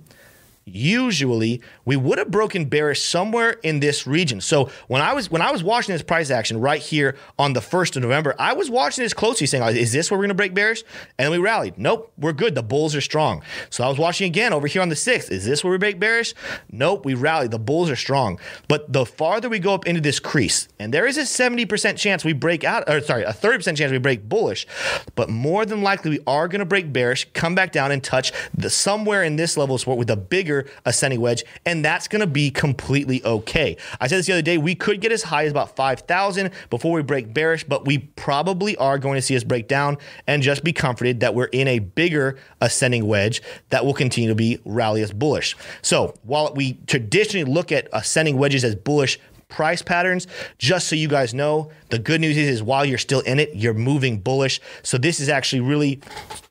usually 0.65 1.61
we 1.85 1.95
would 1.95 2.17
have 2.17 2.31
broken 2.31 2.65
bearish 2.65 3.03
somewhere 3.03 3.51
in 3.61 3.79
this 3.79 4.07
region. 4.07 4.41
So 4.41 4.69
when 4.87 5.01
I 5.01 5.13
was 5.13 5.29
when 5.29 5.41
I 5.41 5.51
was 5.51 5.63
watching 5.63 5.93
this 5.93 6.01
price 6.01 6.31
action 6.31 6.59
right 6.59 6.81
here 6.81 7.15
on 7.37 7.53
the 7.53 7.61
first 7.61 7.95
of 7.95 8.01
November, 8.01 8.35
I 8.39 8.53
was 8.53 8.69
watching 8.69 9.03
this 9.03 9.13
closely, 9.13 9.45
saying, 9.45 9.63
"Is 9.77 9.91
this 9.91 10.09
where 10.09 10.17
we're 10.17 10.23
going 10.23 10.29
to 10.29 10.35
break 10.35 10.55
bearish?" 10.55 10.83
And 11.19 11.31
we 11.31 11.37
rallied. 11.37 11.77
Nope, 11.77 12.11
we're 12.17 12.33
good. 12.33 12.55
The 12.55 12.63
bulls 12.63 12.95
are 12.95 13.01
strong. 13.01 13.43
So 13.69 13.83
I 13.83 13.87
was 13.89 13.99
watching 13.99 14.27
again 14.27 14.53
over 14.53 14.67
here 14.67 14.81
on 14.81 14.89
the 14.89 14.95
sixth. 14.95 15.31
Is 15.31 15.45
this 15.45 15.63
where 15.63 15.71
we 15.71 15.77
break 15.77 15.99
bearish? 15.99 16.33
Nope, 16.71 17.05
we 17.05 17.13
rallied. 17.13 17.51
The 17.51 17.59
bulls 17.59 17.89
are 17.89 17.95
strong. 17.95 18.39
But 18.67 18.91
the 18.91 19.05
farther 19.05 19.49
we 19.49 19.59
go 19.59 19.73
up 19.73 19.85
into 19.85 20.01
this 20.01 20.19
crease, 20.19 20.67
and 20.79 20.93
there 20.93 21.05
is 21.05 21.17
a 21.17 21.25
seventy 21.25 21.65
percent 21.65 21.99
chance 21.99 22.25
we 22.25 22.33
break 22.33 22.63
out, 22.63 22.89
or 22.89 23.01
sorry, 23.01 23.23
a 23.23 23.33
thirty 23.33 23.57
percent 23.57 23.77
chance 23.77 23.91
we 23.91 23.99
break 23.99 24.27
bullish, 24.27 24.65
but 25.13 25.29
more 25.29 25.65
than 25.65 25.83
likely 25.83 26.09
we 26.09 26.19
are 26.25 26.47
going 26.47 26.59
to 26.59 26.65
break 26.65 26.91
bearish, 26.91 27.27
come 27.33 27.53
back 27.53 27.71
down 27.71 27.91
and 27.91 28.03
touch 28.03 28.31
the 28.57 28.69
somewhere 28.69 29.23
in 29.23 29.35
this 29.35 29.57
level 29.57 29.77
support 29.77 29.99
with 29.99 30.09
a 30.09 30.17
bigger 30.17 30.54
ascending 30.85 31.19
wedge, 31.19 31.43
and 31.65 31.83
that's 31.83 32.07
going 32.07 32.21
to 32.21 32.27
be 32.27 32.49
completely 32.51 33.23
okay. 33.25 33.75
I 33.99 34.07
said 34.07 34.19
this 34.19 34.27
the 34.27 34.33
other 34.33 34.41
day, 34.41 34.57
we 34.57 34.75
could 34.75 35.01
get 35.01 35.11
as 35.11 35.23
high 35.23 35.45
as 35.45 35.51
about 35.51 35.75
5,000 35.75 36.51
before 36.69 36.93
we 36.93 37.01
break 37.01 37.33
bearish, 37.33 37.63
but 37.63 37.85
we 37.85 37.97
probably 37.97 38.77
are 38.77 38.97
going 38.97 39.15
to 39.15 39.21
see 39.21 39.35
us 39.35 39.43
break 39.43 39.67
down 39.67 39.97
and 40.27 40.41
just 40.41 40.63
be 40.63 40.71
comforted 40.71 41.19
that 41.19 41.35
we're 41.35 41.45
in 41.45 41.67
a 41.67 41.79
bigger 41.79 42.37
ascending 42.61 43.07
wedge 43.07 43.41
that 43.69 43.85
will 43.85 43.93
continue 43.93 44.29
to 44.29 44.35
be 44.35 44.59
rally 44.65 45.01
as 45.01 45.11
bullish. 45.11 45.55
So 45.81 46.13
while 46.23 46.53
we 46.53 46.73
traditionally 46.87 47.51
look 47.51 47.71
at 47.71 47.87
ascending 47.91 48.37
wedges 48.37 48.63
as 48.63 48.75
bullish 48.75 49.19
price 49.47 49.81
patterns. 49.81 50.27
Just 50.57 50.87
so 50.87 50.95
you 50.95 51.07
guys 51.07 51.33
know, 51.33 51.71
the 51.89 51.99
good 51.99 52.21
news 52.21 52.37
is, 52.37 52.49
is 52.49 52.63
while 52.63 52.85
you're 52.85 52.97
still 52.97 53.21
in 53.21 53.39
it, 53.39 53.55
you're 53.55 53.73
moving 53.73 54.19
bullish. 54.19 54.59
So 54.83 54.97
this 54.97 55.19
is 55.19 55.29
actually 55.29 55.61
really 55.61 56.01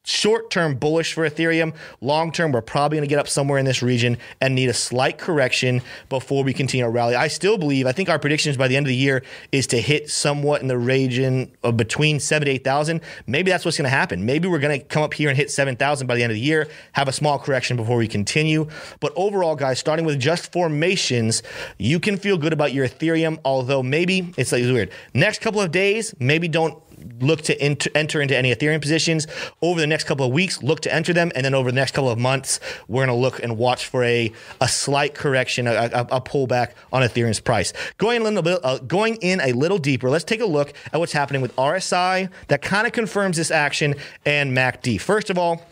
short 0.05 0.51
term 0.51 0.75
bullish 0.75 1.15
for 1.15 1.29
Ethereum. 1.29 1.75
Long 2.01 2.31
term, 2.31 2.53
we're 2.53 2.61
probably 2.61 2.99
going 2.99 3.09
to 3.09 3.13
get 3.13 3.19
up 3.19 3.29
somewhere 3.29 3.59
in 3.59 3.65
this 3.65 3.83
region 3.83 4.19
and 4.41 4.55
need 4.55 4.69
a 4.69 4.75
slight 4.75 5.19
correction 5.19 5.83
before 6.09 6.45
we 6.45 6.53
continue 6.53 6.85
our 6.85 6.91
rally. 6.91 7.15
I 7.15 7.29
still 7.29 7.59
believe, 7.59 7.87
I 7.87 7.93
think 7.93 8.09
our 8.09 8.19
predictions 8.19 8.57
by 8.57 8.69
the 8.69 8.77
end 8.77 8.87
of 8.87 8.89
the 8.89 8.97
year 8.97 9.23
is 9.51 9.67
to 9.69 9.81
hit 9.81 10.11
somewhat 10.11 10.61
in 10.61 10.69
the 10.69 10.79
region 10.79 11.51
of 11.63 11.77
between 11.77 12.21
seven 12.21 12.47
to 12.47 12.53
8,000. 12.53 13.01
Maybe 13.27 13.51
that's 13.51 13.65
what's 13.65 13.79
going 13.79 13.91
to 13.91 13.97
happen. 13.97 14.25
Maybe 14.27 14.47
we're 14.47 14.59
going 14.59 14.79
to 14.79 14.87
come 14.87 15.03
up 15.03 15.15
here 15.15 15.31
and 15.31 15.37
hit 15.37 15.51
7,000 15.51 16.07
by 16.07 16.15
the 16.15 16.23
end 16.23 16.31
of 16.31 16.35
the 16.35 16.41
year, 16.41 16.69
have 16.93 17.09
a 17.09 17.13
small 17.13 17.39
correction 17.39 17.77
before 17.77 17.97
we 17.97 18.07
continue. 18.07 18.69
But 19.01 19.13
overall, 19.17 19.57
guys, 19.57 19.79
starting 19.79 20.05
with 20.05 20.21
just 20.21 20.53
formations, 20.53 21.43
you 21.79 21.99
can 21.99 22.19
feel 22.19 22.37
good 22.37 22.53
about 22.53 22.73
your 22.85 22.91
Ethereum, 22.91 23.39
although 23.45 23.83
maybe 23.83 24.33
it's 24.37 24.53
like 24.53 24.63
it's 24.63 24.73
weird. 24.73 24.91
Next 25.13 25.41
couple 25.41 25.61
of 25.61 25.71
days, 25.71 26.15
maybe 26.19 26.49
don't 26.49 26.81
look 27.21 27.43
to 27.43 27.61
enter, 27.61 27.91
enter 27.95 28.21
into 28.21 28.37
any 28.37 28.55
Ethereum 28.55 28.81
positions. 28.81 29.27
Over 29.61 29.81
the 29.81 29.87
next 29.87 30.05
couple 30.05 30.27
of 30.27 30.33
weeks, 30.33 30.63
look 30.63 30.81
to 30.81 30.95
enter 30.95 31.13
them. 31.13 31.33
And 31.35 31.45
then 31.45 31.55
over 31.55 31.71
the 31.71 31.77
next 31.77 31.93
couple 31.93 32.11
of 32.11 32.19
months, 32.19 32.61
we're 32.89 33.05
going 33.05 33.17
to 33.17 33.21
look 33.21 33.43
and 33.43 33.59
watch 33.59 33.87
for 33.87 34.05
a, 34.05 34.33
a 34.61 34.69
slight 34.69 35.15
correction, 35.15 35.67
a, 35.67 35.73
a, 35.73 36.01
a 36.13 36.21
pullback 36.21 36.73
on 36.93 37.03
Ethereum's 37.03 37.41
price. 37.41 37.73
Going 37.99 38.21
a 38.21 38.25
little 38.25 38.43
bit, 38.43 38.61
uh, 38.63 38.79
going 38.79 39.17
in 39.17 39.41
a 39.41 39.53
little 39.53 39.79
deeper, 39.79 40.11
let's 40.11 40.25
take 40.25 40.41
a 40.41 40.47
look 40.47 40.73
at 40.93 40.99
what's 40.99 41.13
happening 41.13 41.43
with 41.43 41.55
RSI 41.57 42.31
that 42.49 42.63
kind 42.63 42.87
of 42.87 42.93
confirms 42.93 43.37
this 43.37 43.51
action 43.51 43.95
and 44.25 44.57
MACD. 44.57 45.01
First 45.01 45.31
of 45.31 45.39
all, 45.39 45.67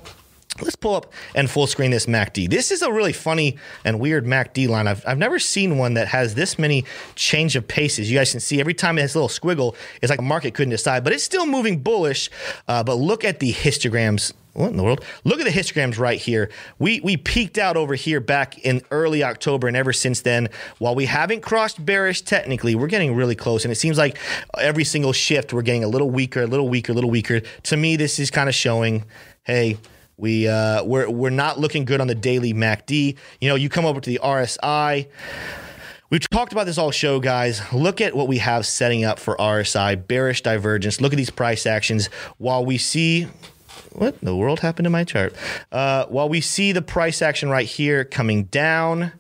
Let's 0.61 0.77
pull 0.77 0.95
up 0.95 1.13
and 1.35 1.49
full 1.49 1.67
screen 1.67 1.91
this 1.91 2.05
MACD. 2.05 2.51
This 2.51 2.71
is 2.71 2.83
a 2.83 2.93
really 2.93 3.15
funny 3.15 3.57
and 3.87 3.99
weird 3.99 4.27
MACD 4.27 4.69
line. 4.69 4.87
I've, 4.87 5.03
I've 5.07 5.17
never 5.17 5.39
seen 5.39 5.79
one 5.79 5.95
that 5.95 6.09
has 6.09 6.35
this 6.35 6.59
many 6.59 6.85
change 7.15 7.57
of 7.57 7.67
paces. 7.67 8.11
You 8.11 8.19
guys 8.19 8.33
can 8.33 8.41
see 8.41 8.61
every 8.61 8.75
time 8.75 8.99
it 8.99 9.01
has 9.01 9.15
a 9.15 9.19
little 9.19 9.29
squiggle, 9.29 9.75
it's 10.03 10.11
like 10.11 10.19
the 10.19 10.25
market 10.25 10.53
couldn't 10.53 10.71
decide, 10.71 11.05
but 11.05 11.15
it's 11.15 11.25
still 11.25 11.47
moving 11.47 11.79
bullish. 11.79 12.29
Uh, 12.69 12.85
but 12.85 12.97
look 12.97 13.25
at 13.25 13.41
the 13.41 13.53
histograms 13.53 14.35
what 14.55 14.71
in 14.71 14.77
the 14.77 14.83
world? 14.83 15.03
Look 15.25 15.41
at 15.41 15.45
the 15.45 15.51
histograms 15.51 15.99
right 15.99 16.21
here. 16.21 16.51
We 16.79 17.01
we 17.01 17.17
peaked 17.17 17.57
out 17.57 17.79
over 17.79 17.95
here 17.95 18.21
back 18.21 18.59
in 18.59 18.83
early 18.91 19.25
October, 19.25 19.67
and 19.67 19.75
ever 19.75 19.95
since 19.95 20.21
then, 20.21 20.51
while 20.79 20.95
we 20.95 21.07
haven't 21.07 21.41
crossed 21.41 21.83
bearish 21.83 22.21
technically, 22.21 22.75
we're 22.75 22.89
getting 22.89 23.15
really 23.15 23.35
close. 23.35 23.65
And 23.65 23.73
it 23.73 23.77
seems 23.77 23.97
like 23.97 24.19
every 24.59 24.85
single 24.85 25.15
shift, 25.15 25.55
we're 25.55 25.63
getting 25.63 25.85
a 25.85 25.89
little 25.89 26.11
weaker, 26.11 26.43
a 26.43 26.47
little 26.47 26.69
weaker, 26.69 26.93
a 26.93 26.95
little 26.95 27.09
weaker. 27.09 27.41
To 27.41 27.77
me, 27.79 27.97
this 27.97 28.19
is 28.19 28.31
kind 28.31 28.51
of 28.51 28.55
showing, 28.55 29.05
hey, 29.45 29.79
we 30.17 30.49
uh, 30.49 30.85
we're 30.85 31.11
we're 31.11 31.31
not 31.31 31.59
looking 31.59 31.85
good 31.85 32.01
on 32.01 32.07
the 32.07 32.15
daily 32.15 32.53
MACD. 32.53 33.17
You 33.41 33.49
know, 33.49 33.55
you 33.55 33.69
come 33.69 33.85
over 33.85 34.01
to 34.01 34.11
the 34.11 34.21
RSI. 34.23 35.09
We've 36.11 36.29
talked 36.29 36.53
about 36.53 36.67
this 36.67 36.77
all 36.77 36.91
show, 36.91 37.21
guys. 37.21 37.63
Look 37.73 38.03
at 38.03 38.15
what 38.15 38.29
we 38.29 38.37
have 38.39 38.67
setting 38.67 39.03
up 39.03 39.19
for 39.19 39.35
RSI, 39.39 40.07
bearish 40.07 40.43
divergence. 40.43 41.01
Look 41.01 41.15
at 41.15 41.17
these 41.17 41.31
price 41.31 41.65
actions. 41.65 42.09
While 42.37 42.67
we 42.67 42.77
see 42.77 43.29
what 43.93 44.21
the 44.21 44.37
world 44.37 44.61
happened 44.61 44.85
to 44.85 44.91
my 44.91 45.05
chart? 45.05 45.35
Uh, 45.71 46.07
while 46.07 46.29
we 46.29 46.41
see 46.41 46.73
the 46.73 46.83
price 46.83 47.23
action 47.23 47.49
right 47.49 47.67
here 47.67 48.05
coming 48.05 48.45
down, 48.45 49.13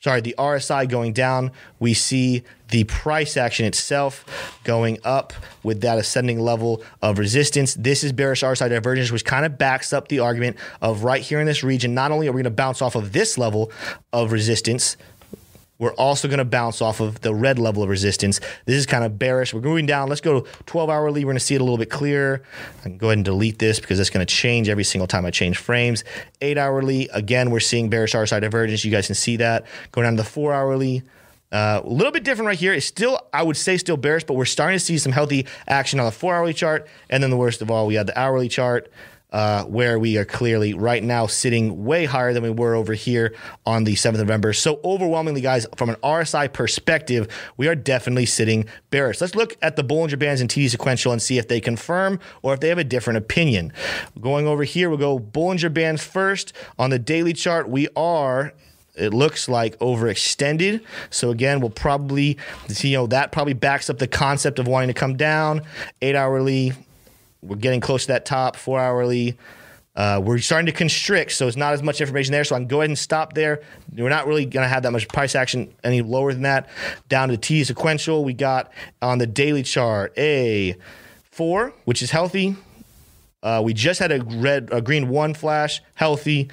sorry, 0.00 0.22
the 0.22 0.34
RSI 0.38 0.88
going 0.88 1.12
down, 1.12 1.52
we 1.78 1.92
see 1.94 2.42
the 2.68 2.84
price 2.84 3.36
action 3.36 3.66
itself 3.66 4.58
going 4.64 4.98
up 5.04 5.32
with 5.62 5.82
that 5.82 5.98
ascending 5.98 6.40
level 6.40 6.82
of 7.02 7.18
resistance. 7.18 7.74
This 7.74 8.02
is 8.02 8.12
bearish 8.12 8.42
RSI 8.42 8.70
divergence, 8.70 9.12
which 9.12 9.24
kind 9.24 9.44
of 9.44 9.58
backs 9.58 9.92
up 9.92 10.08
the 10.08 10.20
argument 10.20 10.56
of 10.80 11.04
right 11.04 11.20
here 11.20 11.40
in 11.40 11.46
this 11.46 11.62
region. 11.62 11.94
Not 11.94 12.12
only 12.12 12.28
are 12.28 12.32
we 12.32 12.42
going 12.42 12.44
to 12.44 12.50
bounce 12.50 12.80
off 12.80 12.94
of 12.94 13.12
this 13.12 13.36
level 13.36 13.70
of 14.12 14.32
resistance, 14.32 14.96
we're 15.80 15.94
also 15.94 16.28
going 16.28 16.38
to 16.38 16.44
bounce 16.44 16.80
off 16.80 17.00
of 17.00 17.22
the 17.22 17.34
red 17.34 17.58
level 17.58 17.82
of 17.82 17.88
resistance. 17.88 18.38
This 18.66 18.76
is 18.76 18.86
kind 18.86 19.02
of 19.02 19.18
bearish. 19.18 19.52
We're 19.54 19.62
moving 19.62 19.86
down. 19.86 20.08
Let's 20.08 20.20
go 20.20 20.40
to 20.40 20.50
12 20.66 20.90
hourly. 20.90 21.24
We're 21.24 21.30
going 21.30 21.38
to 21.38 21.44
see 21.44 21.54
it 21.54 21.60
a 21.60 21.64
little 21.64 21.78
bit 21.78 21.90
clearer. 21.90 22.42
I 22.80 22.82
can 22.82 22.98
go 22.98 23.08
ahead 23.08 23.18
and 23.18 23.24
delete 23.24 23.58
this 23.58 23.80
because 23.80 23.98
it's 23.98 24.10
going 24.10 24.24
to 24.24 24.32
change 24.32 24.68
every 24.68 24.84
single 24.84 25.08
time 25.08 25.24
I 25.24 25.30
change 25.30 25.56
frames. 25.56 26.04
Eight 26.42 26.58
hourly, 26.58 27.08
again, 27.08 27.50
we're 27.50 27.60
seeing 27.60 27.88
bearish 27.88 28.12
RSI 28.12 28.42
divergence. 28.42 28.84
You 28.84 28.90
guys 28.90 29.06
can 29.06 29.14
see 29.14 29.36
that. 29.38 29.64
Going 29.90 30.04
down 30.04 30.16
to 30.18 30.22
the 30.22 30.28
four 30.28 30.52
hourly. 30.52 31.02
Uh, 31.50 31.80
a 31.82 31.88
little 31.88 32.12
bit 32.12 32.24
different 32.24 32.46
right 32.46 32.58
here. 32.58 32.74
It's 32.74 32.86
still, 32.86 33.18
I 33.32 33.42
would 33.42 33.56
say, 33.56 33.76
still 33.78 33.96
bearish, 33.96 34.24
but 34.24 34.34
we're 34.34 34.44
starting 34.44 34.78
to 34.78 34.84
see 34.84 34.98
some 34.98 35.12
healthy 35.12 35.46
action 35.66 35.98
on 35.98 36.06
the 36.06 36.12
four 36.12 36.34
hourly 36.34 36.54
chart. 36.54 36.86
And 37.08 37.22
then 37.22 37.30
the 37.30 37.38
worst 37.38 37.62
of 37.62 37.70
all, 37.70 37.86
we 37.86 37.94
had 37.94 38.06
the 38.06 38.16
hourly 38.16 38.48
chart 38.48 38.92
uh, 39.32 39.64
where 39.64 39.98
we 39.98 40.16
are 40.16 40.24
clearly 40.24 40.74
right 40.74 41.02
now 41.02 41.26
sitting 41.26 41.84
way 41.84 42.04
higher 42.04 42.32
than 42.32 42.42
we 42.42 42.50
were 42.50 42.74
over 42.74 42.94
here 42.94 43.34
on 43.66 43.84
the 43.84 43.94
7th 43.94 44.14
of 44.14 44.18
November. 44.20 44.52
So, 44.52 44.80
overwhelmingly, 44.84 45.40
guys, 45.40 45.66
from 45.76 45.90
an 45.90 45.96
RSI 45.96 46.52
perspective, 46.52 47.28
we 47.56 47.68
are 47.68 47.74
definitely 47.74 48.26
sitting 48.26 48.66
bearish. 48.90 49.20
Let's 49.20 49.34
look 49.34 49.56
at 49.62 49.76
the 49.76 49.84
Bollinger 49.84 50.18
Bands 50.18 50.40
and 50.40 50.50
TD 50.50 50.70
sequential 50.70 51.12
and 51.12 51.22
see 51.22 51.38
if 51.38 51.48
they 51.48 51.60
confirm 51.60 52.18
or 52.42 52.54
if 52.54 52.60
they 52.60 52.68
have 52.68 52.78
a 52.78 52.84
different 52.84 53.18
opinion. 53.18 53.72
Going 54.20 54.46
over 54.46 54.64
here, 54.64 54.88
we'll 54.88 54.98
go 54.98 55.18
Bollinger 55.18 55.72
Bands 55.72 56.04
first. 56.04 56.52
On 56.78 56.90
the 56.90 56.98
daily 56.98 57.32
chart, 57.32 57.68
we 57.68 57.88
are 57.96 58.52
it 58.96 59.14
looks 59.14 59.48
like 59.48 59.78
overextended. 59.78 60.82
So 61.10 61.30
again, 61.30 61.60
we'll 61.60 61.70
probably 61.70 62.36
see 62.68 62.88
you 62.88 62.98
know 62.98 63.06
that 63.08 63.32
probably 63.32 63.54
backs 63.54 63.88
up 63.88 63.98
the 63.98 64.08
concept 64.08 64.58
of 64.58 64.66
wanting 64.66 64.88
to 64.88 64.94
come 64.94 65.16
down. 65.16 65.62
Eight 66.02 66.16
hourly, 66.16 66.72
we're 67.42 67.56
getting 67.56 67.80
close 67.80 68.02
to 68.02 68.08
that 68.08 68.24
top 68.24 68.56
four 68.56 68.78
hourly. 68.78 69.36
Uh, 69.96 70.20
we're 70.22 70.38
starting 70.38 70.66
to 70.66 70.72
constrict, 70.72 71.32
so 71.32 71.48
it's 71.48 71.56
not 71.56 71.72
as 71.72 71.82
much 71.82 72.00
information 72.00 72.32
there. 72.32 72.44
So 72.44 72.54
I 72.54 72.58
can 72.58 72.68
go 72.68 72.80
ahead 72.80 72.90
and 72.90 72.98
stop 72.98 73.32
there. 73.32 73.62
We're 73.94 74.08
not 74.08 74.26
really 74.26 74.46
going 74.46 74.62
to 74.62 74.68
have 74.68 74.84
that 74.84 74.92
much 74.92 75.08
price 75.08 75.34
action 75.34 75.74
any 75.82 76.00
lower 76.00 76.32
than 76.32 76.42
that. 76.42 76.68
Down 77.08 77.28
to 77.28 77.36
TD 77.36 77.66
sequential, 77.66 78.24
we 78.24 78.32
got 78.32 78.72
on 79.02 79.18
the 79.18 79.26
daily 79.26 79.62
chart 79.62 80.16
a 80.16 80.76
four, 81.24 81.72
which 81.84 82.02
is 82.02 82.10
healthy. 82.10 82.56
Uh, 83.42 83.62
we 83.64 83.72
just 83.72 83.98
had 83.98 84.12
a 84.12 84.22
red, 84.22 84.68
a 84.70 84.80
green 84.80 85.08
one 85.08 85.34
flash, 85.34 85.80
healthy. 85.94 86.50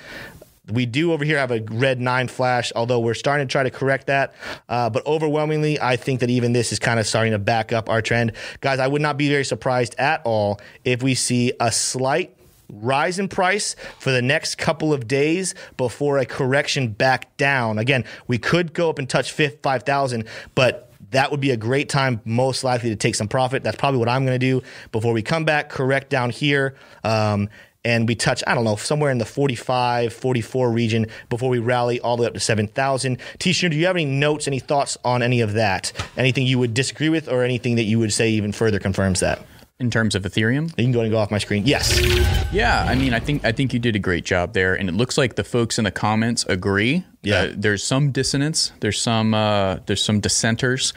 We 0.72 0.86
do 0.86 1.14
over 1.14 1.24
here 1.24 1.38
have 1.38 1.52
a 1.52 1.62
red 1.62 2.02
nine 2.02 2.28
flash, 2.28 2.72
although 2.76 3.00
we're 3.00 3.14
starting 3.14 3.48
to 3.48 3.52
try 3.52 3.64
to 3.64 3.72
correct 3.72 4.08
that. 4.08 4.34
Uh, 4.68 4.90
but 4.90 5.06
overwhelmingly, 5.06 5.80
I 5.80 5.96
think 5.96 6.20
that 6.20 6.30
even 6.30 6.54
this 6.54 6.72
is 6.72 6.80
kind 6.80 7.00
of 7.00 7.08
starting 7.08 7.32
to 7.32 7.40
back 7.40 7.72
up 7.72 7.90
our 7.90 8.02
trend. 8.02 8.34
Guys, 8.62 8.80
I 8.80 8.88
would 8.88 9.02
not 9.02 9.18
be 9.18 9.30
very 9.30 9.46
surprised 9.46 9.96
at 9.98 10.22
all 10.26 10.60
if 10.84 11.02
we 11.02 11.16
see 11.16 11.54
a 11.60 11.72
slight 11.72 12.38
rise 12.70 13.18
in 13.20 13.28
price 13.28 13.76
for 14.00 14.12
the 14.12 14.22
next 14.22 14.56
couple 14.56 14.94
of 14.94 15.08
days 15.08 15.56
before 15.78 16.18
a 16.18 16.26
correction 16.26 16.90
back 16.90 17.36
down. 17.38 17.78
Again, 17.78 18.04
we 18.28 18.38
could 18.38 18.74
go 18.74 18.90
up 18.90 19.00
and 19.00 19.10
touch 19.10 19.32
5,000, 19.32 20.26
but 20.56 20.92
that 21.12 21.32
would 21.32 21.40
be 21.40 21.52
a 21.52 21.58
great 21.58 21.88
time, 21.88 22.22
most 22.26 22.64
likely, 22.64 22.90
to 22.90 22.96
take 22.96 23.16
some 23.16 23.28
profit. 23.28 23.64
That's 23.64 23.78
probably 23.78 24.00
what 24.00 24.10
I'm 24.10 24.26
going 24.26 24.38
to 24.38 24.46
do 24.46 24.62
before 24.92 25.14
we 25.14 25.22
come 25.22 25.46
back, 25.46 25.70
correct 25.70 26.10
down 26.10 26.30
here. 26.30 26.76
Um, 27.04 27.50
and 27.88 28.06
we 28.06 28.16
touch, 28.16 28.44
I 28.46 28.54
don't 28.54 28.66
know, 28.66 28.76
somewhere 28.76 29.12
in 29.12 29.18
the 29.18 29.26
45, 29.26 30.12
44 30.12 30.72
region 30.72 31.06
before 31.30 31.48
we 31.48 31.60
rally 31.60 32.02
all 32.02 32.18
the 32.18 32.24
way 32.24 32.28
up 32.28 32.34
to 32.34 32.40
7,000. 32.40 33.18
T. 33.40 33.54
do 33.54 33.76
you 33.78 33.86
have 33.86 33.96
any 33.96 34.04
notes, 34.04 34.46
any 34.46 34.60
thoughts 34.60 34.98
on 35.06 35.24
any 35.24 35.40
of 35.40 35.54
that? 35.54 35.94
Anything 36.18 36.46
you 36.46 36.60
would 36.60 36.74
disagree 36.74 37.08
with, 37.08 37.30
or 37.30 37.44
anything 37.44 37.76
that 37.76 37.84
you 37.84 37.98
would 37.98 38.12
say 38.12 38.30
even 38.32 38.52
further 38.52 38.78
confirms 38.78 39.22
that? 39.22 39.40
in 39.80 39.92
terms 39.92 40.16
of 40.16 40.24
Ethereum. 40.24 40.70
You 40.76 40.86
can 40.86 40.92
go 40.92 41.02
and 41.02 41.12
go 41.12 41.20
off 41.20 41.30
my 41.30 41.38
screen. 41.38 41.62
Yes. 41.68 42.02
Yeah, 42.52 42.84
I 42.84 42.96
mean, 42.96 43.14
I 43.14 43.20
think 43.20 43.46
I 43.46 43.52
think 43.52 43.76
you 43.76 43.80
did 43.80 43.96
a 43.96 44.00
great 44.00 44.26
job 44.26 44.54
there, 44.54 44.74
and 44.74 44.90
it 44.90 44.94
looks 44.96 45.20
like 45.20 45.36
the 45.36 45.44
folks 45.44 45.78
in 45.78 45.84
the 45.84 45.92
comments 45.92 46.44
agree. 46.46 47.06
Yeah. 47.22 47.52
There's 47.56 47.84
some 47.84 48.12
dissonance. 48.12 48.72
There's 48.80 49.00
some 49.00 49.36
uh, 49.36 49.78
there's 49.86 50.04
some 50.04 50.20
dissenters 50.20 50.94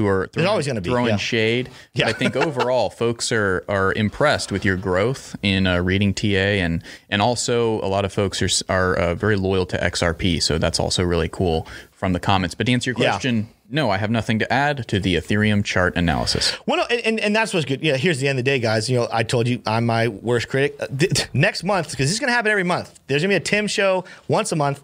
who 0.00 0.08
are 0.08 0.28
throwing, 0.28 0.48
always 0.48 0.66
gonna 0.66 0.80
be, 0.80 0.90
throwing 0.90 1.10
yeah. 1.10 1.16
shade. 1.16 1.70
But 1.94 2.04
I 2.04 2.12
think 2.12 2.36
overall, 2.46 2.90
folks 2.90 3.30
are 3.32 3.64
are 3.68 3.92
impressed 3.92 4.50
with 4.50 4.64
your 4.64 4.76
growth 4.76 5.36
in 5.42 5.66
uh, 5.66 5.80
reading 5.80 6.14
TA, 6.14 6.26
and 6.26 6.82
and 7.08 7.20
also 7.20 7.80
a 7.82 7.88
lot 7.88 8.04
of 8.04 8.12
folks 8.12 8.42
are 8.42 8.50
are 8.68 8.96
uh, 8.96 9.14
very 9.14 9.36
loyal 9.36 9.66
to 9.66 9.76
XRP. 9.78 10.42
So 10.42 10.58
that's 10.58 10.80
also 10.80 11.02
really 11.02 11.28
cool 11.28 11.66
from 12.00 12.14
the 12.14 12.18
comments. 12.18 12.54
But 12.54 12.66
to 12.66 12.72
answer 12.72 12.90
your 12.90 12.98
Yeah. 12.98 13.10
question, 13.12 13.48
no, 13.72 13.88
I 13.90 13.98
have 13.98 14.10
nothing 14.10 14.38
to 14.40 14.52
add 14.52 14.88
to 14.88 14.98
the 14.98 15.14
Ethereum 15.14 15.62
chart 15.64 15.94
analysis. 15.96 16.56
Well, 16.66 16.78
no, 16.78 16.84
and, 16.90 17.00
and, 17.06 17.20
and 17.20 17.36
that's 17.36 17.52
what's 17.54 17.66
good. 17.66 17.82
Yeah, 17.82 17.96
here's 17.98 18.18
the 18.18 18.26
end 18.26 18.38
of 18.38 18.44
the 18.44 18.50
day, 18.50 18.58
guys. 18.58 18.88
You 18.90 18.96
know, 18.98 19.08
I 19.12 19.22
told 19.22 19.46
you 19.46 19.62
I'm 19.66 19.86
my 19.86 20.08
worst 20.08 20.48
critic. 20.48 20.74
Uh, 20.80 20.86
th- 20.88 21.28
next 21.34 21.62
month, 21.62 21.90
because 21.90 22.06
this 22.06 22.12
is 22.14 22.18
going 22.18 22.28
to 22.30 22.32
happen 22.34 22.50
every 22.50 22.64
month, 22.64 22.98
there's 23.06 23.22
going 23.22 23.28
to 23.28 23.34
be 23.34 23.36
a 23.36 23.40
Tim 23.46 23.66
show 23.68 24.04
once 24.26 24.50
a 24.50 24.56
month. 24.56 24.82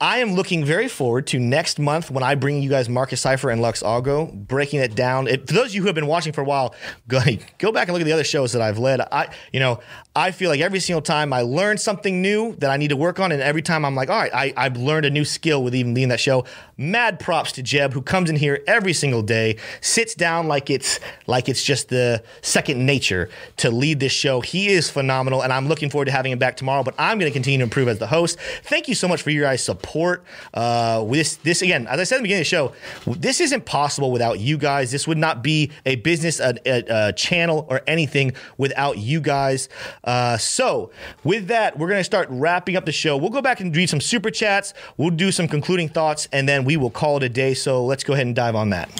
I 0.00 0.18
am 0.18 0.34
looking 0.34 0.64
very 0.64 0.88
forward 0.88 1.28
to 1.28 1.38
next 1.38 1.78
month 1.78 2.10
when 2.10 2.24
I 2.24 2.34
bring 2.34 2.60
you 2.60 2.68
guys 2.68 2.88
Market 2.88 3.18
Cipher 3.18 3.50
and 3.50 3.62
Lux 3.62 3.82
Algo, 3.84 4.32
breaking 4.34 4.80
it 4.80 4.96
down. 4.96 5.28
It, 5.28 5.46
for 5.46 5.54
those 5.54 5.66
of 5.68 5.74
you 5.76 5.80
who 5.82 5.86
have 5.86 5.94
been 5.94 6.08
watching 6.08 6.32
for 6.32 6.40
a 6.40 6.44
while, 6.44 6.74
go, 7.06 7.20
go 7.58 7.70
back 7.72 7.86
and 7.88 7.92
look 7.94 8.02
at 8.02 8.06
the 8.06 8.12
other 8.12 8.24
shows 8.24 8.52
that 8.52 8.60
I've 8.60 8.78
led. 8.78 9.00
I, 9.00 9.28
you 9.52 9.60
know, 9.60 9.80
I 10.14 10.30
feel 10.30 10.50
like 10.50 10.60
every 10.60 10.80
single 10.80 11.00
time 11.00 11.32
I 11.32 11.40
learn 11.40 11.78
something 11.78 12.20
new 12.20 12.54
that 12.56 12.70
I 12.70 12.76
need 12.76 12.88
to 12.88 12.96
work 12.96 13.18
on, 13.18 13.32
and 13.32 13.40
every 13.40 13.62
time 13.62 13.82
I'm 13.82 13.94
like, 13.94 14.10
all 14.10 14.18
right, 14.18 14.34
I, 14.34 14.52
I've 14.58 14.76
learned 14.76 15.06
a 15.06 15.10
new 15.10 15.24
skill 15.24 15.64
with 15.64 15.74
even 15.74 15.94
leading 15.94 16.10
that 16.10 16.20
show. 16.20 16.44
Mad 16.76 17.18
props 17.18 17.52
to 17.52 17.62
Jeb, 17.62 17.94
who 17.94 18.02
comes 18.02 18.28
in 18.28 18.36
here 18.36 18.62
every 18.66 18.92
single 18.92 19.22
day, 19.22 19.56
sits 19.80 20.14
down 20.14 20.48
like 20.48 20.68
it's 20.68 21.00
like 21.26 21.48
it's 21.48 21.64
just 21.64 21.88
the 21.88 22.22
second 22.42 22.84
nature 22.84 23.30
to 23.58 23.70
lead 23.70 24.00
this 24.00 24.12
show. 24.12 24.42
He 24.42 24.68
is 24.68 24.90
phenomenal, 24.90 25.42
and 25.42 25.50
I'm 25.50 25.66
looking 25.66 25.88
forward 25.88 26.06
to 26.06 26.12
having 26.12 26.32
him 26.32 26.38
back 26.38 26.58
tomorrow. 26.58 26.82
But 26.82 26.94
I'm 26.98 27.18
going 27.18 27.30
to 27.30 27.34
continue 27.34 27.58
to 27.60 27.64
improve 27.64 27.88
as 27.88 27.98
the 27.98 28.06
host. 28.06 28.38
Thank 28.64 28.88
you 28.88 28.94
so 28.94 29.08
much 29.08 29.22
for 29.22 29.30
your 29.30 29.44
guys' 29.44 29.64
support. 29.64 30.24
Uh, 30.52 31.04
this, 31.04 31.36
this 31.36 31.62
again, 31.62 31.86
as 31.86 31.98
I 31.98 32.04
said 32.04 32.16
at 32.16 32.18
the 32.18 32.22
beginning 32.24 32.42
of 32.42 32.46
the 32.46 32.50
show, 32.50 32.72
this 33.06 33.40
isn't 33.40 33.64
possible 33.64 34.10
without 34.10 34.40
you 34.40 34.58
guys. 34.58 34.90
This 34.90 35.08
would 35.08 35.18
not 35.18 35.42
be 35.42 35.70
a 35.86 35.96
business, 35.96 36.38
a, 36.38 36.54
a, 36.66 37.08
a 37.08 37.12
channel, 37.14 37.66
or 37.70 37.80
anything 37.86 38.34
without 38.58 38.98
you 38.98 39.22
guys. 39.22 39.70
Uh, 40.04 40.36
so, 40.36 40.90
with 41.22 41.46
that, 41.48 41.78
we're 41.78 41.88
going 41.88 42.00
to 42.00 42.04
start 42.04 42.26
wrapping 42.30 42.76
up 42.76 42.84
the 42.86 42.92
show. 42.92 43.16
We'll 43.16 43.30
go 43.30 43.40
back 43.42 43.60
and 43.60 43.74
read 43.74 43.88
some 43.88 44.00
super 44.00 44.30
chats. 44.30 44.74
We'll 44.96 45.10
do 45.10 45.30
some 45.30 45.46
concluding 45.48 45.88
thoughts, 45.88 46.28
and 46.32 46.48
then 46.48 46.64
we 46.64 46.76
will 46.76 46.90
call 46.90 47.18
it 47.18 47.22
a 47.22 47.28
day. 47.28 47.54
So, 47.54 47.84
let's 47.84 48.02
go 48.04 48.12
ahead 48.14 48.26
and 48.26 48.34
dive 48.34 48.56
on 48.56 48.70
that. 48.70 48.90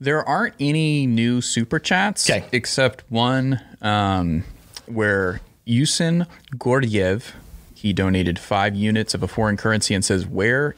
There 0.00 0.22
aren't 0.22 0.54
any 0.60 1.06
new 1.06 1.40
super 1.40 1.78
chats, 1.78 2.26
'Kay. 2.26 2.44
except 2.52 3.02
one 3.08 3.60
um, 3.80 4.44
where 4.86 5.40
Yusin 5.66 6.26
Gordiev 6.56 7.32
he 7.74 7.92
donated 7.92 8.38
five 8.38 8.76
units 8.76 9.12
of 9.14 9.24
a 9.24 9.28
foreign 9.28 9.56
currency 9.56 9.92
and 9.94 10.04
says, 10.04 10.24
"Where 10.26 10.76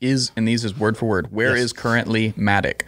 is?" 0.00 0.30
And 0.36 0.48
these 0.48 0.64
is 0.64 0.78
word 0.78 0.96
for 0.96 1.04
word. 1.06 1.30
Where 1.30 1.54
is 1.54 1.64
Yes. 1.64 1.72
currently 1.72 2.32
Matic? 2.32 2.82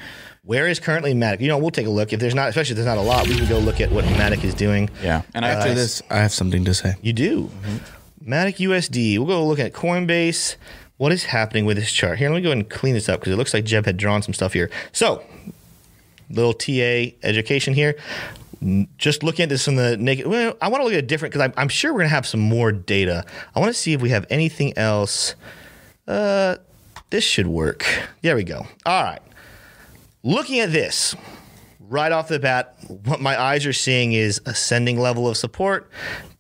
Where 0.49 0.67
is 0.67 0.81
currently 0.81 1.13
Matic? 1.13 1.41
You 1.41 1.49
know, 1.49 1.59
we'll 1.59 1.71
take 1.71 1.87
a 1.87 1.91
look. 1.91 2.15
If 2.15 2.21
there's 2.21 2.35
not, 2.35 2.49
especially 2.49 2.73
if 2.73 2.77
there's 2.77 2.87
not 2.87 2.97
a 2.97 3.03
lot, 3.03 3.29
we 3.29 3.37
can 3.37 3.47
go 3.47 3.59
look 3.59 3.83
at 3.83 3.93
what 3.93 4.07
Matic 4.07 4.43
is 4.45 4.55
doing. 4.55 4.89
Yeah, 5.03 5.21
and 5.35 5.45
I 5.45 5.51
After 5.51 5.75
this, 5.75 6.01
I 6.09 6.17
have 6.21 6.33
something 6.33 6.65
to 6.65 6.73
say. 6.73 6.95
You 7.03 7.13
do. 7.13 7.51
Matic 8.25 8.57
USD. 8.57 9.19
We'll 9.19 9.27
go 9.27 9.47
look 9.47 9.59
at 9.59 9.75
Coinbase. 9.75 10.57
What 10.97 11.13
is 11.13 11.25
happening 11.25 11.67
with 11.67 11.77
this 11.77 11.93
chart? 11.93 12.17
Here, 12.17 12.31
let 12.31 12.37
me 12.37 12.41
go 12.41 12.49
ahead 12.49 12.57
and 12.57 12.71
clean 12.71 12.95
this 12.95 13.11
up 13.11 13.21
because 13.21 13.35
it 13.35 13.37
looks 13.37 13.53
like 13.53 13.67
Jeb 13.67 13.85
had 13.85 13.99
drawn 13.99 14.23
some 14.23 14.33
stuff 14.33 14.55
here. 14.55 14.71
So, 14.93 15.23
little 16.31 16.55
TA 16.55 17.15
education 17.23 17.75
here. 17.75 17.95
Just 18.97 19.23
looking 19.23 19.43
at 19.43 19.51
this 19.51 19.67
from 19.67 19.77
the 19.77 19.99
naked. 19.99 20.29
Well, 20.29 20.57
I 20.63 20.69
want 20.69 20.81
to 20.81 20.85
look 20.85 20.95
at 20.95 21.01
it 21.01 21.09
different 21.09 21.35
because 21.35 21.45
I'm, 21.45 21.53
I'm 21.59 21.69
sure 21.69 21.93
we're 21.93 21.99
going 21.99 22.09
to 22.09 22.15
have 22.15 22.27
some 22.27 22.41
more 22.41 22.73
data. 22.73 23.23
I 23.55 23.61
want 23.61 23.69
to 23.69 23.79
see 23.79 23.93
if 23.93 24.01
we 24.01 24.09
have 24.09 24.25
anything 24.31 24.79
else. 24.79 25.35
Uh, 26.07 26.57
this 27.11 27.23
should 27.23 27.49
work. 27.49 27.85
There 28.23 28.35
we 28.35 28.45
go. 28.45 28.67
All 28.87 29.05
right. 29.05 29.21
Looking 30.25 30.59
at 30.59 30.73
this, 30.73 31.15
right 31.79 32.11
off 32.11 32.29
the 32.29 32.41
bat, 32.41 32.75
what 32.89 33.21
my 33.21 33.41
eyes 33.41 33.65
are 33.67 33.73
seeing 33.73 34.13
is 34.13 34.41
ascending 34.47 34.99
level 34.99 35.29
of 35.29 35.37
support, 35.37 35.91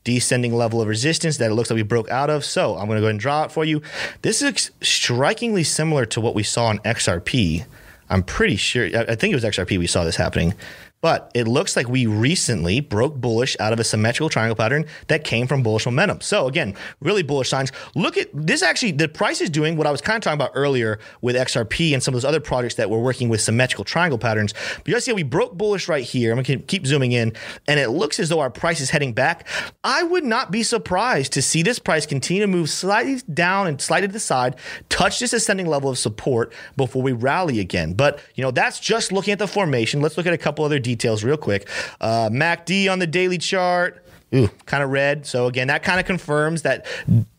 descending 0.02 0.52
level 0.52 0.82
of 0.82 0.88
resistance 0.88 1.36
that 1.36 1.50
it 1.50 1.54
looks 1.54 1.70
like 1.70 1.76
we 1.76 1.82
broke 1.82 2.10
out 2.10 2.28
of. 2.28 2.44
So 2.44 2.76
I'm 2.76 2.86
going 2.86 2.96
to 2.96 3.00
go 3.00 3.06
ahead 3.06 3.10
and 3.10 3.20
draw 3.20 3.44
it 3.44 3.52
for 3.52 3.64
you. 3.64 3.80
This 4.22 4.42
is 4.42 4.72
strikingly 4.80 5.62
similar 5.62 6.06
to 6.06 6.20
what 6.20 6.34
we 6.34 6.42
saw 6.42 6.70
in 6.72 6.78
XRP. 6.80 7.64
I'm 8.10 8.24
pretty 8.24 8.56
sure, 8.56 8.84
I 8.86 9.12
I 9.12 9.14
think 9.14 9.32
it 9.32 9.36
was 9.36 9.44
XRP 9.44 9.78
we 9.78 9.86
saw 9.86 10.02
this 10.02 10.16
happening. 10.16 10.54
But 11.00 11.30
it 11.34 11.46
looks 11.46 11.76
like 11.76 11.88
we 11.88 12.06
recently 12.06 12.80
broke 12.80 13.14
bullish 13.16 13.56
out 13.60 13.72
of 13.72 13.78
a 13.78 13.84
symmetrical 13.84 14.28
triangle 14.28 14.56
pattern 14.56 14.84
that 15.06 15.24
came 15.24 15.46
from 15.46 15.62
bullish 15.62 15.86
momentum. 15.86 16.20
So 16.20 16.48
again, 16.48 16.74
really 17.00 17.22
bullish 17.22 17.48
signs. 17.48 17.70
Look 17.94 18.16
at 18.16 18.28
this 18.32 18.62
actually, 18.62 18.92
the 18.92 19.08
price 19.08 19.40
is 19.40 19.50
doing 19.50 19.76
what 19.76 19.86
I 19.86 19.90
was 19.90 20.00
kind 20.00 20.16
of 20.16 20.22
talking 20.22 20.40
about 20.40 20.52
earlier 20.54 20.98
with 21.20 21.36
XRP 21.36 21.92
and 21.92 22.02
some 22.02 22.14
of 22.14 22.16
those 22.20 22.28
other 22.28 22.40
projects 22.40 22.74
that 22.76 22.90
were 22.90 22.98
working 22.98 23.28
with 23.28 23.40
symmetrical 23.40 23.84
triangle 23.84 24.18
patterns. 24.18 24.54
But 24.76 24.88
you 24.88 24.94
guys 24.94 25.04
see 25.04 25.12
we 25.12 25.22
broke 25.22 25.56
bullish 25.56 25.88
right 25.88 26.04
here. 26.04 26.32
I'm 26.32 26.42
going 26.42 26.44
to 26.44 26.58
keep 26.58 26.86
zooming 26.86 27.12
in 27.12 27.32
and 27.68 27.78
it 27.78 27.90
looks 27.90 28.18
as 28.18 28.28
though 28.28 28.40
our 28.40 28.50
price 28.50 28.80
is 28.80 28.90
heading 28.90 29.12
back. 29.12 29.46
I 29.84 30.02
would 30.02 30.24
not 30.24 30.50
be 30.50 30.62
surprised 30.62 31.32
to 31.34 31.42
see 31.42 31.62
this 31.62 31.78
price 31.78 32.06
continue 32.06 32.42
to 32.42 32.48
move 32.48 32.70
slightly 32.70 33.20
down 33.32 33.66
and 33.68 33.80
slightly 33.80 34.08
to 34.08 34.12
the 34.12 34.20
side, 34.20 34.56
touch 34.88 35.20
this 35.20 35.32
ascending 35.32 35.66
level 35.66 35.90
of 35.90 35.98
support 35.98 36.52
before 36.76 37.02
we 37.02 37.12
rally 37.12 37.60
again. 37.60 37.94
But, 37.94 38.20
you 38.34 38.42
know, 38.42 38.50
that's 38.50 38.80
just 38.80 39.12
looking 39.12 39.32
at 39.32 39.38
the 39.38 39.46
formation. 39.46 40.00
Let's 40.00 40.16
look 40.16 40.26
at 40.26 40.32
a 40.32 40.38
couple 40.38 40.64
other 40.64 40.78
details 40.88 41.22
real 41.22 41.36
quick. 41.36 41.68
Uh, 42.00 42.30
MACD 42.30 42.90
on 42.90 42.98
the 42.98 43.06
daily 43.06 43.38
chart. 43.38 44.04
Ooh, 44.34 44.48
kind 44.66 44.82
of 44.82 44.90
red. 44.90 45.26
So 45.26 45.46
again, 45.46 45.68
that 45.68 45.82
kind 45.82 46.00
of 46.00 46.06
confirms 46.06 46.62
that 46.62 46.86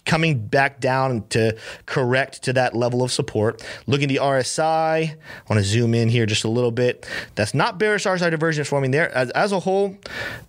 coming 0.06 0.48
back 0.48 0.80
down 0.80 1.28
to 1.30 1.56
correct 1.86 2.44
to 2.44 2.54
that 2.54 2.76
level 2.76 3.04
of 3.04 3.12
support. 3.12 3.64
Looking 3.88 4.06
at 4.06 4.10
the 4.10 4.16
RSI, 4.18 4.64
I 4.64 5.16
want 5.50 5.62
to 5.62 5.64
zoom 5.64 5.94
in 5.94 6.10
here 6.10 6.26
just 6.26 6.44
a 6.44 6.50
little 6.50 6.72
bit. 6.72 7.08
That's 7.36 7.54
not 7.54 7.78
bearish 7.78 8.06
RSI 8.06 8.32
divergence 8.32 8.68
forming 8.68 8.92
there. 8.92 9.12
As, 9.14 9.30
as 9.32 9.52
a 9.52 9.60
whole, 9.60 9.98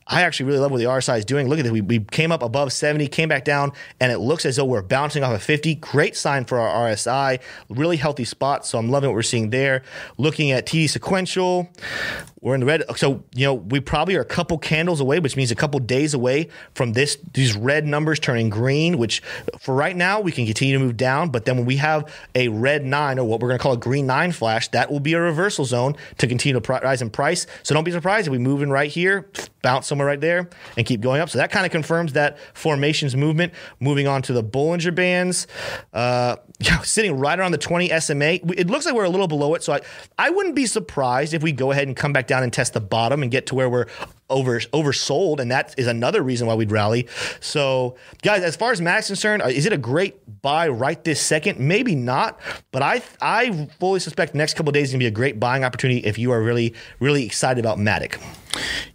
I 0.07 0.23
actually 0.23 0.47
really 0.47 0.59
love 0.59 0.71
what 0.71 0.79
the 0.79 0.85
RSI 0.85 1.19
is 1.19 1.25
doing. 1.25 1.49
Look 1.49 1.59
at 1.59 1.63
this. 1.63 1.73
We, 1.73 1.81
we 1.83 2.01
came 2.01 2.33
up 2.33 2.43
above 2.43 2.73
70, 2.73 3.07
came 3.09 3.29
back 3.29 3.45
down, 3.45 3.73
and 4.01 4.11
it 4.11 4.19
looks 4.19 4.45
as 4.45 4.57
though 4.57 4.65
we're 4.65 4.83
bouncing 4.83 5.23
off 5.23 5.33
of 5.33 5.43
50. 5.43 5.77
Great 5.77 6.17
sign 6.17 6.45
for 6.45 6.59
our 6.59 6.91
RSI. 6.91 7.41
Really 7.69 7.97
healthy 7.97 8.25
spot. 8.25 8.67
So 8.67 8.79
I'm 8.79 8.91
loving 8.91 9.11
what 9.11 9.15
we're 9.15 9.23
seeing 9.23 9.51
there. 9.51 9.83
Looking 10.19 10.51
at 10.51 10.67
TD 10.67 10.89
sequential, 10.91 11.69
we're 12.41 12.55
in 12.55 12.61
the 12.61 12.67
red. 12.67 12.83
So, 12.97 13.23
you 13.35 13.45
know, 13.45 13.55
we 13.55 13.81
probably 13.81 14.17
are 14.17 14.23
a 14.23 14.25
couple 14.25 14.59
candles 14.59 15.01
away, 15.01 15.21
which 15.21 15.37
means 15.37 15.51
a 15.51 15.55
couple 15.55 15.79
days 15.81 16.15
away 16.15 16.49
from 16.75 16.95
this 16.95 17.19
these 17.35 17.55
red 17.55 17.87
numbers 17.87 18.19
turning 18.19 18.49
green, 18.49 18.99
which 18.99 19.23
for 19.59 19.75
right 19.75 19.97
now 19.97 20.21
we 20.21 20.33
can 20.33 20.47
continue 20.47 20.79
to 20.79 20.85
move 20.85 20.97
down. 20.97 21.31
But 21.31 21.45
then 21.45 21.57
when 21.57 21.67
we 21.67 21.77
have 21.77 22.13
a 22.35 22.49
red 22.49 22.85
nine 22.85 23.19
or 23.19 23.25
what 23.27 23.41
we're 23.41 23.49
going 23.49 23.59
to 23.59 23.63
call 23.63 23.73
a 23.73 23.79
green 23.79 24.07
nine 24.07 24.33
flash, 24.33 24.69
that 24.69 24.91
will 24.91 25.01
be 25.01 25.15
a 25.15 25.21
reversal 25.21 25.65
zone 25.65 25.97
to 26.19 26.27
continue 26.27 26.59
to 26.59 26.73
rise 26.73 27.03
in 27.03 27.11
price. 27.11 27.47
So 27.63 27.75
don't 27.75 27.85
be 27.85 27.93
surprised 27.93 28.27
if 28.27 28.33
we 28.33 28.39
move 28.39 28.63
in 28.63 28.71
right 28.71 28.91
here, 28.91 29.29
bounce 29.63 29.87
somewhere 29.87 30.07
right 30.07 30.21
there, 30.21 30.49
and 30.77 30.87
keep 30.87 31.01
going 31.01 31.21
up. 31.21 31.31
So 31.31 31.39
that 31.39 31.51
kind 31.51 31.67
of 31.67 31.73
confirms 31.73 32.13
that 32.15 32.39
formations 32.55 33.17
movement. 33.17 33.53
Moving 33.81 34.07
on 34.07 34.23
to 34.23 34.33
the 34.33 34.43
Bollinger 34.43 34.95
Bands, 34.95 35.47
uh, 35.93 36.37
sitting 36.83 37.19
right 37.19 37.39
around 37.39 37.53
the 37.53 37.59
20 37.59 37.89
SMA. 38.01 38.41
It 38.57 38.69
looks 38.69 38.87
like 38.87 38.95
we're 38.95 39.05
a 39.05 39.11
little 39.11 39.29
below 39.29 39.55
it. 39.55 39.63
So 39.63 39.73
I, 39.75 39.81
I 40.19 40.31
wouldn't 40.31 40.55
be 40.55 40.67
surprised 40.67 41.35
if 41.35 41.43
we 41.43 41.53
go 41.53 41.71
ahead 41.71 41.87
and 41.89 41.97
come 41.97 42.13
back 42.13 42.27
down 42.27 42.43
and 42.43 42.53
test 42.53 42.75
the 42.75 42.81
bottom 42.81 43.23
and 43.23 43.31
get 43.31 43.47
to 43.47 43.55
where 43.55 43.69
we're 43.69 43.87
over 44.31 44.61
oversold, 44.61 45.41
and 45.41 45.51
that 45.51 45.75
is 45.77 45.87
another 45.87 46.23
reason 46.23 46.47
why 46.47 46.55
we'd 46.55 46.71
rally. 46.73 47.09
So, 47.41 47.97
guys, 48.23 48.43
as 48.43 48.57
far 48.57 48.73
as 48.73 48.81
Max 48.81 49.09
concerned, 49.09 49.43
uh, 49.43 49.47
is 49.47 49.67
it 49.67 49.73
a 49.73 49.79
great 49.79 50.43
buy 50.43 50.69
right 50.69 51.03
this 51.05 51.21
second? 51.21 51.59
Maybe 51.61 51.95
not, 51.95 52.41
but 52.73 52.83
I 52.83 53.03
I 53.21 53.69
fully 53.79 54.01
suspect 54.01 54.33
the 54.33 54.39
next 54.39 54.55
couple 54.55 54.71
of 54.71 54.75
days 54.75 54.89
is 54.89 54.93
gonna 54.93 55.01
be 55.01 55.07
a 55.07 55.11
great 55.11 55.39
buying 55.39 55.65
opportunity 55.65 56.01
if 56.01 56.19
you 56.19 56.31
are 56.33 56.43
really 56.43 56.75
really 57.01 57.27
excited 57.27 57.65
about 57.65 57.79
Matic. 57.79 58.21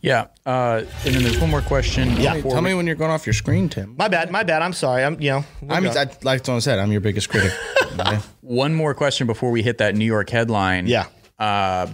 Yeah, 0.01 0.27
uh, 0.45 0.83
and 1.05 1.15
then 1.15 1.23
there's 1.23 1.39
one 1.39 1.49
more 1.49 1.61
question. 1.61 2.15
Yeah. 2.17 2.35
before 2.35 2.51
Tell 2.51 2.61
me 2.61 2.73
when 2.73 2.85
you're 2.85 2.95
going 2.95 3.11
off 3.11 3.25
your 3.25 3.33
screen, 3.33 3.69
Tim. 3.69 3.95
My 3.97 4.07
bad, 4.07 4.29
my 4.31 4.43
bad. 4.43 4.61
I'm 4.61 4.73
sorry. 4.73 5.03
I'm 5.03 5.19
you 5.21 5.29
know. 5.31 5.45
I 5.69 5.79
mean, 5.79 5.97
I, 5.97 6.07
like 6.23 6.43
Tony 6.43 6.59
said, 6.61 6.79
I'm 6.79 6.91
your 6.91 7.01
biggest 7.01 7.29
critic. 7.29 7.51
Okay? 7.97 8.19
One 8.41 8.73
more 8.73 8.93
question 8.93 9.25
before 9.25 9.51
we 9.51 9.63
hit 9.63 9.77
that 9.77 9.95
New 9.95 10.03
York 10.03 10.29
headline. 10.29 10.85
Yeah. 10.85 11.05
Uh, 11.39 11.87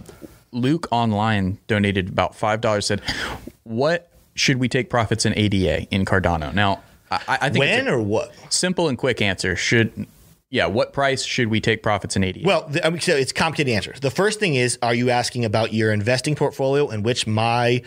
Luke 0.52 0.88
online 0.92 1.60
donated 1.68 2.10
about 2.10 2.36
five 2.36 2.62
dollars. 2.62 2.86
Said, 2.86 3.02
"What 3.64 4.10
should 4.36 4.58
we 4.58 4.68
take 4.68 4.90
profits 4.90 5.26
in 5.26 5.34
ADA 5.38 5.84
in 5.94 6.06
Cardano?" 6.06 6.54
Now, 6.54 6.82
I, 7.10 7.20
I 7.28 7.38
think 7.50 7.66
it's 7.66 7.86
when 7.86 7.88
a 7.88 7.98
or 7.98 8.02
what? 8.02 8.34
simple 8.50 8.88
and 8.88 8.98
quick 8.98 9.22
answer. 9.22 9.56
Should 9.56 10.08
yeah, 10.52 10.66
what 10.66 10.92
price 10.92 11.24
should 11.24 11.48
we 11.48 11.62
take 11.62 11.82
profits 11.82 12.18
in 12.18 12.26
ADA? 12.26 12.42
Well, 12.46 12.68
the, 12.68 12.86
I 12.86 12.90
mean, 12.90 13.00
so 13.00 13.16
it's 13.16 13.32
complicated 13.32 13.74
answers. 13.74 14.02
The 14.02 14.12
first 14.12 14.38
thing 14.38 14.56
is, 14.56 14.78
are 14.82 14.94
you 14.94 15.10
asking 15.10 15.46
about 15.46 15.74
your 15.74 15.94
investing 15.94 16.36
portfolio 16.36 16.90
in 16.90 17.04
which 17.04 17.26
my 17.26 17.82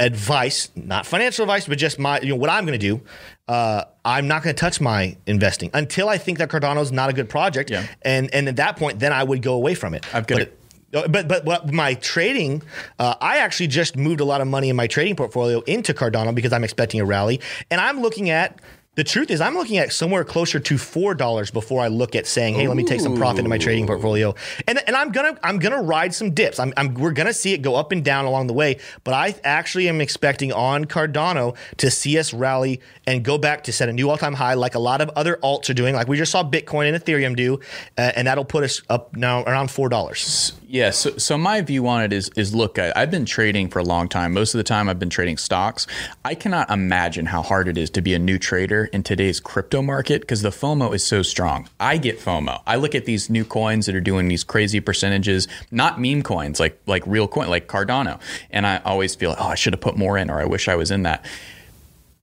advice, 0.00 0.68
not 0.74 1.06
financial 1.06 1.44
advice, 1.44 1.68
but 1.68 1.78
just 1.78 1.96
my, 1.96 2.18
you 2.20 2.30
know, 2.30 2.34
what 2.34 2.50
I'm 2.50 2.66
going 2.66 2.78
to 2.78 2.86
do, 2.86 3.00
uh, 3.46 3.84
I'm 4.04 4.26
not 4.26 4.42
going 4.42 4.54
to 4.54 4.58
touch 4.58 4.80
my 4.80 5.16
investing 5.28 5.70
until 5.74 6.08
I 6.08 6.18
think 6.18 6.38
that 6.38 6.48
Cardano 6.48 6.82
is 6.82 6.90
not 6.90 7.08
a 7.08 7.12
good 7.12 7.28
project. 7.28 7.70
Yeah. 7.70 7.86
And, 8.02 8.34
and 8.34 8.48
at 8.48 8.56
that 8.56 8.76
point, 8.76 8.98
then 8.98 9.12
I 9.12 9.22
would 9.22 9.40
go 9.40 9.54
away 9.54 9.76
from 9.76 9.94
it. 9.94 10.04
I've 10.12 10.26
got 10.26 10.40
but, 10.40 10.57
but 10.90 11.28
but 11.28 11.44
what 11.44 11.72
my 11.72 11.94
trading, 11.94 12.62
uh, 12.98 13.14
I 13.20 13.38
actually 13.38 13.66
just 13.66 13.96
moved 13.96 14.20
a 14.20 14.24
lot 14.24 14.40
of 14.40 14.48
money 14.48 14.68
in 14.70 14.76
my 14.76 14.86
trading 14.86 15.16
portfolio 15.16 15.60
into 15.60 15.92
Cardano 15.92 16.34
because 16.34 16.52
I'm 16.52 16.64
expecting 16.64 17.00
a 17.00 17.04
rally, 17.04 17.40
and 17.70 17.80
I'm 17.80 18.00
looking 18.00 18.30
at 18.30 18.60
The 18.98 19.04
truth 19.04 19.30
is, 19.30 19.40
I'm 19.40 19.54
looking 19.54 19.78
at 19.78 19.92
somewhere 19.92 20.24
closer 20.24 20.58
to 20.58 20.76
four 20.76 21.14
dollars 21.14 21.52
before 21.52 21.80
I 21.80 21.86
look 21.86 22.16
at 22.16 22.26
saying, 22.26 22.56
"Hey, 22.56 22.66
let 22.66 22.76
me 22.76 22.82
take 22.82 23.00
some 23.00 23.16
profit 23.16 23.44
in 23.44 23.48
my 23.48 23.56
trading 23.58 23.86
portfolio." 23.86 24.34
And, 24.66 24.80
and 24.88 24.96
I'm 24.96 25.12
gonna 25.12 25.38
I'm 25.40 25.60
gonna 25.60 25.80
ride 25.80 26.12
some 26.12 26.32
dips. 26.34 26.58
I'm, 26.58 26.72
I'm 26.76 26.94
we're 26.94 27.12
gonna 27.12 27.32
see 27.32 27.52
it 27.52 27.62
go 27.62 27.76
up 27.76 27.92
and 27.92 28.04
down 28.04 28.24
along 28.24 28.48
the 28.48 28.54
way. 28.54 28.78
But 29.04 29.14
I 29.14 29.36
actually 29.44 29.88
am 29.88 30.00
expecting 30.00 30.52
on 30.52 30.84
Cardano 30.84 31.54
to 31.76 31.92
see 31.92 32.18
us 32.18 32.34
rally 32.34 32.80
and 33.06 33.22
go 33.22 33.38
back 33.38 33.62
to 33.64 33.72
set 33.72 33.88
a 33.88 33.92
new 33.92 34.10
all 34.10 34.18
time 34.18 34.34
high, 34.34 34.54
like 34.54 34.74
a 34.74 34.80
lot 34.80 35.00
of 35.00 35.10
other 35.10 35.38
alts 35.44 35.70
are 35.70 35.74
doing. 35.74 35.94
Like 35.94 36.08
we 36.08 36.16
just 36.16 36.32
saw 36.32 36.42
Bitcoin 36.42 36.92
and 36.92 37.00
Ethereum 37.00 37.36
do, 37.36 37.60
uh, 37.96 38.10
and 38.16 38.26
that'll 38.26 38.44
put 38.44 38.64
us 38.64 38.82
up 38.88 39.14
now 39.14 39.44
around 39.44 39.70
four 39.70 39.88
dollars. 39.88 40.54
Yeah, 40.70 40.90
so, 40.90 41.16
so 41.16 41.38
my 41.38 41.62
view 41.62 41.88
on 41.88 42.02
it 42.02 42.12
is 42.12 42.28
is 42.36 42.54
look, 42.54 42.78
I, 42.78 42.92
I've 42.94 43.10
been 43.10 43.24
trading 43.24 43.70
for 43.70 43.78
a 43.78 43.82
long 43.82 44.06
time. 44.06 44.34
Most 44.34 44.52
of 44.52 44.58
the 44.58 44.64
time, 44.64 44.90
I've 44.90 44.98
been 44.98 45.08
trading 45.08 45.38
stocks. 45.38 45.86
I 46.26 46.34
cannot 46.34 46.70
imagine 46.70 47.24
how 47.24 47.40
hard 47.40 47.68
it 47.68 47.78
is 47.78 47.88
to 47.90 48.02
be 48.02 48.12
a 48.12 48.18
new 48.18 48.38
trader 48.38 48.84
in 48.92 49.02
today's 49.02 49.40
crypto 49.40 49.80
market 49.80 50.20
because 50.20 50.42
the 50.42 50.50
FOMO 50.50 50.94
is 50.94 51.02
so 51.02 51.22
strong. 51.22 51.70
I 51.80 51.96
get 51.96 52.20
FOMO. 52.20 52.60
I 52.66 52.76
look 52.76 52.94
at 52.94 53.06
these 53.06 53.30
new 53.30 53.46
coins 53.46 53.86
that 53.86 53.94
are 53.94 54.00
doing 54.00 54.28
these 54.28 54.44
crazy 54.44 54.80
percentages, 54.80 55.48
not 55.70 55.98
meme 55.98 56.22
coins 56.22 56.60
like 56.60 56.78
like 56.84 57.02
real 57.06 57.28
coin 57.28 57.48
like 57.48 57.66
Cardano, 57.66 58.20
and 58.50 58.66
I 58.66 58.82
always 58.84 59.14
feel 59.14 59.36
oh 59.38 59.48
I 59.48 59.54
should 59.54 59.72
have 59.72 59.80
put 59.80 59.96
more 59.96 60.18
in 60.18 60.28
or 60.28 60.38
I 60.38 60.44
wish 60.44 60.68
I 60.68 60.74
was 60.74 60.90
in 60.90 61.02
that 61.04 61.24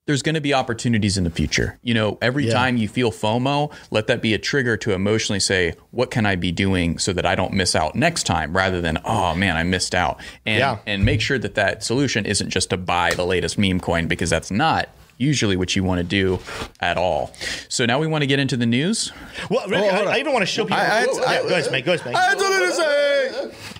there's 0.05 0.21
going 0.21 0.35
to 0.35 0.41
be 0.41 0.53
opportunities 0.53 1.17
in 1.17 1.23
the 1.23 1.29
future. 1.31 1.79
You 1.81 1.93
know, 1.95 2.17
every 2.21 2.45
Yeah. 2.45 2.53
time 2.53 2.77
you 2.77 2.87
feel 2.87 3.11
FOMO, 3.11 3.71
let 3.89 4.05
that 4.07 4.21
be 4.21 4.33
a 4.35 4.37
trigger 4.37 4.77
to 4.77 4.93
emotionally 4.93 5.39
say, 5.39 5.73
what 5.91 6.11
can 6.11 6.25
I 6.27 6.35
be 6.35 6.51
doing 6.51 6.99
so 6.99 7.11
that 7.13 7.25
I 7.25 7.33
don't 7.33 7.53
miss 7.53 7.75
out 7.75 7.95
next 7.95 8.23
time 8.23 8.55
rather 8.55 8.81
than, 8.81 8.99
oh 9.03 9.33
man, 9.33 9.57
I 9.57 9.63
missed 9.63 9.95
out. 9.95 10.19
And, 10.45 10.59
Yeah. 10.59 10.77
and 10.85 11.03
make 11.05 11.21
sure 11.21 11.39
that 11.39 11.55
that 11.55 11.83
solution 11.83 12.25
isn't 12.25 12.51
just 12.51 12.69
to 12.69 12.77
buy 12.77 13.13
the 13.15 13.25
latest 13.25 13.57
meme 13.57 13.79
coin 13.79 14.05
because 14.07 14.29
that's 14.29 14.51
not 14.51 14.89
usually 15.17 15.55
what 15.55 15.75
you 15.75 15.83
want 15.83 15.99
to 15.99 16.03
do 16.03 16.39
at 16.79 16.97
all. 16.97 17.31
So 17.69 17.85
now 17.85 17.99
we 17.99 18.07
want 18.07 18.21
to 18.23 18.27
get 18.27 18.39
into 18.39 18.57
the 18.57 18.65
news. 18.65 19.11
Well, 19.49 19.67
really, 19.67 19.87
Oh, 19.89 20.05
I. 20.07 20.15
I 20.15 20.17
even 20.19 20.33
want 20.33 20.43
to 20.43 20.47
show 20.47 20.63
people. 20.65 20.77
I- 20.77 20.81
I- 20.85 21.01
Yeah, 21.01 21.21
I- 21.27 21.41
go 21.41 21.47
ahead, 21.49 21.65
Spank. 21.65 21.85
Go 21.85 21.91
ahead, 21.93 21.99
Spank. 22.01 22.15
I 22.17 22.21
had 22.21 22.39
something 22.39 22.67
to 22.67 22.73
say. 22.73 23.29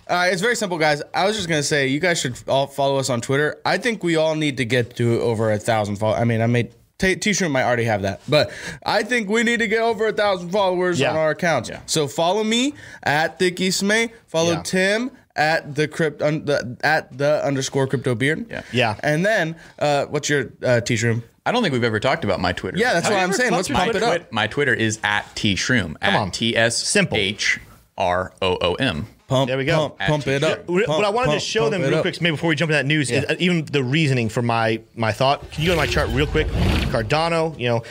All 0.08 0.16
right, 0.18 0.32
it's 0.34 0.42
very 0.42 0.56
simple, 0.56 0.78
guys. 0.78 1.02
I 1.14 1.26
was 1.26 1.36
just 1.36 1.50
gonna 1.50 1.64
say 1.64 1.88
you 1.88 2.00
guys 2.00 2.20
should 2.20 2.36
all 2.48 2.68
follow 2.68 2.98
us 2.98 3.10
on 3.10 3.22
Twitter. 3.22 3.58
I 3.66 3.78
think 3.78 4.04
we 4.04 4.16
all 4.18 4.36
need 4.36 4.58
to 4.58 4.66
get 4.66 4.96
to 4.98 5.20
over 5.22 5.52
a 5.52 5.58
thousand 5.58 5.96
followers. 5.96 6.22
I 6.22 6.26
mean, 6.26 6.42
I 6.42 6.48
made 6.48 6.72
T- 6.98 7.16
T-shirt 7.18 7.52
might 7.52 7.64
already 7.64 7.84
have 7.84 8.04
that, 8.04 8.22
but 8.30 8.52
I 8.86 9.04
think 9.04 9.28
we 9.30 9.44
need 9.44 9.60
to 9.60 9.68
get 9.68 9.82
over 9.82 10.08
a 10.08 10.14
thousand 10.14 10.50
followers 10.52 10.98
Yeah. 10.98 11.10
on 11.10 11.18
our 11.18 11.32
accounts. 11.32 11.68
Yeah. 11.68 11.80
So 11.88 12.08
follow 12.08 12.42
me 12.44 12.74
at 13.04 13.38
Thicky 13.38 13.68
Smay. 13.70 14.12
Follow 14.28 14.54
Yeah. 14.54 14.62
Tim 14.64 15.12
at 15.36 15.76
the 15.76 15.88
crypt 15.88 16.22
un, 16.22 16.46
the, 16.46 16.78
at 16.82 17.18
the 17.18 17.44
underscore 17.46 17.88
crypto 17.88 18.16
beard. 18.16 18.46
Yeah. 18.50 18.62
Yeah. 18.72 19.00
And 19.04 19.26
then 19.26 19.56
uh, 19.80 20.06
what's 20.06 20.30
your 20.30 20.52
uh, 20.64 20.82
T-shirt? 20.82 21.18
I 21.46 21.52
don't 21.52 21.62
think 21.62 21.74
we've 21.74 21.84
ever 21.84 22.00
talked 22.00 22.24
about 22.24 22.40
my 22.40 22.54
Twitter. 22.54 22.78
Yeah, 22.78 22.94
that's 22.94 23.08
Have 23.08 23.14
what 23.16 23.24
I'm 23.24 23.34
saying. 23.34 23.52
Let's 23.52 23.68
pump 23.70 23.94
it 23.94 24.02
up. 24.02 24.16
twit- 24.16 24.32
My 24.32 24.48
Twitter 24.48 24.74
is 24.74 25.00
at 25.04 25.26
T 25.36 25.54
Shroom. 25.56 25.96
At 26.02 26.16
on. 26.16 26.32
T 26.32 26.56
S 26.58 26.76
Simple. 26.78 27.18
H 27.18 27.60
R 27.98 28.34
O 28.42 28.58
O 28.62 28.74
M. 28.76 29.08
Pump. 29.28 29.48
There 29.48 29.58
we 29.58 29.66
go. 29.66 29.90
Pump, 29.90 30.00
pump 30.00 30.28
it 30.28 30.44
up. 30.44 30.68
What 30.68 30.86
Pump, 30.86 31.04
I 31.04 31.10
wanted 31.10 31.26
to 31.28 31.32
pump, 31.38 31.42
show 31.42 31.70
them 31.70 31.82
real 31.82 32.02
quick, 32.02 32.22
maybe 32.22 32.36
before 32.36 32.48
we 32.50 32.56
jump 32.56 32.70
into 32.70 32.78
that 32.78 32.86
news, 32.86 33.10
Yeah. 33.10 33.26
uh, 33.28 33.36
even 33.40 33.66
the 33.66 33.84
reasoning 33.84 34.30
for 34.30 34.42
my 34.44 34.82
my 34.96 35.12
thought. 35.12 35.52
Can 35.52 35.64
you 35.64 35.70
go 35.70 35.74
to 35.74 35.78
my 35.78 35.88
chart 35.88 36.10
real 36.10 36.28
quick? 36.28 36.48
Cardano, 36.92 37.58
you 37.60 37.68
know, 37.68 37.84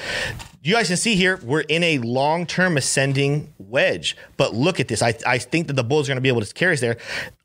you 0.64 0.74
guys 0.74 0.88
can 0.88 0.96
see 0.96 1.14
here 1.14 1.38
we're 1.44 1.60
in 1.60 1.82
a 1.82 1.98
long 1.98 2.46
term 2.46 2.78
ascending 2.78 3.52
wedge. 3.58 4.16
But 4.38 4.54
look 4.54 4.80
at 4.80 4.88
this. 4.88 5.02
I, 5.02 5.14
I 5.26 5.36
think 5.36 5.66
that 5.66 5.74
the 5.74 5.84
bulls 5.84 6.08
are 6.08 6.10
going 6.10 6.16
to 6.16 6.22
be 6.22 6.30
able 6.30 6.40
to 6.40 6.54
carry 6.54 6.72
us 6.72 6.80
there. 6.80 6.96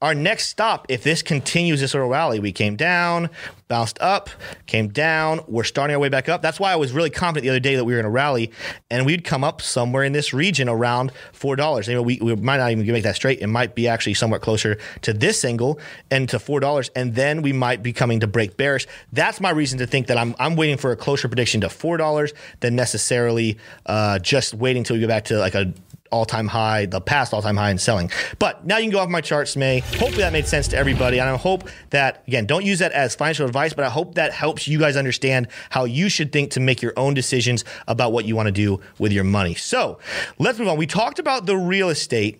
Our 0.01 0.15
next 0.15 0.47
stop, 0.47 0.85
if 0.87 1.03
this 1.03 1.21
continues 1.21 1.81
this 1.81 1.93
little 1.93 2.07
rally, 2.07 2.39
we 2.39 2.53
came 2.53 2.77
down, 2.77 3.29
bounced 3.69 3.99
up, 4.01 4.31
came 4.65 4.87
down. 4.87 5.41
We're 5.47 5.63
starting 5.63 5.93
our 5.93 5.99
way 5.99 6.09
back 6.09 6.27
up. 6.27 6.41
That's 6.41 6.59
why 6.59 6.73
I 6.73 6.75
was 6.75 6.91
really 6.91 7.11
confident 7.11 7.43
the 7.43 7.51
other 7.51 7.59
day 7.59 7.75
that 7.75 7.85
we 7.85 7.93
were 7.93 7.97
going 7.97 8.05
to 8.05 8.09
rally, 8.09 8.51
and 8.89 9.05
we'd 9.05 9.23
come 9.23 9.43
up 9.43 9.61
somewhere 9.61 10.03
in 10.03 10.11
this 10.11 10.33
region 10.33 10.67
around 10.67 11.11
four 11.33 11.55
dollars. 11.55 11.87
You 11.87 11.93
know, 11.93 12.01
we, 12.01 12.17
we 12.19 12.35
might 12.35 12.57
not 12.57 12.71
even 12.71 12.85
make 12.87 13.03
that 13.03 13.15
straight. 13.15 13.39
It 13.41 13.47
might 13.47 13.75
be 13.75 13.87
actually 13.87 14.15
somewhat 14.15 14.41
closer 14.41 14.79
to 15.03 15.13
this 15.13 15.39
single 15.39 15.79
and 16.09 16.27
to 16.29 16.39
four 16.39 16.59
dollars, 16.59 16.89
and 16.95 17.13
then 17.13 17.43
we 17.43 17.53
might 17.53 17.83
be 17.83 17.93
coming 17.93 18.19
to 18.21 18.27
break 18.27 18.57
bearish. 18.57 18.87
That's 19.13 19.39
my 19.39 19.51
reason 19.51 19.77
to 19.77 19.85
think 19.85 20.07
that 20.07 20.17
I'm 20.17 20.35
I'm 20.39 20.55
waiting 20.55 20.77
for 20.77 20.91
a 20.91 20.95
closer 20.95 21.27
prediction 21.27 21.61
to 21.61 21.69
four 21.69 21.97
dollars 21.97 22.33
than 22.61 22.75
necessarily 22.75 23.59
uh, 23.85 24.17
just 24.17 24.55
waiting 24.55 24.81
until 24.81 24.95
we 24.95 25.01
go 25.01 25.07
back 25.07 25.25
to 25.25 25.37
like 25.37 25.53
a 25.53 25.71
all-time 26.11 26.47
high, 26.47 26.85
the 26.85 27.01
past 27.01 27.33
all-time 27.33 27.57
high 27.57 27.71
in 27.71 27.77
selling. 27.77 28.11
But 28.39 28.65
now 28.65 28.77
you 28.77 28.83
can 28.83 28.91
go 28.91 28.99
off 28.99 29.09
my 29.09 29.21
charts, 29.21 29.55
May. 29.55 29.79
Hopefully 29.79 30.17
that 30.17 30.33
made 30.33 30.47
sense 30.47 30.67
to 30.69 30.77
everybody. 30.77 31.19
And 31.19 31.29
I 31.29 31.37
hope 31.37 31.69
that 31.91 32.23
again, 32.27 32.45
don't 32.45 32.65
use 32.65 32.79
that 32.79 32.91
as 32.91 33.15
financial 33.15 33.45
advice, 33.45 33.73
but 33.73 33.85
I 33.85 33.89
hope 33.89 34.15
that 34.15 34.33
helps 34.33 34.67
you 34.67 34.79
guys 34.79 34.95
understand 34.95 35.47
how 35.69 35.85
you 35.85 36.09
should 36.09 36.31
think 36.31 36.51
to 36.51 36.59
make 36.59 36.81
your 36.81 36.93
own 36.97 37.13
decisions 37.13 37.63
about 37.87 38.11
what 38.11 38.25
you 38.25 38.35
want 38.35 38.47
to 38.47 38.51
do 38.51 38.81
with 38.97 39.11
your 39.11 39.23
money. 39.23 39.55
So 39.55 39.99
let's 40.37 40.59
move 40.59 40.67
on. 40.67 40.77
We 40.77 40.87
talked 40.87 41.19
about 41.19 41.45
the 41.45 41.57
real 41.57 41.89
estate 41.89 42.39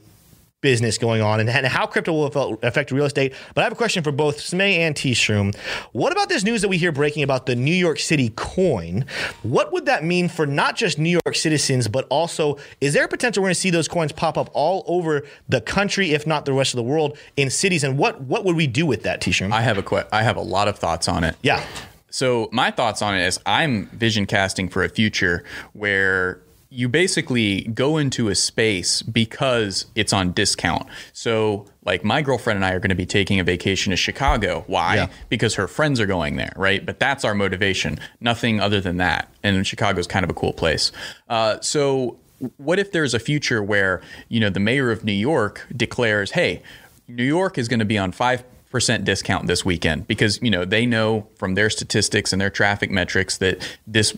business 0.62 0.98
going 0.98 1.22
on 1.22 1.40
and, 1.40 1.50
how 1.70 1.86
crypto 1.86 2.12
will 2.12 2.26
affect- 2.26 2.64
affect 2.64 2.92
real 2.92 3.06
estate. 3.06 3.34
But 3.54 3.62
I 3.62 3.64
have 3.66 3.74
a 3.74 3.76
question 3.76 4.04
for 4.04 4.12
both 4.12 4.38
Smay 4.38 4.78
and 4.80 4.96
T 4.96 5.12
Shroom. 5.14 5.56
What 5.92 6.12
about 6.12 6.30
this 6.30 6.44
news 6.44 6.62
that 6.62 6.68
we 6.68 6.78
hear 6.78 6.92
breaking 6.92 7.24
about 7.24 7.46
the 7.46 7.56
New 7.56 7.74
York 7.74 8.00
City 8.00 8.30
coin? 8.36 9.06
What 9.44 9.72
would 9.72 9.86
that 9.86 10.04
mean 10.04 10.28
for 10.30 10.46
not 10.46 10.76
just 10.76 10.98
New 11.00 11.20
York 11.26 11.36
citizens, 11.36 11.88
but 11.88 12.06
also 12.10 12.58
is 12.82 12.94
there 12.94 13.06
a 13.06 13.08
potential 13.08 13.42
we're 13.42 13.48
going 13.48 13.56
to 13.56 13.60
see 13.60 13.70
those 13.70 13.88
coins 13.88 14.12
pop 14.12 14.38
up 14.38 14.50
all 14.54 14.84
over 14.88 15.24
the 15.48 15.62
country, 15.62 16.14
if 16.14 16.26
not 16.28 16.46
the 16.46 16.54
rest 16.54 16.74
of 16.74 16.78
the 16.78 16.84
world, 16.84 17.18
in 17.38 17.50
cities? 17.50 17.84
And 17.84 17.98
what 17.98 18.22
what 18.22 18.44
would 18.46 18.56
we 18.56 18.68
do 18.68 18.86
with 18.86 19.04
that, 19.04 19.22
T 19.22 19.32
Shroom? 19.32 19.52
I 19.52 19.62
have 19.62 19.78
a 19.78 19.84
que- 19.84 20.08
I 20.12 20.24
have 20.24 20.38
a 20.38 20.42
lot 20.42 20.68
of 20.68 20.78
thoughts 20.78 21.08
on 21.08 21.24
it. 21.24 21.36
Yeah. 21.42 21.64
So 22.10 22.50
my 22.52 22.72
thoughts 22.72 23.02
on 23.02 23.16
it 23.16 23.22
is 23.22 23.40
I'm 23.46 23.86
vision 23.88 24.26
casting 24.26 24.68
for 24.68 24.84
a 24.84 24.90
future 24.90 25.44
where 25.74 26.42
you 26.72 26.88
basically 26.88 27.62
go 27.64 27.98
into 27.98 28.30
a 28.30 28.36
space 28.36 29.02
because 29.02 29.88
it's 29.96 30.14
on 30.14 30.32
discount. 30.34 30.86
So 31.14 31.66
like 31.84 32.04
my 32.04 32.22
girlfriend 32.22 32.58
and 32.58 32.66
I 32.66 32.74
are 32.74 32.80
going 32.80 32.90
to 32.90 32.96
be 32.96 33.08
taking 33.08 33.40
a 33.40 33.44
vacation 33.44 33.90
to 33.90 33.98
Chicago. 33.98 34.64
Why? 34.68 34.96
Yeah. 34.96 35.08
Because 35.30 35.56
her 35.56 35.68
friends 35.68 36.00
are 36.00 36.06
going 36.06 36.36
there, 36.36 36.54
right? 36.56 36.86
But 36.86 37.00
that's 37.00 37.26
our 37.26 37.34
motivation. 37.34 38.00
Nothing 38.22 38.60
other 38.60 38.80
than 38.82 38.98
that. 38.98 39.30
And 39.42 39.66
Chicago's 39.66 40.06
kind 40.06 40.24
of 40.24 40.30
a 40.30 40.36
cool 40.36 40.54
place. 40.54 40.92
Uh, 41.28 41.60
so 41.60 42.18
what 42.58 42.78
if 42.78 42.92
there's 42.92 43.16
a 43.16 43.20
future 43.20 43.64
where, 43.64 44.02
you 44.28 44.40
know, 44.40 44.52
the 44.52 44.60
mayor 44.60 44.92
of 44.92 45.04
New 45.04 45.12
York 45.12 45.66
declares, 45.76 46.32
"Hey, 46.32 46.62
New 47.08 47.24
York 47.24 47.58
is 47.58 47.68
going 47.68 47.80
to 47.80 47.86
be 47.86 47.98
on 47.98 48.12
5 48.12 48.44
percent 48.70 49.04
discount 49.04 49.48
this 49.48 49.66
weekend 49.66 50.08
because 50.08 50.40
you 50.42 50.52
know 50.52 50.64
they 50.64 50.86
know 50.86 51.28
from 51.38 51.56
their 51.56 51.70
statistics 51.70 52.32
and 52.32 52.40
their 52.40 52.52
traffic 52.52 52.92
metrics 52.92 53.38
that 53.38 53.78
this 53.88 54.16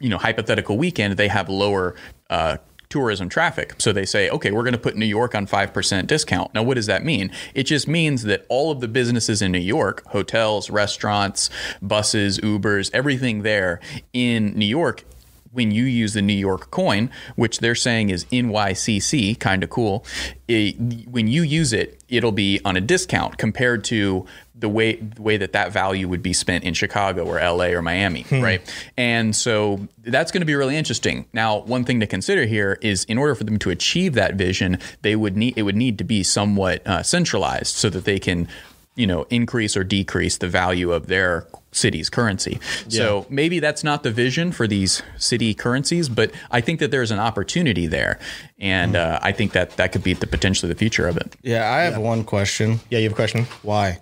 you 0.00 0.08
know 0.08 0.18
hypothetical 0.18 0.76
weekend 0.76 1.16
they 1.16 1.28
have 1.28 1.48
lower 1.48 1.94
uh, 2.30 2.56
tourism 2.88 3.28
traffic. 3.28 3.74
So 3.78 3.92
they 3.92 4.04
say 4.04 4.30
okay 4.30 4.52
we're 4.52 4.62
going 4.62 4.74
to 4.74 4.78
put 4.78 4.96
new 4.96 5.06
york 5.06 5.34
on 5.34 5.46
5% 5.46 6.06
discount. 6.06 6.54
Now 6.54 6.62
what 6.62 6.74
does 6.74 6.86
that 6.86 7.04
mean? 7.04 7.30
It 7.54 7.64
just 7.64 7.88
means 7.88 8.22
that 8.22 8.46
all 8.48 8.70
of 8.70 8.80
the 8.80 8.88
businesses 8.88 9.42
in 9.42 9.52
new 9.52 9.58
york 9.58 10.06
hotels 10.08 10.70
restaurants 10.70 11.50
buses 11.82 12.38
ubers 12.38 12.90
everything 12.92 13.42
there 13.42 13.80
in 14.12 14.56
new 14.56 14.66
york 14.66 15.04
when 15.54 15.70
you 15.70 15.84
use 15.84 16.12
the 16.12 16.22
New 16.22 16.34
York 16.34 16.70
coin, 16.70 17.10
which 17.36 17.58
they're 17.58 17.74
saying 17.74 18.10
is 18.10 18.24
NYCC, 18.26 19.38
kind 19.38 19.62
of 19.62 19.70
cool, 19.70 20.04
it, 20.48 20.76
when 21.08 21.28
you 21.28 21.42
use 21.42 21.72
it, 21.72 22.02
it'll 22.08 22.32
be 22.32 22.60
on 22.64 22.76
a 22.76 22.80
discount 22.80 23.38
compared 23.38 23.84
to 23.84 24.26
the 24.56 24.68
way 24.68 24.96
the 24.96 25.20
way 25.20 25.36
that 25.36 25.52
that 25.52 25.72
value 25.72 26.08
would 26.08 26.22
be 26.22 26.32
spent 26.32 26.64
in 26.64 26.74
Chicago 26.74 27.24
or 27.24 27.36
LA 27.40 27.66
or 27.66 27.82
Miami, 27.82 28.24
right? 28.30 28.74
And 28.96 29.34
so 29.34 29.88
that's 30.02 30.30
going 30.30 30.42
to 30.42 30.46
be 30.46 30.54
really 30.54 30.76
interesting. 30.76 31.26
Now, 31.32 31.58
one 31.58 31.84
thing 31.84 32.00
to 32.00 32.06
consider 32.06 32.46
here 32.46 32.78
is 32.80 33.04
in 33.04 33.18
order 33.18 33.34
for 33.34 33.44
them 33.44 33.58
to 33.60 33.70
achieve 33.70 34.14
that 34.14 34.34
vision, 34.36 34.78
they 35.02 35.16
would 35.16 35.36
need 35.36 35.56
it 35.56 35.62
would 35.62 35.76
need 35.76 35.98
to 35.98 36.04
be 36.04 36.22
somewhat 36.22 36.86
uh, 36.86 37.02
centralized 37.02 37.74
so 37.74 37.90
that 37.90 38.04
they 38.04 38.18
can 38.18 38.48
you 38.94 39.06
know 39.06 39.26
increase 39.30 39.76
or 39.76 39.84
decrease 39.84 40.38
the 40.38 40.48
value 40.48 40.92
of 40.92 41.08
their 41.08 41.46
city's 41.74 42.08
currency. 42.08 42.60
So 42.88 43.26
maybe 43.28 43.60
that's 43.60 43.84
not 43.84 44.02
the 44.02 44.10
vision 44.10 44.52
for 44.52 44.66
these 44.66 45.02
city 45.18 45.54
currencies, 45.54 46.08
but 46.08 46.30
I 46.50 46.60
think 46.60 46.80
that 46.80 46.90
there's 46.90 47.10
an 47.10 47.18
opportunity 47.18 47.86
there, 47.86 48.18
and 48.58 48.96
uh, 48.96 49.18
I 49.22 49.32
think 49.32 49.52
that 49.52 49.76
that 49.76 49.92
could 49.92 50.02
be 50.02 50.14
the 50.14 50.26
potentially 50.26 50.72
the 50.72 50.78
future 50.78 51.08
of 51.08 51.16
it. 51.16 51.36
Yeah, 51.42 51.70
I 51.70 51.82
have 51.82 51.98
one 51.98 52.24
question. 52.24 52.80
Yeah, 52.90 52.98
you 52.98 53.04
have 53.04 53.12
a 53.12 53.16
question? 53.16 53.44
Why? 53.62 53.98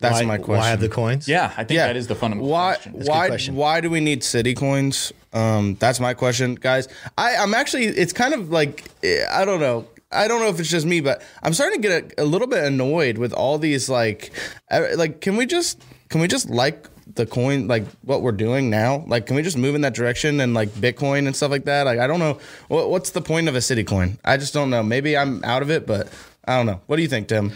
That's 0.00 0.20
why, 0.20 0.26
my 0.26 0.36
question. 0.38 0.60
Why 0.60 0.68
have 0.68 0.80
the 0.80 0.88
coins? 0.88 1.26
Yeah, 1.26 1.52
I 1.56 1.64
think 1.64 1.78
that 1.78 1.96
is 1.96 2.06
the 2.06 2.14
fundamental 2.14 2.50
why, 2.50 2.74
question. 2.74 3.02
a 3.02 3.04
Why? 3.04 3.26
question. 3.28 3.56
Why 3.56 3.80
do 3.80 3.90
we 3.90 4.00
need 4.00 4.22
city 4.22 4.54
coins? 4.54 5.12
Um, 5.32 5.74
that's 5.80 5.98
my 5.98 6.14
question, 6.14 6.54
guys. 6.54 6.88
I, 7.16 7.36
I'm 7.36 7.52
actually. 7.52 7.86
It's 7.86 8.12
kind 8.12 8.32
of 8.32 8.50
like 8.50 8.84
eh, 9.02 9.24
I 9.30 9.44
don't 9.44 9.60
know. 9.60 9.86
I 10.10 10.28
don't 10.28 10.40
know 10.40 10.48
if 10.48 10.58
it's 10.60 10.70
just 10.70 10.86
me, 10.86 11.00
but 11.00 11.22
I'm 11.42 11.52
starting 11.52 11.82
to 11.82 11.88
get 11.88 12.12
a, 12.18 12.22
a 12.22 12.24
little 12.24 12.46
bit 12.46 12.64
annoyed 12.64 13.18
with 13.18 13.32
all 13.32 13.58
these 13.58 13.90
like, 13.90 14.32
eh, 14.70 14.94
like 14.96 15.20
can 15.20 15.36
we 15.36 15.46
just 15.46 15.82
can 16.08 16.20
we 16.20 16.28
just 16.28 16.48
like 16.48 16.88
the 17.14 17.26
coin 17.26 17.68
like 17.68 17.84
what 18.02 18.22
we're 18.22 18.32
doing 18.32 18.70
now? 18.70 19.04
Like, 19.06 19.26
can 19.26 19.36
we 19.36 19.42
just 19.42 19.56
move 19.56 19.74
in 19.74 19.80
that 19.82 19.94
direction 19.94 20.40
and 20.40 20.54
like 20.54 20.68
Bitcoin 20.70 21.26
and 21.26 21.34
stuff 21.34 21.50
like 21.50 21.64
that? 21.64 21.84
Like, 21.84 21.98
I 21.98 22.06
don't 22.06 22.20
know 22.20 22.38
what, 22.68 22.90
what's 22.90 23.10
the 23.10 23.20
point 23.20 23.48
of 23.48 23.54
a 23.54 23.60
city 23.60 23.84
coin. 23.84 24.18
I 24.24 24.36
just 24.36 24.54
don't 24.54 24.70
know. 24.70 24.82
Maybe 24.82 25.16
I'm 25.16 25.44
out 25.44 25.62
of 25.62 25.70
it, 25.70 25.86
but 25.86 26.08
I 26.44 26.56
don't 26.56 26.66
know. 26.66 26.80
What 26.86 26.96
do 26.96 27.02
you 27.02 27.08
think, 27.08 27.28
Tim? 27.28 27.52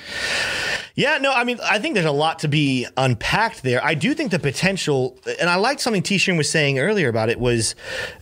Yeah, 0.95 1.17
no, 1.19 1.33
I 1.33 1.45
mean, 1.45 1.59
I 1.65 1.79
think 1.79 1.95
there's 1.95 2.05
a 2.05 2.11
lot 2.11 2.41
to 2.41 2.49
be 2.49 2.87
unpacked 2.99 3.63
there. 3.63 3.83
I 3.83 3.95
do 3.95 4.13
think 4.13 4.31
the 4.31 4.39
potential, 4.39 5.19
and 5.41 5.49
I 5.49 5.55
liked 5.55 5.81
something 5.81 6.03
T 6.03 6.17
Shroom 6.17 6.37
was 6.37 6.51
saying 6.51 6.79
earlier 6.79 7.09
about 7.09 7.31
it, 7.31 7.41
was 7.41 7.75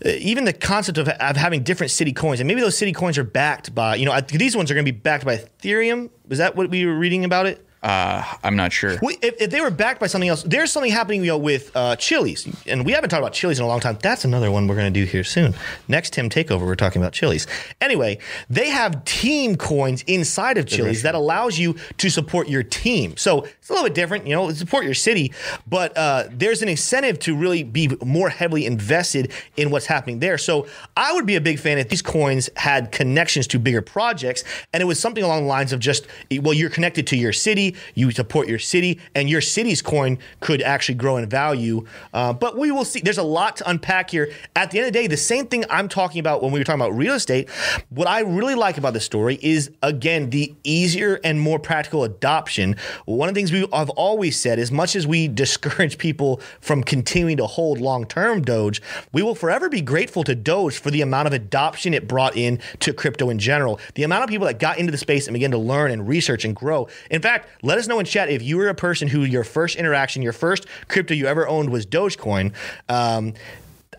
uh, 0.05 0.11
even 0.11 0.45
the 0.45 0.53
concept 0.53 0.97
of, 0.97 1.09
of 1.09 1.37
having 1.37 1.65
different 1.65 1.91
city 1.91 2.13
coins. 2.13 2.39
And 2.39 2.47
maybe 2.47 2.61
those 2.61 2.79
city 2.79 2.93
coins 2.93 3.19
are 3.19 3.25
backed 3.25 3.75
by, 3.75 3.97
you 3.97 4.05
know, 4.05 4.19
these 4.21 4.57
ones 4.57 4.71
are 4.71 4.75
going 4.75 4.87
to 4.87 4.93
be 4.93 4.97
backed 4.97 5.25
by 5.25 5.39
Ethereum. 5.39 6.11
Was 6.29 6.39
that 6.39 6.55
what 6.55 6.71
we 6.71 6.87
were 6.87 6.97
reading 6.97 7.25
about 7.25 7.47
it? 7.47 7.67
Uh, 7.83 8.23
I'm 8.45 8.57
not 8.57 8.73
sure. 8.73 8.99
We, 9.03 9.17
if, 9.23 9.41
if 9.41 9.51
they 9.51 9.61
were 9.61 9.71
backed 9.71 10.01
by 10.01 10.07
something 10.07 10.29
else, 10.29 10.43
there's 10.43 10.71
something 10.71 10.93
happening 10.93 11.23
you 11.23 11.29
know, 11.29 11.39
with 11.39 11.75
uh, 11.75 11.97
Chiliz, 11.97 12.47
and 12.67 12.85
we 12.85 12.93
haven't 12.93 13.09
talked 13.09 13.23
about 13.23 13.33
Chiliz 13.33 13.57
in 13.57 13.65
a 13.65 13.67
long 13.67 13.81
time. 13.81 13.97
That's 14.03 14.25
another 14.27 14.51
one 14.51 14.67
we're 14.67 14.75
going 14.77 14.93
to 14.93 15.01
do 15.01 15.07
here 15.07 15.25
soon. 15.25 15.55
Next 15.89 16.13
Tim 16.13 16.29
Takeover, 16.29 16.67
we're 16.67 16.75
talking 16.75 17.01
about 17.01 17.15
Chiliz. 17.15 17.47
Anyway, 17.81 18.19
they 18.51 18.69
have 18.69 19.03
team 19.05 19.57
coins 19.57 20.03
inside 20.07 20.59
of 20.59 20.67
Chiliz 20.67 21.03
that 21.03 21.15
allows 21.15 21.59
you 21.59 21.75
to 21.97 22.11
support 22.11 22.49
your 22.49 22.63
team. 22.63 23.17
So 23.17 23.45
it's 23.45 23.71
a 23.71 23.73
little 23.73 23.87
bit 23.89 23.95
different, 23.95 24.27
you 24.27 24.35
know, 24.35 24.51
support 24.53 24.85
your 24.85 24.95
city, 24.95 25.33
but 25.67 25.97
uh, 25.97 26.25
there's 26.31 26.61
an 26.61 26.69
incentive 26.69 27.19
to 27.21 27.35
really 27.35 27.63
be 27.63 27.89
more 28.05 28.29
heavily 28.29 28.67
invested 28.67 29.33
in 29.57 29.71
what's 29.71 29.87
happening 29.87 30.19
there. 30.19 30.37
So 30.37 30.67
I 30.97 31.15
would 31.15 31.25
be 31.25 31.37
a 31.37 31.41
big 31.41 31.59
fan 31.59 31.79
if 31.79 31.89
these 31.89 32.03
coins 32.03 32.51
had 32.57 32.93
connections 32.93 33.47
to 33.49 33.59
bigger 33.59 33.81
projects, 33.81 34.45
and 34.75 34.83
it 34.83 34.87
was 34.87 35.01
something 35.01 35.25
along 35.25 35.45
the 35.45 35.49
lines 35.49 35.73
of 35.73 35.81
just, 35.81 36.07
well, 36.41 36.53
you're 36.53 36.69
connected 36.69 37.07
to 37.07 37.17
your 37.17 37.33
city, 37.33 37.70
you 37.95 38.11
support 38.11 38.49
your 38.49 38.59
city, 38.59 39.01
and 39.15 39.29
your 39.29 39.41
city's 39.41 39.83
coin 39.83 40.19
could 40.41 40.63
actually 40.63 40.95
grow 40.97 41.17
in 41.17 41.29
value. 41.29 41.87
Uh, 42.13 42.33
but 42.33 42.59
we 42.59 42.71
will 42.71 42.85
see. 42.85 43.01
There's 43.01 43.19
a 43.19 43.23
lot 43.23 43.57
to 43.57 43.69
unpack 43.69 44.11
here. 44.11 44.31
At 44.57 44.71
the 44.71 44.79
end 44.79 44.89
of 44.89 44.93
the 44.93 44.99
day, 44.99 45.07
the 45.07 45.17
same 45.17 45.47
thing 45.47 45.65
I'm 45.71 45.89
talking 45.89 46.21
about 46.21 46.43
when 46.43 46.53
we 46.53 46.61
were 46.61 46.65
talking 46.65 46.81
about 46.81 46.97
real 46.97 47.15
estate. 47.15 47.49
What 47.91 48.09
I 48.09 48.21
really 48.21 48.55
like 48.55 48.79
about 48.79 48.95
this 48.95 49.05
story 49.05 49.39
is, 49.43 49.71
again, 49.83 50.31
the 50.31 50.55
easier 50.65 51.21
and 51.25 51.41
more 51.41 51.59
practical 51.59 52.05
adoption. 52.05 52.77
One 53.07 53.29
of 53.29 53.35
the 53.35 53.39
things 53.39 53.53
we 53.53 53.67
have 53.73 53.91
always 53.91 54.39
said, 54.39 54.59
as 54.59 54.71
much 54.71 54.97
as 54.97 55.07
we 55.07 55.29
discourage 55.29 55.99
people 55.99 56.41
from 56.61 56.83
continuing 56.83 57.37
to 57.39 57.47
hold 57.47 57.81
long 57.81 58.07
term 58.07 58.43
Doge, 58.43 58.83
we 59.13 59.23
will 59.23 59.35
forever 59.35 59.69
be 59.69 59.81
grateful 59.81 60.25
to 60.25 60.35
Doge 60.35 60.79
for 60.79 60.91
the 60.91 61.03
amount 61.03 61.27
of 61.27 61.33
adoption 61.33 61.95
it 61.95 62.09
brought 62.09 62.37
in 62.37 62.59
to 62.81 62.93
crypto 62.93 63.31
in 63.31 63.39
general. 63.39 63.81
The 63.95 64.03
amount 64.03 64.25
of 64.25 64.31
people 64.31 64.47
that 64.47 64.59
got 64.59 64.79
into 64.79 64.93
the 64.93 64.99
space 64.99 65.27
and 65.27 65.35
began 65.35 65.51
to 65.53 65.59
learn 65.59 65.91
and 65.91 66.07
research 66.07 66.45
and 66.45 66.55
grow. 66.55 66.89
In 67.11 67.23
fact, 67.23 67.49
let 67.63 67.79
us 67.79 67.87
know 67.87 67.99
in 67.99 68.07
chat 68.07 68.29
if 68.29 68.43
you 68.43 68.57
were 68.57 68.69
a 68.69 68.75
person 68.75 69.09
who 69.09 69.23
your 69.23 69.45
first 69.45 69.77
interaction, 69.77 70.23
your 70.23 70.33
first 70.33 70.67
crypto 70.89 71.15
you 71.15 71.27
ever 71.27 71.47
owned 71.47 71.71
was 71.71 71.87
Dogecoin. 71.87 72.53
Um, 72.89 73.35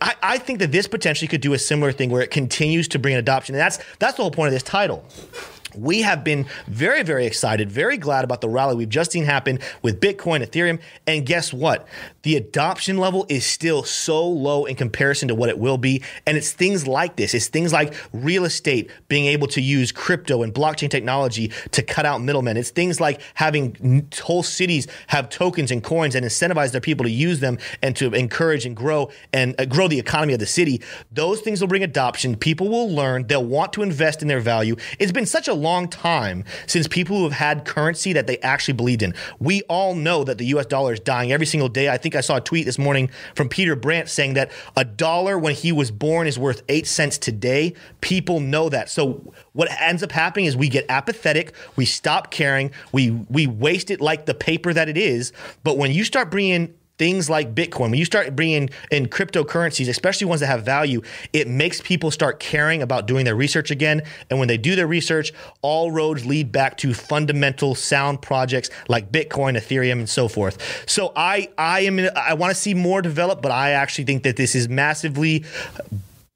I, 0.01 0.15
I 0.23 0.37
think 0.39 0.59
that 0.59 0.71
this 0.71 0.87
potentially 0.87 1.27
could 1.27 1.41
do 1.41 1.53
a 1.53 1.59
similar 1.59 1.91
thing 1.91 2.09
where 2.09 2.21
it 2.21 2.31
continues 2.31 2.87
to 2.89 2.99
bring 2.99 3.13
an 3.13 3.19
adoption. 3.19 3.55
And 3.55 3.61
that's 3.61 3.79
that's 3.99 4.17
the 4.17 4.23
whole 4.23 4.31
point 4.31 4.47
of 4.47 4.53
this 4.53 4.63
title. 4.63 5.05
We 5.75 6.01
have 6.01 6.23
been 6.23 6.47
very, 6.67 7.01
very 7.01 7.25
excited, 7.25 7.71
very 7.71 7.95
glad 7.97 8.25
about 8.25 8.41
the 8.41 8.49
rally 8.49 8.75
we've 8.75 8.89
just 8.89 9.11
seen 9.11 9.23
happen 9.23 9.59
with 9.81 10.01
Bitcoin, 10.01 10.45
Ethereum. 10.45 10.81
And 11.07 11.25
guess 11.25 11.53
what? 11.53 11.87
The 12.23 12.35
adoption 12.35 12.97
level 12.97 13.25
is 13.29 13.45
still 13.45 13.83
so 13.83 14.27
low 14.27 14.65
in 14.65 14.75
comparison 14.75 15.27
to 15.29 15.35
what 15.35 15.49
it 15.49 15.57
will 15.57 15.77
be. 15.77 16.03
And 16.25 16.37
it's 16.37 16.51
things 16.51 16.87
like 16.87 17.15
this. 17.15 17.33
It's 17.33 17.47
things 17.47 17.73
like 17.73 17.93
real 18.13 18.45
estate, 18.45 18.91
being 19.07 19.25
able 19.25 19.47
to 19.47 19.61
use 19.61 19.91
crypto 19.91 20.43
and 20.43 20.53
blockchain 20.53 20.89
technology 20.89 21.51
to 21.71 21.81
cut 21.81 22.05
out 22.05 22.21
middlemen. 22.21 22.57
It's 22.57 22.69
things 22.69 22.99
like 22.99 23.21
having 23.33 24.07
whole 24.21 24.43
cities 24.43 24.87
have 25.07 25.29
tokens 25.29 25.71
and 25.71 25.83
coins 25.83 26.15
and 26.15 26.25
incentivize 26.25 26.71
their 26.71 26.81
people 26.81 27.05
to 27.05 27.11
use 27.11 27.39
them 27.39 27.57
and 27.81 27.95
to 27.95 28.13
encourage 28.13 28.65
and 28.65 28.75
grow 28.75 29.09
and 29.33 29.59
uh, 29.59 29.65
grow 29.65 29.87
the 29.87 29.99
economy 29.99 30.33
of 30.33 30.39
the 30.39 30.45
city. 30.45 30.81
Those 31.11 31.41
things 31.41 31.61
will 31.61 31.67
bring 31.67 31.83
adoption. 31.83 32.35
People 32.35 32.69
will 32.69 32.89
learn. 32.89 33.27
They'll 33.27 33.43
want 33.43 33.73
to 33.73 33.81
invest 33.81 34.21
in 34.21 34.27
their 34.27 34.39
value. 34.39 34.75
It's 34.99 35.11
been 35.11 35.25
such 35.25 35.47
a 35.47 35.53
long 35.53 35.87
time 35.87 36.43
since 36.67 36.87
people 36.87 37.17
who 37.17 37.23
have 37.23 37.33
had 37.33 37.65
currency 37.65 38.13
that 38.13 38.27
they 38.27 38.37
actually 38.39 38.75
believed 38.75 39.01
in. 39.01 39.13
We 39.39 39.61
all 39.63 39.95
know 39.95 40.23
that 40.23 40.37
the 40.37 40.45
US 40.47 40.65
dollar 40.65 40.93
is 40.93 40.99
dying 40.99 41.31
every 41.31 41.45
single 41.45 41.69
day. 41.69 41.89
I 41.89 41.97
think 41.97 42.10
I 42.15 42.21
saw 42.21 42.37
a 42.37 42.41
tweet 42.41 42.65
this 42.65 42.77
morning 42.77 43.09
from 43.35 43.49
Peter 43.49 43.75
Brandt 43.75 44.09
saying 44.09 44.33
that 44.35 44.51
a 44.75 44.85
dollar 44.85 45.37
when 45.37 45.55
he 45.55 45.71
was 45.71 45.91
born 45.91 46.27
is 46.27 46.37
worth 46.37 46.63
eight 46.69 46.87
cents 46.87 47.17
today. 47.17 47.73
People 48.01 48.39
know 48.39 48.69
that. 48.69 48.89
So 48.89 49.33
what 49.53 49.69
ends 49.79 50.03
up 50.03 50.11
happening 50.11 50.45
is 50.45 50.55
we 50.55 50.69
get 50.69 50.85
apathetic, 50.89 51.53
we 51.75 51.85
stop 51.85 52.31
caring, 52.31 52.71
we 52.91 53.11
we 53.11 53.47
waste 53.47 53.91
it 53.91 54.01
like 54.01 54.25
the 54.25 54.33
paper 54.33 54.73
that 54.73 54.89
it 54.89 54.97
is. 54.97 55.33
But 55.63 55.77
when 55.77 55.91
you 55.91 56.03
start 56.03 56.31
bringing 56.31 56.73
things 57.01 57.31
like 57.31 57.55
Bitcoin, 57.55 57.89
when 57.89 57.95
you 57.95 58.05
start 58.05 58.35
bringing 58.35 58.69
in 58.91 59.07
cryptocurrencies, 59.07 59.89
especially 59.89 60.25
ones 60.27 60.39
that 60.39 60.45
have 60.45 60.63
value, 60.63 61.01
it 61.33 61.47
makes 61.47 61.81
people 61.81 62.11
start 62.11 62.39
caring 62.39 62.83
about 62.83 63.07
doing 63.07 63.25
their 63.25 63.35
research 63.35 63.71
again. 63.71 64.03
And 64.29 64.37
when 64.37 64.47
they 64.47 64.57
do 64.59 64.75
their 64.75 64.85
research, 64.85 65.33
all 65.63 65.91
roads 65.91 66.27
lead 66.27 66.51
back 66.51 66.77
to 66.77 66.93
fundamental 66.93 67.73
sound 67.73 68.21
projects 68.21 68.69
like 68.87 69.11
Bitcoin, 69.11 69.57
Ethereum, 69.57 69.93
and 69.93 70.07
so 70.07 70.27
forth. 70.27 70.83
So 70.87 71.11
I 71.15 71.49
I 71.57 71.79
am 71.79 71.99
I 72.15 72.35
want 72.35 72.51
to 72.53 72.61
see 72.61 72.75
more 72.75 73.01
develop, 73.01 73.41
but 73.41 73.51
I 73.51 73.71
actually 73.71 74.03
think 74.03 74.21
that 74.21 74.35
this 74.35 74.53
is 74.53 74.69
massively 74.69 75.43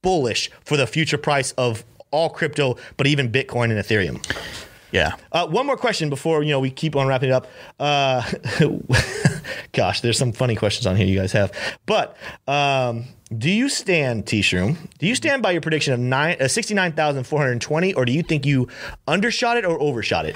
bullish 0.01 0.49
for 0.63 0.77
the 0.77 0.87
future 0.87 1.19
price 1.19 1.51
of 1.59 1.85
all 2.09 2.31
crypto, 2.31 2.77
but 2.97 3.05
even 3.05 3.31
Bitcoin 3.31 3.65
and 3.65 3.73
Ethereum. 3.73 4.64
Yeah. 4.91 5.15
Uh, 5.31 5.47
one 5.47 5.65
more 5.65 5.77
question 5.77 6.09
before 6.09 6.43
you 6.43 6.51
know 6.51 6.59
we 6.59 6.69
keep 6.69 6.95
on 6.95 7.07
wrapping 7.07 7.29
it 7.29 7.33
up. 7.33 7.47
Uh, 7.79 8.23
gosh, 9.71 10.01
there's 10.01 10.17
some 10.17 10.31
funny 10.31 10.55
questions 10.55 10.85
on 10.85 10.95
here 10.95 11.05
you 11.05 11.19
guys 11.19 11.31
have. 11.31 11.51
But 11.85 12.15
um, 12.47 13.05
do 13.35 13.49
you 13.49 13.69
stand 13.69 14.27
T 14.27 14.41
Shroom? 14.41 14.77
Do 14.99 15.07
you 15.07 15.15
stand 15.15 15.41
by 15.41 15.51
your 15.51 15.61
prediction 15.61 15.93
of 15.93 15.99
nine 15.99 16.37
uh, 16.39 16.47
sixty 16.47 16.73
nine 16.73 16.93
thousand 16.93 17.25
four 17.25 17.39
hundred 17.39 17.59
twenty, 17.61 17.93
or 17.93 18.05
do 18.05 18.11
you 18.11 18.23
think 18.23 18.45
you 18.45 18.67
undershot 19.07 19.57
it 19.57 19.65
or 19.65 19.79
overshot 19.79 20.25
it? 20.25 20.35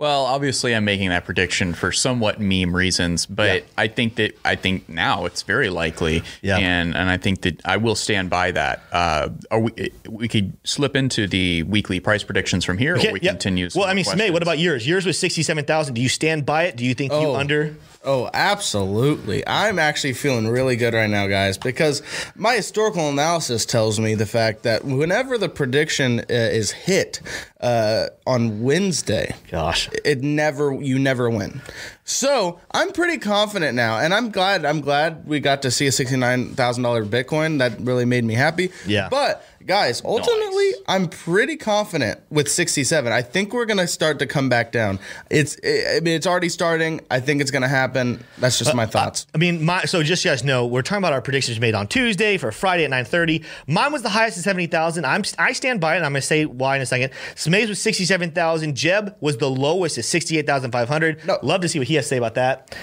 Well, 0.00 0.24
obviously, 0.24 0.74
I'm 0.74 0.86
making 0.86 1.10
that 1.10 1.26
prediction 1.26 1.74
for 1.74 1.92
somewhat 1.92 2.40
meme 2.40 2.74
reasons, 2.74 3.26
but 3.26 3.54
Yeah. 3.56 3.60
I 3.76 3.86
think 3.88 4.14
that 4.14 4.34
I 4.46 4.54
think 4.56 4.88
now 4.88 5.26
it's 5.26 5.42
very 5.42 5.68
likely, 5.68 6.22
Yeah. 6.40 6.56
and 6.56 6.96
and 6.96 7.10
I 7.10 7.18
think 7.18 7.42
that 7.42 7.60
I 7.66 7.76
will 7.76 7.94
stand 7.94 8.30
by 8.30 8.50
that. 8.52 8.82
Uh, 8.90 9.28
are 9.50 9.60
we 9.60 9.92
we 10.08 10.26
could 10.26 10.54
slip 10.64 10.96
into 10.96 11.26
the 11.26 11.64
weekly 11.64 12.00
price 12.00 12.22
predictions 12.22 12.64
from 12.64 12.78
here, 12.78 12.94
or 12.96 13.12
we 13.12 13.20
yeah. 13.20 13.32
continue. 13.32 13.68
Well, 13.74 13.84
I 13.84 13.92
mean, 13.92 14.06
Smay, 14.06 14.12
questions? 14.12 14.32
what 14.32 14.42
about 14.42 14.58
yours? 14.58 14.88
Yours 14.88 15.04
was 15.04 15.18
sixty 15.18 15.42
seven 15.42 15.66
thousand. 15.66 15.92
Do 15.96 16.00
you 16.00 16.08
stand 16.08 16.46
by 16.46 16.62
it? 16.64 16.76
Do 16.76 16.84
you 16.86 16.94
think 16.94 17.12
you 17.12 17.18
Oh. 17.18 17.36
under? 17.36 17.76
Oh, 18.02 18.30
absolutely. 18.32 19.46
I'm 19.46 19.78
actually 19.78 20.14
feeling 20.14 20.48
really 20.48 20.76
good 20.76 20.94
right 20.94 21.10
now, 21.10 21.26
guys, 21.26 21.58
because 21.58 22.02
my 22.34 22.54
historical 22.54 23.10
analysis 23.10 23.66
tells 23.66 24.00
me 24.00 24.14
the 24.14 24.24
fact 24.24 24.62
that 24.62 24.86
whenever 24.86 25.36
the 25.36 25.50
prediction 25.50 26.20
uh, 26.20 26.24
is 26.28 26.70
hit 26.70 27.20
uh, 27.60 28.06
on 28.26 28.62
Wednesday, 28.62 29.34
Gosh, 29.50 29.90
it 30.02 30.22
never 30.22 30.72
you 30.72 30.98
never 30.98 31.28
win. 31.28 31.60
So 32.04 32.58
I'm 32.70 32.90
pretty 32.92 33.18
confident 33.18 33.74
now, 33.74 33.98
and 33.98 34.14
I'm 34.14 34.30
glad. 34.30 34.64
I'm 34.64 34.80
glad 34.80 35.26
we 35.26 35.38
got 35.38 35.60
to 35.62 35.70
see 35.70 35.86
a 35.86 35.92
sixty 35.92 36.16
nine 36.16 36.54
thousand 36.54 36.82
dollar 36.84 37.04
Bitcoin. 37.04 37.58
That 37.58 37.78
really 37.80 38.06
made 38.06 38.24
me 38.24 38.32
happy. 38.32 38.72
Yeah. 38.86 39.08
But 39.10 39.44
guys, 39.70 40.02
ultimately, 40.04 40.70
Nice. 40.70 40.74
I'm 40.88 41.08
pretty 41.08 41.56
confident 41.56 42.20
with 42.28 42.50
sixty 42.50 42.82
seven. 42.82 43.12
I 43.12 43.22
think 43.22 43.52
we're 43.52 43.66
gonna 43.66 43.86
start 43.86 44.18
to 44.18 44.26
come 44.26 44.48
back 44.48 44.72
down. 44.72 44.98
It's. 45.30 45.56
Eh, 45.62 45.96
I 45.96 46.00
mean, 46.00 46.14
it's 46.14 46.26
already 46.26 46.48
starting. 46.48 47.00
I 47.10 47.20
think 47.20 47.40
it's 47.40 47.52
gonna 47.52 47.68
happen. 47.68 48.24
That's 48.38 48.58
just 48.58 48.72
uh, 48.72 48.76
my 48.76 48.86
thoughts. 48.86 49.26
I 49.32 49.38
mean, 49.38 49.64
my 49.64 49.84
so 49.84 50.02
just 50.02 50.22
so 50.22 50.28
you 50.28 50.32
guys 50.32 50.42
know, 50.42 50.66
we're 50.66 50.82
talking 50.82 50.98
about 51.00 51.12
our 51.12 51.22
predictions 51.22 51.60
made 51.60 51.74
on 51.76 51.86
Tuesday 51.86 52.36
for 52.36 52.50
Friday 52.50 52.84
at 52.84 52.90
nine 52.90 53.04
thirty. 53.04 53.44
Mine 53.68 53.92
was 53.92 54.02
the 54.02 54.08
highest 54.08 54.38
at 54.38 54.44
seventy 54.44 54.66
thousand. 54.66 55.06
I'm 55.06 55.22
I 55.38 55.52
stand 55.52 55.80
by 55.80 55.94
it. 55.94 55.98
and 55.98 56.06
I'm 56.06 56.12
going 56.12 56.20
to 56.20 56.26
say 56.26 56.46
why 56.46 56.74
in 56.76 56.82
a 56.82 56.86
second. 56.86 57.12
Smays 57.36 57.68
was 57.68 57.80
sixty 57.80 58.04
seven 58.04 58.32
thousand. 58.32 58.74
Jeb 58.76 59.16
was 59.20 59.36
the 59.36 59.48
lowest 59.48 59.98
at 59.98 60.04
sixty 60.04 60.36
eight 60.36 60.46
thousand 60.46 60.72
five 60.72 60.88
hundred. 60.88 61.24
No. 61.24 61.38
Love 61.42 61.60
to 61.60 61.68
see 61.68 61.78
what 61.78 61.86
he 61.88 61.94
has 61.94 62.06
to 62.06 62.08
say 62.08 62.16
about 62.16 62.34
that. 62.34 62.76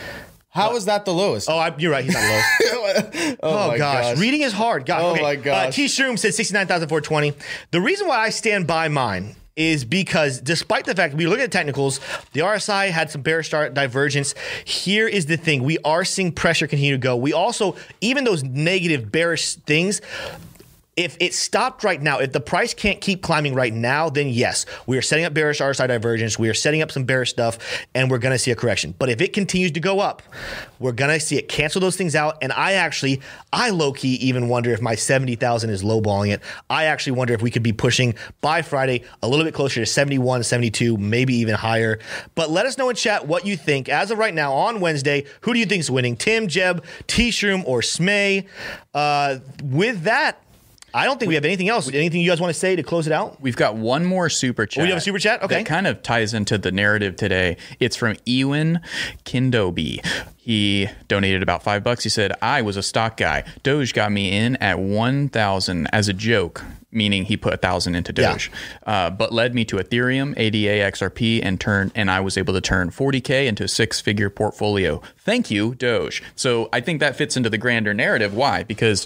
How 0.58 0.76
is 0.76 0.86
that 0.86 1.06
the 1.06 1.14
lowest? 1.14 1.50
Oh, 1.50 1.58
I, 1.58 1.76
you're 1.78 1.92
right. 1.92 2.04
He's 2.04 2.14
not 2.14 2.24
low. 2.24 2.42
Oh, 3.44 3.68
my 3.70 3.78
gosh. 3.78 4.04
gosh. 4.06 4.18
reading 4.18 4.42
is 4.42 4.54
hard. 4.54 4.86
Gosh. 4.86 5.02
Oh 5.04 5.12
okay. 5.12 5.22
my 5.22 5.36
gosh. 5.36 5.68
Uh, 5.68 5.72
T 5.72 5.86
Shroom 5.86 6.18
said 6.18 6.34
sixty 6.34 6.54
nine 6.54 6.66
thousand 6.66 6.88
four 6.90 7.02
twenty. 7.02 7.34
The 7.72 7.82
reason 7.82 8.08
why 8.08 8.18
I 8.20 8.30
stand 8.30 8.66
by 8.66 8.88
mine 8.88 9.36
is 9.56 9.84
because 9.84 10.40
despite 10.40 10.86
the 10.86 10.96
fact 10.96 11.14
we 11.16 11.28
look 11.28 11.40
at 11.40 11.52
the 11.52 11.58
technicals, 11.58 12.00
the 12.34 12.42
RSI 12.42 12.90
had 12.90 13.12
some 13.12 13.22
bear 13.22 13.44
start 13.44 13.74
divergence. 13.74 14.34
Here 14.66 15.08
is 15.08 15.26
the 15.26 15.38
thing: 15.38 15.64
we 15.64 15.78
are 15.80 16.06
seeing 16.06 16.32
pressure 16.32 16.68
continue 16.68 16.94
to 16.94 16.98
go. 16.98 17.16
We 17.16 17.34
also, 17.34 17.76
even 18.02 18.24
those 18.24 18.44
negative 18.44 19.12
bearish 19.12 19.56
things. 19.56 20.02
If 20.98 21.16
it 21.20 21.34
stopped 21.34 21.84
right 21.84 22.02
now, 22.02 22.18
if 22.20 22.34
the 22.34 22.42
price 22.42 22.74
can't 22.74 23.00
keep 23.00 23.22
climbing 23.22 23.54
right 23.54 23.74
now, 23.74 24.10
then 24.10 24.30
yes, 24.30 24.66
we 24.88 24.98
are 24.98 25.02
setting 25.02 25.26
up 25.26 25.34
bearish 25.34 25.60
RSI 25.60 25.88
divergence. 25.88 26.38
We 26.38 26.50
are 26.50 26.54
setting 26.54 26.82
up 26.82 26.92
some 26.92 27.06
bearish 27.06 27.30
stuff, 27.30 27.86
and 27.94 28.12
we're 28.12 28.18
going 28.18 28.34
to 28.34 28.40
see 28.40 28.52
a 28.52 28.56
correction. 28.56 28.96
But 28.98 29.10
if 29.10 29.22
it 29.22 29.32
continues 29.32 29.72
to 29.74 29.80
go 29.80 30.00
up, 30.00 30.24
we're 30.80 30.92
going 30.92 31.12
to 31.12 31.20
see 31.20 31.38
it 31.38 31.48
cancel 31.48 31.80
those 31.80 31.96
things 31.96 32.16
out. 32.16 32.38
And 32.42 32.52
I 32.52 32.74
actually, 32.74 33.22
I 33.54 33.70
low 33.70 33.94
key 33.94 34.16
even 34.16 34.50
wonder 34.50 34.72
if 34.72 34.82
my 34.82 34.96
70,000 34.96 35.70
is 35.70 35.84
lowballing 35.84 36.34
it. 36.34 36.42
I 36.70 36.86
actually 36.86 37.14
wonder 37.14 37.34
if 37.34 37.42
we 37.42 37.52
could 37.52 37.64
be 37.64 37.74
pushing 37.74 38.16
by 38.42 38.62
Friday 38.64 39.04
a 39.22 39.28
little 39.28 39.46
bit 39.46 39.54
closer 39.54 39.80
to 39.80 39.86
71, 39.86 40.44
72, 40.44 40.98
maybe 40.98 41.36
even 41.36 41.56
higher. 41.56 42.00
But 42.36 42.50
let 42.50 42.66
us 42.66 42.78
know 42.78 42.90
in 42.90 42.96
chat 42.96 43.28
what 43.28 43.46
you 43.46 43.56
think. 43.56 43.88
As 43.88 44.12
of 44.12 44.18
right 44.18 44.34
now, 44.34 44.54
on 44.54 44.80
Wednesday, 44.80 45.26
who 45.42 45.54
do 45.54 45.60
you 45.60 45.66
think 45.66 45.82
is 45.82 45.92
winning? 45.92 46.16
Tim, 46.18 46.48
Jeb, 46.48 46.84
T 47.06 47.30
Shroom, 47.30 47.64
or 47.66 47.82
Smay? 47.82 48.48
Uh, 48.94 49.38
with 49.64 50.04
that, 50.04 50.42
I 50.98 51.06
don't 51.06 51.20
think 51.20 51.30
we 51.30 51.36
have 51.36 51.46
anything 51.46 51.70
else. 51.70 51.88
Anything 51.94 52.22
you 52.22 52.30
guys 52.30 52.42
want 52.42 52.52
to 52.52 52.60
say 52.60 52.76
to 52.76 52.82
close 52.82 53.06
it 53.06 53.14
out? 53.14 53.40
We've 53.40 53.56
got 53.56 53.76
one 53.76 54.04
more 54.04 54.30
super 54.30 54.66
chat. 54.66 54.82
Oh, 54.82 54.86
you 54.86 54.92
have 54.94 54.98
a 54.98 55.02
super 55.02 55.20
chat? 55.20 55.44
Okay. 55.44 55.58
That 55.58 55.66
kind 55.68 55.86
of 55.86 56.02
ties 56.02 56.34
into 56.34 56.58
the 56.58 56.72
narrative 56.72 57.16
today. 57.16 57.58
It's 57.80 57.96
from 57.96 58.18
Ewan 58.26 58.80
Kindoby. 59.24 60.04
He 60.38 60.90
donated 61.08 61.44
about 61.44 61.62
five 61.62 61.84
bucks. 61.84 62.04
He 62.04 62.10
said, 62.10 62.32
I 62.42 62.62
was 62.64 62.78
a 62.78 62.84
stock 62.84 63.18
guy. 63.18 63.44
Doge 63.64 63.94
got 63.94 64.12
me 64.12 64.36
in 64.36 64.56
at 64.56 64.80
1,000 64.80 65.88
as 65.94 66.08
a 66.08 66.14
joke, 66.14 66.64
meaning 66.90 67.26
he 67.26 67.36
put 67.38 67.54
a 67.54 67.58
thousand 67.58 67.96
into 67.96 68.14
Yeah. 68.20 68.32
Doge, 68.32 68.52
uh, 68.86 69.10
but 69.10 69.34
led 69.34 69.54
me 69.54 69.66
to 69.66 69.76
Ethereum, 69.76 70.34
ADA, 70.38 70.90
XRP, 70.90 71.42
and 71.44 71.60
turn, 71.60 71.92
and 71.96 72.10
I 72.10 72.22
was 72.22 72.38
able 72.38 72.54
to 72.54 72.62
turn 72.62 72.90
40K 72.92 73.46
into 73.46 73.66
a 73.66 73.68
six 73.68 74.00
figure 74.00 74.30
portfolio. 74.30 75.02
Thank 75.18 75.52
you, 75.52 75.76
Doge. 75.76 76.24
So 76.36 76.70
I 76.72 76.80
think 76.80 77.02
that 77.02 77.18
fits 77.18 77.36
into 77.36 77.50
the 77.50 77.58
grander 77.58 77.94
narrative. 77.94 78.34
Why? 78.34 78.64
Because 78.64 79.06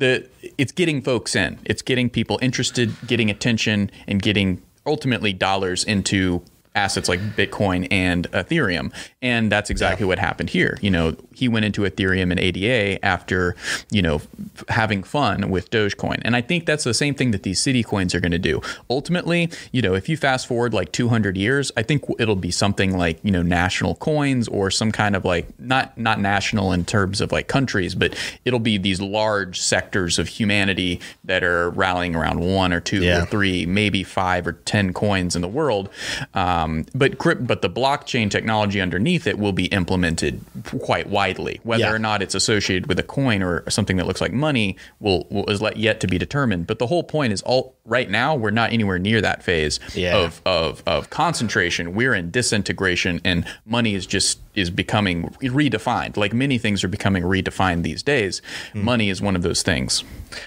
the 0.00 0.28
it's 0.58 0.72
getting 0.72 1.00
folks 1.00 1.36
in. 1.36 1.58
It's 1.64 1.82
getting 1.82 2.10
people 2.10 2.38
interested, 2.42 2.92
getting 3.06 3.30
attention, 3.30 3.90
and 4.08 4.20
getting 4.20 4.60
ultimately 4.84 5.32
dollars 5.32 5.84
into 5.84 6.42
assets 6.74 7.08
like 7.08 7.20
Bitcoin 7.36 7.88
and 7.90 8.30
Ethereum. 8.30 8.92
And 9.20 9.50
that's 9.50 9.70
exactly 9.70 10.06
what 10.06 10.18
happened 10.18 10.50
here. 10.50 10.78
You 10.80 10.90
know, 10.90 11.16
he 11.34 11.48
went 11.48 11.64
into 11.64 11.82
Ethereum 11.82 12.30
and 12.30 12.38
ADA 12.38 13.04
after, 13.04 13.56
you 13.90 14.02
know, 14.02 14.16
f- 14.56 14.64
having 14.68 15.02
fun 15.02 15.50
with 15.50 15.70
Dogecoin. 15.70 16.20
And 16.22 16.36
I 16.36 16.40
think 16.42 16.66
that's 16.66 16.84
the 16.84 16.94
same 16.94 17.14
thing 17.14 17.32
that 17.32 17.42
these 17.42 17.60
city 17.60 17.82
coins 17.82 18.14
are 18.14 18.20
going 18.20 18.30
to 18.32 18.38
do. 18.38 18.60
Ultimately, 18.88 19.50
you 19.72 19.82
know, 19.82 19.94
if 19.94 20.08
you 20.08 20.16
fast 20.16 20.46
forward 20.46 20.72
like 20.72 20.92
200 20.92 21.36
years, 21.36 21.72
I 21.76 21.82
think 21.82 22.04
it'll 22.18 22.36
be 22.36 22.50
something 22.52 22.96
like, 22.96 23.18
you 23.24 23.32
know, 23.32 23.42
national 23.42 23.96
coins 23.96 24.46
or 24.48 24.70
some 24.70 24.92
kind 24.92 25.16
of 25.16 25.24
like 25.24 25.48
not 25.58 25.96
not 25.98 26.20
national 26.20 26.72
in 26.72 26.84
terms 26.84 27.20
of 27.20 27.32
like 27.32 27.48
countries, 27.48 27.94
but 27.94 28.14
it'll 28.44 28.58
be 28.60 28.78
these 28.78 29.00
large 29.00 29.60
sectors 29.60 30.18
of 30.18 30.28
humanity 30.28 31.00
that 31.24 31.42
are 31.42 31.70
rallying 31.70 32.14
around 32.14 32.40
one 32.40 32.72
or 32.72 32.80
two 32.80 33.02
Yeah. 33.02 33.22
or 33.22 33.26
three, 33.26 33.66
maybe 33.66 34.04
five 34.04 34.46
or 34.46 34.52
ten 34.52 34.92
coins 34.92 35.34
in 35.34 35.42
the 35.42 35.48
world. 35.48 35.88
Um, 36.34 36.59
but 36.94 37.18
crypt, 37.18 37.46
but 37.46 37.62
the 37.62 37.70
blockchain 37.70 38.30
technology 38.30 38.80
underneath 38.80 39.26
it 39.26 39.38
will 39.38 39.52
be 39.52 39.66
implemented 39.66 40.40
quite 40.80 41.08
widely. 41.08 41.60
Whether 41.62 41.84
Yeah. 41.84 41.92
or 41.92 41.98
not 41.98 42.22
it's 42.22 42.34
associated 42.34 42.86
with 42.86 42.98
a 42.98 43.02
coin 43.02 43.42
or 43.42 43.68
something 43.70 43.96
that 43.96 44.06
looks 44.06 44.20
like 44.20 44.32
money 44.32 44.76
will, 44.98 45.26
will 45.30 45.48
is 45.50 45.60
let 45.62 45.76
yet 45.76 46.00
to 46.00 46.06
be 46.06 46.18
determined. 46.18 46.66
But 46.66 46.78
the 46.78 46.86
whole 46.86 47.02
point 47.02 47.32
is, 47.32 47.42
all 47.42 47.74
right 47.84 48.08
now 48.10 48.34
we're 48.34 48.50
not 48.50 48.72
anywhere 48.72 48.98
near 48.98 49.20
that 49.20 49.42
phase 49.42 49.80
Yeah. 49.94 50.16
of 50.16 50.40
of 50.46 50.82
of 50.86 51.10
concentration. 51.10 51.94
We're 51.94 52.14
in 52.14 52.30
disintegration, 52.30 53.20
and 53.24 53.44
money 53.66 53.94
is 53.94 54.06
just 54.06 54.38
is 54.54 54.70
becoming 54.70 55.30
redefined. 55.42 56.16
Like 56.16 56.32
many 56.32 56.58
things 56.58 56.82
are 56.84 56.88
becoming 56.88 57.22
redefined 57.22 57.82
these 57.82 58.02
days. 58.02 58.42
Hmm. 58.72 58.84
Money 58.84 59.10
is 59.10 59.20
one 59.22 59.36
of 59.36 59.42
those 59.42 59.62
things. 59.62 60.02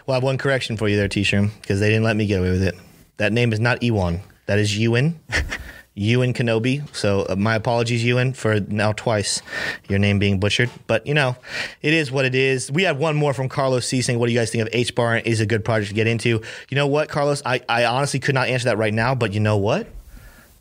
Well, 0.06 0.14
I 0.14 0.18
have 0.18 0.24
one 0.24 0.38
correction 0.38 0.78
for 0.78 0.88
you 0.90 0.96
there, 0.98 1.08
T-Shroom, 1.08 1.52
because 1.62 1.80
they 1.80 1.90
didn't 1.90 2.04
let 2.04 2.16
me 2.16 2.26
get 2.26 2.40
away 2.40 2.50
with 2.52 2.64
it. 2.64 2.76
That 3.18 3.32
name 3.34 3.54
is 3.54 3.60
not 3.60 3.82
Ewan. 3.84 4.22
That 4.46 4.60
is 4.60 4.78
Ewan. 4.78 5.20
Ewan 5.96 6.34
Kenobi. 6.34 6.84
So 6.96 7.26
uh, 7.30 7.36
my 7.36 7.56
apologies, 7.56 8.04
Ewan, 8.04 8.34
for 8.34 8.60
now 8.62 8.94
twice 8.94 9.42
your 9.88 10.00
name 10.00 10.20
being 10.20 10.40
butchered. 10.40 10.70
But 10.88 11.06
you 11.06 11.14
know, 11.14 11.36
it 11.82 11.94
is 11.94 12.12
what 12.12 12.26
it 12.26 12.36
is. 12.36 12.72
We 12.72 12.84
had 12.84 12.98
one 12.98 13.16
more 13.16 13.34
from 13.34 13.50
Carlos 13.50 13.88
C 13.88 14.02
saying, 14.02 14.18
"What 14.20 14.28
do 14.28 14.34
you 14.34 14.40
guys 14.40 14.52
think 14.52 14.64
of 14.64 14.70
H 14.74 14.96
bar? 14.96 15.18
Is 15.18 15.40
a 15.40 15.46
good 15.46 15.64
project 15.64 15.90
to 15.90 15.96
get 15.96 16.08
into?" 16.08 16.42
You 16.70 16.76
know 16.76 16.88
what, 16.88 17.10
Carlos? 17.10 17.42
I, 17.46 17.62
I 17.70 17.86
honestly 17.86 18.20
could 18.20 18.36
not 18.36 18.48
answer 18.48 18.66
that 18.66 18.78
right 18.78 18.94
now. 18.94 19.14
But 19.16 19.34
you 19.34 19.40
know 19.40 19.58
what? 19.58 19.88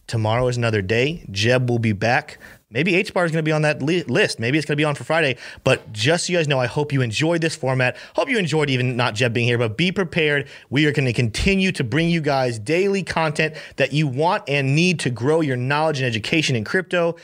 Tomorrow 0.06 0.48
is 0.48 0.56
another 0.56 0.82
day. 0.82 1.24
Jeb 1.30 1.70
will 1.70 1.78
be 1.78 1.92
back. 1.92 2.38
Maybe 2.73 2.94
H 2.94 3.12
bar 3.12 3.24
is 3.24 3.32
going 3.32 3.44
to 3.44 3.49
be 3.49 3.53
on 3.53 3.62
that 3.62 3.82
li- 3.82 4.03
list. 4.05 4.40
Maybe 4.40 4.59
it's 4.59 4.66
going 4.66 4.74
to 4.74 4.81
be 4.81 4.85
on 4.85 4.94
for 4.94 5.05
Friday. 5.05 5.36
But 5.65 5.93
just 5.93 6.27
so 6.27 6.32
you 6.32 6.39
guys 6.39 6.49
know, 6.49 6.59
I 6.59 6.66
hope 6.66 6.93
you 6.93 7.03
enjoyed 7.03 7.40
this 7.40 7.55
format. 7.55 7.97
Hope 8.16 8.28
you 8.28 8.39
enjoyed 8.39 8.70
even 8.70 8.97
not 8.97 9.15
Jeb 9.15 9.32
being 9.32 9.47
here, 9.47 9.59
but 9.59 9.77
be 9.77 9.93
prepared. 9.93 10.49
We 10.70 10.86
are 10.86 10.93
going 10.93 11.05
to 11.07 11.12
continue 11.12 11.73
to 11.73 11.85
bring 11.85 12.09
you 12.09 12.20
guys 12.20 12.59
daily 12.59 13.03
content 13.03 13.55
that 13.77 13.93
you 13.93 14.07
want 14.07 14.44
and 14.49 14.74
need 14.74 15.01
to 15.01 15.11
grow 15.11 15.40
your 15.40 15.57
knowledge 15.57 15.99
and 15.99 16.07
education 16.07 16.57
in 16.57 16.65
crypto. 16.65 17.16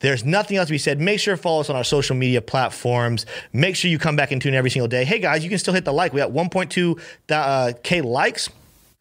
There's 0.00 0.24
nothing 0.24 0.56
else 0.56 0.68
to 0.68 0.72
be 0.72 0.78
said. 0.78 1.00
Make 1.00 1.20
sure 1.20 1.36
to 1.36 1.42
follow 1.42 1.60
us 1.60 1.70
on 1.70 1.76
our 1.76 1.84
social 1.84 2.14
media 2.14 2.40
platforms. 2.40 3.26
Make 3.52 3.76
sure 3.76 3.90
you 3.90 3.98
come 3.98 4.16
back 4.16 4.30
and 4.30 4.40
tune 4.40 4.54
every 4.54 4.70
single 4.70 4.88
day. 4.88 5.04
Hey 5.04 5.18
guys, 5.18 5.42
you 5.42 5.50
can 5.50 5.58
still 5.58 5.74
hit 5.74 5.84
the 5.84 5.92
like. 5.92 6.12
We 6.12 6.20
got 6.20 6.30
1.2 6.30 7.00
uh, 7.30 7.72
K 7.82 8.00
likes 8.00 8.48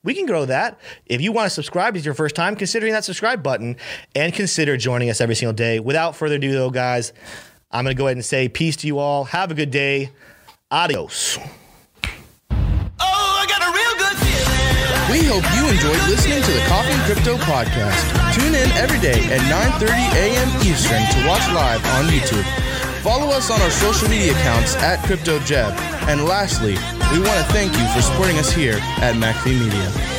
we 0.08 0.14
can 0.14 0.26
grow 0.26 0.46
that. 0.46 0.80
If 1.06 1.20
you 1.20 1.34
want 1.34 1.48
to 1.48 1.50
subscribe, 1.50 1.98
it's 1.98 2.06
your 2.06 2.14
first 2.14 2.34
time, 2.34 2.56
considering 2.56 2.94
that 2.94 3.04
subscribe 3.04 3.44
button 3.44 3.76
and 4.16 4.34
consider 4.34 4.78
joining 4.78 5.10
us 5.10 5.20
every 5.20 5.36
single 5.36 5.52
day. 5.52 5.82
Without 5.82 6.16
further 6.16 6.36
ado, 6.36 6.54
though, 6.54 6.70
guys, 6.70 7.12
I'm 7.72 7.84
going 7.84 7.94
to 7.94 8.00
go 8.00 8.08
ahead 8.08 8.16
and 8.16 8.24
say 8.24 8.48
peace 8.48 8.78
to 8.78 8.88
you 8.88 9.00
all. 9.00 9.26
Have 9.26 9.52
a 9.52 9.54
good 9.54 9.70
day. 9.70 10.12
Adios. 10.72 11.38
Oh, 11.38 13.04
I 13.04 13.46
got 13.52 13.60
a 13.60 13.72
real 13.76 13.96
good 14.00 14.16
feeling. 14.24 15.12
We 15.12 15.28
hope 15.28 15.44
you 15.60 15.68
enjoyed 15.76 16.00
listening 16.08 16.42
to 16.42 16.52
the 16.54 16.64
Coffee 16.70 16.94
and 16.94 17.04
Crypto 17.04 17.36
podcast. 17.44 18.00
Tune 18.34 18.56
in 18.56 18.70
every 18.80 19.02
day 19.02 19.20
at 19.28 19.42
9:30 19.52 19.92
a.m. 19.92 20.48
Eastern 20.64 21.04
to 21.20 21.28
watch 21.28 21.46
live 21.52 21.86
on 22.00 22.06
YouTube. 22.06 22.48
Follow 23.04 23.28
us 23.28 23.52
on 23.52 23.62
our 23.62 23.72
social 23.72 24.08
media 24.08 24.32
accounts 24.32 24.78
at 24.78 25.00
CryptoJeb. 25.00 25.76
And 26.08 26.24
lastly, 26.24 26.76
we 27.12 27.20
want 27.20 27.38
to 27.38 27.54
thank 27.54 27.72
you 27.78 27.88
for 27.94 28.02
supporting 28.02 28.38
us 28.38 28.52
here 28.52 28.80
at 29.02 29.16
MacV 29.16 29.60
Media. 29.60 30.17